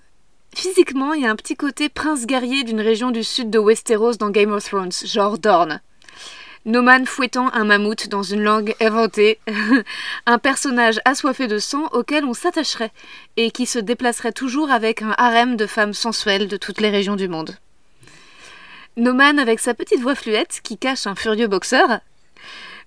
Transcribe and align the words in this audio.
Physiquement, 0.54 1.14
il 1.14 1.22
y 1.22 1.26
a 1.26 1.30
un 1.30 1.36
petit 1.36 1.56
côté 1.56 1.88
prince 1.88 2.26
guerrier 2.26 2.64
d'une 2.64 2.80
région 2.82 3.10
du 3.12 3.24
sud 3.24 3.48
de 3.48 3.58
Westeros 3.58 4.16
dans 4.16 4.28
Game 4.28 4.52
of 4.52 4.64
Thrones, 4.64 4.92
genre 5.04 5.38
Dorne. 5.38 5.80
Noman 6.68 7.06
fouettant 7.06 7.50
un 7.54 7.64
mammouth 7.64 8.08
dans 8.10 8.22
une 8.22 8.42
langue 8.42 8.74
inventée, 8.78 9.38
un 10.26 10.36
personnage 10.36 11.00
assoiffé 11.06 11.46
de 11.46 11.58
sang 11.58 11.86
auquel 11.92 12.26
on 12.26 12.34
s'attacherait 12.34 12.92
et 13.38 13.50
qui 13.50 13.64
se 13.64 13.78
déplacerait 13.78 14.32
toujours 14.32 14.70
avec 14.70 15.00
un 15.00 15.14
harem 15.16 15.56
de 15.56 15.66
femmes 15.66 15.94
sensuelles 15.94 16.46
de 16.46 16.58
toutes 16.58 16.82
les 16.82 16.90
régions 16.90 17.16
du 17.16 17.26
monde. 17.26 17.56
Noman 18.98 19.38
avec 19.38 19.60
sa 19.60 19.72
petite 19.72 20.00
voix 20.00 20.14
fluette 20.14 20.60
qui 20.62 20.76
cache 20.76 21.06
un 21.06 21.14
furieux 21.14 21.46
boxeur. 21.46 22.00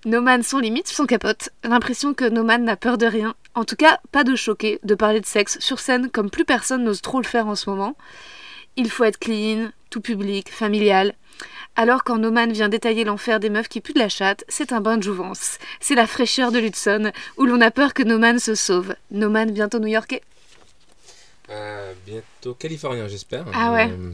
Noman 0.05 0.43
sans 0.43 0.59
limite, 0.59 0.87
sans 0.87 1.07
capote. 1.07 1.49
L'impression 1.63 2.13
que 2.13 2.25
Noman 2.25 2.63
n'a 2.63 2.75
peur 2.75 2.99
de 2.99 3.07
rien. 3.07 3.33
En 3.55 3.65
tout 3.65 3.75
cas, 3.75 3.99
pas 4.11 4.23
de 4.23 4.35
choquer, 4.35 4.79
de 4.83 4.93
parler 4.93 5.21
de 5.21 5.25
sexe 5.25 5.57
sur 5.59 5.79
scène 5.79 6.11
comme 6.11 6.29
plus 6.29 6.45
personne 6.45 6.83
n'ose 6.83 7.01
trop 7.01 7.19
le 7.19 7.25
faire 7.25 7.47
en 7.47 7.55
ce 7.55 7.67
moment. 7.67 7.95
Il 8.75 8.91
faut 8.91 9.05
être 9.05 9.17
clean, 9.17 9.71
tout 9.89 10.01
public, 10.01 10.51
familial. 10.51 11.15
Alors 11.75 12.03
quand 12.03 12.17
Noman 12.17 12.51
vient 12.51 12.69
détailler 12.69 13.03
l'enfer 13.05 13.39
des 13.39 13.49
meufs 13.49 13.69
qui 13.69 13.81
puent 13.81 13.93
de 13.93 13.99
la 13.99 14.09
chatte, 14.09 14.43
c'est 14.49 14.73
un 14.73 14.81
bain 14.81 14.97
de 14.97 15.03
jouvence. 15.03 15.57
C'est 15.79 15.95
la 15.95 16.05
fraîcheur 16.05 16.51
de 16.51 16.59
l'Hudson, 16.59 17.11
où 17.37 17.45
l'on 17.45 17.61
a 17.61 17.71
peur 17.71 17.93
que 17.93 18.03
Noman 18.03 18.39
se 18.39 18.55
sauve. 18.55 18.93
Noman 19.09 19.51
bientôt 19.51 19.79
new-yorkais. 19.79 20.21
Euh, 21.49 21.93
bientôt 22.05 22.53
californien, 22.53 23.07
j'espère. 23.07 23.45
Ah 23.53 23.73
ouais. 23.73 23.89
Euh, 23.89 24.11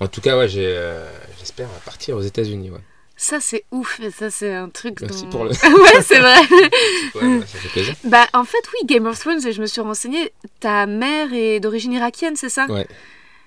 en 0.00 0.08
tout 0.08 0.20
cas, 0.20 0.36
ouais, 0.38 0.48
euh, 0.56 1.10
j'espère 1.38 1.68
partir 1.84 2.16
aux 2.16 2.22
États-Unis. 2.22 2.70
Ouais. 2.70 2.80
Ça 3.16 3.38
c'est 3.38 3.64
ouf, 3.70 4.00
et 4.00 4.10
ça 4.10 4.30
c'est 4.30 4.54
un 4.54 4.70
truc 4.70 5.00
Merci 5.02 5.24
dont- 5.24 5.30
pour 5.30 5.44
le. 5.44 5.50
ouais, 5.82 6.02
c'est 6.02 6.18
vrai. 6.20 6.36
Ouais, 7.14 7.40
ça 7.40 7.58
fait 7.58 7.68
plaisir. 7.68 7.94
bah 8.04 8.26
en 8.32 8.44
fait 8.44 8.62
oui, 8.72 8.86
Game 8.86 9.04
of 9.06 9.18
Thrones, 9.18 9.46
et 9.46 9.52
je 9.52 9.60
me 9.60 9.66
suis 9.66 9.80
renseignée, 9.82 10.32
ta 10.60 10.86
mère 10.86 11.32
est 11.34 11.60
d'origine 11.60 11.92
irakienne, 11.92 12.36
c'est 12.36 12.48
ça? 12.48 12.64
Ouais. 12.66 12.86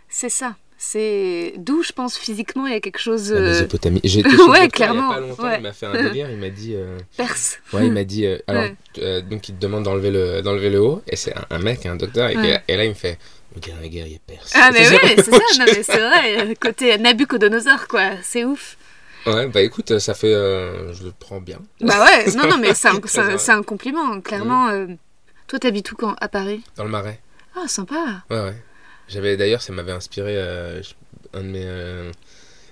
C'est 0.10 0.30
ça. 0.30 0.56
C'est 0.86 1.54
d'où 1.58 1.82
je 1.82 1.94
pense 1.94 2.18
physiquement 2.18 2.68
il 2.68 2.74
y 2.74 2.76
a 2.76 2.82
quelque 2.82 3.00
chose 3.00 3.32
La 3.32 3.40
euh, 3.40 3.50
Mésopotamie. 3.52 4.02
Chez 4.06 4.22
Ouais, 4.22 4.64
le 4.64 4.68
clairement, 4.68 5.12
Il 5.12 5.14
y 5.14 5.14
a 5.14 5.16
pas 5.16 5.20
longtemps, 5.22 5.44
ouais. 5.44 5.56
il 5.60 5.64
m'a 5.64 5.72
fait 5.72 5.86
un 5.86 5.94
délire. 5.94 6.30
Il 6.30 6.38
m'a 6.38 6.50
dit. 6.50 6.76
euh, 6.76 6.98
perse. 7.16 7.60
Ouais, 7.72 7.86
il 7.86 7.94
m'a 7.94 8.04
dit. 8.04 8.26
euh, 8.26 8.38
alors, 8.48 8.64
Ouais. 8.64 8.76
euh, 8.98 9.22
donc, 9.22 9.48
il 9.48 9.56
te 9.56 9.62
demande 9.62 9.84
d'enlever 9.84 10.12
le, 10.12 10.42
d'enlever 10.42 10.70
le 10.70 10.82
haut. 10.82 11.02
Et 11.08 11.16
c'est 11.16 11.34
un, 11.38 11.46
un 11.52 11.60
mec, 11.60 11.86
un 11.86 11.96
docteur. 11.96 12.28
Et, 12.30 12.36
Ouais. 12.36 12.62
et 12.68 12.76
là, 12.76 12.84
il 12.84 12.90
me 12.90 12.96
fait. 12.96 13.18
Un 13.56 13.88
guerrier 13.88 14.20
perse. 14.28 14.52
Ah 14.56 14.72
mais 14.74 14.90
oui, 14.90 14.98
c'est 15.16 15.32
ça, 15.32 15.38
non 15.60 15.66
mais 15.68 15.84
c'est 15.84 16.00
vrai, 16.00 16.44
le 16.44 16.56
côté 16.56 16.98
Nabucodonosor 16.98 17.88
quoi, 17.88 18.10
c'est 18.24 18.44
ouf. 18.46 18.78
Ouais, 19.28 19.48
bah 19.48 19.62
écoute, 19.62 20.00
ça 20.00 20.16
fait. 20.16 20.34
je 20.34 21.04
le 21.04 21.14
prends 21.18 21.40
bien. 21.40 21.60
Bah 21.80 22.04
ouais, 22.04 22.26
non 22.36 22.48
non 22.50 22.58
mais 22.58 22.74
c'est 22.74 22.88
un, 22.88 23.62
compliment, 23.62 24.20
clairement. 24.22 24.70
Toi 25.48 25.60
t'habites 25.60 25.92
où 25.92 25.96
quand 25.96 26.16
À 26.20 26.28
Paris? 26.30 26.64
Dans 26.78 26.84
le 26.84 26.90
marais. 26.90 27.20
Ah 27.56 27.68
sympa. 27.68 28.24
Ouais, 28.32 28.40
ouais. 28.42 28.56
J'avais 29.08 29.38
d'ailleurs, 29.38 29.62
ça 29.62 29.74
m'avait 29.74 29.91
inspiré 29.91 30.34
euh, 30.38 30.81
un, 31.34 31.41
de 31.41 31.47
mes, 31.47 31.64
euh, 31.66 32.12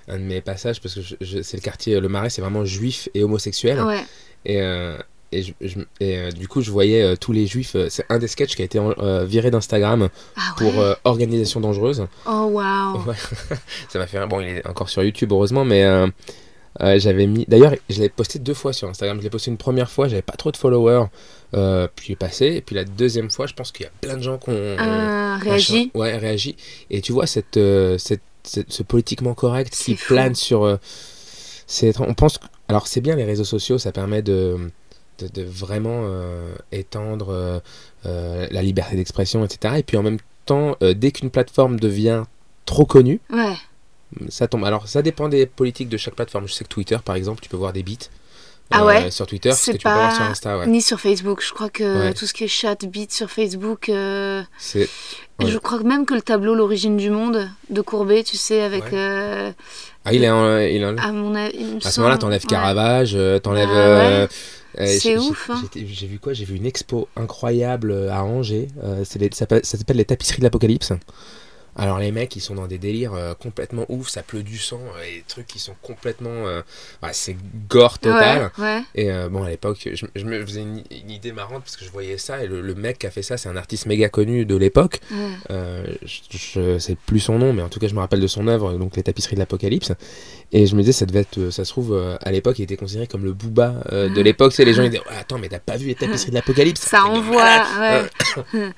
un 0.08 0.18
de 0.18 0.24
mes 0.24 0.40
passages 0.40 0.80
parce 0.80 0.94
que 0.94 1.00
je- 1.02 1.14
je- 1.20 1.42
c'est 1.42 1.56
le 1.56 1.62
quartier, 1.62 2.00
le 2.00 2.08
marais, 2.08 2.30
c'est 2.30 2.40
vraiment 2.42 2.64
juif 2.64 3.08
et 3.14 3.22
homosexuel. 3.22 3.80
Ouais. 3.82 4.00
Et, 4.44 4.60
euh, 4.60 4.96
et, 5.30 5.42
je- 5.42 5.52
je- 5.60 5.78
et, 6.00 6.18
euh, 6.18 6.30
du 6.30 6.48
coup, 6.48 6.60
je 6.62 6.70
voyais 6.70 7.02
euh, 7.02 7.16
tous 7.16 7.32
les 7.32 7.46
juifs. 7.46 7.76
c'est 7.88 8.04
un 8.08 8.18
des 8.18 8.28
sketchs 8.28 8.54
qui 8.56 8.62
a 8.62 8.64
été 8.64 8.80
viré 9.24 9.50
d'Instagram 9.50 10.08
Ah 10.36 10.40
ouais. 10.60 10.70
pour 10.72 10.84
organisation 11.04 11.60
dangereuse. 11.60 12.06
Oh 12.26 12.48
waouh. 12.50 13.02
Ouais. 13.06 13.14
Ça 13.88 13.98
m'a 13.98 14.06
fait. 14.06 14.26
Bon, 14.26 14.40
il 14.40 14.48
est 14.58 14.66
encore 14.66 14.88
sur 14.88 15.02
YouTube, 15.02 15.30
heureusement, 15.32 15.64
mais 15.64 15.84
euh, 16.80 16.98
j'avais 16.98 17.26
mis. 17.26 17.44
D'ailleurs, 17.48 17.74
je 17.90 18.00
l'ai 18.00 18.08
posté 18.08 18.38
deux 18.38 18.54
fois 18.54 18.72
sur 18.72 18.88
Instagram. 18.88 19.18
Je 19.18 19.22
l'ai 19.22 19.30
posté 19.30 19.50
une 19.50 19.58
première 19.58 19.90
fois, 19.90 20.08
j'avais 20.08 20.22
pas 20.22 20.32
trop 20.34 20.50
de 20.50 20.56
followers, 20.56 21.06
euh, 21.54 21.86
puis 21.94 22.06
il 22.08 22.12
est 22.12 22.16
passé. 22.16 22.46
Et 22.46 22.60
puis 22.62 22.74
la 22.74 22.84
deuxième 22.84 23.30
fois, 23.30 23.46
je 23.46 23.54
pense 23.54 23.72
qu'il 23.72 23.84
y 23.84 23.88
a 23.88 23.92
plein 24.00 24.16
de 24.16 24.22
gens 24.22 24.38
qui 24.38 24.50
ont. 24.50 24.76
Ah, 24.78 25.38
réagi. 25.42 25.90
Ouais, 25.94 26.16
réagi. 26.16 26.56
Et 26.90 27.00
tu 27.02 27.12
vois, 27.12 27.26
cette, 27.26 27.56
euh, 27.58 27.98
cette, 27.98 28.22
cette- 28.42 28.72
ce 28.72 28.82
politiquement 28.82 29.34
correct 29.34 29.74
qui 29.74 29.96
fou. 29.96 30.14
plane 30.14 30.34
sur. 30.34 30.78
c'est. 31.66 31.98
On 32.00 32.14
pense. 32.14 32.38
Alors, 32.68 32.86
c'est 32.86 33.00
bien 33.00 33.16
les 33.16 33.24
réseaux 33.24 33.44
sociaux, 33.44 33.78
ça 33.78 33.92
permet 33.92 34.22
de. 34.22 34.56
De, 35.18 35.28
de 35.28 35.42
vraiment 35.42 36.06
étendre 36.72 37.60
la 38.04 38.62
liberté 38.62 38.96
d'expression, 38.96 39.44
etc. 39.44 39.74
Et 39.78 39.82
puis 39.82 39.96
en 39.98 40.02
même 40.02 40.18
temps, 40.46 40.76
dès 40.80 41.12
qu'une 41.12 41.30
plateforme 41.30 41.78
devient 41.78 42.24
trop 42.64 42.86
connue, 42.86 43.20
Ouais. 43.30 43.54
Ça 44.28 44.46
tombe. 44.48 44.64
Alors, 44.64 44.88
ça 44.88 45.02
dépend 45.02 45.28
des 45.28 45.46
politiques 45.46 45.88
de 45.88 45.96
chaque 45.96 46.14
plateforme. 46.14 46.46
Je 46.48 46.52
sais 46.52 46.64
que 46.64 46.68
Twitter, 46.68 46.96
par 47.04 47.16
exemple, 47.16 47.40
tu 47.42 47.48
peux 47.48 47.56
voir 47.56 47.72
des 47.72 47.82
bits. 47.82 47.98
Ah 48.74 48.86
ouais 48.86 49.10
sur 49.10 49.26
Twitter, 49.26 49.52
ce 49.52 49.56
C'est 49.64 49.72
que 49.72 49.76
tu 49.76 49.82
peux 49.82 49.90
pas 49.90 49.96
voir 49.96 50.14
sur 50.14 50.22
Insta. 50.24 50.56
Ouais. 50.58 50.66
Ni 50.66 50.80
sur 50.80 50.98
Facebook. 50.98 51.42
Je 51.46 51.52
crois 51.52 51.68
que 51.68 52.06
Ouais. 52.06 52.14
tout 52.14 52.24
ce 52.26 52.32
qui 52.32 52.44
est 52.44 52.48
chat, 52.48 52.82
beat 52.86 53.12
sur 53.12 53.30
Facebook. 53.30 53.90
euh, 53.90 54.42
C'est 54.58 54.88
Ouais. 55.40 55.50
Je 55.50 55.58
crois 55.58 55.82
même 55.82 56.06
que 56.06 56.14
le 56.14 56.22
tableau 56.22 56.54
L'origine 56.54 56.96
du 56.96 57.10
monde 57.10 57.50
de 57.68 57.80
Courbet, 57.82 58.22
tu 58.22 58.36
sais, 58.38 58.62
avec. 58.62 58.84
Euh, 58.94 59.50
ah, 60.06 60.12
il 60.14 60.24
est 60.24 60.30
en, 60.30 60.56
il 60.58 60.76
est 60.80 60.84
en- 60.86 60.96
à 60.96 61.12
mon 61.12 61.34
avis. 61.34 61.78
À 61.84 61.90
ce 61.90 62.00
moment-là, 62.00 62.16
t'enlèves. 62.18 62.46
Caravage, 62.46 63.12
euh, 63.14 63.38
t'enlèves. 63.40 63.68
Ah 63.70 63.76
euh, 63.76 64.26
euh, 64.78 64.86
C'est 65.00 65.18
ouf, 65.18 65.48
j'ai- 65.48 65.52
hein. 65.52 65.84
J'ai 65.86 66.06
vu 66.06 66.18
quoi? 66.18 66.32
J'ai 66.32 66.44
vu 66.46 66.56
une 66.56 66.64
expo 66.66 67.08
incroyable 67.16 67.90
euh, 67.90 68.10
à 68.12 68.22
Angers. 68.24 68.68
euh, 68.84 69.04
les- 69.16 69.30
ça 69.32 69.46
s'appelle 69.62 69.96
les 69.96 70.04
tapisseries 70.06 70.38
de 70.38 70.44
l'Apocalypse. 70.44 70.92
Alors 71.74 71.98
les 71.98 72.12
mecs, 72.12 72.36
ils 72.36 72.40
sont 72.40 72.54
dans 72.54 72.66
des 72.66 72.76
délires 72.76 73.14
euh, 73.14 73.32
complètement 73.34 73.86
ouf, 73.88 74.08
ça 74.08 74.22
pleut 74.22 74.42
du 74.42 74.58
sang, 74.58 74.80
euh, 74.98 75.02
et 75.04 75.16
des 75.16 75.24
trucs 75.26 75.46
qui 75.46 75.58
sont 75.58 75.74
complètement... 75.80 76.28
euh, 76.30 76.60
ouais, 77.02 77.10
c'est 77.12 77.34
gore 77.68 77.98
total. 77.98 78.50
Ouais, 78.58 78.64
ouais. 78.64 78.82
Et 78.94 79.10
bon, 79.30 79.42
à 79.42 79.48
l'époque, 79.48 79.78
je, 79.92 80.04
je 80.14 80.24
me 80.24 80.44
faisais 80.44 80.60
une, 80.60 80.82
une 80.90 81.10
idée 81.10 81.32
marrante 81.32 81.62
parce 81.62 81.76
que 81.76 81.84
je 81.84 81.90
voyais 81.90 82.18
ça, 82.18 82.44
et 82.44 82.46
le, 82.46 82.60
le 82.60 82.74
mec 82.74 82.98
qui 82.98 83.06
a 83.06 83.10
fait 83.10 83.22
ça, 83.22 83.36
c'est 83.38 83.48
un 83.48 83.56
artiste 83.56 83.86
méga 83.86 84.08
connu 84.10 84.44
de 84.44 84.56
l'époque. 84.56 85.00
ouais. 85.10 85.98
Je, 86.04 86.18
je 86.30 86.78
sais 86.78 86.96
plus 87.06 87.20
son 87.20 87.38
nom, 87.38 87.52
mais 87.54 87.62
en 87.62 87.68
tout 87.70 87.80
cas, 87.80 87.88
je 87.88 87.94
me 87.94 88.00
rappelle 88.00 88.20
de 88.20 88.26
son 88.26 88.48
œuvre, 88.48 88.74
donc 88.74 88.96
les 88.96 89.02
tapisseries 89.02 89.36
de 89.36 89.40
l'Apocalypse. 89.40 89.92
Et 90.52 90.66
je 90.66 90.74
me 90.76 90.80
disais, 90.82 90.92
ça 90.92 91.06
devait 91.06 91.20
être, 91.20 91.48
ça 91.50 91.64
se 91.64 91.70
trouve, 91.70 91.98
à 92.20 92.30
l'époque, 92.32 92.58
il 92.58 92.62
était 92.64 92.76
considéré 92.76 93.06
comme 93.06 93.24
le 93.24 93.32
booba 93.32 93.82
de 93.90 94.20
l'époque. 94.20 94.52
Sais, 94.52 94.66
les 94.66 94.74
gens 94.74 94.82
ils 94.82 94.90
disaient, 94.90 95.02
Ah, 95.08 95.20
attends, 95.20 95.38
mais 95.38 95.48
t'as 95.48 95.58
pas 95.58 95.78
vu 95.78 95.86
les 95.86 95.94
tapisseries 95.94 96.30
de 96.30 96.34
l'Apocalypse? 96.36 96.80
Ça 96.82 96.98
de 96.98 97.04
envoie. 97.04 97.64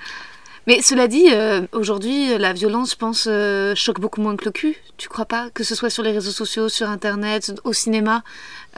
Mais 0.67 0.81
cela 0.81 1.09
dit, 1.09 1.27
euh, 1.31 1.63
aujourd'hui, 1.73 2.39
la 2.39 2.53
violence, 2.55 2.93
je 2.93 2.97
pense, 2.97 3.27
euh, 3.31 3.75
choque 3.75 4.01
beaucoup 4.01 4.21
moins 4.23 4.35
que 4.37 4.45
le 4.47 4.51
cul. 4.51 4.77
Tu 4.97 5.09
crois 5.09 5.27
pas? 5.27 5.51
Que 5.53 5.63
ce 5.65 5.75
soit 5.75 5.91
sur 5.91 6.03
les 6.03 6.13
réseaux 6.13 6.31
sociaux, 6.31 6.69
sur 6.71 6.89
Internet, 6.89 7.53
au 7.65 7.73
cinéma. 7.73 8.23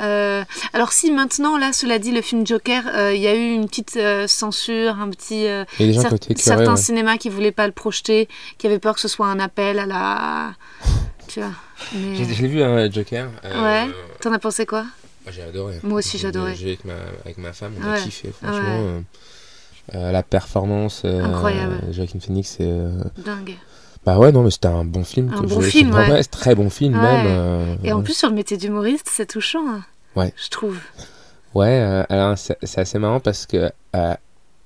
Euh, 0.01 0.43
alors 0.73 0.93
si 0.93 1.11
maintenant, 1.13 1.57
là, 1.59 1.73
cela 1.73 1.99
dit, 1.99 2.11
le 2.11 2.23
film 2.23 2.47
Joker, 2.47 2.83
il 3.15 3.21
y 3.21 3.29
a 3.29 3.35
eu 3.35 3.51
une 3.53 3.69
petite 3.69 3.99
censure, 4.27 4.99
un 5.01 5.11
petit... 5.11 5.45
cer- 5.79 6.37
certains 6.39 6.71
ouais. 6.73 6.77
cinémas 6.77 7.19
qui 7.19 7.29
voulaient 7.29 7.53
pas 7.53 7.67
le 7.67 7.73
projeter, 7.73 8.29
qui 8.59 8.67
avaient 8.67 8.79
peur 8.81 8.95
que 8.95 9.01
ce 9.01 9.09
soit 9.09 9.27
un 9.27 9.39
appel 9.39 9.79
à 9.79 9.87
la... 9.87 10.55
Tu 11.29 11.41
vois 11.41 11.51
mais- 11.95 12.17
J'ai- 12.17 12.35
Je 12.35 12.43
l'ai 12.43 12.49
vu, 12.49 12.63
un 12.63 12.91
Joker. 12.91 13.29
Ouais. 13.45 13.87
T'en 14.21 14.33
as 14.33 14.39
pensé 14.39 14.67
quoi? 14.67 14.87
J'ai 15.29 15.43
adoré. 15.43 15.79
Moi 15.83 15.99
aussi, 15.99 16.19
j'ai 16.19 16.29
adoré. 16.29 16.55
J'ai 16.55 16.67
avec 16.69 16.85
ma, 16.85 16.95
avec 17.25 17.39
ma 17.39 17.53
femme, 17.53 17.75
on 17.81 17.87
a 17.89 17.95
Ouais. 17.95 18.03
kiffé, 18.03 18.33
franchement. 18.41 18.85
Ouais. 18.97 19.03
Euh, 19.95 20.13
la 20.13 20.23
performance, 20.23 21.03
euh, 21.05 21.23
Incroyable. 21.25 21.81
Joaquin 21.93 22.19
Phoenix, 22.21 22.57
c'est. 22.59 22.65
euh, 22.67 22.91
Dingue. 23.25 23.55
Bah 24.05 24.19
ouais, 24.19 24.31
non, 24.33 24.43
mais 24.43 24.51
c'était 24.51 24.69
un 24.69 24.85
bon 24.85 25.03
film. 25.05 25.33
Un 25.37 25.43
bon 25.43 25.61
film, 25.61 25.93
ouais. 25.95 26.23
c'est 26.23 26.31
très 26.31 26.55
bon 26.55 26.71
film 26.71 26.95
Ouais. 26.95 27.01
même. 27.03 27.27
euh, 27.29 27.77
Et 27.83 27.93
en 27.93 27.99
ouais. 27.99 28.03
plus, 28.05 28.17
sur 28.17 28.29
le 28.29 28.35
métier 28.35 28.57
d'humoriste, 28.57 29.09
c'est 29.13 29.27
touchant. 29.27 29.67
hein, 29.69 29.83
Ouais. 30.15 30.33
Je 30.43 30.49
trouve. 30.49 30.79
Ouais, 31.55 31.81
euh, 31.81 32.05
alors 32.09 32.37
c'est 32.37 32.79
assez 32.79 32.99
marrant 32.99 33.19
parce 33.21 33.47
que 33.47 33.71
euh, 33.97 34.15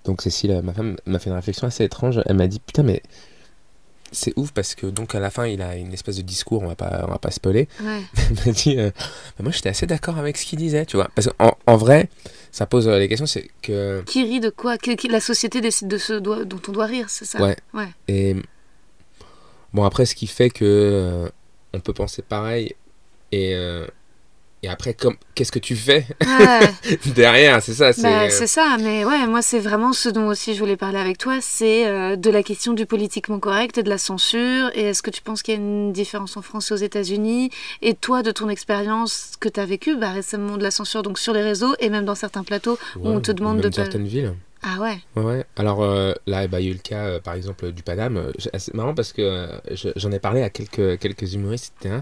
donc 0.05 0.23
Cécile, 0.23 0.61
ma 0.65 0.73
femme, 0.73 0.97
m'a 1.07 1.19
fait 1.21 1.31
une 1.31 1.37
réflexion 1.37 1.67
assez 1.69 1.85
étrange. 1.85 2.21
Elle 2.27 2.37
m'a 2.37 2.49
dit 2.49 2.59
putain 2.61 2.83
mais 2.83 3.01
c'est 4.13 4.33
ouf 4.37 4.51
parce 4.51 4.75
que 4.75 4.87
donc 4.87 5.15
à 5.15 5.21
la 5.21 5.31
fin 5.31 5.47
il 5.47 5.63
a 5.63 5.77
une 5.77 5.93
espèce 5.93 6.17
de 6.17 6.23
discours, 6.23 6.63
on 6.65 6.67
va 6.67 6.75
pas, 6.75 7.05
on 7.07 7.11
va 7.13 7.19
pas 7.19 7.31
spoiler. 7.31 7.69
Ouais. 7.81 8.01
Elle 8.17 8.47
m'a 8.47 8.53
dit 8.53 8.77
Bah, 8.77 8.91
moi 9.41 9.53
j'étais 9.53 9.69
assez 9.69 9.87
d'accord 9.87 10.19
avec 10.19 10.37
ce 10.37 10.45
qu'il 10.45 10.59
disait, 10.59 10.85
tu 10.85 10.97
vois. 10.97 11.09
Parce 11.15 11.29
qu'en 11.29 11.57
en 11.67 11.77
vrai, 11.77 12.09
ça 12.53 12.67
pose 12.67 12.89
euh, 12.89 12.99
les 12.99 13.09
questions, 13.09 13.27
c'est 13.27 13.49
que 13.63 14.03
Qui 14.07 14.25
rit 14.25 14.41
de 14.41 14.51
quoi? 14.51 14.77
Que- 14.79 14.95
qui- 14.97 15.09
La 15.09 15.21
société 15.21 15.61
décide 15.61 15.89
de 15.89 15.99
ce 15.99 16.15
dont 16.15 16.61
on 16.69 16.73
doit 16.73 16.87
rire, 16.87 17.09
c'est 17.09 17.25
ça? 17.25 17.41
Ouais. 17.41 17.57
Ouais. 17.75 17.89
et 18.09 18.37
bon 19.73 19.85
après 19.85 20.05
ce 20.07 20.15
qui 20.15 20.27
fait 20.27 20.51
que 20.51 20.65
euh, 20.65 21.29
on 21.73 21.81
peut 21.81 21.93
penser 21.93 22.23
pareil 22.23 22.75
et 23.33 23.55
euh, 23.55 23.87
et 24.63 24.69
après 24.69 24.95
qu'est-ce 25.35 25.53
que 25.53 25.59
tu 25.59 25.75
fais 25.77 26.07
Ouais, 26.23 26.97
derrière, 27.15 27.63
c'est 27.63 27.73
ça, 27.73 27.93
c'est 27.93 28.03
bah, 28.03 28.29
c'est 28.31 28.47
ça, 28.47 28.77
mais 28.81 29.05
ouais, 29.05 29.27
moi 29.27 29.41
c'est 29.43 29.59
vraiment 29.59 29.93
ce 29.93 30.09
dont 30.09 30.27
aussi 30.29 30.55
je 30.55 30.59
voulais 30.61 30.77
parler 30.77 30.99
avec 30.99 31.17
toi, 31.19 31.39
c'est 31.41 31.87
euh, 31.87 32.17
de 32.17 32.31
la 32.31 32.43
question 32.43 32.73
du 32.75 32.87
politiquement 32.87 33.39
correct 33.39 33.79
et 33.79 33.83
de 33.83 33.89
la 33.89 33.99
censure. 33.99 34.71
Et 34.75 34.83
est-ce 34.83 35.03
que 35.03 35.11
tu 35.11 35.23
penses 35.23 35.43
qu'il 35.43 35.55
y 35.55 35.57
a 35.57 35.61
une 35.61 35.93
différence 35.93 36.37
en 36.37 36.43
France 36.43 36.71
et 36.71 36.75
aux 36.75 36.79
États-Unis? 36.79 37.51
Et 37.83 37.95
toi, 37.95 38.23
de 38.23 38.31
ton 38.33 38.49
expérience 38.49 39.33
que 39.41 39.49
tu 39.49 39.59
as 39.61 39.67
vécue 39.67 39.97
bah, 39.97 40.11
récemment 40.13 40.57
de 40.57 40.63
la 40.63 40.71
censure 40.71 41.03
donc 41.03 41.19
sur 41.19 41.33
les 41.33 41.43
réseaux 41.43 41.75
et 41.81 41.89
même 41.91 42.05
dans 42.05 42.15
certains 42.15 42.45
plateaux 42.45 42.79
où 42.99 43.09
on 43.09 43.21
te 43.21 43.33
demande 43.33 43.57
même 43.57 43.65
de 43.65 43.69
pas- 43.69 43.83
certaines 43.85 44.07
villes. 44.07 44.35
Ah 44.63 44.79
ouais 44.79 44.99
Ouais. 45.17 45.45
Alors 45.57 45.83
euh, 45.83 46.13
là, 46.27 46.47
bah, 46.47 46.61
il 46.61 46.67
y 46.67 46.69
a 46.69 46.71
eu 46.73 46.75
le 46.75 46.81
cas, 46.81 47.05
euh, 47.07 47.19
par 47.21 47.33
exemple, 47.33 47.73
du 47.73 47.83
Paname. 47.83 48.19
Euh, 48.19 48.33
C'est 48.59 48.75
marrant 48.75 48.95
parce 48.95 49.15
que 49.15 49.23
euh, 49.23 49.47
je- 49.71 49.89
j'en 49.97 50.13
ai 50.13 50.19
parlé 50.19 50.43
à 50.43 50.51
quelques, 50.51 50.99
quelques 50.99 51.33
humoristes, 51.33 51.73
etc. 51.81 52.01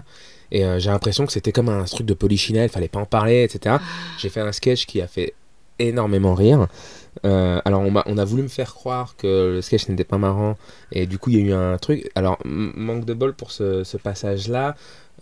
Et 0.51 0.65
euh, 0.65 0.79
j'ai 0.79 0.89
l'impression 0.89 1.25
que 1.25 1.31
c'était 1.31 1.51
comme 1.51 1.69
un 1.69 1.83
truc 1.83 2.05
de 2.05 2.13
polichinelle, 2.13 2.69
fallait 2.69 2.87
pas 2.87 2.99
en 2.99 3.05
parler, 3.05 3.43
etc. 3.43 3.77
J'ai 4.17 4.29
fait 4.29 4.41
un 4.41 4.51
sketch 4.51 4.85
qui 4.85 5.01
a 5.01 5.07
fait 5.07 5.33
énormément 5.79 6.33
rire. 6.33 6.67
Euh, 7.25 7.59
alors 7.65 7.81
on, 7.81 8.17
a 8.17 8.25
voulu 8.25 8.43
me 8.43 8.47
faire 8.47 8.73
croire 8.73 9.15
que 9.17 9.53
le 9.55 9.61
sketch 9.61 9.89
n'était 9.89 10.03
pas 10.03 10.19
marrant 10.19 10.57
et 10.91 11.05
du 11.05 11.17
coup 11.17 11.31
il 11.31 11.39
y 11.39 11.41
a 11.41 11.45
eu 11.45 11.53
un 11.53 11.77
truc. 11.77 12.09
Alors 12.15 12.37
manque 12.45 13.05
de 13.05 13.13
bol 13.13 13.33
pour 13.33 13.51
ce, 13.51 13.83
ce 13.83 13.97
passage-là. 13.97 14.75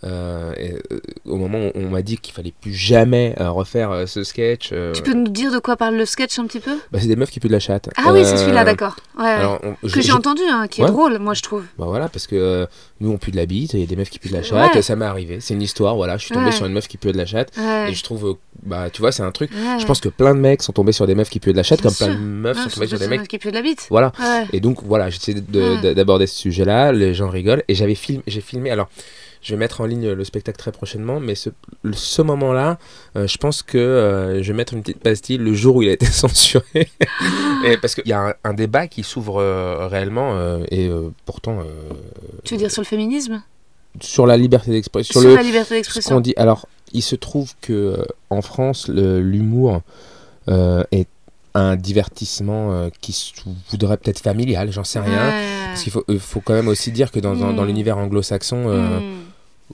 Euh, 0.04 0.52
et, 0.56 0.74
euh, 0.92 1.00
au 1.26 1.36
moment 1.36 1.58
où 1.58 1.70
on 1.74 1.88
m'a 1.88 2.02
dit 2.02 2.16
qu'il 2.18 2.32
fallait 2.34 2.52
plus 2.60 2.72
jamais 2.74 3.34
euh, 3.40 3.50
refaire 3.50 4.04
ce 4.06 4.22
sketch, 4.24 4.72
Tu 4.94 5.02
peux 5.02 5.12
nous 5.14 5.28
dire 5.28 5.52
de 5.52 5.58
quoi 5.58 5.76
parle 5.76 5.96
le 5.96 6.06
sketch 6.06 6.38
un 6.38 6.46
petit 6.46 6.60
peu? 6.60 6.76
bah, 6.92 6.98
c'est 7.00 7.08
des 7.08 7.16
meufs 7.16 7.30
qui 7.30 7.40
puent 7.40 7.48
de 7.48 7.52
la 7.52 7.60
chatte. 7.60 7.88
Ah 7.96 8.12
oui, 8.12 8.20
c'est 8.24 8.36
celui-là, 8.36 8.64
d'accord. 8.64 8.96
Ouais, 9.18 9.24
ouais. 9.24 9.30
alors, 9.30 9.60
on- 9.64 9.88
que 9.88 10.00
j'ai 10.00 10.12
entendu, 10.12 10.42
hein, 10.48 10.66
qui 10.68 10.82
est 10.82 10.86
drôle, 10.86 11.18
moi 11.18 11.34
je 11.34 11.42
trouve. 11.42 11.64
Bah 11.78 11.86
voilà, 11.86 12.08
parce 12.08 12.26
que 12.26 12.66
nous 13.00 13.10
on 13.10 13.18
pue 13.18 13.30
de 13.30 13.36
la 13.36 13.46
bite, 13.46 13.72
il 13.74 13.80
y 13.80 13.82
a 13.82 13.86
des 13.86 13.96
meufs 13.96 14.10
qui 14.10 14.18
puent 14.18 14.28
de 14.30 14.34
la 14.34 14.42
chatte, 14.42 14.74
Ouais. 14.74 14.82
ça 14.82 14.94
m'est 14.96 15.04
arrivé, 15.04 15.38
c'est 15.40 15.54
une 15.54 15.62
histoire, 15.62 15.96
voilà, 15.96 16.16
je 16.16 16.24
suis 16.24 16.34
tombé 16.34 16.52
sur 16.52 16.66
une 16.66 16.72
meuf 16.72 16.88
qui 16.88 16.96
pue 16.96 17.12
de 17.12 17.16
la 17.18 17.26
chatte, 17.26 17.52
et 17.88 17.92
je 17.94 18.02
trouve, 18.02 18.36
bah 18.62 18.90
tu 18.90 19.00
vois, 19.00 19.12
c'est 19.12 19.22
un 19.22 19.32
truc, 19.32 19.50
je 19.52 19.84
pense 19.86 20.00
que 20.00 20.08
plein 20.08 20.34
de 20.34 20.40
mecs 20.40 20.62
sont 20.62 20.72
tombés 20.72 20.92
sur 20.92 21.06
des 21.06 21.14
meufs 21.14 21.30
qui 21.30 21.40
puent 21.40 21.52
de 21.52 21.56
la 21.56 21.62
chatte, 21.62 21.80
Bien 21.82 21.90
comme 21.90 21.96
plein 22.08 22.14
de 22.14 22.20
meufs 22.20 22.58
sont 22.62 22.70
tombés 22.70 22.86
sur 22.86 22.98
des 22.98 23.08
mecs, 23.08 23.26
qui 23.28 23.38
pue 23.38 23.48
de 23.50 23.54
la 23.56 23.62
bite. 23.62 23.86
voilà. 23.90 24.12
Et 24.52 24.60
donc 24.60 24.82
voilà, 24.84 25.08
de- 25.08 25.92
d'aborder 25.94 26.26
ce 26.26 26.36
sujet-là, 26.36 26.92
les 26.92 27.14
gens 27.14 27.28
rigolent, 27.28 27.62
et 27.68 27.74
j'avais 27.74 27.96
j'ai 28.26 28.40
filmé, 28.40 28.70
alors 28.70 28.88
je 29.42 29.54
vais 29.54 29.58
mettre 29.58 29.80
en 29.80 29.86
ligne 29.86 30.10
le 30.10 30.24
spectacle 30.24 30.58
très 30.58 30.72
prochainement, 30.72 31.20
mais 31.20 31.34
ce, 31.34 32.22
moment-là, 32.22 32.78
euh, 33.16 33.26
je 33.26 33.38
pense 33.38 33.62
que 33.62 33.78
euh, 33.78 34.42
je 34.42 34.48
vais 34.52 34.56
mettre 34.56 34.74
une 34.74 34.82
petite 34.82 35.00
pastille 35.00 35.38
le 35.38 35.54
jour 35.54 35.76
où 35.76 35.82
il 35.82 35.88
a 35.88 35.92
été 35.92 36.06
censuré, 36.22 36.90
et 37.64 37.76
parce 37.78 37.94
qu'il 37.94 38.06
y 38.08 38.12
a 38.12 38.28
un, 38.28 38.34
un 38.44 38.54
débat 38.54 38.86
qui 38.88 39.02
s'ouvre 39.02 39.40
euh, 39.40 39.86
réellement, 39.88 40.36
et 40.70 40.90
pourtant... 41.24 41.58
Tu 42.44 42.54
veux 42.54 42.58
dire 42.58 42.70
sur 42.70 42.82
le 42.82 42.86
féminisme? 42.86 43.42
sur 44.00 44.26
la 44.26 44.36
liberté 44.36 44.70
d'expression, 44.70 45.12
Sur, 45.20 45.22
sur, 45.28 45.36
la 45.36 45.42
liberté 45.42 45.74
d'expression. 45.74 46.20
dit. 46.20 46.34
Alors, 46.36 46.68
il 46.92 47.02
se 47.02 47.16
trouve 47.16 47.52
que 47.60 48.04
en 48.30 48.42
France, 48.42 48.88
l'humour 48.88 49.80
est 50.46 51.08
un 51.54 51.74
divertissement 51.76 52.72
euh, 52.72 52.88
qui 53.00 53.32
voudrait 53.70 53.96
peut-être 53.96 54.20
familial, 54.20 54.70
j'en 54.70 54.84
sais 54.84 55.00
rien. 55.00 55.30
Ouais. 55.30 55.46
Parce 55.68 55.82
qu'il 55.82 55.90
faut, 55.92 56.04
euh, 56.08 56.18
faut 56.18 56.40
quand 56.40 56.52
même 56.52 56.68
aussi 56.68 56.92
dire 56.92 57.10
que 57.10 57.18
dans, 57.18 57.34
dans- 57.34 57.52
dans 57.52 57.64
Mm. 57.64 57.66
l'univers 57.66 57.98
anglo-saxon, 57.98 58.64
euh, 58.68 59.00
Hmm. 59.00 59.02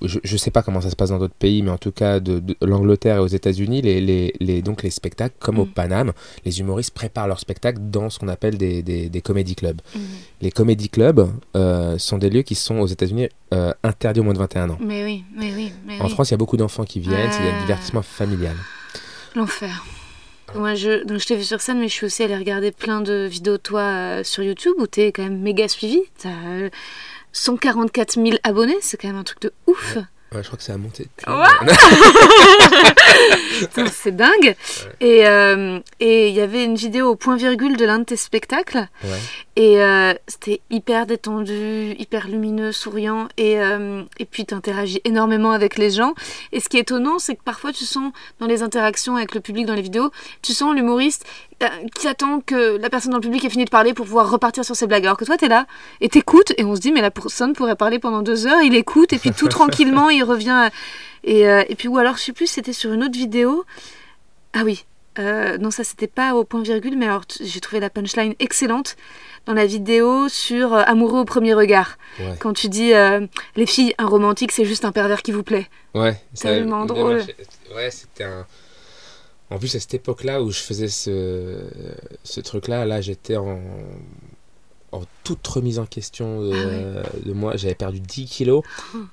Je, 0.02 0.18
je 0.22 0.36
sais 0.36 0.50
pas 0.50 0.62
comment 0.62 0.80
ça 0.80 0.90
se 0.90 0.96
passe 0.96 1.10
dans 1.10 1.18
d'autres 1.18 1.34
pays, 1.34 1.62
mais 1.62 1.70
en 1.70 1.78
tout 1.78 1.92
cas 1.92 2.20
de, 2.20 2.40
de 2.40 2.56
l'Angleterre 2.62 3.16
et 3.16 3.20
aux 3.20 3.26
États-Unis, 3.26 3.82
les, 3.82 4.00
les, 4.00 4.34
les- 4.40 4.62
donc 4.62 4.82
les 4.82 4.90
spectacles, 4.90 5.34
comme 5.38 5.58
au 5.58 5.64
Mm. 5.64 5.70
Paname, 5.70 6.12
les 6.44 6.60
humoristes 6.60 6.92
préparent 6.92 7.28
leurs 7.28 7.40
spectacles 7.40 7.80
dans 7.80 8.10
ce 8.10 8.18
qu'on 8.18 8.28
appelle 8.28 8.58
des, 8.58 8.82
des, 8.82 9.08
des 9.08 9.20
comedy 9.22 9.54
clubs. 9.54 9.80
Hmm. 9.94 10.00
Les 10.40 10.50
comedy 10.50 10.88
clubs 10.88 11.30
euh, 11.56 11.96
sont 11.98 12.18
des 12.18 12.30
lieux 12.30 12.42
qui 12.42 12.54
sont 12.54 12.78
aux 12.80 12.86
États-Unis 12.86 13.28
euh, 13.52 13.72
interdits 13.82 14.20
au 14.20 14.24
moins 14.24 14.34
de 14.34 14.38
21 14.38 14.70
ans. 14.70 14.78
Mais 14.80 15.04
oui, 15.04 15.24
mais 15.36 15.52
oui, 15.54 15.72
mais 15.86 16.00
En 16.00 16.04
oui. 16.06 16.10
France, 16.10 16.28
il 16.30 16.32
y 16.32 16.34
a 16.34 16.38
beaucoup 16.38 16.56
d'enfants 16.56 16.84
qui 16.84 17.00
viennent, 17.00 17.30
c'est 17.32 17.42
Ouais. 17.42 17.50
un 17.52 17.60
divertissement 17.62 18.02
familial. 18.02 18.56
L'enfer. 19.34 19.84
Moi, 20.54 20.74
je, 20.74 21.04
donc, 21.04 21.18
je 21.18 21.26
t'ai 21.26 21.36
vu 21.36 21.42
sur 21.42 21.60
scène, 21.60 21.80
mais 21.80 21.88
je 21.88 21.94
suis 21.94 22.06
aussi 22.06 22.22
allée 22.22 22.36
regarder 22.36 22.70
plein 22.70 23.00
de 23.00 23.26
vidéos 23.28 23.58
toi 23.58 23.80
euh, 23.80 24.24
sur 24.24 24.42
YouTube 24.44 24.74
où 24.78 24.86
t'es 24.86 25.10
quand 25.10 25.22
même 25.24 25.40
méga 25.40 25.66
suivi. 25.66 26.00
T'as 26.22 26.28
euh, 26.28 26.70
144 27.34 28.14
000 28.14 28.38
abonnés, 28.42 28.78
c'est 28.80 28.96
quand 28.96 29.08
même 29.08 29.18
un 29.18 29.24
truc 29.24 29.40
de 29.42 29.52
ouf. 29.66 29.98
Ouais, 30.32 30.42
je 30.42 30.46
crois 30.48 30.56
que 30.56 30.64
ça 30.64 30.74
a 30.74 30.78
monté. 30.78 31.06
Ouais. 31.28 31.46
C'est 33.92 34.16
dingue. 34.16 34.56
Et 35.00 35.26
euh, 35.28 35.78
et 36.00 36.28
il 36.28 36.34
y 36.34 36.40
avait 36.40 36.64
une 36.64 36.74
vidéo 36.74 37.10
au 37.10 37.14
point 37.16 37.36
virgule 37.36 37.76
de 37.76 37.84
l'un 37.84 38.00
de 38.00 38.04
tes 38.04 38.16
spectacles. 38.16 38.88
Et 39.56 39.80
euh, 39.80 40.12
c'était 40.26 40.60
hyper 40.70 41.06
détendu, 41.06 41.94
hyper 41.96 42.26
lumineux, 42.26 42.72
souriant. 42.72 43.28
Et, 43.36 43.60
euh, 43.60 44.02
et 44.18 44.24
puis, 44.24 44.44
tu 44.46 44.52
interagis 44.52 45.00
énormément 45.04 45.52
avec 45.52 45.78
les 45.78 45.90
gens. 45.90 46.14
Et 46.50 46.58
ce 46.58 46.68
qui 46.68 46.76
est 46.76 46.80
étonnant, 46.80 47.20
c'est 47.20 47.36
que 47.36 47.42
parfois, 47.44 47.72
tu 47.72 47.84
sens 47.84 48.12
dans 48.40 48.46
les 48.46 48.64
interactions 48.64 49.14
avec 49.14 49.32
le 49.32 49.40
public, 49.40 49.66
dans 49.66 49.74
les 49.74 49.82
vidéos, 49.82 50.10
tu 50.42 50.52
sens 50.52 50.74
l'humoriste 50.74 51.24
euh, 51.62 51.68
qui 51.94 52.08
attend 52.08 52.40
que 52.40 52.78
la 52.78 52.90
personne 52.90 53.12
dans 53.12 53.18
le 53.18 53.22
public 53.22 53.44
ait 53.44 53.48
fini 53.50 53.64
de 53.64 53.70
parler 53.70 53.94
pour 53.94 54.06
pouvoir 54.06 54.28
repartir 54.28 54.64
sur 54.64 54.74
ses 54.74 54.88
blagues. 54.88 55.04
Alors 55.04 55.16
que 55.16 55.24
toi, 55.24 55.36
tu 55.36 55.44
es 55.44 55.48
là 55.48 55.66
et 56.00 56.08
t'écoutes. 56.08 56.52
Et 56.58 56.64
on 56.64 56.74
se 56.74 56.80
dit, 56.80 56.90
mais 56.90 57.00
la 57.00 57.12
personne 57.12 57.52
pourrait 57.52 57.76
parler 57.76 58.00
pendant 58.00 58.22
deux 58.22 58.48
heures. 58.48 58.62
Il 58.62 58.74
écoute. 58.74 59.12
Et 59.12 59.18
puis, 59.18 59.30
tout 59.30 59.46
tranquillement, 59.48 60.10
il 60.10 60.24
revient. 60.24 60.50
à- 60.50 60.70
Et, 61.22 61.48
euh, 61.48 61.62
et 61.68 61.76
puis, 61.76 61.86
ou 61.86 61.96
alors, 61.98 62.16
je 62.16 62.22
sais 62.22 62.32
plus, 62.32 62.48
c'était 62.48 62.72
sur 62.72 62.92
une 62.92 63.04
autre 63.04 63.16
vidéo. 63.16 63.64
Ah 64.52 64.62
oui. 64.64 64.84
Euh, 65.18 65.58
non, 65.58 65.70
ça 65.70 65.84
c'était 65.84 66.08
pas 66.08 66.34
au 66.34 66.44
point 66.44 66.62
virgule, 66.62 66.96
mais 66.98 67.06
alors 67.06 67.22
j'ai 67.40 67.60
trouvé 67.60 67.78
la 67.80 67.88
punchline 67.90 68.34
excellente 68.40 68.96
dans 69.46 69.54
la 69.54 69.64
vidéo 69.66 70.28
sur 70.28 70.74
euh, 70.74 70.82
Amoureux 70.86 71.20
au 71.20 71.24
premier 71.24 71.54
regard. 71.54 71.98
Ouais. 72.18 72.34
Quand 72.40 72.52
tu 72.52 72.68
dis 72.68 72.92
euh, 72.94 73.26
les 73.54 73.66
filles, 73.66 73.94
un 73.98 74.06
romantique 74.06 74.50
c'est 74.52 74.64
juste 74.64 74.84
un 74.84 74.90
pervers 74.92 75.22
qui 75.22 75.30
vous 75.32 75.44
plaît. 75.44 75.68
Ouais, 75.94 76.16
ça 76.34 76.48
Tellement 76.48 76.84
drôle. 76.84 77.18
marché. 77.18 77.36
Ouais, 77.74 77.90
c'était 77.90 78.24
un. 78.24 78.46
En 79.50 79.58
plus, 79.58 79.76
à 79.76 79.80
cette 79.80 79.94
époque-là 79.94 80.42
où 80.42 80.50
je 80.50 80.58
faisais 80.58 80.88
ce, 80.88 81.60
ce 82.24 82.40
truc-là, 82.40 82.84
là, 82.86 83.00
j'étais 83.00 83.36
en, 83.36 83.60
en 84.90 85.02
toute 85.24 85.46
remise 85.48 85.78
en 85.78 85.86
question 85.86 86.40
de, 86.42 86.52
Ah 87.04 87.08
de 87.24 87.32
moi. 87.32 87.56
J'avais 87.56 87.74
perdu 87.74 87.98
10 88.00 88.26
kilos. 88.26 88.62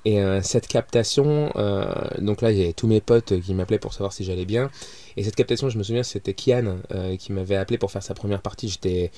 Et 0.04 0.20
euh, 0.22 0.40
cette 0.42 0.68
captation, 0.68 1.50
euh, 1.56 1.84
donc 2.18 2.42
là, 2.42 2.52
il 2.52 2.58
y 2.58 2.62
avait 2.62 2.72
tous 2.74 2.86
mes 2.86 3.00
potes 3.00 3.40
qui 3.40 3.54
m'appelaient 3.54 3.78
pour 3.78 3.92
savoir 3.94 4.12
si 4.12 4.22
j'allais 4.24 4.44
bien. 4.44 4.70
Et 5.16 5.24
cette 5.24 5.34
captation, 5.34 5.68
je 5.68 5.76
me 5.76 5.82
souviens, 5.82 6.02
c'était 6.02 6.32
Kian 6.32 6.78
euh, 6.94 7.16
qui 7.16 7.32
m'avait 7.32 7.56
appelé 7.56 7.76
pour 7.78 7.90
faire 7.90 8.02
sa 8.02 8.14
première 8.14 8.40
partie. 8.40 8.68
J'étais, 8.70 9.10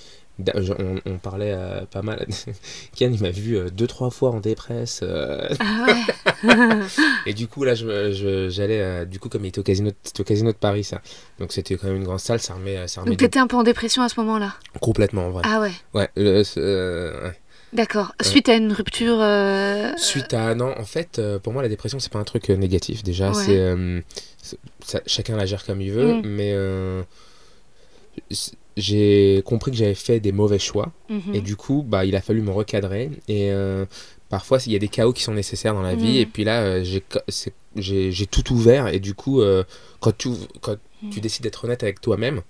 on, 0.55 0.97
on 1.07 1.19
parlait 1.19 1.57
pas 1.93 2.03
mal. 2.03 2.27
Kian, 2.97 3.13
il 3.13 3.21
m'a 3.21 3.31
vu 3.31 3.59
deux 3.71 3.87
trois 3.87 4.11
fois 4.11 4.31
en 4.31 4.41
dépresse. 4.41 5.05
Ah 5.05 5.87
ouais. 5.87 6.51
et 7.27 7.33
du 7.35 7.47
coup, 7.47 7.63
là, 7.65 7.75
j'allais, 7.75 9.07
du 9.07 9.21
coup, 9.21 9.29
comme 9.29 9.45
il 9.45 9.49
était 9.49 9.61
au 9.61 9.63
casino, 9.63 9.91
au 10.19 10.25
casino 10.25 10.51
de 10.53 10.57
Paris, 10.57 10.83
ça. 10.85 11.01
Donc 11.39 11.53
c'était 11.53 11.77
quand 11.77 11.87
même 11.87 11.97
une 11.99 12.05
grande 12.05 12.19
salle, 12.21 12.41
ça 12.41 12.55
remet, 12.55 12.89
ça 12.89 13.01
remet 13.01 13.13
Donc 13.13 13.21
t'étais 13.21 13.39
un 13.39 13.47
peu 13.47 13.57
en 13.57 13.63
dépression 13.63 14.03
à 14.03 14.09
ce 14.09 14.19
moment-là? 14.21 14.55
complètement 14.81 15.27
en 15.27 15.31
vrai. 15.31 15.43
Ah 15.47 15.61
ouais. 15.61 15.73
Ouais, 15.95 16.09
le- 16.17 16.43
ce- 16.45 16.59
ouais. 16.61 16.84
D'accord. 17.73 18.12
Suite 18.23 18.49
à 18.49 18.55
une 18.55 18.73
rupture. 18.73 19.19
euh, 19.21 19.91
Suite 19.97 20.33
à 20.33 20.55
non, 20.55 20.73
en 20.79 20.85
fait, 20.85 21.19
euh, 21.19 21.38
pour 21.41 21.53
moi, 21.53 21.61
la 21.62 21.69
dépression, 21.69 21.99
c'est 21.99 22.12
pas 22.12 22.21
un 22.21 22.25
truc 22.25 22.49
euh, 22.50 22.57
négatif. 22.57 23.03
Déjà, 23.03 23.29
Ouais. 23.31 23.35
c'est 23.45 23.59
euh, 23.59 24.00
ça- 24.81 25.00
chacun 25.07 25.37
la 25.37 25.45
gère 25.45 25.64
comme 25.67 25.81
il 25.81 25.91
veut, 25.91 26.14
Mm. 26.14 26.23
mais 26.25 26.53
euh, 26.53 27.03
j'ai 28.76 29.43
compris 29.45 29.71
que 29.71 29.76
j'avais 29.76 29.95
fait 29.95 30.21
des 30.21 30.33
mauvais 30.33 30.59
choix 30.59 30.93
mhm. 31.09 31.35
et 31.35 31.41
du 31.41 31.57
coup, 31.57 31.85
bah, 31.87 32.05
il 32.05 32.14
a 32.17 32.21
fallu 32.21 32.43
me 32.43 32.50
recadrer 32.50 33.11
et 33.29 33.50
euh, 33.53 33.87
parfois, 34.29 34.59
il 34.67 34.73
y 34.73 34.76
a 34.76 34.79
des 34.79 34.88
chaos 34.88 35.12
qui 35.12 35.23
sont 35.23 35.35
nécessaires 35.35 35.75
dans 35.75 35.83
la 35.83 35.95
vie 35.95 36.19
Mm. 36.19 36.23
et 36.23 36.26
puis 36.26 36.45
là, 36.45 36.61
euh, 36.62 36.85
j'ai 37.76 38.26
tout 38.26 38.53
ouvert 38.53 38.88
et 38.88 38.99
du 39.00 39.14
coup, 39.14 39.41
euh, 39.41 39.64
quand 40.00 40.17
tu 40.17 40.29
quand 40.61 40.76
tu 41.11 41.19
Mm. 41.19 41.23
décides 41.23 41.43
d'être 41.45 41.64
honnête 41.64 41.83
avec 41.83 42.00
toi-même. 42.00 42.43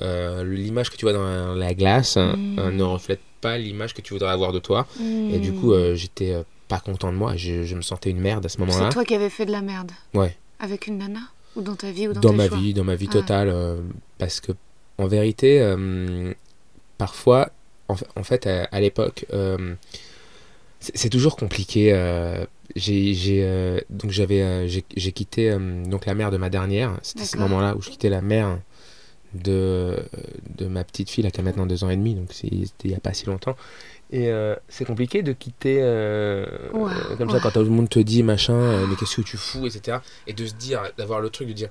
euh, 0.00 0.44
l'image 0.44 0.90
que 0.90 0.96
tu 0.96 1.04
vois 1.06 1.12
dans 1.12 1.56
la 1.56 1.74
glace 1.74 2.16
hein, 2.16 2.36
Mm. 2.36 2.58
euh, 2.60 2.70
ne 2.70 2.82
reflète 2.84 3.18
pas 3.40 3.58
l'image 3.58 3.94
que 3.94 4.00
tu 4.02 4.12
voudrais 4.12 4.30
avoir 4.30 4.52
de 4.52 4.58
toi 4.58 4.86
et 5.30 5.38
du 5.38 5.50
Hmm. 5.52 5.54
coup, 5.54 5.72
euh, 5.72 5.94
j'étais 5.94 6.32
euh, 6.32 6.42
pas 6.68 6.80
content 6.80 7.12
de 7.12 7.16
moi. 7.16 7.36
Je, 7.36 7.62
je 7.64 7.74
me 7.74 7.82
sentais 7.82 8.10
une 8.10 8.20
merde 8.20 8.44
à 8.46 8.48
ce 8.48 8.58
moment-là. 8.58 8.88
C'est 8.88 8.94
toi 8.94 9.04
qui 9.04 9.14
avais 9.14 9.30
fait 9.30 9.46
de 9.46 9.52
la 9.52 9.62
merde. 9.62 9.92
Ouais. 10.14 10.36
Avec 10.60 10.86
une 10.86 10.98
nana 10.98 11.20
Ou 11.56 11.62
dans 11.62 11.76
ta 11.76 11.90
vie 11.90 12.08
ou 12.08 12.12
dans, 12.12 12.20
Dans 12.20 12.30
tes 12.30 12.36
ma 12.36 12.48
choix 12.48 12.58
vie, 12.58 12.74
dans 12.74 12.84
ma 12.84 12.94
vie 12.96 13.06
Ouais. 13.06 13.12
totale. 13.12 13.48
euh, 13.48 13.80
parce 14.18 14.40
que, 14.40 14.52
en 14.98 15.06
vérité, 15.06 15.60
parfois, 16.98 17.50
en, 17.88 17.94
fa- 17.96 18.06
en 18.16 18.22
fait, 18.24 18.46
à, 18.46 18.64
à 18.64 18.80
l'époque, 18.80 19.26
c'est 20.80 21.08
toujours 21.08 21.36
compliqué. 21.36 21.92
j'ai 22.76 23.82
donc 23.90 24.10
j'avais 24.10 24.68
j'ai 24.68 25.12
quitté 25.12 25.56
donc 25.86 26.06
la 26.06 26.14
mère 26.14 26.30
de 26.30 26.36
ma 26.36 26.50
dernière. 26.50 26.98
C'était 27.02 27.24
ce 27.24 27.36
moment-là 27.36 27.74
où 27.76 27.82
je 27.82 27.90
quittais 27.90 28.10
la 28.10 28.20
mère 28.20 28.58
de, 29.34 29.96
de 30.56 30.66
ma 30.66 30.84
petite 30.84 31.10
fille 31.10 31.24
là, 31.24 31.30
qui 31.30 31.40
a 31.40 31.42
maintenant 31.42 31.66
deux 31.66 31.84
ans 31.84 31.90
et 31.90 31.96
demi. 31.96 32.14
Donc 32.14 32.32
c'était 32.32 32.56
il 32.84 32.90
y 32.90 32.94
a 32.94 33.00
pas 33.00 33.12
si 33.12 33.26
longtemps. 33.26 33.56
Et 34.10 34.28
euh, 34.28 34.54
c'est 34.68 34.86
compliqué 34.86 35.22
de 35.22 35.32
quitter 35.32 35.78
euh, 35.82 36.46
euh, 36.74 37.16
comme 37.18 37.28
ouais. 37.28 37.34
ça 37.34 37.40
quand 37.40 37.50
tout 37.50 37.62
le 37.62 37.68
monde 37.68 37.90
te 37.90 37.98
dit 37.98 38.22
machin, 38.22 38.86
mais 38.86 38.96
qu'est-ce 38.96 39.16
que 39.16 39.20
tu 39.22 39.36
fous, 39.36 39.66
etc. 39.66 39.98
Et 40.26 40.32
de 40.32 40.46
se 40.46 40.54
dire, 40.54 40.82
d'avoir 40.96 41.20
le 41.20 41.28
truc 41.30 41.46
de 41.48 41.52
dire, 41.52 41.68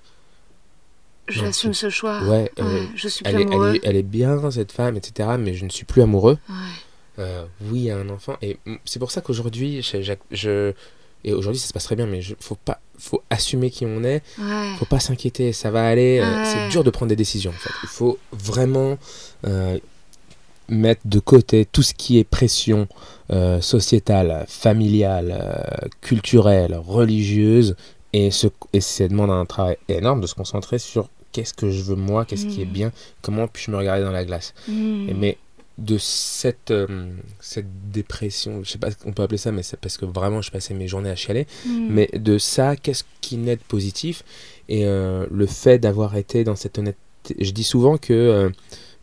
J'assume 1.28 1.74
ce 1.74 1.90
choix. 1.90 2.24
ouais, 2.24 2.52
je 2.96 3.08
suis 3.08 3.24
plus 3.24 3.34
elle, 3.34 3.40
est, 3.40 3.44
elle, 3.44 3.48
amoureux. 3.54 3.76
est, 3.76 3.82
elle 3.84 3.96
est 3.98 4.04
bien 4.04 4.50
cette 4.52 4.72
femme, 4.72 4.96
etc. 4.96 5.30
Mais 5.40 5.56
je 5.56 5.66
ne 5.66 5.70
suis 5.70 5.84
plus 5.86 6.02
amoureux. 6.02 6.38
Ouais. 7.18 7.26
Oui, 7.62 7.90
a 7.90 7.98
un 7.98 8.10
enfant. 8.10 8.38
Et 8.42 8.60
c'est 8.86 9.00
pour 9.00 9.12
ça 9.12 9.22
qu'aujourd'hui, 9.22 9.82
je- 9.82 10.74
et 11.24 11.34
aujourd'hui 11.34 11.60
ça 11.60 11.68
se 11.68 11.74
passe 11.74 11.84
très 11.86 11.96
bien, 11.96 12.06
mais 12.06 12.20
il 12.24 12.36
faut 12.40 12.56
pas, 12.56 12.80
faut 12.98 13.22
assumer 13.30 13.70
qui 13.70 13.86
on 13.86 14.04
est. 14.04 14.22
Ouais. 14.40 14.76
Faut 14.80 14.86
pas 14.86 15.00
s'inquiéter, 15.00 15.54
ça 15.54 15.72
va 15.72 15.86
aller. 15.88 16.20
euh, 16.22 16.38
Ouais. 16.38 16.46
C'est 16.46 16.70
dur 16.70 16.84
de 16.84 16.90
prendre 16.90 17.10
des 17.10 17.16
décisions. 17.16 17.52
En 17.52 17.54
fait, 17.60 17.74
il 17.84 17.90
faut 17.90 18.18
vraiment 18.32 18.98
euh, 19.46 19.78
mettre 20.70 21.02
de 21.06 21.20
côté 21.20 21.66
tout 21.66 21.82
ce 21.84 21.94
qui 21.94 22.18
est 22.20 22.24
pression 22.24 22.88
euh, 23.32 23.62
sociétale, 23.62 24.46
familiale, 24.48 25.38
euh, 25.42 25.88
culturelle, 26.02 26.76
religieuse, 26.76 27.76
et 28.14 28.32
ça 28.32 28.50
demande 29.08 29.30
un 29.32 29.46
travail 29.46 29.78
énorme 29.90 30.22
de 30.22 30.28
se 30.28 30.36
concentrer 30.36 30.80
sur 30.80 31.10
qu'est-ce 31.34 31.54
que 31.54 31.70
je 31.70 31.84
veux 31.84 31.96
moi, 31.96 32.26
qu'est-ce 32.26 32.48
qui 32.48 32.62
est 32.62 32.66
Mhm. 32.66 32.72
bien, 32.72 32.92
comment 33.22 33.48
puis-je 33.48 33.70
me 33.72 33.78
regarder 33.78 34.04
dans 34.04 34.12
la 34.12 34.26
glace. 34.26 34.54
Et 34.68 35.14
Mais 35.14 35.38
de 35.78 35.98
cette, 36.00 36.72
euh, 36.72 37.12
cette 37.40 37.92
dépression, 37.92 38.64
je 38.64 38.72
sais 38.72 38.78
pas 38.80 38.92
qu'on 38.92 39.14
peut 39.14 39.24
appeler 39.24 39.38
ça, 39.38 39.52
mais 39.52 39.64
c'est 39.64 39.80
parce 39.80 39.98
que 39.98 40.06
vraiment 40.06 40.42
je 40.42 40.50
passais 40.50 40.74
mes 40.74 40.88
journées 40.88 41.10
à 41.10 41.16
chialer. 41.16 41.46
Hmm. 41.66 41.88
Mais 41.90 42.10
de 42.14 42.38
ça, 42.38 42.76
qu'est-ce 42.76 43.04
qui 43.22 43.38
naît 43.38 43.58
de 43.58 43.62
positif? 43.62 44.24
Et 44.70 44.86
euh, 44.86 45.28
le 45.32 45.46
fait 45.46 45.78
d'avoir 45.78 46.16
été 46.18 46.44
dans 46.44 46.56
cette 46.56 46.80
honnêteté. 46.80 47.00
Je 47.40 47.52
dis 47.52 47.64
souvent 47.64 47.98
que 47.98 48.52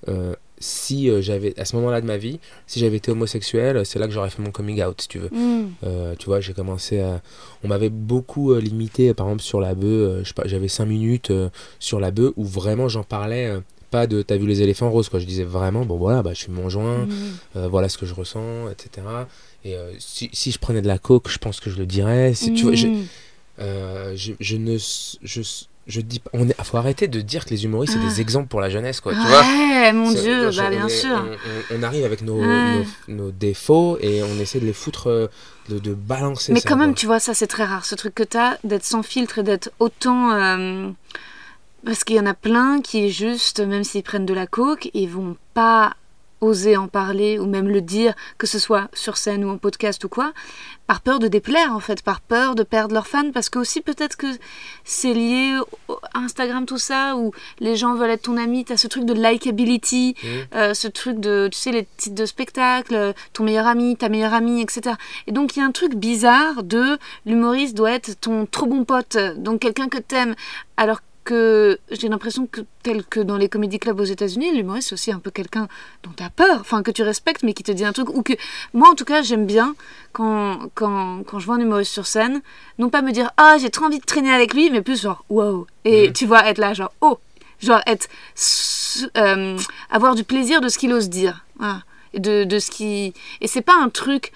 euh, 0.09 0.35
si 0.59 1.11
j'avais, 1.21 1.59
à 1.61 1.65
ce 1.65 1.77
moment-là 1.77 2.01
de 2.01 2.07
ma 2.07 2.17
vie, 2.17 2.41
si 2.67 2.81
j'avais 2.81 2.97
été 2.97 3.11
homosexuel, 3.11 3.85
c'est 3.85 3.99
là 3.99 4.07
que 4.07 4.13
j'aurais 4.13 4.31
fait 4.31 4.43
mon 4.43 4.51
coming 4.51 4.83
out, 4.83 5.01
si 5.01 5.09
tu 5.09 5.19
veux. 5.19 5.29
Hmm. 5.29 5.69
Tu 6.19 6.27
vois, 6.27 6.41
j'ai 6.41 6.55
commencé 6.55 7.01
à. 7.01 7.21
On 7.63 7.69
m'avait 7.69 7.91
beaucoup 7.91 8.55
limité, 8.55 9.13
par 9.15 9.27
exemple, 9.27 9.43
sur 9.43 9.61
la 9.61 9.75
bœuf. 9.75 10.33
j'avais 10.47 10.69
5 10.69 10.87
minutes 10.87 11.33
sur 11.79 12.01
la 12.01 12.11
bœuf 12.11 12.33
où 12.37 12.45
vraiment 12.45 12.89
j'en 12.89 13.05
parlais. 13.05 13.61
Pas 13.95 14.07
de 14.07 14.23
t'as 14.23 14.37
vu 14.37 14.47
les 14.47 14.61
éléphants 14.63 14.91
roses, 14.91 15.09
quoi. 15.09 15.21
Je 15.21 15.27
disais 15.27 15.45
vraiment, 15.45 15.85
bon 15.85 15.97
voilà, 15.97 16.23
bah, 16.23 16.31
je 16.35 16.41
suis 16.41 16.53
mon 16.53 16.69
joint, 16.69 17.05
Hmm. 17.07 17.11
euh, 17.57 17.69
voilà 17.69 17.89
ce 17.89 17.97
que 17.99 18.07
je 18.07 18.15
ressens, 18.15 18.69
etc. 18.73 19.07
Et 19.65 19.77
euh, 19.77 19.93
si, 19.99 20.29
si 20.33 20.51
je 20.51 20.59
prenais 20.59 20.83
de 20.83 20.89
la 20.89 20.99
coke, 20.99 21.29
je 21.31 21.39
pense 21.39 21.61
que 21.61 21.71
je 21.71 21.77
le 21.77 21.87
dirais. 21.87 22.35
Si, 22.35 22.53
tu 22.55 22.65
vois, 22.65 22.75
je, 22.75 22.89
Hmm. 22.89 23.05
euh, 23.61 24.13
je, 24.17 24.33
je 24.41 24.57
ne. 24.57 24.77
Je, 24.79 25.41
je 25.87 26.01
dis 26.01 26.19
pas. 26.19 26.31
On 26.33 26.49
est, 26.49 26.57
faut 26.65 26.77
arrêter 26.79 27.09
de 27.09 27.21
dire 27.21 27.45
que 27.45 27.51
les 27.51 27.65
humoristes, 27.67 27.93
c'est 27.95 28.05
Ah. 28.05 28.09
des 28.09 28.21
exemples 28.21 28.49
pour 28.49 28.61
la 28.61 28.71
jeunesse, 28.71 29.01
quoi. 29.01 29.13
Tu 29.13 29.19
vois 29.21 29.93
mon 29.93 30.11
C'est- 30.11 30.23
dieu, 30.23 30.51
bah 30.51 30.65
on 30.67 30.71
bien 30.71 30.87
est- 30.87 30.99
sûr. 31.01 31.25
On, 31.77 31.83
arrive 31.83 32.05
avec 32.07 32.23
nos, 32.23 32.41
Ouais. 32.41 32.85
nos, 33.09 33.15
nos 33.27 33.31
défauts 33.31 33.99
et 34.01 34.23
on 34.23 34.39
essaie 34.41 34.61
de 34.61 34.67
les 34.67 34.73
foutre, 34.73 35.31
de, 35.69 35.79
de 35.79 35.93
balancer 35.95 36.53
Mais 36.55 36.61
ça, 36.61 36.69
quand 36.71 36.77
même, 36.79 36.91
quoi. 36.93 37.01
tu 37.01 37.07
vois, 37.07 37.21
ça 37.21 37.33
c'est 37.35 37.47
très 37.47 37.65
rare, 37.65 37.85
ce 37.85 37.95
truc 37.95 38.15
que 38.15 38.23
t'as, 38.23 38.57
d'être 38.65 38.85
sans 38.85 39.03
filtre 39.03 39.39
et 39.41 39.43
d'être 39.43 39.71
autant. 39.79 40.31
Parce 41.85 42.05
qu'il 42.05 42.17
y 42.17 42.21
en 42.21 42.27
a 42.27 42.35
plein 42.35 42.81
qui, 42.81 43.11
juste, 43.11 43.61
même 43.61 43.85
s'ils 43.85 44.03
prennent 44.03 44.27
de 44.27 44.35
la 44.35 44.47
coke, 44.47 44.91
ils 44.95 45.09
vont 45.09 45.37
pas 45.53 45.95
oser 46.41 46.77
en 46.77 46.89
parler 46.89 47.39
ou 47.39 47.47
même 47.47 47.69
le 47.69 47.81
dire, 47.81 48.13
que 48.37 48.47
ce 48.47 48.59
soit 48.59 48.89
sur 48.93 49.17
scène 49.17 49.45
ou 49.45 49.49
en 49.51 49.57
podcast 49.57 50.05
ou 50.05 50.11
quoi, 50.11 50.33
par 50.87 51.01
peur 51.01 51.19
de 51.19 51.27
déplaire 51.27 51.73
en 51.75 51.81
fait, 51.81 52.03
par 52.03 52.21
peur 52.21 52.55
de 52.55 52.63
perdre 52.63 52.93
leurs 52.93 53.07
fans, 53.07 53.31
parce 53.33 53.49
que 53.49 53.59
aussi 53.59 53.81
peut-être 53.81 54.17
que 54.19 54.27
c'est 54.85 55.15
lié 55.15 55.59
à 56.13 56.19
Instagram 56.19 56.67
tout 56.67 56.77
ça, 56.77 57.17
où 57.17 57.33
les 57.61 57.77
gens 57.77 57.95
veulent 57.95 58.11
être 58.11 58.23
ton 58.25 58.37
ami, 58.37 58.67
t'as 58.67 58.77
ce 58.77 58.89
truc 58.89 59.07
de 59.07 59.15
likability, 59.15 60.17
Mhm. 60.23 60.29
euh, 60.55 60.75
ce 60.75 60.87
truc 60.89 61.19
de, 61.19 61.49
tu 61.51 61.59
sais, 61.59 61.73
les 61.73 61.87
titres 61.97 62.17
de 62.17 62.27
spectacle, 62.27 63.15
ton 63.33 63.45
meilleur 63.45 63.67
ami, 63.67 63.97
ta 63.97 64.11
meilleure 64.11 64.35
amie, 64.35 64.61
etc. 64.61 64.97
Et 65.27 65.33
donc 65.33 65.57
il 65.57 65.61
y 65.61 65.63
a 65.63 65.67
un 65.67 65.73
truc 65.73 65.95
bizarre 65.95 66.63
de 66.63 66.99
l'humoriste 67.25 67.75
doit 67.75 67.93
être 67.93 68.21
ton 68.21 68.45
trop 68.45 68.67
bon 68.67 68.85
pote, 68.85 69.17
donc 69.39 69.61
quelqu'un 69.61 69.89
que 69.89 69.99
t'aimes, 69.99 70.35
alors 70.77 70.99
que 71.01 71.05
j'ai 71.31 72.09
l'impression 72.09 72.47
que 72.47 72.61
tel 72.83 73.05
que 73.05 73.21
dans 73.21 73.37
les 73.37 73.49
comédie 73.49 73.79
clubs 73.79 73.99
aux 73.99 74.05
États-Unis, 74.05 74.55
l'humoriste 74.55 74.89
c'est 74.89 74.95
aussi 74.95 75.13
un 75.13 75.19
peu 75.19 75.31
quelqu'un 75.31 75.69
dont 76.03 76.11
tu 76.17 76.23
as 76.23 76.31
peur, 76.31 76.59
enfin 76.61 76.83
que 76.83 76.91
tu 76.91 77.03
respectes 77.03 77.43
mais 77.43 77.55
qui 77.55 77.63
te 77.63 77.73
dit 77.73 77.85
un 77.85 77.93
truc 77.93 78.09
ou 78.11 78.23
que 78.23 78.35
moi 78.73 78.89
en 78.91 78.95
tout 78.95 79.05
cas 79.05 79.23
j'aime 79.23 79.47
bien 79.47 79.75
quand, 80.13 80.71
quand, 80.75 81.23
quand 81.27 81.39
je 81.39 81.47
vois 81.47 81.55
un 81.57 81.61
humoriste 81.61 81.93
sur 81.93 82.07
scène, 82.07 82.43
non 82.79 82.91
pas 82.91 83.03
me 83.03 83.13
dire 83.13 83.31
ah 83.37 83.57
j'ai 83.59 83.71
trop 83.71 83.87
envie 83.87 83.99
de 83.99 84.05
traîner 84.05 84.33
avec 84.33 84.55
lui, 84.55 84.71
mais 84.71 84.83
plus 84.83 85.01
genre 85.03 85.25
wow 85.31 85.67
et 85.85 86.13
tu 86.13 86.27
vois 86.27 86.47
être 86.47 86.59
là 86.59 86.75
genre 86.75 86.93
oh 87.01 87.19
genre 87.61 87.81
être 87.87 88.09
euh, 89.17 89.59
avoir 89.91 90.15
du 90.15 90.25
plaisir 90.25 90.61
de 90.61 90.69
ce 90.69 90.79
qu'il 90.79 90.93
ose 90.93 91.09
dire, 91.09 91.45
voilà. 91.59 91.83
et 92.13 92.21
de, 92.21 92.45
de 92.45 92.59
ce 92.59 92.71
qui 92.71 93.15
et 93.41 93.49
c'est 93.49 93.63
pas 93.63 93.77
un 93.81 93.89
truc 93.89 94.33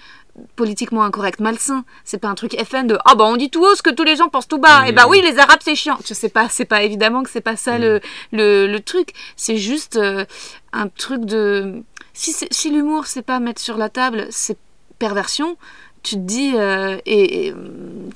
politiquement 0.55 1.03
incorrect, 1.03 1.39
malsain. 1.39 1.83
C'est 2.05 2.17
pas 2.17 2.27
un 2.29 2.35
truc 2.35 2.55
FN 2.63 2.87
de 2.87 2.97
ah 3.05 3.15
bah 3.15 3.25
on 3.25 3.37
dit 3.37 3.49
tout 3.49 3.63
haut 3.63 3.75
ce 3.75 3.81
que 3.81 3.89
tous 3.89 4.03
les 4.03 4.15
gens 4.15 4.29
pensent 4.29 4.47
tout 4.47 4.57
bas. 4.59 4.87
Et 4.87 4.91
bah 4.91 5.05
oui 5.07 5.21
les 5.21 5.39
Arabes 5.39 5.59
c'est 5.61 5.75
chiant. 5.75 5.97
Je 6.07 6.13
sais 6.13 6.29
pas, 6.29 6.47
c'est 6.49 6.65
pas 6.65 6.83
évidemment 6.83 7.23
que 7.23 7.29
c'est 7.29 7.41
pas 7.41 7.55
ça 7.55 7.77
le, 7.77 7.99
le, 8.31 8.67
le 8.67 8.79
truc. 8.79 9.13
C'est 9.35 9.57
juste 9.57 9.95
euh, 9.97 10.25
un 10.73 10.87
truc 10.87 11.25
de 11.25 11.81
si 12.13 12.33
si 12.51 12.71
l'humour 12.71 13.05
c'est 13.07 13.21
pas 13.21 13.39
mettre 13.39 13.61
sur 13.61 13.77
la 13.77 13.89
table, 13.89 14.27
c'est 14.29 14.57
perversion. 14.97 15.57
Tu 16.03 16.15
te 16.15 16.19
dis 16.21 16.53
euh, 16.55 16.97
et, 17.05 17.47
et, 17.47 17.55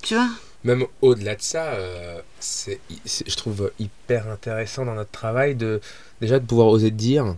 tu 0.01 0.15
vois. 0.15 0.27
Même 0.63 0.85
au-delà 1.01 1.35
de 1.35 1.41
ça, 1.41 1.65
euh, 1.73 2.21
c'est- 2.39 2.79
je 3.05 3.35
trouve 3.35 3.71
hyper 3.79 4.29
intéressant 4.29 4.85
dans 4.85 4.93
notre 4.95 5.11
travail 5.11 5.55
de 5.55 5.81
déjà 6.21 6.39
de 6.39 6.45
pouvoir 6.45 6.67
oser 6.67 6.91
dire 6.91 7.35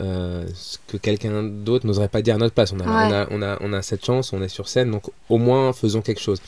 euh, 0.00 0.46
ce 0.54 0.78
que 0.86 0.96
quelqu'un 0.96 1.42
d'autre 1.42 1.86
n'oserait 1.86 2.08
pas 2.08 2.22
dire 2.22 2.34
à 2.36 2.38
notre 2.38 2.54
place. 2.54 2.72
On 2.72 2.80
a, 2.80 2.84
Ouais. 2.84 3.08
on, 3.08 3.12
a, 3.12 3.26
on, 3.30 3.42
a, 3.42 3.58
on 3.60 3.72
a 3.72 3.82
cette 3.82 4.04
chance, 4.04 4.32
on 4.32 4.42
est 4.42 4.48
sur 4.48 4.68
scène, 4.68 4.90
donc 4.90 5.04
au 5.28 5.38
moins 5.38 5.72
faisons 5.72 6.00
quelque 6.00 6.20
chose. 6.20 6.40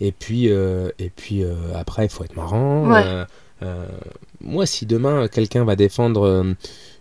Et 0.00 0.12
puis, 0.12 0.50
euh, 0.50 0.90
et 0.98 1.10
puis 1.10 1.42
euh, 1.44 1.54
après, 1.74 2.04
il 2.06 2.08
faut 2.08 2.24
être 2.24 2.36
marrant. 2.36 2.90
Ouais. 2.90 3.24
Moi, 4.40 4.66
si 4.66 4.84
demain 4.84 5.26
quelqu'un 5.28 5.64
va 5.64 5.74
défendre 5.76 6.44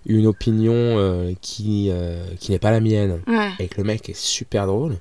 une 0.06 0.28
opinion 0.28 1.36
qui, 1.42 1.92
qui 2.40 2.52
n'est 2.52 2.60
pas 2.60 2.72
la 2.72 2.80
mienne 2.80 3.22
Ouais. 3.28 3.50
et 3.60 3.68
que 3.68 3.78
le 3.80 3.84
mec 3.84 4.08
est 4.10 4.16
super 4.18 4.66
drôle, 4.68 4.98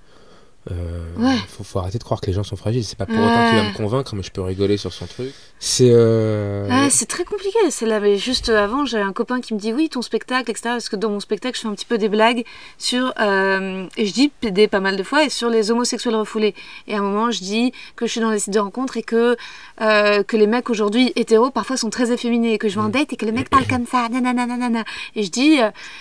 Ouais. 0.70 1.36
faut, 1.48 1.62
faut 1.64 1.78
arrêter 1.80 1.98
de 1.98 2.04
croire 2.04 2.20
que 2.20 2.26
les 2.26 2.32
gens 2.32 2.42
sont 2.44 2.56
fragiles. 2.56 2.84
C'est 2.84 2.98
pas 2.98 3.06
pour 3.06 3.16
autant 3.16 3.48
qu'il 3.48 3.58
va 3.58 3.68
me 3.68 3.76
convaincre, 3.76 4.14
mais 4.16 4.22
je 4.22 4.30
peux 4.32 4.40
rigoler 4.42 4.76
sur 4.76 4.92
son 4.92 5.06
truc. 5.06 5.32
C'est. 5.64 5.90
euh, 5.92 6.66
Ouais, 6.68 6.90
c'est 6.90 7.06
très 7.06 7.22
compliqué. 7.22 7.56
C'est 7.70 7.86
là, 7.86 8.00
mais 8.00 8.16
juste 8.18 8.48
avant, 8.48 8.84
j'avais 8.84 9.04
un 9.04 9.12
copain 9.12 9.40
qui 9.40 9.54
me 9.54 9.60
dit 9.60 9.72
oui, 9.72 9.88
ton 9.88 10.02
spectacle, 10.02 10.50
etc. 10.50 10.70
Parce 10.70 10.88
que 10.88 10.96
dans 10.96 11.08
mon 11.08 11.20
spectacle, 11.20 11.56
je 11.56 11.62
fais 11.62 11.68
un 11.68 11.74
petit 11.74 11.84
peu 11.86 11.98
des 11.98 12.08
blagues 12.08 12.44
sur, 12.78 13.12
euh, 13.20 13.86
et 13.96 14.06
je 14.06 14.12
dis 14.12 14.28
PD 14.40 14.66
pas 14.66 14.80
mal 14.80 14.96
de 14.96 15.04
fois, 15.04 15.22
et 15.22 15.28
sur 15.30 15.50
les 15.50 15.70
homosexuels 15.70 16.16
refoulés. 16.16 16.56
Et 16.88 16.96
à 16.96 16.98
un 16.98 17.02
moment, 17.02 17.30
je 17.30 17.38
dis 17.38 17.70
que 17.94 18.06
je 18.06 18.10
suis 18.10 18.20
dans 18.20 18.30
les 18.32 18.40
sites 18.40 18.52
de 18.52 18.58
rencontres 18.58 18.96
et 18.96 19.04
que 19.04 19.36
euh, 19.80 20.24
que 20.24 20.36
les 20.36 20.48
mecs 20.48 20.68
aujourd'hui 20.68 21.12
hétéros 21.14 21.50
parfois 21.50 21.76
sont 21.76 21.90
très 21.90 22.10
efféminés, 22.10 22.54
et 22.54 22.58
que 22.58 22.68
je 22.68 22.74
vais 22.74 22.84
en 22.84 22.88
date 22.88 23.12
et 23.12 23.16
que 23.16 23.24
les 23.24 23.32
mecs 23.32 23.48
parlent 23.48 23.68
comme 23.68 23.86
ça, 23.86 24.08
nanana, 24.08 24.46
nanana. 24.46 24.82
Et 25.14 25.22
je 25.22 25.30
dis 25.30 25.60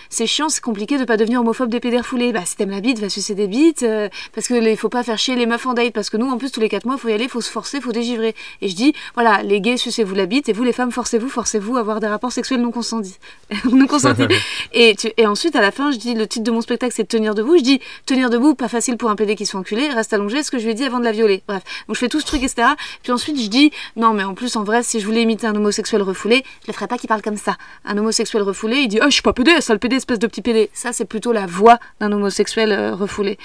c'est 0.09 0.25
chiant, 0.25 0.49
c'est 0.49 0.61
compliqué 0.61 0.97
de 0.97 1.05
pas 1.05 1.17
devenir 1.17 1.39
homophobe 1.41 1.69
des 1.69 1.79
PD 1.79 1.99
refoulés. 1.99 2.33
Bah 2.33 2.45
si 2.45 2.55
t'aimes 2.55 2.71
la 2.71 2.81
bite, 2.81 2.97
va 2.97 3.09
sucer 3.09 3.35
des 3.35 3.45
bites, 3.47 3.85
parce 4.33 4.47
que 4.47 4.55
il 4.55 4.77
faut 4.77 4.89
pas 4.89 5.03
faire 5.03 5.19
chier 5.19 5.35
les 5.35 5.45
meufs 5.45 5.67
en 5.67 5.75
date, 5.75 5.93
parce 5.93 6.09
que 6.09 6.17
nous 6.17 6.31
en 6.31 6.39
plus 6.39 6.51
tous 6.51 6.61
les 6.61 6.69
quatre 6.69 6.85
mois, 6.85 6.97
faut 6.97 7.09
y 7.09 7.13
aller, 7.13 7.27
faut 7.27 7.41
se 7.41 7.51
forcer, 7.51 7.79
faut 7.79 7.91
dégivrer. 7.91 8.33
Et 8.61 8.67
je 8.67 8.75
dis 8.75 8.93
voilà, 9.13 9.43
les 9.51 9.59
gays 9.61 9.77
sucez-vous 9.77 10.15
la 10.15 10.25
bite 10.25 10.47
et 10.49 10.53
vous 10.53 10.63
les 10.63 10.71
femmes 10.71 10.91
forcez-vous, 10.91 11.27
forcez-vous 11.29 11.75
à 11.75 11.81
avoir 11.81 11.99
des 11.99 12.07
rapports 12.07 12.31
sexuels 12.31 12.61
non 12.61 12.71
consentis. 12.71 13.17
non 13.71 13.85
consentis. 13.85 14.23
et, 14.73 14.95
tu- 14.95 15.11
et 15.17 15.27
ensuite 15.27 15.55
à 15.57 15.61
la 15.61 15.71
fin, 15.71 15.91
je 15.91 15.97
dis 15.97 16.13
le 16.13 16.25
titre 16.25 16.45
de 16.45 16.51
mon 16.51 16.61
spectacle 16.61 16.93
c'est 16.95 17.07
tenir 17.07 17.35
debout. 17.35 17.57
Je 17.57 17.63
dis 17.63 17.81
tenir 18.05 18.29
debout, 18.29 18.55
pas 18.55 18.69
facile 18.69 18.95
pour 18.97 19.09
un 19.09 19.15
PD 19.15 19.35
qui 19.35 19.45
se 19.45 19.51
fait 19.51 19.57
enculer, 19.57 19.89
reste 19.89 20.13
allongé, 20.13 20.41
ce 20.43 20.51
que 20.51 20.57
je 20.57 20.63
lui 20.63 20.71
ai 20.71 20.73
dit 20.73 20.85
avant 20.85 20.99
de 20.99 21.03
la 21.03 21.11
violer. 21.11 21.43
Bref, 21.47 21.63
donc 21.87 21.95
je 21.95 21.99
fais 21.99 22.07
tout 22.07 22.21
ce 22.21 22.25
truc 22.25 22.41
etc. 22.43 22.69
Puis 23.03 23.11
ensuite 23.11 23.37
je 23.41 23.47
dis 23.47 23.71
non 23.97 24.13
mais 24.13 24.23
en 24.23 24.33
plus 24.35 24.55
en 24.55 24.63
vrai 24.63 24.83
si 24.83 24.99
je 25.01 25.05
voulais 25.05 25.21
imiter 25.23 25.47
un 25.47 25.55
homosexuel 25.55 26.01
refoulé, 26.01 26.43
je 26.63 26.67
le 26.67 26.73
ferais 26.73 26.87
pas 26.87 26.97
qui 26.97 27.07
parle 27.07 27.21
comme 27.21 27.37
ça. 27.37 27.57
Un 27.83 27.97
homosexuel 27.97 28.43
refoulé, 28.43 28.77
il 28.77 28.87
dit 28.87 28.99
ah 29.01 29.05
je 29.09 29.13
suis 29.13 29.21
pas 29.21 29.33
PD, 29.33 29.59
sale 29.59 29.79
PD 29.79 29.97
espèce 29.97 30.19
de 30.19 30.27
petit 30.27 30.41
PD. 30.41 30.69
Ça 30.73 30.93
c'est 30.93 31.05
plutôt 31.05 31.33
la 31.33 31.45
voix 31.45 31.77
d'un 31.99 32.11
homosexuel 32.13 32.71
euh, 32.71 32.95
refoulé. 32.95 33.37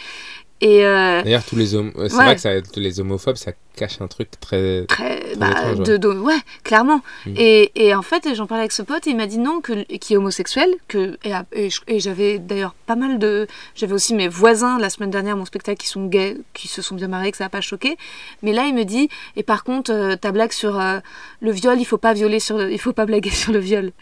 Et 0.62 0.86
euh, 0.86 1.22
D'ailleurs, 1.22 1.44
tous 1.44 1.56
les 1.56 1.66
c'est 1.66 1.76
Ouais. 1.76 2.08
vrai 2.08 2.34
que 2.34 2.40
ça, 2.40 2.62
tous 2.62 2.80
les 2.80 2.98
homophobes, 2.98 3.36
ça 3.36 3.52
cache 3.76 4.00
un 4.00 4.06
truc 4.06 4.30
très. 4.40 4.86
très 4.86 5.34
bah, 5.36 5.50
étrange, 5.50 5.78
ouais. 5.80 5.84
de, 5.84 5.96
de- 5.98 6.08
ouais 6.18 6.38
clairement 6.64 7.02
Mm. 7.26 7.34
et, 7.36 7.72
et 7.74 7.94
en 7.94 8.00
fait 8.00 8.26
j'en 8.34 8.46
parlais 8.46 8.62
avec 8.62 8.72
ce 8.72 8.80
pote 8.80 9.06
et 9.06 9.10
il 9.10 9.16
m'a 9.18 9.26
dit 9.26 9.36
non 9.36 9.60
que 9.60 9.82
qui 9.98 10.14
est 10.14 10.16
homosexuel 10.16 10.70
que 10.88 11.18
et, 11.24 11.32
et 11.52 11.68
je- 11.68 11.82
et 11.88 12.00
j'avais 12.00 12.38
d'ailleurs 12.38 12.74
pas 12.86 12.96
mal 12.96 13.18
de 13.18 13.46
j'avais 13.74 13.92
aussi 13.92 14.14
mes 14.14 14.28
voisins 14.28 14.78
la 14.78 14.88
semaine 14.88 15.10
dernière 15.10 15.36
mon 15.36 15.44
spectacle 15.44 15.78
qui 15.78 15.88
sont 15.88 16.06
gays 16.06 16.38
qui 16.54 16.68
se 16.68 16.80
sont 16.80 16.94
bien 16.94 17.08
marrés 17.08 17.30
que 17.32 17.36
ça 17.36 17.44
a 17.44 17.48
pas 17.50 17.60
choqué 17.60 17.98
mais 18.40 18.54
là 18.54 18.64
il 18.64 18.74
me 18.74 18.84
dit 18.84 19.10
et 19.36 19.42
par 19.42 19.62
contre 19.62 19.92
euh, 19.92 20.16
ta 20.16 20.32
blague 20.32 20.52
sur 20.52 20.80
euh, 20.80 21.00
le 21.42 21.50
viol 21.50 21.78
il 21.78 21.84
faut 21.84 21.98
pas 21.98 22.14
violer 22.14 22.40
sur 22.40 22.56
le- 22.56 22.72
il 22.72 22.78
faut 22.80 22.94
pas 22.94 23.04
blaguer 23.04 23.28
sur 23.42 23.52
le 23.52 23.58
viol 23.58 23.92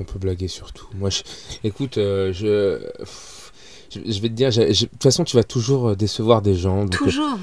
On 0.00 0.04
peut 0.04 0.18
blaguer 0.18 0.48
sur 0.48 0.72
tout. 0.72 0.86
Moi, 0.94 1.10
je... 1.10 1.22
écoute, 1.64 1.94
je... 1.96 2.78
je. 4.04 4.20
vais 4.20 4.28
te 4.28 4.34
dire, 4.34 4.50
de 4.50 4.72
toute 4.72 5.02
façon, 5.02 5.24
tu 5.24 5.36
vas 5.36 5.44
toujours 5.44 5.88
euh, 5.90 5.96
décevoir 5.96 6.42
des 6.42 6.54
gens. 6.54 6.84
donc, 6.84 6.94
euh, 7.02 7.04
toujours 7.04 7.38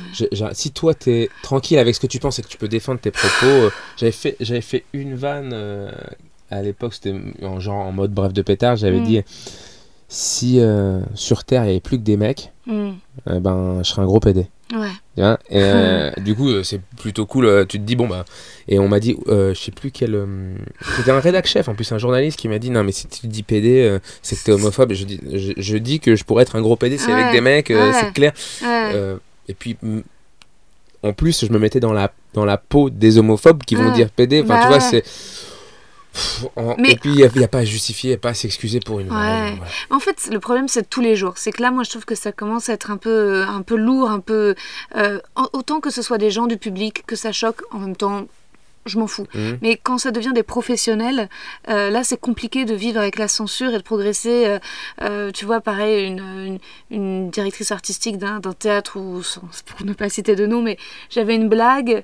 si 0.54 0.72
toi, 0.72 0.94
t'es 0.94 1.30
tranquille 1.42 1.78
avec 1.80 1.96
ce 1.96 2.00
que 2.00 2.08
tu 2.08 2.20
penses 2.20 2.40
et 2.40 2.42
que 2.42 2.48
tu 2.48 2.58
peux 2.58 2.68
défendre 2.68 3.00
tes 3.00 3.12
propos, 3.12 3.46
euh, 3.46 3.70
j'avais 3.98 4.12
fait, 4.12 4.36
j'avais 4.40 4.62
fait 4.62 4.84
une 4.94 5.16
vanne 5.16 5.52
euh, 5.54 5.92
à 6.52 6.62
l'époque, 6.62 6.94
c'était 6.94 7.14
en 7.42 7.60
genre 7.60 7.78
en 7.86 7.92
mode 7.92 8.14
bref 8.14 8.34
de 8.34 8.42
pétard. 8.42 8.76
J'avais 8.76 9.00
Mm. 9.00 9.06
dit 9.06 9.22
si 10.16 10.60
euh, 10.60 11.00
sur 11.16 11.44
Terre 11.44 11.64
il 11.64 11.66
n'y 11.66 11.72
avait 11.72 11.80
plus 11.80 11.98
que 11.98 12.04
des 12.04 12.18
mecs, 12.18 12.52
Mm. 12.68 12.92
eh 13.30 13.40
ben, 13.42 13.80
je 13.84 13.90
serais 13.90 14.04
un 14.04 14.06
gros 14.06 14.20
PD. 14.22 14.48
ouais 14.74 14.88
Tu 15.16 15.22
vois 15.22 15.38
et, 15.50 15.58
euh, 15.60 16.12
du 16.24 16.34
coup, 16.36 16.50
euh, 16.50 16.64
c'est 16.64 16.80
plutôt 16.98 17.26
cool. 17.26 17.46
euh, 17.46 17.66
tu 17.66 17.78
te 17.80 17.84
dis, 17.84 17.96
bon, 17.98 18.08
bah. 18.08 18.24
Et 18.70 18.80
on 18.80 18.88
m'a 18.88 19.00
dit, 19.02 19.18
euh, 19.28 19.54
je 19.54 19.60
sais 19.60 19.72
plus 19.72 19.92
quel. 19.92 20.16
euh, 20.16 20.56
C'était 20.96 21.12
un 21.12 21.20
rédac 21.20 21.46
chef, 21.46 21.68
en 21.68 21.76
plus, 21.76 21.92
un 21.92 21.98
journaliste 21.98 22.40
qui 22.40 22.48
m'a 22.48 22.60
dit, 22.60 22.70
non, 22.70 22.84
mais 22.86 22.94
si 22.94 23.08
tu 23.08 23.28
dis 23.28 23.44
PD, 23.44 23.82
euh, 23.82 24.00
c'est 24.22 24.38
que 24.38 24.44
t'es 24.46 24.52
homophobe. 24.54 24.92
Et 24.94 24.96
je 24.96 25.04
dis, 25.06 25.20
je, 25.34 25.52
je 25.58 25.78
dis 25.78 26.00
que 26.00 26.16
je 26.16 26.24
pourrais 26.24 26.44
être 26.44 26.56
un 26.56 26.62
gros 26.62 26.76
PD, 26.78 26.98
c'est 26.98 27.12
avec 27.12 27.26
Ouais, 27.26 27.32
des 27.34 27.42
mecs, 27.42 27.72
euh, 27.72 27.92
ouais. 27.92 27.98
c'est 28.00 28.14
clair. 28.14 28.32
Euh, 28.64 29.18
et 29.50 29.54
puis. 29.56 29.76
En 31.06 31.12
plus, 31.12 31.44
je 31.46 31.52
me 31.52 31.60
mettais 31.60 31.82
dans 31.82 31.92
la, 31.92 32.14
dans 32.34 32.46
la 32.46 32.56
peau 32.58 32.90
des 32.90 33.18
homophobes 33.18 33.64
qui 33.66 33.76
vont 33.76 33.92
dire 33.92 34.10
PD. 34.10 34.42
Enfin, 34.42 34.56
Bah 34.56 34.62
tu 34.62 34.68
vois, 34.70 34.78
ouais. 34.78 35.02
c'est. 35.04 35.04
Pff, 36.14 36.46
en- 36.56 36.76
Mais- 36.78 36.92
Et 36.92 36.96
puis, 36.96 37.10
il 37.10 37.16
n'y 37.38 37.44
a, 37.44 37.48
pas 37.48 37.60
à 37.60 37.66
justifier, 37.66 38.10
il 38.10 38.14
n'y 38.14 38.18
a 38.18 38.20
pas 38.20 38.30
à 38.30 38.34
s'excuser 38.34 38.80
pour 38.80 39.00
une 39.00 39.12
Ouais. 39.12 39.54
En 39.90 40.00
fait, 40.00 40.30
le 40.32 40.40
problème, 40.40 40.68
c'est 40.68 40.88
tous 40.90 41.02
les 41.02 41.16
jours. 41.16 41.34
C'est 41.38 41.52
que 41.52 41.62
là, 41.62 41.72
moi, 41.72 41.84
je 41.84 41.90
trouve 41.90 42.06
que 42.06 42.16
ça 42.16 42.32
commence 42.32 42.70
à 42.70 42.74
être 42.74 42.92
un 42.92 42.98
peu, 42.98 43.44
un 43.48 43.62
peu 43.64 43.76
lourd, 43.76 44.10
un 44.12 44.20
peu. 44.20 44.56
euh, 44.96 45.20
autant 45.54 45.80
que 45.80 45.90
ce 45.90 46.02
soit 46.02 46.18
des 46.20 46.30
gens 46.32 46.46
du 46.48 46.58
public, 46.58 47.04
que 47.08 47.16
ça 47.16 47.32
choque, 47.32 47.62
en 47.72 47.80
même 47.80 47.96
temps, 47.96 48.26
je 48.86 49.00
m'en 49.00 49.08
fous. 49.08 49.26
Mhm. 49.34 49.58
Mais 49.62 49.80
quand 49.82 49.98
ça 49.98 50.12
devient 50.12 50.34
des 50.36 50.44
professionnels, 50.44 51.30
euh, 51.70 51.90
là, 51.90 52.04
c'est 52.04 52.20
compliqué 52.20 52.66
de 52.66 52.74
vivre 52.76 53.00
avec 53.00 53.18
la 53.18 53.28
censure 53.30 53.74
et 53.74 53.78
de 53.78 53.82
progresser. 53.84 54.46
euh, 54.46 54.60
euh, 55.02 55.32
tu 55.32 55.46
vois, 55.46 55.62
pareil, 55.62 56.06
une, 56.06 56.20
une, 56.20 56.60
une 56.92 57.30
directrice 57.32 57.72
artistique 57.72 58.18
d'un 58.18 58.40
théâtre, 58.60 59.00
ou 59.00 59.24
sans- 59.24 59.42
pour 59.66 59.86
ne 59.86 59.94
pas 59.94 60.10
citer 60.10 60.36
de 60.36 60.46
nom, 60.46 60.62
mais 60.62 60.78
j'avais 61.10 61.34
une 61.36 61.50
blague 61.50 62.04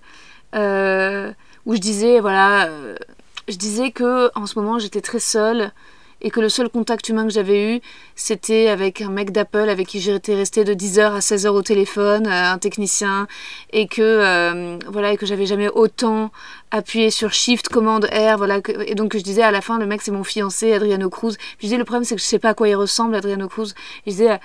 où 0.54 1.76
je 1.76 1.80
disais, 1.80 2.19
voilà, 2.22 2.69
je 3.50 3.58
disais 3.58 3.92
que 3.92 4.30
en 4.36 4.46
ce 4.46 4.58
moment, 4.60 4.80
j'étais 4.80 5.02
très 5.02 5.20
seule 5.20 5.72
et 6.22 6.32
que 6.32 6.40
le 6.40 6.50
seul 6.50 6.70
contact 6.70 7.08
humain 7.10 7.26
que 7.26 7.32
j'avais 7.32 7.76
eu, 7.76 7.82
c'était 8.16 8.68
avec 8.68 9.02
un 9.02 9.10
mec 9.10 9.32
d'Apple 9.32 9.70
avec 9.70 9.88
qui 9.88 10.02
j'étais 10.02 10.36
restée 10.36 10.64
de 10.66 10.74
10h 10.74 11.14
à 11.14 11.20
16h 11.20 11.48
au 11.48 11.62
téléphone, 11.62 12.28
euh, 12.28 12.52
un 12.52 12.58
technicien, 12.58 13.28
et 13.72 13.88
que 13.88 14.02
euh, 14.02 14.78
voilà, 14.88 15.14
et 15.14 15.18
que 15.18 15.26
j'avais 15.26 15.46
jamais 15.46 15.70
autant 15.70 16.32
appuyé 16.72 17.10
sur 17.10 17.32
Shift, 17.32 17.70
commande 17.70 18.06
R, 18.06 18.38
voilà, 18.38 18.60
et 18.86 18.96
donc 18.96 19.16
je 19.16 19.24
disais 19.24 19.44
à 19.44 19.52
la 19.52 19.62
fin, 19.62 19.80
le 19.80 19.86
mec 19.86 20.02
c'est 20.02 20.12
mon 20.12 20.26
fiancé, 20.26 20.74
Adriano 20.74 21.10
Cruz. 21.10 21.38
Je 21.58 21.66
disais 21.66 21.78
le 21.78 21.86
problème 21.86 22.04
c'est 22.04 22.16
que 22.16 22.22
je 22.22 22.28
sais 22.28 22.40
pas 22.40 22.50
à 22.50 22.54
quoi 22.54 22.68
il 22.68 22.76
ressemble, 22.76 23.16
Adriano 23.16 23.48
Cruz. 23.48 23.74
Je 24.06 24.12
disais 24.12 24.40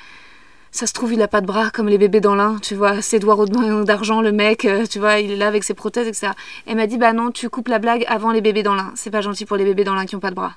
ça 0.74 0.88
se 0.88 0.92
trouve, 0.92 1.12
il 1.12 1.22
a 1.22 1.28
pas 1.28 1.40
de 1.40 1.46
bras 1.46 1.70
comme 1.70 1.88
les 1.88 1.98
bébés 1.98 2.20
dans 2.20 2.34
l'un, 2.34 2.58
tu 2.58 2.74
vois, 2.74 3.00
ses 3.00 3.20
doigts 3.20 3.36
rodents 3.36 3.84
d'argent, 3.84 4.20
le 4.20 4.32
mec, 4.32 4.64
euh, 4.64 4.86
tu 4.90 4.98
vois, 4.98 5.20
il 5.20 5.30
est 5.30 5.36
là 5.36 5.46
avec 5.46 5.62
ses 5.62 5.72
prothèses, 5.72 6.08
etc. 6.08 6.32
Elle 6.66 6.74
m'a 6.74 6.88
dit, 6.88 6.98
bah 6.98 7.12
non, 7.12 7.30
tu 7.30 7.48
coupes 7.48 7.68
la 7.68 7.78
blague 7.78 8.04
avant 8.08 8.32
les 8.32 8.40
bébés 8.40 8.64
dans 8.64 8.74
l'un. 8.74 8.90
C'est 8.96 9.12
pas 9.12 9.20
gentil 9.20 9.44
pour 9.44 9.56
les 9.56 9.64
bébés 9.64 9.84
dans 9.84 9.94
l'un 9.94 10.04
qui 10.04 10.16
ont 10.16 10.20
pas 10.20 10.30
de 10.30 10.34
bras. 10.34 10.54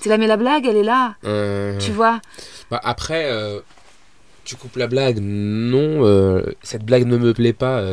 T'es 0.00 0.08
là, 0.08 0.18
mais 0.18 0.26
la 0.26 0.36
blague, 0.36 0.66
elle 0.66 0.76
est 0.76 0.82
là, 0.82 1.14
Euh, 1.24 1.78
tu 1.78 1.92
vois. 1.92 2.20
Bah, 2.72 2.80
après, 2.82 3.26
euh, 3.26 3.60
tu 4.42 4.56
coupes 4.56 4.74
la 4.74 4.88
blague. 4.88 5.18
Non, 5.20 6.04
euh, 6.04 6.42
cette 6.64 6.84
blague 6.84 7.06
ne 7.06 7.16
me 7.16 7.32
plaît 7.32 7.52
pas. 7.52 7.84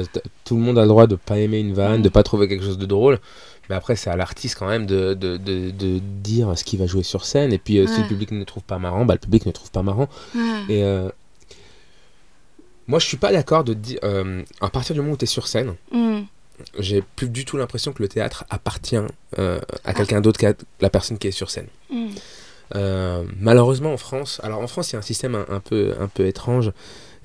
tout 0.44 0.56
le 0.56 0.62
monde 0.62 0.80
a 0.80 0.82
le 0.82 0.88
droit 0.88 1.06
de 1.06 1.16
pas 1.16 1.38
aimer 1.38 1.60
une 1.60 1.74
vanne, 1.74 2.02
de 2.02 2.10
pas 2.10 2.24
trouver 2.24 2.48
quelque 2.48 2.66
chose 2.66 2.80
de 2.80 2.88
drôle. 2.88 3.20
Mais 3.70 3.76
après, 3.76 3.96
c'est 3.96 4.10
à 4.10 4.16
l'artiste 4.18 4.56
quand 4.60 4.68
même 4.68 4.86
de, 4.86 5.14
de, 5.14 5.38
de, 5.38 5.70
de 5.72 6.00
dire 6.22 6.58
ce 6.58 6.64
qu'il 6.64 6.80
va 6.80 6.88
jouer 6.88 7.04
sur 7.04 7.26
scène. 7.26 7.54
Et 7.54 7.58
puis, 7.58 7.78
euh, 7.80 7.88
si 7.88 8.02
le 8.02 8.08
public 8.08 8.32
ne 8.32 8.44
trouve 8.44 8.64
pas 8.64 8.80
marrant, 8.80 9.06
bah, 9.06 9.14
le 9.14 9.20
public 9.20 9.46
ne 9.46 9.52
trouve 9.52 9.72
pas 9.72 9.82
marrant. 9.84 10.10
Ouais. 10.36 10.42
Et 10.70 10.84
euh, 10.84 11.10
moi, 12.88 13.00
je 13.00 13.06
suis 13.06 13.18
pas 13.18 13.32
d'accord 13.32 13.64
de 13.64 13.74
dire. 13.74 14.00
euh, 14.04 14.44
à 14.60 14.70
partir 14.70 14.94
du 14.94 15.02
moment 15.02 15.14
où 15.14 15.18
tu 15.18 15.24
es 15.24 15.28
sur 15.28 15.48
scène, 15.48 15.76
Mm. 15.92 16.22
j'ai 16.80 17.02
plus 17.16 17.30
du 17.30 17.46
tout 17.46 17.58
l'impression 17.58 17.94
que 17.94 18.02
le 18.04 18.10
théâtre 18.10 18.44
appartient 18.50 18.98
à 19.38 19.94
quelqu'un 19.94 20.22
d'autre 20.22 20.40
qu'à 20.40 20.54
la 20.82 20.90
personne 20.90 21.18
qui 21.18 21.28
est 21.28 21.32
sur 21.32 21.50
scène. 21.50 21.68
Mm. 21.90 22.10
Malheureusement 23.40 23.94
en 23.94 23.98
France, 23.98 24.40
alors 24.44 24.62
en 24.62 24.68
France 24.68 24.92
il 24.92 24.94
y 24.94 24.96
a 24.96 25.00
un 25.00 25.04
système 25.04 25.36
un, 25.36 25.46
un 25.50 25.60
peu, 25.60 25.94
un 26.00 26.08
peu 26.08 26.26
étrange 26.28 26.72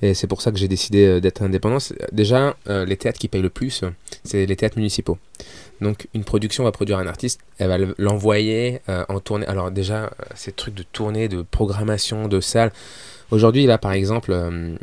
et 0.01 0.13
c'est 0.13 0.27
pour 0.27 0.41
ça 0.41 0.51
que 0.51 0.57
j'ai 0.57 0.67
décidé 0.67 1.05
euh, 1.05 1.19
d'être 1.19 1.41
indépendant. 1.41 1.79
C'est- 1.79 1.95
Déjà, 2.13 2.55
euh, 2.69 2.85
les 2.85 2.97
théâtres 2.97 3.19
qui 3.19 3.27
payent 3.27 3.41
le 3.41 3.49
plus, 3.49 3.83
euh, 3.83 3.89
c'est 4.23 4.45
les 4.45 4.55
théâtres 4.55 4.77
municipaux. 4.77 5.17
Donc 5.81 6.07
une 6.13 6.23
production 6.23 6.63
va 6.63 6.71
produire 6.71 6.97
un 6.99 7.07
artiste, 7.07 7.39
elle 7.59 7.67
va 7.69 7.77
le- 7.77 7.95
l'envoyer 7.97 8.81
euh, 8.89 9.05
en 9.09 9.19
tournée. 9.19 9.45
Alors 9.47 9.71
déjà, 9.71 10.05
euh, 10.05 10.09
ces 10.35 10.51
trucs 10.51 10.73
de 10.75 10.83
tournée, 10.83 11.27
de 11.27 11.41
programmation, 11.43 12.27
de 12.27 12.39
salle. 12.39 12.71
Aujourd'hui, 13.29 13.65
là 13.65 13.77
par 13.77 13.91
exemple, 13.91 14.31
euh, 14.31 14.75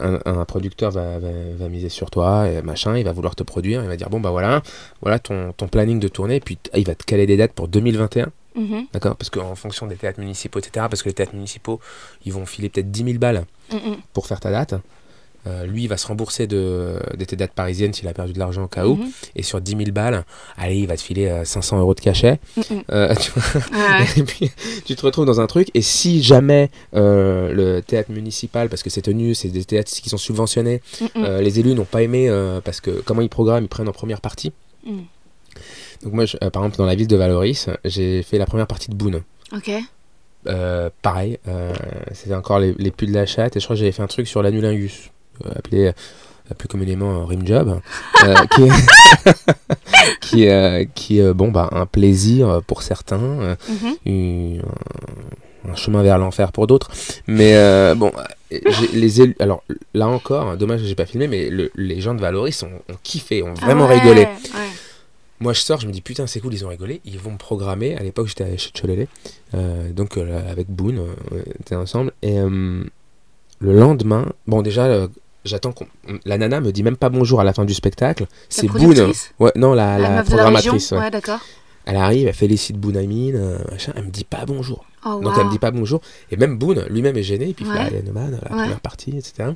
un, 0.00 0.44
producteur 0.46 0.90
va, 0.90 1.18
va, 1.18 1.68
miser 1.68 1.90
sur 1.90 2.10
toi, 2.10 2.46
machin, 2.62 2.96
il 2.96 3.04
va 3.04 3.12
vouloir 3.12 3.36
te 3.36 3.42
produire, 3.42 3.82
il 3.82 3.88
va 3.88 3.96
dire 3.96 4.08
bon 4.08 4.18
bah 4.18 4.30
voilà, 4.30 4.62
voilà 5.02 5.18
ton, 5.18 5.52
ton 5.52 5.68
planning 5.68 6.00
de 6.00 6.08
tournée, 6.08 6.40
puis 6.40 6.58
il 6.74 6.86
va 6.86 6.94
te 6.94 7.04
caler 7.04 7.26
des 7.26 7.36
dates 7.36 7.52
pour 7.52 7.68
2021. 7.68 8.30
Mhm. 8.54 8.86
D'accord 8.92 9.16
Parce 9.16 9.30
qu'en 9.30 9.54
fonction 9.54 9.86
des 9.86 9.96
théâtres 9.96 10.20
municipaux, 10.20 10.58
etc., 10.58 10.86
parce 10.90 11.02
que 11.02 11.08
les 11.08 11.14
théâtres 11.14 11.34
municipaux, 11.34 11.80
ils 12.24 12.32
vont 12.32 12.46
filer 12.46 12.68
peut-être 12.68 12.90
10 12.90 13.04
000 13.04 13.18
balles 13.18 13.44
Mm, 13.72 13.76
mm. 13.76 13.96
pour 14.12 14.26
faire 14.26 14.40
ta 14.40 14.50
date. 14.50 14.74
Euh, 15.48 15.66
lui, 15.66 15.82
il 15.84 15.88
va 15.88 15.96
se 15.96 16.06
rembourser 16.06 16.46
de, 16.46 17.00
de 17.16 17.24
tes 17.24 17.34
dates 17.34 17.52
parisiennes 17.52 17.92
s'il 17.92 18.06
a 18.06 18.12
perdu 18.12 18.32
de 18.32 18.38
l'argent 18.38 18.62
au 18.64 18.68
cas 18.68 18.86
où. 18.86 18.94
Mhm. 18.94 19.10
Et 19.34 19.42
sur 19.42 19.60
10 19.60 19.72
000 19.76 19.82
balles, 19.90 20.24
allez, 20.56 20.76
il 20.76 20.86
va 20.86 20.96
te 20.96 21.00
filer 21.02 21.26
euh, 21.26 21.44
500 21.44 21.80
euros 21.80 21.94
de 21.94 22.00
cachet. 22.00 22.38
Euh, 22.92 23.12
tu 23.20 23.32
vois 23.32 23.62
Ouais. 23.72 24.06
et 24.18 24.22
puis, 24.22 24.52
tu 24.84 24.94
te 24.94 25.04
retrouves 25.04 25.26
dans 25.26 25.40
un 25.40 25.46
truc. 25.48 25.68
Et 25.74 25.82
si 25.82 26.22
jamais 26.22 26.70
euh, 26.94 27.52
le 27.52 27.82
théâtre 27.82 28.12
municipal, 28.12 28.68
parce 28.68 28.84
que 28.84 28.90
c'est 28.90 29.02
tenu, 29.02 29.34
c'est 29.34 29.48
des 29.48 29.64
théâtres 29.64 29.90
qui 29.90 30.08
sont 30.08 30.16
subventionnés, 30.18 30.80
les 31.16 31.58
élus 31.58 31.74
n'ont 31.74 31.84
pas 31.86 32.02
aimé 32.02 32.30
parce 32.64 32.80
que 32.80 32.90
comment 32.90 33.22
ils 33.22 33.28
programment, 33.28 33.64
ils 33.64 33.68
prennent 33.68 33.88
en 33.88 33.92
première 33.92 34.20
partie. 34.20 34.52
Donc 36.02 36.12
moi, 36.12 36.24
je- 36.24 36.36
euh, 36.42 36.50
par 36.50 36.62
exemple, 36.62 36.78
dans 36.78 36.86
la 36.86 36.94
ville 36.94 37.06
de 37.06 37.16
Valoris, 37.16 37.68
j'ai 37.84 38.22
fait 38.22 38.38
la 38.38 38.46
première 38.46 38.66
partie 38.66 38.90
de 38.90 38.94
Boone. 38.94 39.22
Ok. 39.54 39.70
Euh, 40.48 40.90
pareil, 41.02 41.38
euh, 41.46 41.72
c'était 42.12 42.34
encore 42.34 42.58
les, 42.58 42.74
les 42.78 42.90
pulls 42.90 43.10
de 43.10 43.14
la 43.14 43.26
chatte, 43.26 43.56
et 43.56 43.60
je 43.60 43.64
crois 43.66 43.76
que 43.76 43.80
j'avais 43.80 43.92
fait 43.92 44.02
un 44.02 44.08
truc 44.08 44.26
sur 44.26 44.42
l'anulingus, 44.42 45.10
appelé 45.54 45.92
plus 46.58 46.68
communément 46.68 47.24
rimjob, 47.24 47.80
qui 48.50 48.62
est, 48.64 48.68
qui, 50.20 50.44
est, 50.44 50.88
qui 50.94 51.18
est, 51.20 51.32
bon, 51.32 51.50
bah, 51.52 51.68
un 51.72 51.86
plaisir 51.86 52.60
pour 52.66 52.82
certains, 52.82 53.56
Mhm. 53.68 54.58
un, 55.66 55.70
un 55.70 55.74
chemin 55.76 56.02
vers 56.02 56.18
l'enfer 56.18 56.50
pour 56.52 56.66
d'autres. 56.66 56.90
Mais 57.28 57.54
bon, 57.94 58.12
les 58.92 59.20
élus. 59.22 59.36
Alors 59.38 59.62
là 59.94 60.08
encore, 60.08 60.56
dommage 60.56 60.80
que 60.80 60.86
j'ai 60.86 60.94
pas 60.96 61.06
filmé, 61.06 61.28
mais 61.28 61.48
le- 61.50 61.70
les 61.76 62.00
gens 62.00 62.14
de 62.14 62.20
Valoris 62.20 62.62
ont, 62.64 62.72
ont 62.92 62.96
kiffé, 63.04 63.42
ont 63.42 63.54
vraiment 63.54 63.84
Ah 63.86 63.88
ouais, 63.94 64.00
rigolé. 64.00 64.22
ouais. 64.22 64.28
Moi, 65.42 65.52
je 65.54 65.60
sors, 65.60 65.80
je 65.80 65.86
me 65.88 65.92
dis 65.92 66.00
putain, 66.00 66.26
c'est 66.28 66.38
cool, 66.40 66.54
ils 66.54 66.64
ont 66.64 66.68
rigolé. 66.68 67.00
Ils 67.04 67.18
vont 67.18 67.32
me 67.32 67.36
programmer. 67.36 67.96
À 67.96 68.02
l'époque, 68.02 68.28
j'étais 68.28 68.56
chez 68.58 68.70
Cholélé, 68.70 69.08
euh, 69.54 69.92
donc 69.92 70.16
euh, 70.16 70.40
avec 70.50 70.68
Boone, 70.70 70.98
euh, 71.00 71.14
on 71.32 71.60
était 71.60 71.74
ensemble. 71.74 72.12
Et 72.22 72.38
euh, 72.38 72.84
le 73.58 73.72
lendemain, 73.72 74.26
bon, 74.46 74.62
déjà, 74.62 75.08
j'attends 75.44 75.72
qu'on. 75.72 75.86
La 76.24 76.38
nana 76.38 76.60
me 76.60 76.70
dit 76.70 76.84
même 76.84 76.96
pas 76.96 77.08
bonjour 77.08 77.40
à 77.40 77.44
la 77.44 77.52
fin 77.52 77.64
du 77.64 77.74
spectacle. 77.74 78.26
C'est 78.48 78.68
Boone. 78.68 79.12
Ouais, 79.40 79.50
non, 79.56 79.74
la, 79.74 79.98
La, 79.98 80.02
la 80.02 80.08
de 80.10 80.16
la 80.16 80.22
programmatrice. 80.24 80.92
ouais. 80.92 80.98
Ouais, 80.98 81.10
d'accord. 81.10 81.40
Elle 81.84 81.96
arrive, 81.96 82.28
elle 82.28 82.34
félicite 82.34 82.76
Boone 82.78 82.94
machin. 83.70 83.92
Elle 83.96 84.04
me 84.04 84.10
dit 84.10 84.22
pas 84.24 84.44
bonjour. 84.46 84.84
Oh, 85.04 85.18
Donc 85.20 85.34
wow. 85.34 85.40
elle 85.40 85.46
me 85.46 85.50
dit 85.50 85.58
pas 85.58 85.72
bonjour. 85.72 86.00
Et 86.30 86.36
même 86.36 86.56
Boone 86.56 86.86
lui-même 86.88 87.16
est 87.16 87.24
gêné. 87.24 87.48
Et 87.48 87.54
puis 87.54 87.64
il 87.68 87.72
fait 87.72 88.02
Neumann, 88.04 88.30
la 88.30 88.36
Ouais. 88.56 88.62
première 88.62 88.80
partie, 88.80 89.10
etc. 89.18 89.50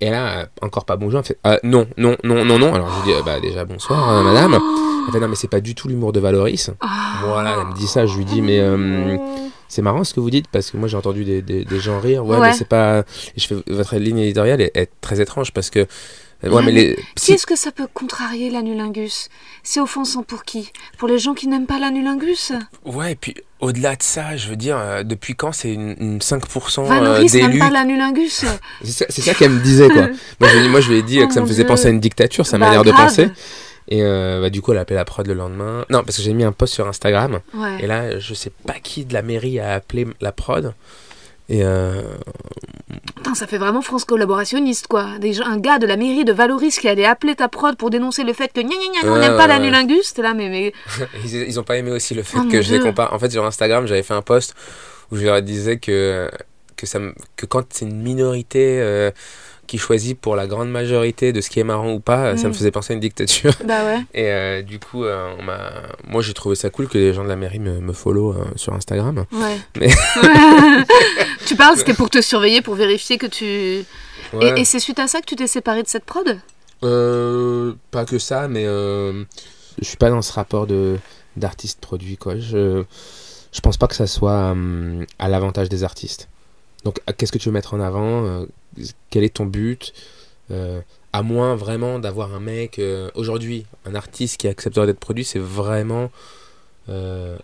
Et 0.00 0.08
là, 0.08 0.48
encore 0.62 0.86
pas 0.86 0.96
bonjour. 0.96 1.18
Elle 1.20 1.26
fait 1.26 1.38
Ah, 1.44 1.58
Non, 1.62 1.86
non, 1.98 2.16
non, 2.24 2.42
non, 2.46 2.58
non. 2.58 2.72
Alors 2.72 2.88
je 2.90 2.96
lui 3.04 3.12
dis 3.12 3.18
euh, 3.18 3.22
Bah 3.22 3.38
déjà 3.40 3.66
bonsoir, 3.66 4.08
euh, 4.10 4.22
madame. 4.22 4.58
Elle 5.08 5.12
fait 5.14 5.20
Non, 5.20 5.28
mais 5.28 5.34
c'est 5.36 5.48
pas 5.48 5.60
du 5.60 5.74
tout 5.74 5.88
l'humour 5.88 6.12
de 6.12 6.20
Valoris. 6.20 6.70
Ah. 6.80 7.20
Voilà, 7.24 7.56
elle 7.60 7.66
me 7.68 7.74
dit 7.74 7.86
ça. 7.88 8.06
Je 8.06 8.16
lui 8.16 8.24
dis 8.24 8.40
Mais 8.42 8.60
euh, 8.60 9.16
c'est 9.68 9.82
marrant 9.82 10.04
ce 10.04 10.14
que 10.14 10.20
vous 10.20 10.30
dites 10.30 10.46
parce 10.48 10.70
que 10.70 10.76
moi 10.76 10.88
j'ai 10.88 10.96
entendu 10.96 11.24
des, 11.24 11.42
des, 11.42 11.64
des 11.64 11.80
gens 11.80 11.98
rire. 12.00 12.24
Ouais, 12.24 12.36
Ouais. 12.38 12.48
mais 12.48 12.54
c'est 12.54 12.68
pas. 12.68 13.00
Et 13.00 13.40
je 13.40 13.46
fais 13.46 13.56
Votre 13.66 13.96
ligne 13.96 14.18
éditoriale 14.18 14.60
est, 14.60 14.70
est 14.76 14.90
très 15.00 15.20
étrange 15.20 15.52
parce 15.52 15.70
que. 15.70 15.80
euh, 15.80 15.86
Ouais, 16.50 16.62
mais 16.64 16.70
les. 16.72 16.94
Qui 17.16 17.24
si- 17.26 17.32
est-ce 17.32 17.46
que 17.46 17.56
ça 17.56 17.72
peut 17.72 17.88
contrarier 17.92 18.48
l'anulingus? 18.50 19.28
C'est 19.64 19.80
offensant 19.80 20.22
pour 20.22 20.44
qui? 20.44 20.70
Pour 20.96 21.08
les 21.08 21.18
gens 21.18 21.34
qui 21.34 21.48
n'aiment 21.48 21.66
pas 21.66 21.78
l'anulingus? 21.80 22.52
Ouais, 22.84 23.12
et 23.12 23.16
puis 23.16 23.34
au-delà 23.60 23.96
de 23.96 24.02
ça, 24.04 24.36
je 24.36 24.48
veux 24.48 24.54
dire, 24.56 24.76
euh, 24.78 25.02
depuis 25.02 25.34
quand 25.34 25.50
c'est 25.50 25.72
une, 25.74 25.96
une 25.98 26.18
5% 26.20 26.38
euh, 26.80 26.84
Valoris 26.84 27.34
n'aime 27.34 27.46
d'élus 27.48 27.58
pas 27.58 27.70
l'anulingus 27.70 28.44
C'est 28.84 29.10
ça, 29.20 29.34
qu'elle 29.34 29.50
me 29.50 29.60
disait, 29.60 29.88
quoi. 29.88 30.02
moi, 30.40 30.48
je, 30.48 30.68
moi, 30.68 30.80
je 30.80 30.90
lui 30.92 30.98
ai 30.98 31.02
dit 31.02 31.18
euh, 31.18 31.24
Oh 31.24 31.28
que 31.28 31.34
ça 31.34 31.40
me 31.40 31.46
faisait 31.46 31.64
penser 31.64 31.88
à 31.88 31.90
une 31.90 31.98
dictature, 31.98 32.46
sa 32.46 32.56
Bah, 32.56 32.66
manière 32.66 32.84
de 32.84 32.92
penser. 32.92 33.28
Et 33.90 34.02
euh, 34.02 34.40
bah, 34.42 34.50
du 34.50 34.60
coup, 34.60 34.72
elle 34.72 34.78
a 34.78 34.82
appelé 34.82 34.96
la 34.96 35.04
prod 35.06 35.26
le 35.26 35.32
lendemain. 35.34 35.84
Non, 35.88 36.02
parce 36.04 36.18
que 36.18 36.22
j'ai 36.22 36.34
mis 36.34 36.44
un 36.44 36.52
post 36.52 36.74
sur 36.74 36.86
Instagram. 36.86 37.40
Ouais. 37.54 37.78
Et 37.80 37.86
là, 37.86 38.18
je 38.18 38.34
sais 38.34 38.52
pas 38.66 38.74
qui 38.74 39.04
de 39.06 39.14
la 39.14 39.22
mairie 39.22 39.58
a 39.60 39.72
appelé 39.74 40.06
la 40.20 40.30
prod. 40.32 40.74
Et 41.48 41.64
euh, 41.64 42.02
Putain, 43.16 43.34
ça 43.34 43.46
fait 43.46 43.56
vraiment 43.56 43.80
France 43.80 44.04
collaborationniste, 44.04 44.86
quoi. 44.86 45.18
Des 45.18 45.32
gens- 45.32 45.46
un 45.46 45.58
gars 45.58 45.78
de 45.78 45.86
la 45.86 45.96
mairie 45.96 46.26
de 46.26 46.32
Valoris 46.32 46.78
qui 46.78 46.86
allait 46.88 47.06
appeler 47.06 47.34
ta 47.34 47.48
prod 47.48 47.74
pour 47.76 47.88
dénoncer 47.88 48.22
le 48.24 48.34
fait 48.34 48.52
que 48.52 48.60
gna 48.60 48.68
gna 48.68 49.00
gna, 49.02 49.10
on 49.10 49.16
n'aime 49.18 49.32
ouais, 49.32 49.36
pas 49.38 49.42
ouais. 49.44 49.48
l'anulingus. 49.48 50.12
T'es 50.12 50.20
là, 50.20 50.34
mais, 50.34 50.50
mais 50.50 50.72
ils, 51.24 51.34
ils 51.48 51.58
ont 51.58 51.62
pas 51.64 51.78
aimé 51.78 51.90
aussi 51.90 52.14
le 52.14 52.22
fait 52.22 52.36
Oh 52.38 52.48
que 52.50 52.60
je 52.60 52.74
les 52.74 52.80
compare. 52.80 53.14
En 53.14 53.18
fait, 53.18 53.30
sur 53.30 53.46
Instagram, 53.46 53.86
j'avais 53.86 54.02
fait 54.02 54.12
un 54.14 54.20
post 54.22 54.54
où 55.10 55.16
je 55.16 55.24
leur 55.24 55.40
disais 55.40 55.78
que, 55.78 56.30
que, 56.76 56.84
ça 56.84 56.98
que 57.36 57.46
quand 57.46 57.64
c'est 57.72 57.86
une 57.86 58.02
minorité 58.02 58.78
euh, 58.82 59.10
qui 59.68 59.78
choisit 59.78 60.18
pour 60.20 60.34
la 60.34 60.48
grande 60.48 60.68
majorité 60.70 61.32
de 61.32 61.40
ce 61.40 61.48
qui 61.50 61.60
est 61.60 61.64
marrant 61.64 61.92
ou 61.92 62.00
pas, 62.00 62.36
ça 62.36 62.46
Mm. 62.46 62.48
me 62.48 62.52
faisait 62.54 62.70
penser 62.72 62.92
à 62.92 62.94
une 62.94 63.00
dictature. 63.00 63.52
bah 63.64 63.84
ouais. 63.84 63.98
Et 64.14 64.26
euh, 64.32 64.62
du 64.62 64.80
coup, 64.80 65.04
euh, 65.04 65.32
on 65.38 65.42
m'a... 65.44 65.70
moi 66.08 66.22
j'ai 66.22 66.34
trouvé 66.34 66.56
ça 66.56 66.70
cool 66.70 66.88
que 66.88 66.98
les 66.98 67.14
gens 67.14 67.22
de 67.22 67.28
la 67.28 67.36
mairie 67.36 67.60
me, 67.60 67.78
me 67.78 67.92
follow 67.92 68.32
euh, 68.32 68.44
sur 68.56 68.72
Instagram. 68.72 69.24
Ouais. 69.30 69.56
Mais- 69.78 69.90
tu 71.46 71.54
parles, 71.56 71.76
c'était 71.76 71.94
pour 71.94 72.10
te 72.10 72.20
surveiller, 72.20 72.62
pour 72.62 72.74
vérifier 72.74 73.18
que 73.18 73.26
tu. 73.26 73.44
Et, 73.44 73.84
Ouais. 74.34 74.60
et 74.60 74.64
c'est 74.64 74.80
suite 74.80 74.98
à 74.98 75.06
ça 75.06 75.20
que 75.20 75.26
tu 75.26 75.36
t'es 75.36 75.46
séparé 75.46 75.82
de 75.82 75.88
cette 75.88 76.04
prod? 76.04 76.38
Euh, 76.82 77.72
pas 77.90 78.04
que 78.04 78.18
ça, 78.18 78.46
mais 78.48 78.64
je 78.64 79.24
suis 79.82 79.96
pas 79.96 80.10
dans 80.10 80.22
ce 80.22 80.32
rapport 80.32 80.66
de 80.66 80.96
d'artiste 81.36 81.80
produit 81.80 82.16
quoi. 82.16 82.36
Je 82.38 82.82
je 83.52 83.60
pense 83.60 83.76
pas 83.76 83.86
que 83.86 83.94
ça 83.94 84.06
soit 84.06 84.54
euh, 84.54 85.04
à 85.18 85.28
l'avantage 85.28 85.68
des 85.68 85.82
artistes. 85.84 86.28
Donc 86.84 87.00
qu'est-ce 87.16 87.32
que 87.32 87.38
tu 87.38 87.48
veux 87.48 87.52
mettre 87.52 87.74
en 87.74 87.80
avant? 87.80 88.44
Quel 89.10 89.24
est 89.24 89.34
ton 89.34 89.46
but 89.46 89.92
Euh, 90.50 90.80
À 91.12 91.22
moins 91.22 91.56
vraiment 91.56 91.98
d'avoir 91.98 92.34
un 92.34 92.40
mec 92.40 92.78
euh, 92.78 93.10
aujourd'hui, 93.14 93.64
un 93.86 93.94
artiste 93.94 94.36
qui 94.38 94.46
accepterait 94.48 94.86
d'être 94.86 95.00
produit, 95.00 95.24
c'est 95.24 95.38
vraiment 95.38 96.10
euh, 96.90 97.36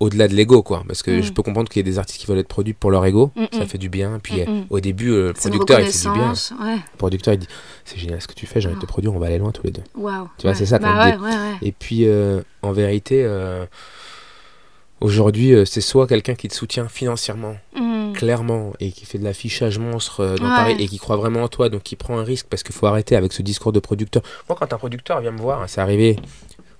au-delà 0.00 0.28
de 0.28 0.34
l'ego 0.34 0.62
quoi. 0.62 0.84
Parce 0.86 1.02
que 1.02 1.10
Mm. 1.18 1.22
je 1.22 1.32
peux 1.32 1.42
comprendre 1.42 1.68
qu'il 1.68 1.80
y 1.80 1.82
ait 1.86 1.90
des 1.92 1.98
artistes 1.98 2.20
qui 2.20 2.26
veulent 2.26 2.38
être 2.38 2.46
produits 2.48 2.72
pour 2.74 2.90
leur 2.92 3.04
ego, 3.04 3.32
Mm, 3.34 3.44
ça 3.52 3.64
mm. 3.64 3.66
fait 3.66 3.78
du 3.78 3.88
bien. 3.88 4.20
Puis 4.22 4.42
Mm, 4.44 4.50
mm. 4.50 4.66
au 4.70 4.78
début, 4.80 5.08
le 5.10 5.32
producteur 5.32 5.80
il 5.80 5.86
fait 5.86 6.08
du 6.08 6.14
bien. 6.14 6.32
Ouais. 6.60 6.74
Le 6.76 6.96
producteur 6.98 7.34
il 7.34 7.38
dit 7.40 7.48
c'est 7.84 7.98
génial 7.98 8.20
ce 8.22 8.28
que 8.28 8.34
tu 8.34 8.46
fais, 8.46 8.60
j'ai 8.60 8.68
envie 8.68 8.76
de 8.76 8.80
te 8.80 8.86
Ah. 8.86 8.92
produire, 8.92 9.12
on 9.14 9.18
va 9.18 9.26
aller 9.26 9.38
loin 9.38 9.50
tous 9.50 9.64
les 9.64 9.72
deux. 9.72 9.82
Waouh. 9.96 10.28
Tu 10.38 10.42
vois, 10.42 10.52
Ouais. 10.52 10.56
c'est 10.56 10.66
ça 10.66 10.78
qu'on 10.78 10.86
bah 10.86 11.04
ouais, 11.06 11.16
ouais, 11.16 11.30
ouais. 11.30 11.54
Et 11.62 11.72
puis 11.72 12.06
en 12.62 12.72
vérité, 12.72 13.24
aujourd'hui 15.00 15.52
euh, 15.54 15.64
c'est 15.64 15.80
soit 15.80 16.06
quelqu'un 16.06 16.34
qui 16.34 16.48
te 16.48 16.54
soutient 16.54 16.88
financièrement, 16.88 17.56
Mm. 17.76 18.12
clairement, 18.14 18.72
et 18.80 18.90
qui 18.90 19.04
fait 19.06 19.18
de 19.18 19.24
l'affichage 19.24 19.78
monstre 19.78 20.20
euh, 20.20 20.36
dans 20.36 20.44
Ouais. 20.44 20.50
Paris 20.56 20.76
et 20.78 20.88
qui 20.88 20.98
croit 20.98 21.16
vraiment 21.16 21.42
en 21.42 21.48
toi, 21.48 21.68
donc 21.68 21.82
qui 21.82 21.94
prend 21.96 22.18
un 22.18 22.24
risque 22.24 22.46
parce 22.48 22.62
qu'il 22.62 22.74
faut 22.74 22.86
arrêter 22.86 23.14
avec 23.16 23.32
ce 23.32 23.42
discours 23.42 23.72
de 23.72 23.80
producteur. 23.80 24.22
Moi 24.48 24.56
quand 24.58 24.72
un 24.72 24.78
producteur 24.78 25.20
vient 25.20 25.30
me 25.32 25.38
voir, 25.40 25.62
hein, 25.62 25.66
c'est 25.68 25.80
arrivé. 25.80 26.16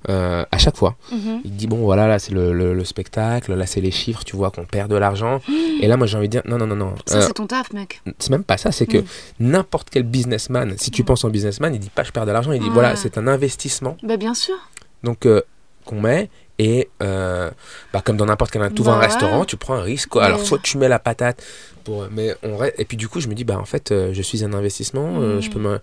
euh, 0.09 0.45
à 0.53 0.59
chaque 0.59 0.77
fois, 0.77 0.95
Mhm. 1.11 1.41
il 1.45 1.57
dit 1.57 1.67
bon 1.67 1.79
voilà 1.79 2.07
là 2.07 2.21
c'est 2.21 2.31
le, 2.33 2.53
le- 2.53 2.73
le 2.73 2.85
spectacle, 2.85 3.53
là 3.53 3.67
c'est 3.67 3.81
les 3.81 3.91
chiffres, 3.91 4.23
tu 4.25 4.37
vois 4.37 4.53
qu'on 4.53 4.65
perd 4.65 4.89
de 4.89 4.95
l'argent. 4.97 5.41
Et 5.81 5.89
là 5.89 5.97
moi 5.97 6.07
j'ai 6.07 6.17
envie 6.17 6.29
de 6.29 6.33
dire 6.33 6.43
non 6.47 6.57
non 6.57 6.69
non 6.69 6.77
non, 6.77 6.95
Ça, 7.05 7.17
Euh, 7.19 7.21
c'est 7.27 7.33
ton 7.35 7.49
taf, 7.49 7.73
mec. 7.73 8.01
c'est 8.21 8.31
même 8.31 8.45
pas 8.45 8.57
ça, 8.59 8.71
c'est 8.71 8.87
que 8.87 8.99
Mm. 8.99 9.05
n'importe 9.41 9.91
quel 9.91 10.05
businessman, 10.05 10.77
si 10.79 10.93
tu 10.93 11.03
Mm. 11.03 11.05
penses 11.05 11.25
en 11.25 11.31
businessman, 11.31 11.75
il 11.75 11.81
dit 11.81 11.91
pas 11.91 12.05
je 12.05 12.13
perds 12.13 12.27
de 12.27 12.31
l'argent, 12.31 12.53
il 12.53 12.61
dit 12.63 12.69
voilà 12.73 12.95
c'est 12.95 13.19
un 13.19 13.27
investissement 13.27 13.97
Bah, 14.05 14.17
bien 14.17 14.35
sûr. 14.35 14.55
donc 15.03 15.27
euh, 15.27 15.43
qu'on 15.85 16.01
met 16.01 16.31
et 16.59 16.89
euh, 17.03 17.51
bah, 17.93 18.03
comme 18.05 18.17
dans 18.17 18.27
n'importe 18.27 18.51
quel 18.51 18.73
tout 18.73 18.89
un 18.91 18.99
restaurant 18.99 19.45
tu 19.45 19.57
prends 19.57 19.75
un 19.75 19.83
risque 19.83 20.09
quoi. 20.09 20.25
alors 20.25 20.41
soit 20.45 20.59
tu 20.61 20.77
mets 20.79 20.89
la 20.89 20.99
patate 20.99 21.43
pour 21.85 22.07
mais 22.11 22.35
on 22.43 22.57
reste- 22.57 22.75
et 22.79 22.85
puis 22.85 22.97
du 22.97 23.09
coup 23.09 23.21
je 23.21 23.29
me 23.29 23.35
dis 23.35 23.45
bah 23.45 23.59
en 23.59 23.65
fait 23.65 23.93
euh, 23.93 24.13
je 24.13 24.23
suis 24.23 24.43
un 24.45 24.53
investissement 24.53 25.21
euh, 25.21 25.39
Mm. 25.39 25.43
je 25.43 25.51
peux 25.51 25.61
me 25.61 25.79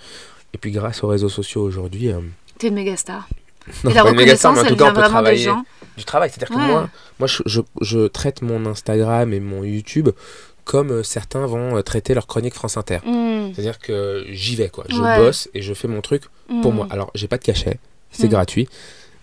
et 0.53 0.57
puis 0.57 0.71
grâce 0.71 1.03
aux 1.03 1.07
réseaux 1.07 1.29
sociaux 1.29 1.61
aujourd'hui 1.63 2.11
T'es 2.57 2.67
une 2.69 2.75
méga 2.75 2.95
star. 2.97 3.27
non, 3.83 3.91
et 3.91 3.93
la 3.93 4.09
une 4.09 4.15
méga 4.17 4.35
star, 4.35 4.53
mais 4.53 4.59
reconnaissance, 4.59 4.59
en 4.59 4.65
tout 4.67 4.75
cas 4.75 4.83
on 4.85 4.88
peut 4.88 4.93
vraiment 4.93 5.07
des 5.07 5.09
travailler 5.11 5.43
gens. 5.43 5.63
du 5.97 6.03
travail 6.05 6.29
c'est 6.29 6.43
à 6.43 6.45
dire 6.45 6.55
que 6.55 6.61
moi 6.61 6.89
moi 7.19 7.27
je, 7.27 7.41
je, 7.45 7.61
je 7.81 8.07
traite 8.07 8.41
mon 8.41 8.65
Instagram 8.65 9.31
et 9.33 9.39
mon 9.39 9.63
YouTube 9.63 10.09
comme 10.65 11.03
certains 11.03 11.45
vont 11.45 11.81
traiter 11.83 12.13
leur 12.15 12.27
chronique 12.27 12.53
France 12.53 12.75
Inter 12.75 12.99
Mm. 13.05 13.51
c'est 13.53 13.59
à 13.59 13.63
dire 13.63 13.79
que 13.79 14.25
j'y 14.29 14.55
vais 14.57 14.67
quoi 14.69 14.83
je 14.89 14.99
Ouais. 15.01 15.17
bosse 15.17 15.47
et 15.53 15.61
je 15.61 15.73
fais 15.73 15.88
mon 15.88 16.01
truc 16.01 16.23
pour 16.61 16.73
Mm. 16.73 16.75
moi 16.75 16.88
alors 16.89 17.11
j'ai 17.15 17.27
pas 17.29 17.38
de 17.38 17.43
cachet 17.43 17.79
c'est 18.11 18.27
Mm. 18.27 18.31
gratuit 18.31 18.67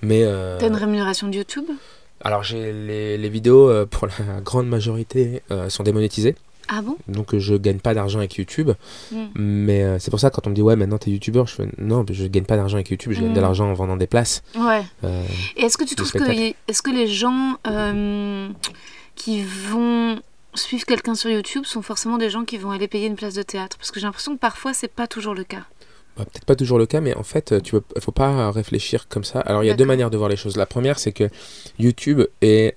mais 0.02 0.22
euh, 0.24 0.58
T'as 0.58 0.68
une 0.68 0.76
rémunération 0.76 1.28
de 1.28 1.36
YouTube? 1.36 1.64
Alors 2.22 2.42
j'ai 2.42 2.72
les, 2.72 3.18
les 3.18 3.28
vidéos 3.28 3.68
euh, 3.70 3.86
pour 3.86 4.06
la 4.06 4.40
grande 4.44 4.68
majorité 4.68 5.42
euh, 5.50 5.68
sont 5.68 5.82
démonétisées, 5.82 6.34
Ah 6.68 6.82
bon? 6.82 6.96
Donc 7.08 7.36
je 7.36 7.54
gagne 7.54 7.78
pas 7.78 7.94
d'argent 7.94 8.18
avec 8.18 8.36
YouTube. 8.36 8.70
Mm. 9.10 9.16
Mais 9.34 9.98
c'est 9.98 10.10
pour 10.10 10.20
ça 10.20 10.30
quand 10.30 10.46
on 10.46 10.50
me 10.50 10.54
dit 10.54 10.62
ouais 10.62 10.76
maintenant 10.76 10.98
t'es 10.98 11.10
youtubeur, 11.10 11.46
je 11.46 11.54
fais 11.54 11.68
non 11.78 12.04
je 12.10 12.26
gagne 12.26 12.44
pas 12.44 12.56
d'argent 12.56 12.76
avec 12.76 12.90
YouTube, 12.90 13.12
je 13.12 13.20
gagne 13.20 13.32
de 13.32 13.40
l'argent 13.40 13.70
en 13.70 13.74
vendant 13.74 13.96
des 13.96 14.06
places. 14.06 14.42
Ouais. 14.56 14.82
Et 15.56 15.62
est-ce 15.62 15.78
que 15.78 15.84
tu 15.84 15.94
trouves 15.94 16.12
que 16.12 16.52
est-ce 16.68 16.82
que 16.82 16.90
les 16.90 17.08
gens 17.08 17.56
qui 19.14 19.42
vont 19.42 20.20
suivre 20.54 20.84
quelqu'un 20.84 21.14
sur 21.14 21.30
YouTube 21.30 21.64
sont 21.64 21.80
forcément 21.82 22.18
des 22.18 22.28
gens 22.28 22.44
qui 22.44 22.58
vont 22.58 22.70
aller 22.72 22.88
payer 22.88 23.06
une 23.06 23.16
place 23.16 23.34
de 23.34 23.42
théâtre? 23.42 23.78
Parce 23.78 23.90
que 23.90 24.00
j'ai 24.00 24.06
l'impression 24.06 24.34
que 24.34 24.40
parfois 24.40 24.74
c'est 24.74 24.92
pas 24.92 25.06
toujours 25.06 25.34
le 25.34 25.44
cas. 25.44 25.64
Bah, 26.16 26.25
peut-être 26.25 26.44
pas 26.44 26.57
toujours 26.57 26.79
le 26.79 26.87
cas, 26.87 27.01
mais 27.01 27.14
en 27.14 27.22
fait 27.22 27.62
tu 27.62 27.72
peux, 27.72 27.83
faut 28.01 28.12
pas 28.12 28.51
réfléchir 28.51 29.09
comme 29.09 29.25
ça. 29.25 29.40
Alors 29.40 29.62
il 29.64 29.66
y 29.66 29.70
a 29.70 29.75
deux 29.75 29.85
manières 29.87 30.11
de 30.11 30.16
voir 30.16 30.29
les 30.29 30.37
choses. 30.37 30.57
La 30.57 30.66
première 30.66 30.98
c'est 30.98 31.12
que 31.12 31.29
YouTube 31.79 32.22
est 32.42 32.77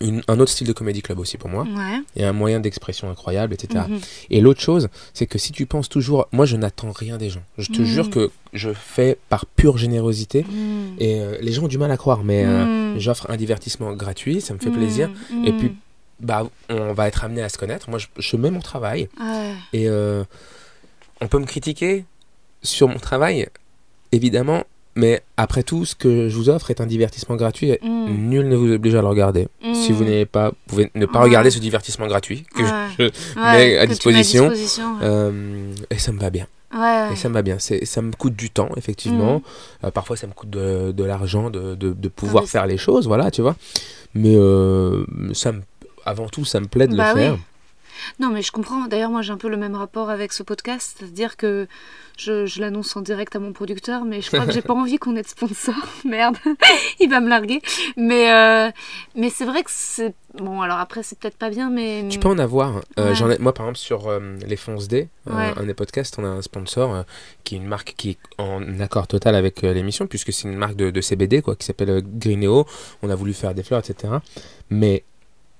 une- 0.00 0.22
un 0.26 0.40
autre 0.40 0.50
style 0.50 0.66
de 0.66 0.72
comédie 0.72 1.02
club 1.02 1.20
aussi 1.20 1.38
pour 1.38 1.48
moi, 1.48 1.62
Ouais. 1.62 2.00
et 2.16 2.24
un 2.24 2.32
moyen 2.32 2.58
d'expression 2.58 3.08
incroyable, 3.10 3.54
etc. 3.54 3.84
Mhm. 3.88 4.00
Et 4.30 4.40
l'autre 4.40 4.60
chose, 4.60 4.88
c'est 5.14 5.26
que 5.26 5.38
si 5.38 5.52
tu 5.52 5.66
penses 5.66 5.88
toujours, 5.88 6.26
moi 6.32 6.46
je 6.46 6.56
n'attends 6.56 6.90
rien 6.90 7.16
des 7.16 7.30
gens. 7.30 7.44
Je 7.58 7.70
te 7.70 7.80
Mm. 7.80 7.84
jure 7.84 8.10
que 8.10 8.30
je 8.52 8.72
fais 8.72 9.16
par 9.28 9.46
pure 9.46 9.78
générosité. 9.78 10.42
Mm. 10.42 10.96
Et 10.98 11.20
euh, 11.20 11.38
les 11.40 11.52
gens 11.52 11.62
ont 11.64 11.68
du 11.68 11.78
mal 11.78 11.92
à 11.92 11.96
croire, 11.96 12.24
mais 12.24 12.44
euh, 12.44 12.98
j'offre 12.98 13.30
un 13.30 13.36
divertissement 13.36 13.92
gratuit, 13.92 14.40
ça 14.40 14.52
me 14.52 14.58
fait 14.58 14.70
plaisir. 14.70 15.10
Et 15.46 15.52
puis, 15.52 15.72
bah, 16.20 16.46
on 16.70 16.92
va 16.92 17.06
être 17.06 17.24
amené 17.24 17.42
à 17.42 17.48
se 17.48 17.56
connaître. 17.56 17.88
Moi, 17.88 17.98
je, 18.00 18.06
je 18.18 18.36
mets 18.36 18.50
mon 18.50 18.60
travail 18.60 19.08
Ouais. 19.20 19.52
et 19.72 19.88
euh, 19.88 20.24
on 21.20 21.28
peut 21.28 21.38
me 21.38 21.46
critiquer 21.46 22.04
sur 22.64 22.88
mon 22.88 22.98
travail, 22.98 23.48
évidemment, 24.12 24.64
mais 24.96 25.22
après 25.36 25.62
tout, 25.62 25.84
ce 25.84 25.94
que 25.94 26.28
je 26.28 26.36
vous 26.36 26.48
offre 26.48 26.70
est 26.70 26.80
un 26.80 26.86
divertissement 26.86 27.36
gratuit. 27.36 27.70
et 27.70 27.80
Mm. 27.82 28.28
Nul 28.28 28.48
ne 28.48 28.56
vous 28.56 28.72
oblige 28.72 28.94
à 28.94 29.00
le 29.02 29.08
regarder. 29.08 29.48
Si 29.74 29.92
vous 29.92 30.02
Mm. 30.02 30.06
n'avez 30.06 30.26
pas, 30.26 30.48
vous 30.50 30.56
pouvez 30.68 30.90
ne 30.94 31.06
pas 31.06 31.18
Ouais. 31.20 31.24
regarder 31.26 31.50
ce 31.50 31.58
divertissement 31.58 32.06
gratuit 32.06 32.44
que 32.54 32.62
Ouais. 32.62 32.68
je, 32.98 33.02
Ouais, 33.40 33.52
mets 33.56 33.78
à 33.78 33.86
disposition. 33.86 34.50
euh, 35.02 35.72
et 35.90 35.98
ça 35.98 36.12
me 36.12 36.18
va 36.20 36.30
bien. 36.30 36.46
Et 37.12 37.16
ça 37.16 37.28
me 37.28 37.34
va 37.34 37.42
bien. 37.42 37.58
C'est, 37.60 37.84
ça 37.84 38.02
me 38.02 38.10
coûte 38.12 38.34
du 38.34 38.50
temps, 38.50 38.70
effectivement. 38.76 39.34
Mhm. 39.34 39.40
Euh, 39.84 39.90
parfois, 39.92 40.16
ça 40.16 40.26
me 40.26 40.32
coûte 40.32 40.50
de, 40.50 40.90
de 40.90 41.04
l'argent 41.04 41.48
de, 41.50 41.74
de, 41.76 41.92
de 41.92 42.08
pouvoir 42.08 42.46
faire 42.46 42.66
les 42.66 42.78
choses, 42.78 43.06
voilà, 43.06 43.30
tu 43.30 43.42
vois. 43.42 43.54
Mais 44.14 44.34
euh, 44.36 45.04
ça 45.34 45.52
me, 45.52 45.60
avant 46.04 46.26
tout, 46.28 46.44
ça 46.44 46.58
me 46.60 46.66
plaît 46.66 46.88
de 46.88 46.96
Bah 46.96 47.12
le 47.14 47.20
oui. 47.20 47.24
faire. 47.26 47.36
Non, 48.20 48.30
mais 48.30 48.42
je 48.42 48.52
comprends. 48.52 48.86
D'ailleurs, 48.86 49.10
moi, 49.10 49.22
j'ai 49.22 49.32
un 49.32 49.36
peu 49.36 49.48
le 49.48 49.56
même 49.56 49.74
rapport 49.74 50.10
avec 50.10 50.32
ce 50.32 50.42
podcast. 50.42 50.96
C'est-à-dire 50.98 51.36
que 51.36 51.66
je, 52.18 52.46
je 52.46 52.60
l'annonce 52.60 52.94
en 52.96 53.00
direct 53.00 53.34
à 53.36 53.38
mon 53.40 53.52
producteur, 53.52 54.04
mais 54.04 54.20
je 54.20 54.28
crois 54.28 54.46
que 54.46 54.52
j'ai 54.52 54.62
pas 54.70 54.74
envie 54.74 54.98
qu'on 54.98 55.16
ait 55.16 55.22
de 55.22 55.28
sponsor. 55.28 55.74
Merde, 56.04 56.36
il 57.00 57.08
va 57.10 57.20
me 57.20 57.28
larguer. 57.28 57.60
Mais, 57.96 58.30
euh, 58.32 58.70
Mais 59.14 59.30
c'est 59.30 59.44
vrai 59.44 59.62
que 59.62 59.70
c'est. 59.72 60.14
Bon, 60.34 60.62
alors 60.62 60.78
après, 60.78 61.02
c'est 61.04 61.18
peut-être 61.18 61.36
pas 61.36 61.50
bien, 61.50 61.70
mais. 61.70 62.06
Tu 62.10 62.18
peux 62.18 62.28
en 62.28 62.38
avoir. 62.38 62.78
Euh, 62.98 63.08
Ouais. 63.10 63.14
j'en 63.14 63.30
ai, 63.30 63.38
moi, 63.38 63.52
par 63.54 63.66
exemple, 63.66 63.78
sur 63.78 64.08
euh, 64.08 64.36
les 64.46 64.56
Fonce 64.56 64.88
D, 64.88 65.08
Ouais. 65.26 65.52
un 65.56 65.64
des 65.64 65.74
podcasts, 65.74 66.18
on 66.18 66.24
a 66.24 66.28
un 66.28 66.42
sponsor 66.42 67.04
qui 67.44 67.54
est 67.54 67.58
une 67.58 67.66
marque 67.66 67.94
qui 67.96 68.10
est 68.10 68.18
en 68.38 68.80
accord 68.80 69.06
total 69.06 69.34
avec 69.36 69.62
l'émission, 69.62 70.06
puisque 70.06 70.32
c'est 70.32 70.48
une 70.48 70.56
marque 70.56 70.76
de, 70.76 70.90
de 70.90 71.00
CBD, 71.00 71.40
quoi, 71.42 71.54
qui 71.56 71.64
s'appelle 71.66 72.02
Greeneo. 72.04 72.66
On 73.02 73.10
a 73.10 73.14
voulu 73.14 73.32
faire 73.32 73.54
des 73.54 73.62
fleurs, 73.62 73.80
etc. 73.80 74.14
Mais 74.70 75.04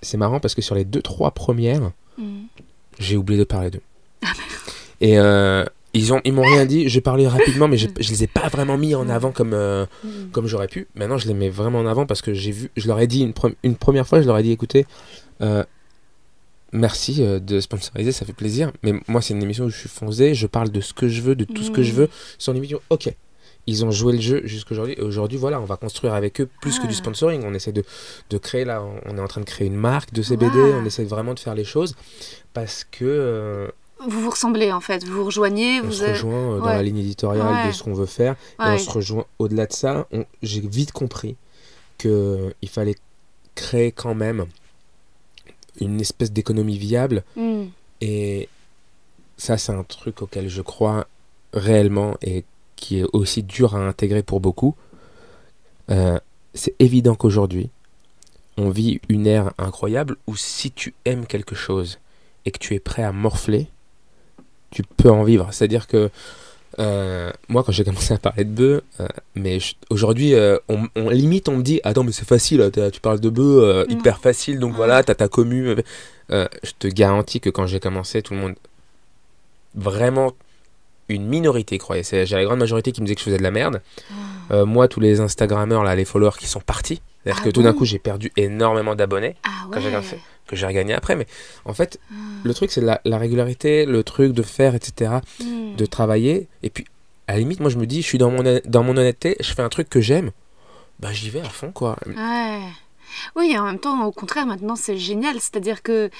c'est 0.02 0.16
marrant 0.16 0.40
parce 0.40 0.54
que 0.54 0.62
sur 0.62 0.74
les 0.74 0.84
deux, 0.84 1.02
trois 1.02 1.30
premières, 1.30 1.90
Mm. 2.18 2.44
j'ai 2.98 3.16
oublié 3.16 3.38
de 3.38 3.44
parler 3.44 3.70
d'eux. 3.70 3.80
Ah, 4.24 4.32
Et 5.00 5.18
euh, 5.18 5.64
ils 5.92 6.12
ont, 6.12 6.20
ils 6.24 6.32
m'ont 6.32 6.42
rien 6.42 6.64
dit. 6.66 6.88
J'ai 6.88 7.00
parlé 7.00 7.26
rapidement, 7.28 7.68
mais 7.68 7.76
je, 7.76 7.88
je 8.00 8.10
les 8.10 8.24
ai 8.24 8.26
pas 8.26 8.48
vraiment 8.48 8.76
mis 8.78 8.94
en 8.94 9.08
avant 9.08 9.32
comme, 9.32 9.52
euh, 9.54 9.86
Mm. 10.04 10.30
comme 10.32 10.46
j'aurais 10.46 10.68
pu. 10.68 10.86
Maintenant, 10.94 11.18
je 11.18 11.26
les 11.28 11.34
mets 11.34 11.50
vraiment 11.50 11.78
en 11.80 11.86
avant 11.86 12.06
parce 12.06 12.22
que 12.22 12.34
j'ai 12.34 12.50
vu, 12.52 12.70
je 12.76 12.86
leur 12.88 12.98
ai 13.00 13.06
dit 13.06 13.20
une, 13.22 13.32
pre- 13.32 13.54
une 13.62 13.76
première 13.76 14.06
fois, 14.06 14.20
je 14.22 14.26
leur 14.26 14.38
ai 14.38 14.42
dit, 14.42 14.50
écoutez, 14.52 14.86
euh, 15.42 15.64
merci 16.72 17.22
de 17.22 17.60
sponsoriser, 17.60 18.12
ça 18.12 18.24
fait 18.26 18.32
plaisir. 18.32 18.72
Mais 18.82 18.92
moi, 19.08 19.20
c'est 19.22 19.34
une 19.34 19.42
émission 19.42 19.64
où 19.66 19.70
je 19.70 19.76
suis 19.78 19.88
foncé, 19.88 20.34
je 20.34 20.46
parle 20.46 20.70
de 20.70 20.80
ce 20.80 20.92
que 20.92 21.08
je 21.08 21.20
veux, 21.22 21.34
de 21.36 21.44
tout 21.44 21.62
ce 21.62 21.70
que 21.70 21.82
je 21.82 21.92
Mm. 21.92 21.96
veux. 21.96 22.08
Une 22.48 22.56
émission, 22.56 22.80
ok. 22.90 23.14
Ils 23.66 23.84
ont 23.84 23.90
joué 23.90 24.12
le 24.12 24.20
jeu 24.20 24.42
jusqu'aujourd'hui. 24.44 24.94
Et 24.98 25.02
aujourd'hui, 25.02 25.38
voilà, 25.38 25.60
on 25.60 25.64
va 25.64 25.76
construire 25.76 26.14
avec 26.14 26.40
eux 26.40 26.48
plus 26.60 26.78
que 26.78 26.86
du 26.86 26.94
sponsoring. 26.94 27.42
On 27.44 27.54
essaie 27.54 27.72
de, 27.72 27.82
de 28.30 28.38
créer, 28.38 28.64
là, 28.64 28.82
on 29.06 29.16
est 29.16 29.20
en 29.20 29.26
train 29.26 29.40
de 29.40 29.46
créer 29.46 29.66
une 29.66 29.76
marque 29.76 30.12
de 30.12 30.22
CBD. 30.22 30.58
Ouais. 30.58 30.74
On 30.74 30.84
essaie 30.84 31.04
vraiment 31.04 31.34
de 31.34 31.40
faire 31.40 31.54
les 31.54 31.64
choses 31.64 31.94
parce 32.52 32.84
que 32.84 33.04
euh, 33.04 33.68
Vous 34.06 34.20
vous 34.20 34.30
ressemblez 34.30 34.70
en 34.70 34.80
fait, 34.80 35.04
vous 35.04 35.14
vous 35.14 35.24
rejoignez, 35.24 35.80
on 35.80 35.86
vous 35.86 35.92
se 35.92 36.04
rejoint 36.04 36.56
euh, 36.56 36.58
dans 36.58 36.66
ouais. 36.66 36.74
la 36.76 36.82
ligne 36.82 36.98
éditoriale 36.98 37.46
Ouais. 37.46 37.66
de 37.68 37.72
ce 37.72 37.82
qu'on 37.82 37.94
veut 37.94 38.06
faire. 38.06 38.34
Et 38.60 38.64
on 38.64 38.78
se 38.78 38.90
rejoint 38.90 39.24
au-delà 39.38 39.66
de 39.66 39.72
ça. 39.72 40.06
J'ai 40.42 40.60
vite 40.60 40.92
compris 40.92 41.36
que 41.98 42.52
il 42.60 42.68
fallait 42.68 42.96
créer 43.54 43.92
quand 43.92 44.14
même 44.14 44.46
une 45.80 46.00
espèce 46.00 46.32
d'économie 46.32 46.78
viable. 46.78 47.24
Mm. 47.36 47.64
Et 48.00 48.48
ça, 49.36 49.56
c'est 49.56 49.72
un 49.72 49.84
truc 49.84 50.22
auquel 50.22 50.48
je 50.48 50.62
crois 50.62 51.06
réellement 51.52 52.16
et 52.22 52.44
qui 52.84 52.98
est 53.00 53.06
aussi 53.14 53.42
dur 53.42 53.74
à 53.74 53.78
intégrer 53.78 54.22
pour 54.22 54.40
beaucoup. 54.40 54.74
Euh, 55.90 56.18
c'est 56.52 56.74
évident 56.78 57.14
qu'aujourd'hui, 57.14 57.70
on 58.58 58.68
vit 58.68 59.00
une 59.08 59.26
ère 59.26 59.52
incroyable 59.56 60.16
où 60.26 60.36
si 60.36 60.70
tu 60.70 60.92
aimes 61.06 61.26
quelque 61.26 61.54
chose 61.54 61.98
et 62.44 62.50
que 62.50 62.58
tu 62.58 62.74
es 62.74 62.78
prêt 62.78 63.02
à 63.02 63.10
morfler, 63.12 63.68
tu 64.70 64.82
peux 64.82 65.10
en 65.10 65.24
vivre. 65.24 65.48
C'est-à-dire 65.52 65.86
que 65.86 66.10
euh, 66.78 67.32
moi, 67.48 67.64
quand 67.64 67.72
j'ai 67.72 67.84
commencé 67.90 68.12
à 68.12 68.18
parler 68.18 68.44
de 68.44 68.50
bœufs, 68.50 68.82
euh, 69.00 69.08
mais 69.34 69.58
aujourd'hui, 69.88 70.34
euh, 70.34 70.58
on, 70.68 70.86
on- 70.94 71.08
limite, 71.08 71.48
on 71.48 71.56
me 71.56 71.62
dit 71.62 71.80
Attends, 71.84 72.04
mais 72.04 72.12
c'est 72.12 72.28
facile, 72.28 72.70
tu 72.92 73.00
parles 73.00 73.20
de 73.20 73.30
Mm. 73.30 73.90
hyper 73.92 74.18
facile, 74.18 74.58
donc 74.58 74.74
voilà, 74.74 75.02
t'as 75.02 75.14
ta 75.14 75.28
commu. 75.28 75.74
Je 76.28 76.72
te 76.78 76.86
garantis 76.88 77.40
que 77.40 77.48
quand 77.50 77.66
j'ai 77.66 77.80
commencé, 77.80 78.20
tout 78.22 78.34
le 78.34 78.40
monde. 78.40 78.56
Vraiment, 79.74 80.32
une 81.08 81.26
minorité 81.26 81.78
croyait. 81.78 82.02
C'est- 82.02 82.26
J'ai 82.26 82.36
la 82.36 82.44
grande 82.44 82.58
majorité 82.58 82.92
qui 82.92 83.00
me 83.00 83.06
disait 83.06 83.14
que 83.14 83.20
je 83.20 83.24
faisais 83.26 83.38
de 83.38 83.42
la 83.42 83.50
merde. 83.50 83.82
Euh, 84.50 84.64
moi, 84.66 84.88
tous 84.88 85.00
les 85.00 85.20
Instagrammeurs, 85.20 85.84
là, 85.84 85.94
les 85.96 86.04
followers 86.04 86.36
qui 86.38 86.46
sont 86.46 86.60
partis. 86.60 87.00
C'est-à-dire 87.22 87.40
Ah 87.42 87.44
que 87.46 87.50
tout 87.50 87.62
d'un 87.62 87.72
coup, 87.72 87.84
j'ai 87.84 87.98
perdu 87.98 88.30
énormément 88.36 88.94
d'abonnés 88.94 89.36
Ah 89.44 89.66
ouais. 89.70 89.78
que 90.46 90.56
j'ai 90.56 90.66
regagné 90.66 90.92
après. 90.94 91.16
Mais 91.16 91.26
en 91.64 91.72
fait, 91.72 91.98
Ah. 92.10 92.14
le 92.44 92.52
truc, 92.54 92.70
c'est 92.70 92.80
la, 92.82 93.00
la 93.04 93.16
régularité, 93.18 93.86
le 93.86 94.02
truc 94.04 94.32
de 94.32 94.42
faire, 94.42 94.74
etc. 94.74 95.12
Mm. 95.42 95.76
De 95.76 95.86
travailler. 95.86 96.48
Et 96.62 96.68
puis, 96.70 96.84
à 97.28 97.32
la 97.32 97.38
limite, 97.38 97.60
moi, 97.60 97.70
je 97.70 97.78
me 97.78 97.86
dis, 97.86 98.02
je 98.02 98.06
suis 98.06 98.18
dans 98.18 98.30
mon, 98.30 98.60
dans 98.66 98.82
mon 98.82 98.96
honnêteté, 98.96 99.36
je 99.40 99.52
fais 99.54 99.62
un 99.62 99.70
truc 99.70 99.88
que 99.88 100.00
j'aime. 100.02 100.30
Bah, 101.00 101.08
j'y 101.12 101.30
vais 101.30 101.40
à 101.40 101.44
fond, 101.44 101.72
quoi. 101.72 101.96
Ouais. 102.06 102.60
Oui, 103.36 103.52
et 103.54 103.58
en 103.58 103.64
même 103.64 103.78
temps, 103.78 104.04
au 104.04 104.12
contraire, 104.12 104.44
maintenant, 104.46 104.76
c'est 104.76 104.98
génial. 104.98 105.36
C'est-à-dire 105.40 105.82
que. 105.82 106.10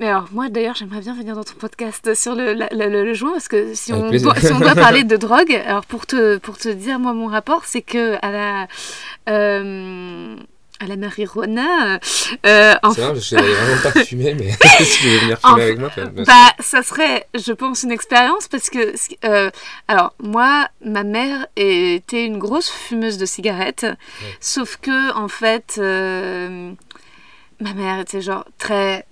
Mais 0.00 0.08
alors, 0.08 0.28
moi, 0.32 0.48
d'ailleurs, 0.48 0.74
j'aimerais 0.74 1.00
bien 1.00 1.14
venir 1.14 1.34
dans 1.36 1.44
ton 1.44 1.54
podcast 1.54 2.14
sur 2.14 2.34
le, 2.34 2.54
la- 2.54 2.68
le, 2.72 2.88
le- 2.88 3.04
le 3.04 3.14
joint, 3.14 3.32
parce 3.32 3.48
que 3.48 3.74
si 3.74 3.92
on, 3.92 4.08
plaisir. 4.08 4.34
si 4.38 4.50
on 4.52 4.58
doit 4.58 4.74
parler 4.86 5.04
de 5.04 5.16
drogue, 5.16 5.52
alors 5.66 5.84
pour 5.84 6.06
te, 6.06 6.38
pour 6.38 6.56
te 6.56 6.68
dire, 6.70 6.98
moi, 6.98 7.12
mon 7.12 7.26
rapport, 7.26 7.64
c'est 7.66 7.82
que 7.82 8.16
à 8.22 8.30
la. 8.32 8.66
euh, 9.28 10.36
à 10.82 10.86
la 10.86 10.96
marijuana. 10.96 12.00
euh, 12.46 12.74
en 12.82 12.92
C'est 12.92 13.02
vrai, 13.02 13.14
je 13.16 13.20
savais 13.20 13.52
vraiment 13.52 13.82
pas 13.82 13.90
fumer, 14.04 14.32
mais 14.32 14.50
si 14.82 14.98
tu 15.02 15.08
veux 15.08 15.18
venir 15.18 15.38
En 15.42 15.50
fumer 15.50 15.62
avec 15.64 15.78
moi, 15.78 15.90
bah, 15.94 16.22
Bah, 16.26 16.54
ça 16.60 16.82
serait, 16.82 17.26
je 17.38 17.52
pense, 17.52 17.82
une 17.82 17.92
expérience 17.92 18.48
parce 18.48 18.70
que, 18.70 18.94
euh, 19.26 19.50
alors, 19.88 20.14
moi, 20.22 20.68
ma 20.82 21.04
mère 21.04 21.46
était 21.56 22.24
une 22.24 22.38
grosse 22.38 22.70
fumeuse 22.70 23.18
de 23.18 23.26
cigarettes, 23.26 23.84
sauf 24.40 24.78
que, 24.78 25.12
en 25.14 25.28
fait, 25.28 25.74
euh, 25.76 26.72
ma 27.60 27.74
mère 27.74 28.00
était 28.00 28.22
genre 28.22 28.46
très, 28.56 29.04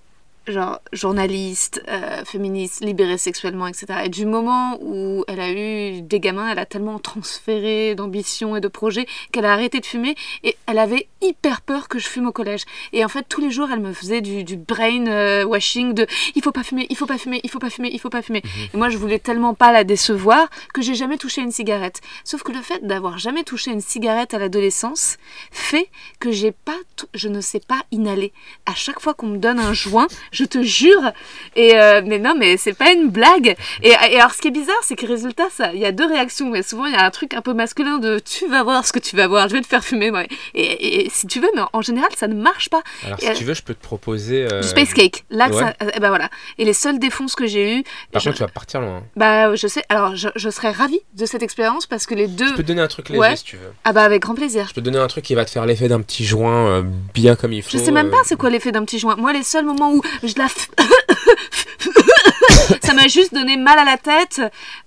genre, 0.51 0.81
journaliste, 0.93 1.83
euh, 1.89 2.25
féministe, 2.25 2.85
libérée 2.85 3.19
sexuellement, 3.19 3.67
etc. 3.67 3.87
Et 4.05 4.09
du 4.09 4.27
moment 4.27 4.79
où 4.81 5.25
elle 5.29 5.41
a 5.41 5.51
eu 5.51 6.03
des 6.03 6.21
gamins, 6.21 6.51
elle 6.51 6.59
a 6.59 6.67
tellement 6.67 6.99
transféré 6.99 7.95
d'ambition 7.95 8.57
et 8.57 8.61
de 8.61 8.69
projets 8.69 9.07
qu'elle 9.33 9.45
a 9.45 9.53
arrêté 9.53 9.81
de 9.81 9.87
fumer 9.87 10.15
et 10.45 10.57
elle 10.67 10.79
avait 10.79 11.09
hyper 11.21 11.61
peur 11.61 11.89
que 11.89 11.99
je 11.99 12.07
fume 12.07 12.27
au 12.27 12.33
collège. 12.33 12.63
Et 12.93 13.05
en 13.05 13.09
fait, 13.09 13.25
tous 13.29 13.41
les 13.41 13.51
jours, 13.51 13.69
elle 13.73 13.81
me 13.81 13.93
faisait 13.93 14.21
du, 14.21 14.45
du 14.45 14.57
brain 14.57 15.07
euh, 15.07 15.45
washing 15.45 15.93
de 15.95 16.07
il 16.35 16.43
faut 16.43 16.53
pas 16.53 16.63
fumer, 16.63 16.87
il 16.91 16.97
faut 16.97 17.07
pas 17.07 17.19
fumer, 17.19 17.41
il 17.43 17.51
faut 17.51 17.59
pas 17.59 17.71
fumer, 17.71 17.91
il 17.93 18.01
faut 18.01 18.11
pas 18.11 18.23
fumer. 18.23 18.43
Et 18.73 18.77
moi, 18.77 18.89
je 18.89 18.99
voulais 18.99 19.19
tellement 19.19 19.55
pas 19.55 19.73
la 19.73 19.85
décevoir 19.85 20.49
que 20.73 20.83
j'ai 20.83 20.95
jamais 20.95 21.19
touché 21.19 21.43
une 21.43 21.53
cigarette. 21.53 22.01
Sauf 22.25 22.43
que 22.43 22.53
le 22.53 22.63
fait 22.63 22.87
d'avoir 22.87 23.19
jamais 23.19 23.45
touché 23.45 23.71
une 23.71 23.81
cigarette 23.81 24.35
à 24.35 24.39
l'adolescence 24.39 25.17
fait 25.51 25.89
que 26.21 26.31
j'ai 26.31 26.53
pas, 26.53 26.79
je 27.15 27.29
ne 27.29 27.41
sais 27.41 27.61
pas 27.61 27.83
inhaler. 27.91 28.33
À 28.67 28.75
chaque 28.75 29.01
fois 29.01 29.15
qu'on 29.15 29.29
me 29.29 29.39
donne 29.39 29.59
un 29.59 29.73
joint, 29.73 30.07
je 30.39 30.45
te 30.45 30.63
jure. 30.63 31.13
Et 31.57 31.77
euh, 31.79 32.03
mais 32.05 32.19
non, 32.19 32.35
mais 32.37 32.57
c'est 32.57 32.73
pas 32.73 32.93
une 32.93 33.09
blague. 33.11 33.57
Et, 33.83 33.89
et 33.91 34.19
alors, 34.21 34.33
ce 34.33 34.41
qui 34.41 34.49
est 34.49 34.53
bizarre, 34.53 34.77
c'est 34.83 34.97
que 34.97 35.07
résultat, 35.07 35.45
ça, 35.51 35.73
il 35.73 35.81
y 35.81 35.85
a 35.85 35.93
deux 35.93 36.07
réactions. 36.07 36.49
Mais 36.51 36.63
souvent, 36.63 36.87
il 36.87 36.93
y 36.93 36.97
a 36.97 37.05
un 37.05 37.11
truc 37.11 37.35
un 37.35 37.41
peu 37.43 37.53
masculin 37.55 37.99
de 37.99 38.19
tu 38.19 38.47
vas 38.49 38.63
voir 38.63 38.85
ce 38.87 38.93
que 38.93 38.99
tu 38.99 39.17
vas 39.17 39.27
voir, 39.27 39.49
je 39.49 39.55
vais 39.55 39.61
te 39.61 39.67
faire 39.67 39.85
fumer. 39.85 40.11
moi. 40.11 40.25
Et, 40.55 41.05
et 41.05 41.11
si 41.11 41.27
tu 41.27 41.41
veux, 41.41 41.49
mais 41.55 41.63
en 41.73 41.83
général, 41.83 42.11
ça 42.17 42.29
ne 42.29 42.35
marche 42.35 42.69
pas. 42.69 42.83
Alors, 43.05 43.19
Et, 43.21 43.25
si 43.27 43.31
euh, 43.31 43.35
tu 43.35 43.45
veux, 43.45 43.55
je 43.55 43.63
peux 43.63 43.75
te 43.75 43.83
proposer. 43.83 44.47
euh, 44.53 44.61
Du 44.61 44.69
space 44.69 44.95
cake. 44.95 45.25
Là, 45.31 45.49
ouais. 45.51 45.59
ça, 45.59 45.75
eh 45.95 46.01
ben 46.01 46.09
voilà. 46.09 46.29
Et 46.59 46.65
les 46.65 46.73
seules 46.73 46.99
défonces 46.99 47.35
que 47.35 47.47
j'ai 47.47 47.79
eues, 47.79 47.85
Par 48.13 48.21
je- 48.23 48.29
contre, 48.29 48.37
tu 48.39 48.43
vas 48.45 48.49
partir 48.49 48.81
loin. 48.81 48.99
hein. 48.99 49.03
bah 49.17 49.55
je 49.55 49.67
sais. 49.67 49.83
Alors, 49.89 50.15
je, 50.17 50.29
je 50.37 50.51
serais 50.51 50.71
ravie 50.71 51.01
de 51.15 51.27
cette 51.27 51.43
expérience 51.43 51.87
parce 51.87 52.07
que 52.07 52.15
les 52.15 52.29
deux. 52.29 52.49
Je 52.49 52.53
peux 52.55 52.63
te 52.63 52.69
donner 52.69 52.83
un 52.83 52.89
truc 52.89 53.09
léger 53.09 53.19
Ouais. 53.21 53.37
si 53.37 53.45
tu 53.45 53.57
veux. 53.57 53.73
Ah 53.85 53.93
bah 53.93 54.03
avec 54.05 54.23
grand 54.23 54.35
plaisir. 54.35 54.67
Je 54.69 54.75
peux 54.75 54.81
te 54.81 54.85
donner 54.85 54.99
un 54.99 55.07
truc 55.09 55.25
qui 55.25 55.35
va 55.35 55.45
te 55.45 55.51
faire 55.51 55.67
l'effet 55.67 55.89
d'un 55.89 56.01
petit 56.01 56.25
joint 56.25 56.67
euh, 56.69 56.83
bien 57.15 57.35
comme 57.37 57.53
il 57.53 57.63
faut. 57.63 57.71
Je 57.77 57.79
sais 57.79 57.91
même 57.91 58.09
euh, 58.09 58.11
pas 58.11 58.19
c'est 58.25 58.37
quoi 58.37 58.51
l'effet 58.51 58.73
d'un 58.73 58.85
petit 58.85 58.99
joint. 58.99 59.17
Moi, 59.17 59.33
les 59.33 59.43
seuls 59.43 59.65
moments 59.65 59.93
où 59.93 60.03
je 60.29 60.35
la. 60.39 60.47
ça 62.83 62.95
m'a 62.95 63.09
juste 63.09 63.35
donné 63.35 63.57
mal 63.57 63.79
à 63.79 63.85
la 63.85 63.97
tête. 63.97 64.41